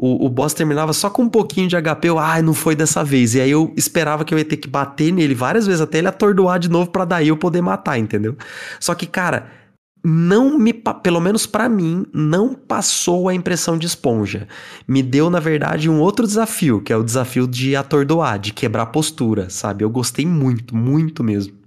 [0.05, 3.05] o, o boss terminava só com um pouquinho de HP, eu, ah, não foi dessa
[3.05, 3.37] vez.
[3.37, 6.09] E aí eu esperava que eu ia ter que bater nele várias vezes até ele
[6.09, 8.37] atordoar de novo para daí eu poder matar, entendeu?
[8.81, 9.63] Só que, cara
[10.05, 14.49] não me, pelo menos para mim, não passou a impressão de esponja.
[14.89, 18.87] Me deu, na verdade, um outro desafio, que é o desafio de atordoar, de quebrar
[18.87, 19.85] postura, sabe?
[19.85, 21.62] Eu gostei muito, muito mesmo.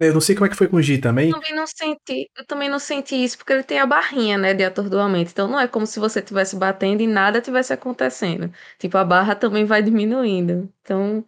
[0.00, 1.28] Eu não sei como é que foi com o G também.
[1.28, 4.52] Eu também não senti, eu também não senti isso, porque ele tem a barrinha, né,
[4.52, 5.30] de atordoamento.
[5.30, 8.50] Então não é como se você estivesse batendo e nada tivesse acontecendo.
[8.78, 10.68] Tipo, a barra também vai diminuindo.
[10.82, 11.24] Então,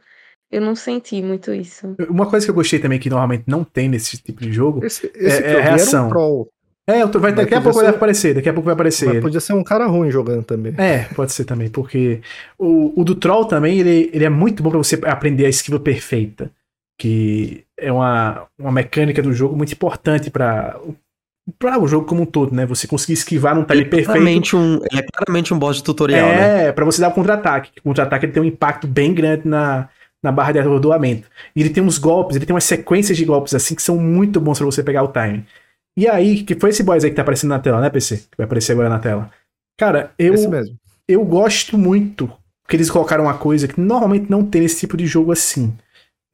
[0.50, 1.94] eu não senti muito isso.
[2.08, 5.10] Uma coisa que eu gostei também, que normalmente não tem nesse tipo de jogo, esse,
[5.14, 6.08] esse é, é reação.
[6.08, 6.46] Um
[6.88, 7.86] é, vai, daqui a pouco ser...
[7.86, 9.06] vai aparecer, daqui a pouco vai aparecer.
[9.06, 10.72] Mas podia ser um cara ruim jogando também.
[10.78, 12.20] É, pode ser também, porque
[12.56, 15.80] o, o do Troll também, ele, ele é muito bom para você aprender a esquiva
[15.80, 16.50] perfeita
[16.96, 20.78] que é uma, uma mecânica do jogo muito importante para
[21.60, 22.66] para o jogo como um todo, né?
[22.66, 24.56] Você conseguir esquivar num time é perfeito.
[24.56, 26.64] Um, ele é claramente um boss de tutorial, é, né?
[26.66, 27.70] É, para você dar o contra-ataque.
[27.78, 29.88] O contra-ataque tem um impacto bem grande na,
[30.20, 31.28] na barra de atordoamento.
[31.54, 34.40] E ele tem uns golpes, ele tem umas sequências de golpes assim que são muito
[34.40, 35.46] bons para você pegar o time.
[35.96, 38.16] E aí, que foi esse boss aí que tá aparecendo na tela, né, PC?
[38.16, 39.30] Que vai aparecer agora na tela.
[39.78, 40.34] Cara, eu
[41.08, 42.30] eu gosto muito
[42.68, 45.72] que eles colocaram uma coisa que normalmente não tem nesse tipo de jogo assim.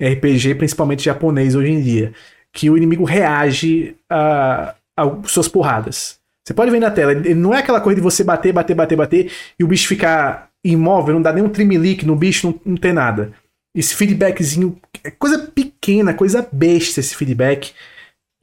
[0.02, 2.12] RPG, principalmente japonês hoje em dia,
[2.52, 6.18] que o inimigo reage a, a suas porradas.
[6.44, 8.96] Você pode ver na tela, ele não é aquela coisa de você bater, bater, bater,
[8.96, 12.76] bater e o bicho ficar imóvel, não dá nem um trimelique no bicho, não, não
[12.76, 13.32] tem nada.
[13.74, 17.72] Esse feedbackzinho, é coisa pequena, coisa besta esse feedback.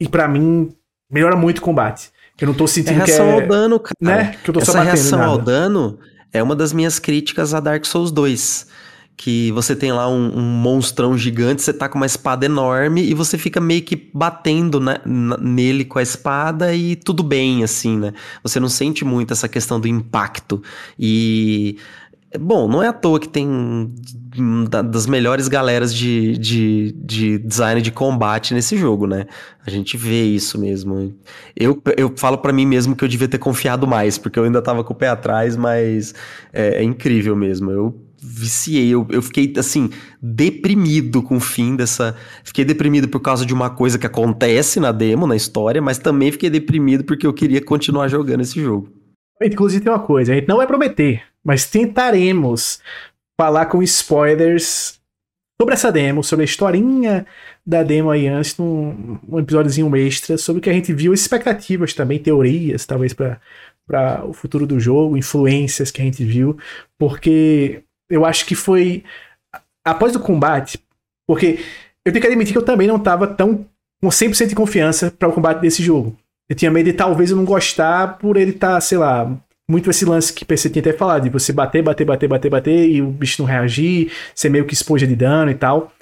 [0.00, 0.74] E para mim,
[1.10, 2.10] melhora muito o combate.
[2.40, 3.18] Eu não tô sentindo é que é...
[3.18, 3.94] ao dano, cara.
[4.00, 4.36] Né?
[4.42, 5.98] Que eu tô Essa só reação ao dano
[6.32, 8.66] é uma das minhas críticas a Dark Souls 2
[9.20, 13.12] que você tem lá um, um, monstrão gigante, você tá com uma espada enorme e
[13.12, 18.14] você fica meio que batendo né, nele com a espada e tudo bem, assim, né?
[18.42, 20.62] Você não sente muito essa questão do impacto.
[20.98, 21.76] E.
[22.38, 23.92] Bom, não é à toa que tem
[24.90, 29.26] das melhores galeras de, de, de design de combate nesse jogo, né?
[29.66, 31.14] A gente vê isso mesmo.
[31.54, 34.62] Eu, eu falo para mim mesmo que eu devia ter confiado mais, porque eu ainda
[34.62, 36.14] tava com o pé atrás, mas
[36.54, 37.70] é, é incrível mesmo.
[37.70, 38.88] Eu viciei.
[38.90, 39.90] Eu, eu fiquei, assim,
[40.20, 42.16] deprimido com o fim dessa.
[42.44, 46.30] Fiquei deprimido por causa de uma coisa que acontece na demo, na história, mas também
[46.30, 48.92] fiquei deprimido porque eu queria continuar jogando esse jogo.
[49.42, 52.80] Inclusive tem uma coisa, a gente não vai prometer, mas tentaremos
[53.40, 55.00] falar com spoilers
[55.58, 57.26] sobre essa demo, sobre a historinha
[57.64, 61.94] da demo aí antes, num, um episódiozinho extra, sobre o que a gente viu, expectativas
[61.94, 63.40] também, teorias, talvez para
[63.90, 66.56] para o futuro do jogo, influências que a gente viu,
[66.96, 69.04] porque eu acho que foi
[69.84, 70.78] após o combate,
[71.26, 71.60] porque
[72.04, 73.64] eu tenho que admitir que eu também não estava tão
[74.02, 76.16] com 100% de confiança para o combate desse jogo.
[76.48, 79.30] Eu tinha medo de talvez eu não gostar por ele estar, tá, sei lá,
[79.70, 82.90] muito esse lance que PC tinha até falado, de você bater, bater, bater, bater, bater
[82.90, 85.92] e o bicho não reagir, ser meio que espoja de dano e tal.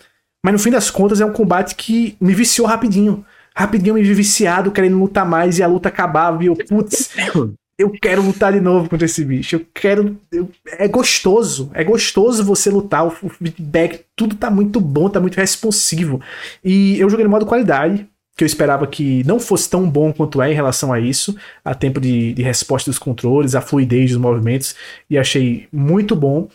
[0.42, 3.24] Mas no fim das contas é um combate que me viciou rapidinho.
[3.54, 7.10] Rapidinho me vi viciado, querendo lutar mais e a luta acabava e eu, putz,
[7.78, 9.54] eu quero lutar de novo contra esse bicho.
[9.56, 10.18] Eu quero.
[10.32, 11.70] Eu, é gostoso.
[11.72, 13.06] É gostoso você lutar.
[13.06, 16.20] O, o feedback, tudo tá muito bom, tá muito responsivo.
[16.64, 20.40] E eu joguei no modo qualidade que eu esperava que não fosse tão bom quanto
[20.40, 24.20] é em relação a isso, a tempo de, de resposta dos controles, a fluidez dos
[24.20, 24.76] movimentos,
[25.10, 26.48] e achei muito bom.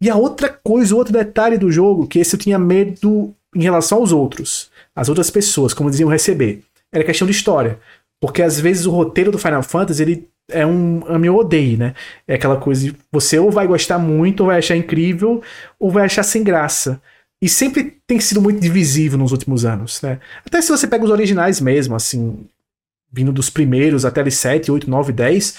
[0.00, 3.62] E a outra coisa, o outro detalhe do jogo, que esse eu tinha medo em
[3.62, 6.62] relação aos outros, as outras pessoas, como diziam receber,
[6.92, 7.80] era questão de história.
[8.20, 11.94] Porque às vezes o roteiro do Final Fantasy, ele é um ame ou odeie, né?
[12.26, 15.42] É aquela coisa de você ou vai gostar muito, ou vai achar incrível,
[15.78, 17.00] ou vai achar sem graça.
[17.40, 20.20] E sempre tem sido muito divisível nos últimos anos, né?
[20.44, 22.46] Até se você pega os originais mesmo, assim,
[23.12, 25.56] vindo dos primeiros até ali 7, 8, 9, 10,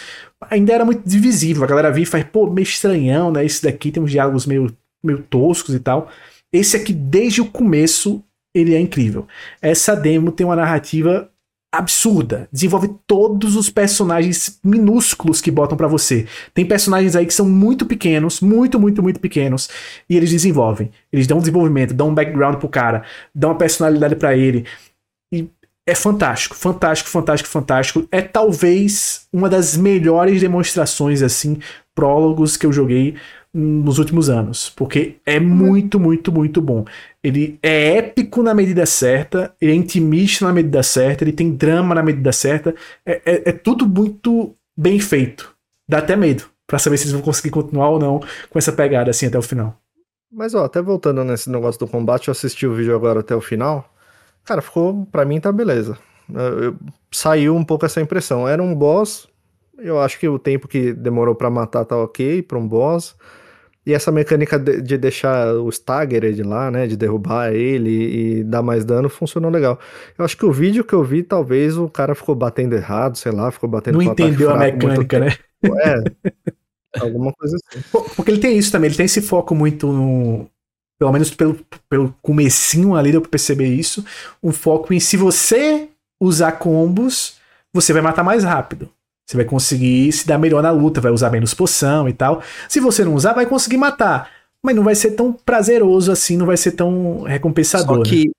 [0.49, 1.63] ainda era muito divisível.
[1.63, 3.45] A galera via e faz, pô, meio estranhão, né?
[3.45, 6.09] Esse daqui tem uns diálogos meio, meio toscos e tal.
[6.51, 9.27] Esse aqui, desde o começo, ele é incrível.
[9.61, 11.29] Essa demo tem uma narrativa
[11.71, 12.47] absurda.
[12.51, 16.25] Desenvolve todos os personagens minúsculos que botam para você.
[16.53, 19.69] Tem personagens aí que são muito pequenos, muito, muito, muito pequenos,
[20.09, 20.91] e eles desenvolvem.
[21.11, 24.65] Eles dão um desenvolvimento, dão um background pro cara, dão uma personalidade para ele.
[25.31, 25.47] E
[25.87, 28.07] é fantástico, fantástico, fantástico, fantástico.
[28.11, 31.59] É talvez uma das melhores demonstrações assim,
[31.95, 33.15] prólogos que eu joguei
[33.53, 36.85] nos últimos anos, porque é muito, muito, muito bom.
[37.23, 41.95] Ele é épico na medida certa, ele é intimista na medida certa, ele tem drama
[41.95, 45.53] na medida certa, é, é, é tudo muito bem feito.
[45.87, 48.19] Dá até medo para saber se eles vão conseguir continuar ou não
[48.49, 49.75] com essa pegada assim até o final.
[50.31, 53.41] Mas ó, até voltando nesse negócio do combate, eu assisti o vídeo agora até o
[53.41, 53.91] final.
[54.45, 55.97] Cara, ficou, para mim tá beleza.
[56.31, 56.75] Eu, eu,
[57.11, 58.47] saiu um pouco essa impressão.
[58.47, 59.27] Era um boss,
[59.79, 63.15] eu acho que o tempo que demorou para matar tá ok para um boss.
[63.89, 68.61] E essa mecânica de, de deixar o Staggered lá, né, de derrubar ele e, dar
[68.61, 69.79] mais dano, funcionou legal.
[70.15, 73.31] Eu acho que o vídeo que eu vi, talvez o cara ficou batendo errado, sei
[73.31, 75.35] lá, ficou batendo Não entendeu a mecânica, né?
[75.63, 77.83] É, alguma coisa assim.
[78.15, 80.47] Porque ele tem isso também, ele tem esse foco muito no...
[80.99, 81.59] Pelo menos pelo,
[81.89, 84.05] pelo comecinho ali deu pra perceber isso.
[84.43, 85.89] Um foco em se você
[86.21, 87.39] usar combos,
[87.73, 88.87] você vai matar mais rápido.
[89.29, 92.41] Você vai conseguir se dar melhor na luta, vai usar menos poção e tal.
[92.67, 94.27] Se você não usar, vai conseguir matar.
[94.65, 97.97] Mas não vai ser tão prazeroso assim, não vai ser tão recompensador.
[97.97, 98.31] Só que né?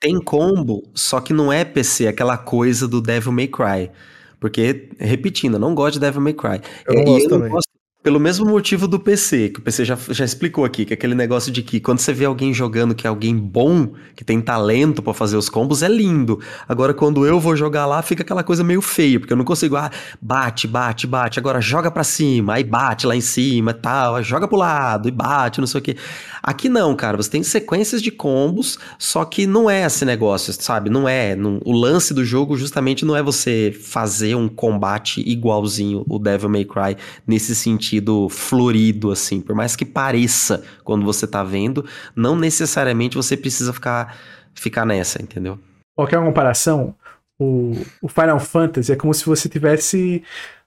[0.00, 3.90] tem combo, só que não é PC, aquela coisa do Devil May Cry.
[4.38, 6.60] Porque, repetindo, eu não gosto de Devil May Cry.
[6.86, 7.48] Eu gosto eu também.
[7.48, 7.67] Não gosto,
[8.08, 11.14] pelo mesmo motivo do PC, que o PC já, já explicou aqui, que é aquele
[11.14, 15.02] negócio de que quando você vê alguém jogando que é alguém bom, que tem talento
[15.02, 16.40] para fazer os combos, é lindo.
[16.66, 19.76] Agora, quando eu vou jogar lá, fica aquela coisa meio feia, porque eu não consigo,
[19.76, 19.90] ah,
[20.22, 24.56] bate, bate, bate, agora joga para cima, aí bate lá em cima tal, joga pro
[24.56, 25.94] lado e bate, não sei o que.
[26.42, 30.88] Aqui não, cara, você tem sequências de combos, só que não é esse negócio, sabe?
[30.88, 31.36] Não é.
[31.36, 36.48] Não, o lance do jogo justamente não é você fazer um combate igualzinho o Devil
[36.48, 36.96] May Cry
[37.26, 37.97] nesse sentido
[38.28, 39.40] florido, assim.
[39.40, 44.16] Por mais que pareça quando você tá vendo, não necessariamente você precisa ficar,
[44.54, 45.58] ficar nessa, entendeu?
[45.96, 46.94] Qualquer comparação,
[47.38, 50.22] o, o Final Fantasy é como se você tivesse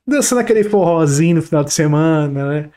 [0.07, 2.69] dançando aquele forrozinho no final de semana, né?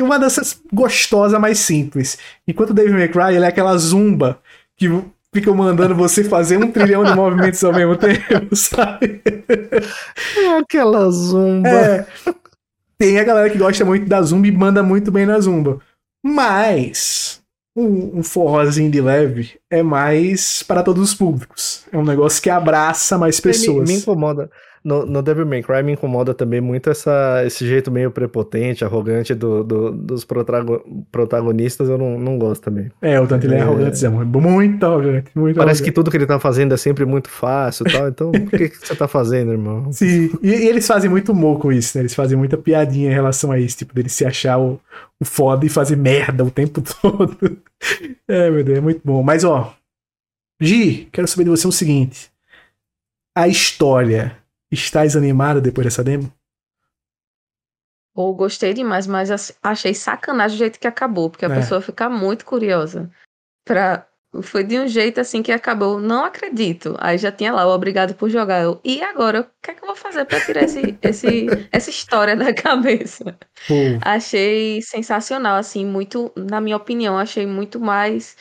[0.00, 2.18] Uma dança gostosa, mais simples.
[2.46, 4.40] Enquanto o Dave McCry, ele é aquela zumba
[4.76, 4.88] que
[5.32, 9.22] fica mandando você fazer um trilhão de movimentos ao mesmo tempo, sabe?
[10.36, 11.68] É aquela zumba.
[11.68, 12.06] É.
[13.04, 15.78] Tem a galera que gosta muito da zumba e manda muito bem na zumba.
[16.24, 17.42] Mas
[17.76, 21.84] um, um forrozinho de leve é mais para todos os públicos.
[21.92, 23.86] É um negócio que abraça mais pessoas.
[23.86, 24.50] Me, me incomoda
[24.84, 29.34] no, no Devil May Cry me incomoda também muito essa, esse jeito meio prepotente, arrogante
[29.34, 30.26] do, do dos
[31.10, 32.90] protagonistas, eu não, não gosto também.
[33.00, 35.30] É, o tanto ele é, é arrogante, é muito arrogante.
[35.34, 35.82] Muito Parece arrogante.
[35.84, 38.68] que tudo que ele tá fazendo é sempre muito fácil e tal, então por que,
[38.68, 39.90] que você tá fazendo, irmão?
[39.92, 42.02] Sim, e, e, eles fazem muito humor com isso, né?
[42.02, 44.78] Eles fazem muita piadinha em relação a isso, tipo, dele se achar o,
[45.18, 47.58] o foda e fazer merda o tempo todo.
[48.28, 49.22] é, meu Deus, é muito bom.
[49.22, 49.74] Mas, ó,
[50.60, 52.30] Gi, quero saber de você o seguinte.
[53.34, 54.43] A história
[54.74, 56.32] Estás animado depois dessa demo?
[58.14, 59.30] Ou gostei demais, mas
[59.62, 61.54] achei sacanagem o jeito que acabou, porque a É.
[61.54, 63.10] pessoa fica muito curiosa.
[63.64, 64.06] Pra...
[64.42, 66.96] Foi de um jeito assim que acabou, não acredito.
[66.98, 68.62] Aí já tinha lá o obrigado por jogar.
[68.62, 69.42] Eu, e agora?
[69.42, 73.38] O que é que eu vou fazer pra tirar esse, esse, essa história da cabeça?
[73.68, 78.36] Pô, Achei sensacional, assim, muito, na minha opinião, achei muito mais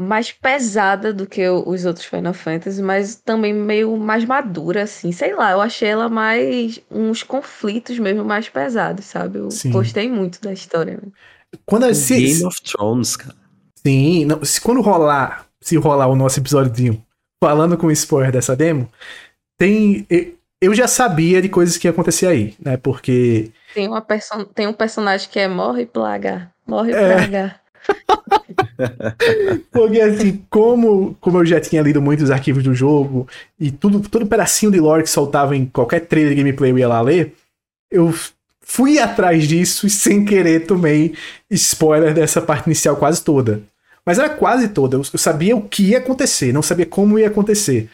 [0.00, 5.12] mais pesada do que os outros Final Fantasy, mas também meio mais madura, assim.
[5.12, 9.38] Sei lá, eu achei ela mais uns conflitos mesmo mais pesados, sabe?
[9.38, 9.70] Eu Sim.
[9.70, 10.94] gostei muito da história.
[11.02, 11.12] né?
[11.66, 13.36] quando a, se, Game of Thrones, cara.
[13.86, 17.02] Sim, não, se quando rolar, se rolar o nosso episódio
[17.42, 18.90] falando com spoiler dessa demo,
[19.58, 20.06] tem.
[20.62, 22.76] Eu já sabia de coisas que ia acontecer aí, né?
[22.76, 23.50] Porque.
[23.74, 27.16] Tem, uma perso tem um personagem que é morre plaga, morre É.
[27.16, 27.60] plaga.
[29.70, 33.28] Porque assim, como, como eu já tinha lido muitos arquivos do jogo
[33.58, 36.88] e tudo, todo pedacinho de lore que soltava em qualquer trailer de gameplay eu ia
[36.88, 37.34] lá ler,
[37.90, 38.14] eu
[38.60, 41.14] fui atrás disso e sem querer tomei
[41.50, 43.62] spoiler dessa parte inicial quase toda.
[44.04, 44.96] Mas era quase toda.
[44.96, 47.90] Eu sabia o que ia acontecer, não sabia como ia acontecer.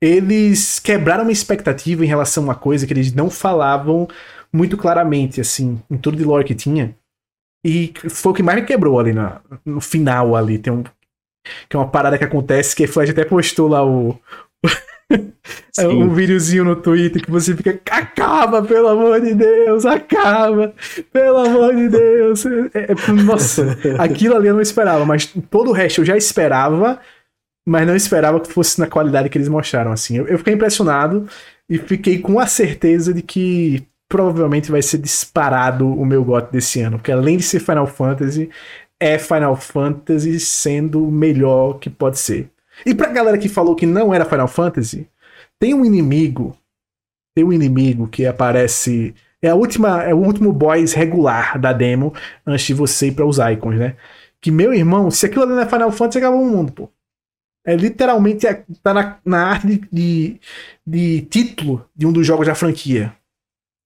[0.00, 4.08] Eles quebraram uma expectativa em relação a uma coisa que eles não falavam
[4.52, 6.94] muito claramente, assim, em tudo de lore que tinha.
[7.64, 10.58] E foi o que mais me quebrou ali na, no final ali.
[10.58, 10.82] Tem um.
[11.68, 14.18] Que é uma parada que acontece, que a Flash até postou lá o.
[15.80, 17.80] um videozinho no Twitter que você fica.
[17.90, 20.72] Acaba, pelo amor de Deus, acaba!
[21.12, 22.46] Pelo amor de Deus!
[22.46, 27.00] É- é- nossa, aquilo ali eu não esperava, mas todo o resto eu já esperava,
[27.66, 29.92] mas não esperava que fosse na qualidade que eles mostraram.
[29.92, 31.28] Assim, eu, eu fiquei impressionado
[31.68, 36.82] e fiquei com a certeza de que provavelmente vai ser disparado o meu gote desse
[36.82, 38.50] ano, porque além de ser Final Fantasy,
[39.00, 42.50] é Final Fantasy sendo o melhor que pode ser.
[42.84, 45.08] E pra galera que falou que não era Final Fantasy,
[45.58, 46.54] tem um inimigo,
[47.34, 52.12] tem um inimigo que aparece, é a última, é o último boss regular da demo
[52.46, 53.96] antes de você ir para os icons, né?
[54.42, 56.90] Que meu irmão, se aquilo ali não é Final Fantasy, acabou o mundo, pô.
[57.64, 60.40] É literalmente é- tá na, na arte de, de,
[60.86, 63.16] de título de um dos jogos da franquia.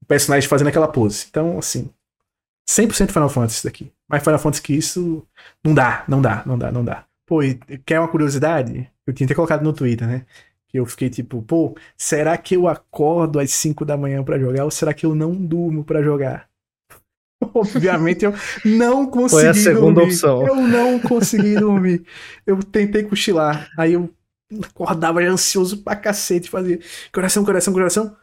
[0.08, 1.26] Personagem fazendo aquela pose.
[1.28, 1.90] Então, assim,
[2.68, 3.92] 100% Final Fantasy isso daqui.
[4.08, 5.26] Mais Final Fantasy que isso,
[5.64, 7.04] não dá, não dá, não dá, não dá.
[7.26, 7.54] Pô, e
[7.84, 8.88] quer uma curiosidade?
[9.06, 10.24] Eu tinha até colocado no Twitter, né?
[10.68, 14.64] Que eu fiquei tipo, pô, será que eu acordo às 5 da manhã pra jogar
[14.64, 16.48] ou será que eu não durmo pra jogar?
[17.54, 20.12] Obviamente eu não consegui Foi a segunda dormir.
[20.12, 20.46] opção.
[20.46, 22.04] Eu não consegui dormir.
[22.46, 23.68] Eu tentei cochilar.
[23.76, 24.10] Aí eu
[24.64, 26.78] acordava já ansioso pra cacete, fazia
[27.12, 28.16] coração, coração, coração.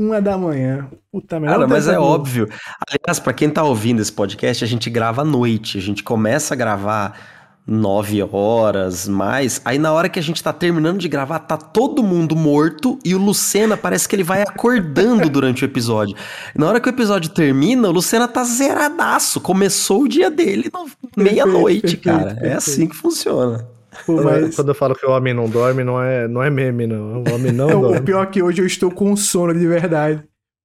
[0.00, 0.88] Uma da manhã.
[1.12, 1.56] Puta merda.
[1.56, 2.48] Cara, mas é como- óbvio.
[2.88, 5.76] Aliás, pra quem tá ouvindo esse podcast, a gente grava à noite.
[5.76, 7.20] A gente começa a gravar
[7.66, 9.60] nove horas, mais.
[9.62, 13.14] Aí na hora que a gente tá terminando de gravar, tá todo mundo morto e
[13.14, 16.16] o Lucena parece que ele vai acordando durante o episódio.
[16.56, 19.38] Na hora que o episódio termina, o Lucena tá zeradaço.
[19.38, 22.38] Começou o dia dele no- meia-noite, cara.
[22.40, 23.68] É assim que funciona.
[24.06, 24.54] Pô, mas...
[24.56, 27.22] quando eu falo que o homem não dorme, não é, não é meme, não.
[27.22, 28.00] O homem não Não, o dorme.
[28.02, 30.22] pior é que hoje eu estou com sono de verdade.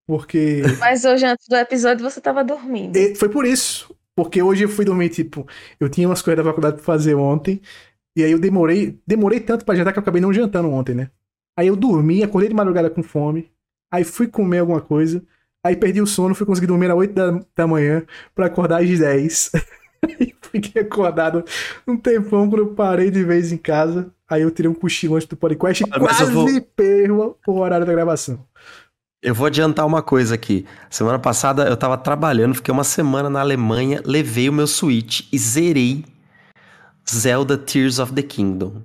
[0.08, 0.62] Porque.
[0.80, 2.96] Mas hoje, antes do episódio, você tava dormindo.
[2.96, 3.96] E foi por isso.
[4.16, 5.46] Porque hoje eu fui dormir, tipo,
[5.80, 7.62] eu tinha umas coisas da faculdade pra fazer ontem.
[8.16, 11.10] E aí eu demorei, demorei tanto pra jantar que eu acabei não jantando ontem, né?
[11.58, 13.52] Aí eu dormi, acordei de madrugada com fome.
[13.92, 15.22] Aí fui comer alguma coisa.
[15.66, 19.00] Aí perdi o sono, fui conseguir dormir às 8 da, da manhã pra acordar às
[19.00, 19.52] 10.
[20.08, 21.44] Aí fiquei acordado
[21.88, 24.12] um tempão quando eu parei de vez em casa.
[24.30, 27.92] Aí eu tirei um cochilo antes do podcast e quase vou- perro o horário da
[27.92, 28.40] gravação.
[29.22, 30.66] Eu vou adiantar uma coisa aqui.
[30.90, 35.38] Semana passada eu tava trabalhando, fiquei uma semana na Alemanha, levei o meu Switch e
[35.40, 36.06] zerei
[37.10, 38.84] Zelda Tears of the Kingdom.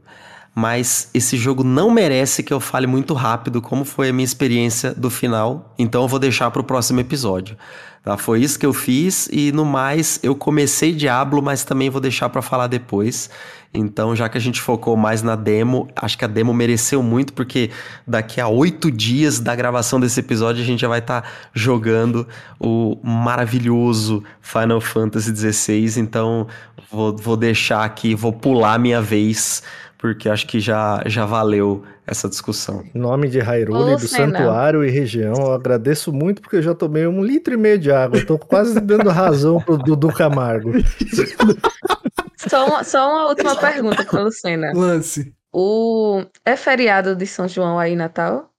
[0.60, 4.92] Mas esse jogo não merece que eu fale muito rápido como foi a minha experiência
[4.92, 7.56] do final, então eu vou deixar pro próximo episódio.
[8.02, 8.18] Tá?
[8.18, 12.28] Foi isso que eu fiz e no mais eu comecei Diablo, mas também vou deixar
[12.28, 13.30] pra falar depois.
[13.72, 17.32] Então, já que a gente focou mais na demo, acho que a demo mereceu muito,
[17.32, 17.70] porque
[18.06, 22.98] daqui a oito dias da gravação desse episódio a gente já vai estar jogando o
[23.02, 26.00] maravilhoso Final Fantasy XVI.
[26.00, 26.48] Então,
[26.90, 29.62] vou, vou deixar aqui, vou pular minha vez,
[30.00, 32.82] porque acho que já, já valeu essa discussão.
[32.94, 37.06] Em nome de Hyrule, do santuário e região, eu agradeço muito porque eu já tomei
[37.06, 38.18] um litro e meio de água.
[38.18, 40.72] Eu tô quase dando razão pro Dudu Camargo.
[42.48, 44.72] Só uma, só uma última pergunta pra Lucena.
[44.74, 45.30] Lance.
[45.52, 46.24] O...
[46.42, 48.49] É feriado de São João aí, Natal?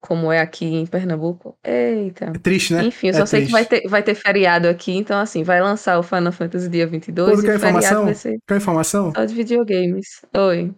[0.00, 1.58] Como é aqui em Pernambuco?
[1.64, 2.26] Eita.
[2.26, 2.84] É triste, né?
[2.84, 3.52] Enfim, eu É só sei que triste.
[3.52, 7.32] vai ter, vai ter feriado aqui, então assim, vai lançar o Final Fantasy dia 22
[7.34, 8.04] Pô, e quer informação?
[8.04, 9.12] vai ser Quer informação?
[9.14, 10.06] só de videogames.
[10.36, 10.72] Oi.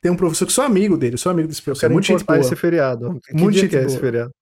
[0.00, 1.80] Tem um professor que sou amigo dele, sou amigo desse Eu professor.
[1.82, 2.46] quero Muito gente boa.
[2.46, 3.20] esse feriado.
[3.24, 3.90] Que Muito dia gente que é boa.
[3.90, 4.32] esse feriado?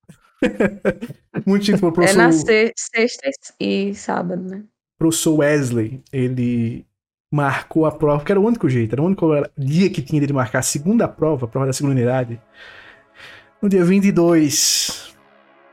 [1.46, 4.62] Muito pro É professor, na se- sexta e sábado, né?
[4.98, 6.02] professor Wesley.
[6.12, 6.86] Ele
[7.32, 9.26] marcou a prova, porque era o único jeito, era o único
[9.56, 12.40] dia que tinha dele marcar a segunda prova, a prova da segunda unidade,
[13.62, 15.14] no dia 22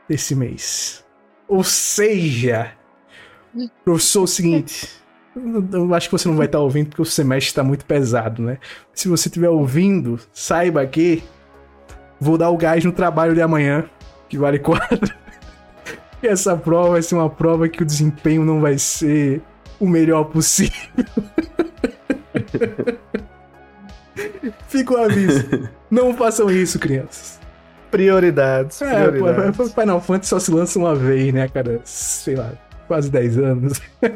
[0.08, 1.04] desse mês.
[1.48, 2.70] Ou seja,
[3.84, 4.88] professor, é o seguinte.
[5.72, 8.58] Eu acho que você não vai estar ouvindo porque o semestre está muito pesado, né?
[8.94, 11.24] Se você estiver ouvindo, saiba que
[12.20, 13.90] vou dar o gás no trabalho de amanhã,
[14.28, 15.12] que vale 4.
[16.22, 19.42] E essa prova vai ser uma prova que o desempenho não vai ser
[19.80, 20.76] o melhor possível.
[24.68, 25.68] Fica o aviso.
[25.90, 27.39] Não façam isso, crianças.
[27.90, 28.80] Prioridades.
[28.82, 29.72] É, pô, prioridades.
[29.72, 31.80] Final Fantasy só se lança uma vez, né, cara?
[31.84, 32.52] Sei lá,
[32.86, 33.80] quase 10 anos.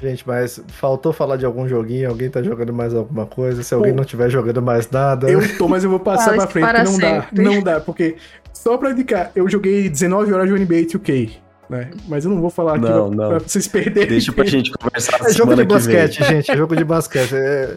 [0.00, 2.08] Gente, mas faltou falar de algum joguinho?
[2.08, 3.64] Alguém tá jogando mais alguma coisa?
[3.64, 3.96] Se alguém Pô.
[3.98, 5.28] não tiver jogando mais nada.
[5.28, 7.22] Eu tô, mas eu vou passar pra frente, para porque não dá.
[7.22, 7.42] sempre.
[7.42, 8.16] Não dá, porque
[8.52, 11.30] só pra indicar, eu joguei 19 horas de NBA 2K,
[11.68, 11.90] né?
[12.06, 13.28] Mas eu não vou falar aqui Não, pra, não.
[13.30, 14.08] pra vocês perderem.
[14.08, 15.96] Deixa pra gente conversar É jogo semana de que vem.
[15.96, 16.56] basquete, gente.
[16.56, 17.34] Jogo de basquete.
[17.34, 17.76] É-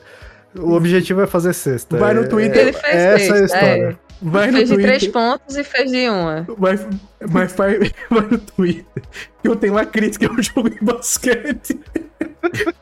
[0.57, 1.97] O objetivo é fazer cesta.
[1.97, 2.57] Vai no É- Twitter.
[2.61, 3.99] Ele fez Essa é a sexta, história.
[4.21, 5.11] Vai no Fez de três Twitter.
[5.21, 6.45] pontos e fez de uma.
[6.57, 6.75] Vai,
[7.21, 9.03] vai, vai, vai no Twitter.
[9.43, 11.80] Eu tenho uma crítica ao jogo de basquete.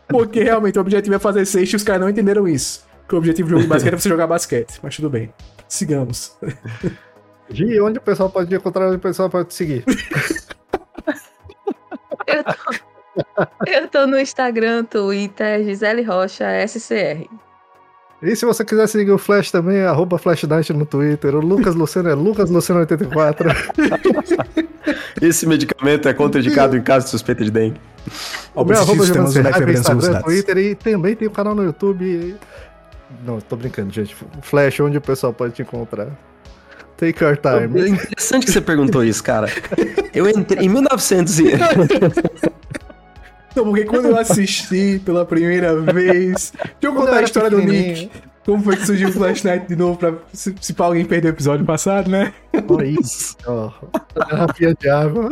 [0.07, 2.85] Porque realmente o objetivo é fazer sexta e os caras não entenderam isso.
[3.07, 4.79] Que o objetivo do jogo de basquete é você jogar basquete.
[4.83, 5.31] Mas tudo bem.
[5.67, 6.35] Sigamos.
[7.51, 9.83] Gi, onde o pessoal pode encontrar, onde o pessoal pode te seguir?
[12.27, 17.25] Eu tô, eu tô no Instagram, Twitter, Gisele Rocha, SCR.
[18.21, 21.35] E se você quiser seguir o Flash também, é arroba FlashDice no Twitter.
[21.35, 23.45] O Lucas Luceno é LucasLuceno84.
[25.21, 27.79] Esse medicamento é contraindicado em caso de suspeita de dengue.
[28.53, 30.21] O meu arroba é Serra, referência Instagram.
[30.21, 32.35] Twitter e também tem o canal no YouTube.
[33.25, 34.15] Não, tô brincando, gente.
[34.41, 36.07] Flash, onde o pessoal pode te encontrar.
[36.97, 37.89] Take your É time.
[37.91, 39.47] interessante que você perguntou isso, cara.
[40.13, 41.43] Eu entrei em 1900 e...
[43.55, 46.53] Não, porque quando eu assisti pela primeira vez.
[46.53, 47.61] Deixa eu contar eu a história do.
[47.61, 48.09] Nick.
[48.45, 50.13] Como foi que surgiu o Flash Night de novo pra.
[50.33, 52.33] Se, se pra alguém perder o episódio passado, né?
[52.67, 53.35] Olha isso.
[53.45, 53.71] Ó,
[54.15, 55.29] garrafinha de água.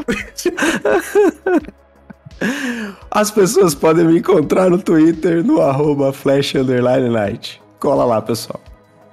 [3.09, 7.61] As pessoas podem me encontrar no Twitter no arroba flash underline night.
[7.79, 8.61] Cola lá, pessoal.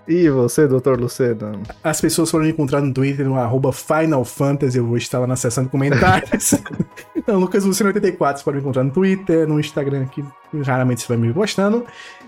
[0.07, 1.63] E você, doutor Luceno?
[1.83, 5.27] As pessoas foram me encontrar no Twitter no arroba Final Fantasy, eu vou estar lá
[5.27, 6.55] na seção de comentários.
[7.25, 10.23] Então, Lucas Luciano 84, você pode me encontrar no Twitter, no Instagram, que
[10.63, 11.87] raramente você vai me postando.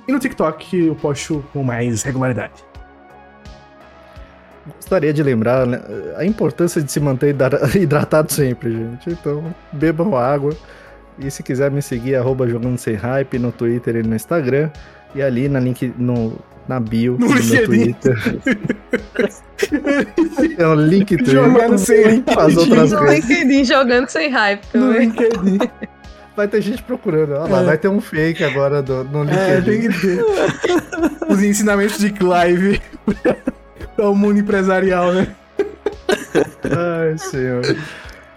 [0.09, 2.65] E no TikTok, eu posto com mais regularidade.
[4.75, 5.83] Gostaria de lembrar né,
[6.17, 9.11] a importância de se manter hidra- hidratado sempre, gente.
[9.11, 10.55] Então, bebam água.
[11.19, 14.71] E se quiser me seguir, arroba jogando sem hype no Twitter e no Instagram.
[15.15, 16.39] E ali na link no,
[16.69, 17.93] na bio No do meu LinkedIn.
[17.93, 18.19] Twitter.
[20.59, 23.05] é um link Jogando sem As outras No.
[23.05, 25.01] LinkedIn jogando sem hype No também.
[25.09, 25.59] LinkedIn.
[26.37, 27.33] Vai ter gente procurando.
[27.33, 27.65] Olha lá, É.
[27.65, 29.89] vai ter um fake agora do, no É, LinkedIn.
[30.01, 30.25] ter.
[31.29, 32.81] Os ensinamentos de Clive
[33.97, 35.29] para o mundo empresarial, né?
[36.65, 37.63] Ai, senhor.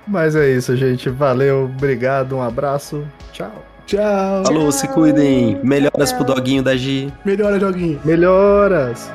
[0.08, 1.09] Mas é isso, gente.
[1.09, 3.06] Valeu, obrigado, um abraço.
[3.33, 3.66] Tchau.
[3.90, 4.45] Tchau.
[4.45, 5.59] Falou, se cuidem.
[5.64, 7.11] Melhoras pro doguinho da Gi.
[7.26, 8.00] Melhora, joguinho.
[8.06, 9.11] Melhoras!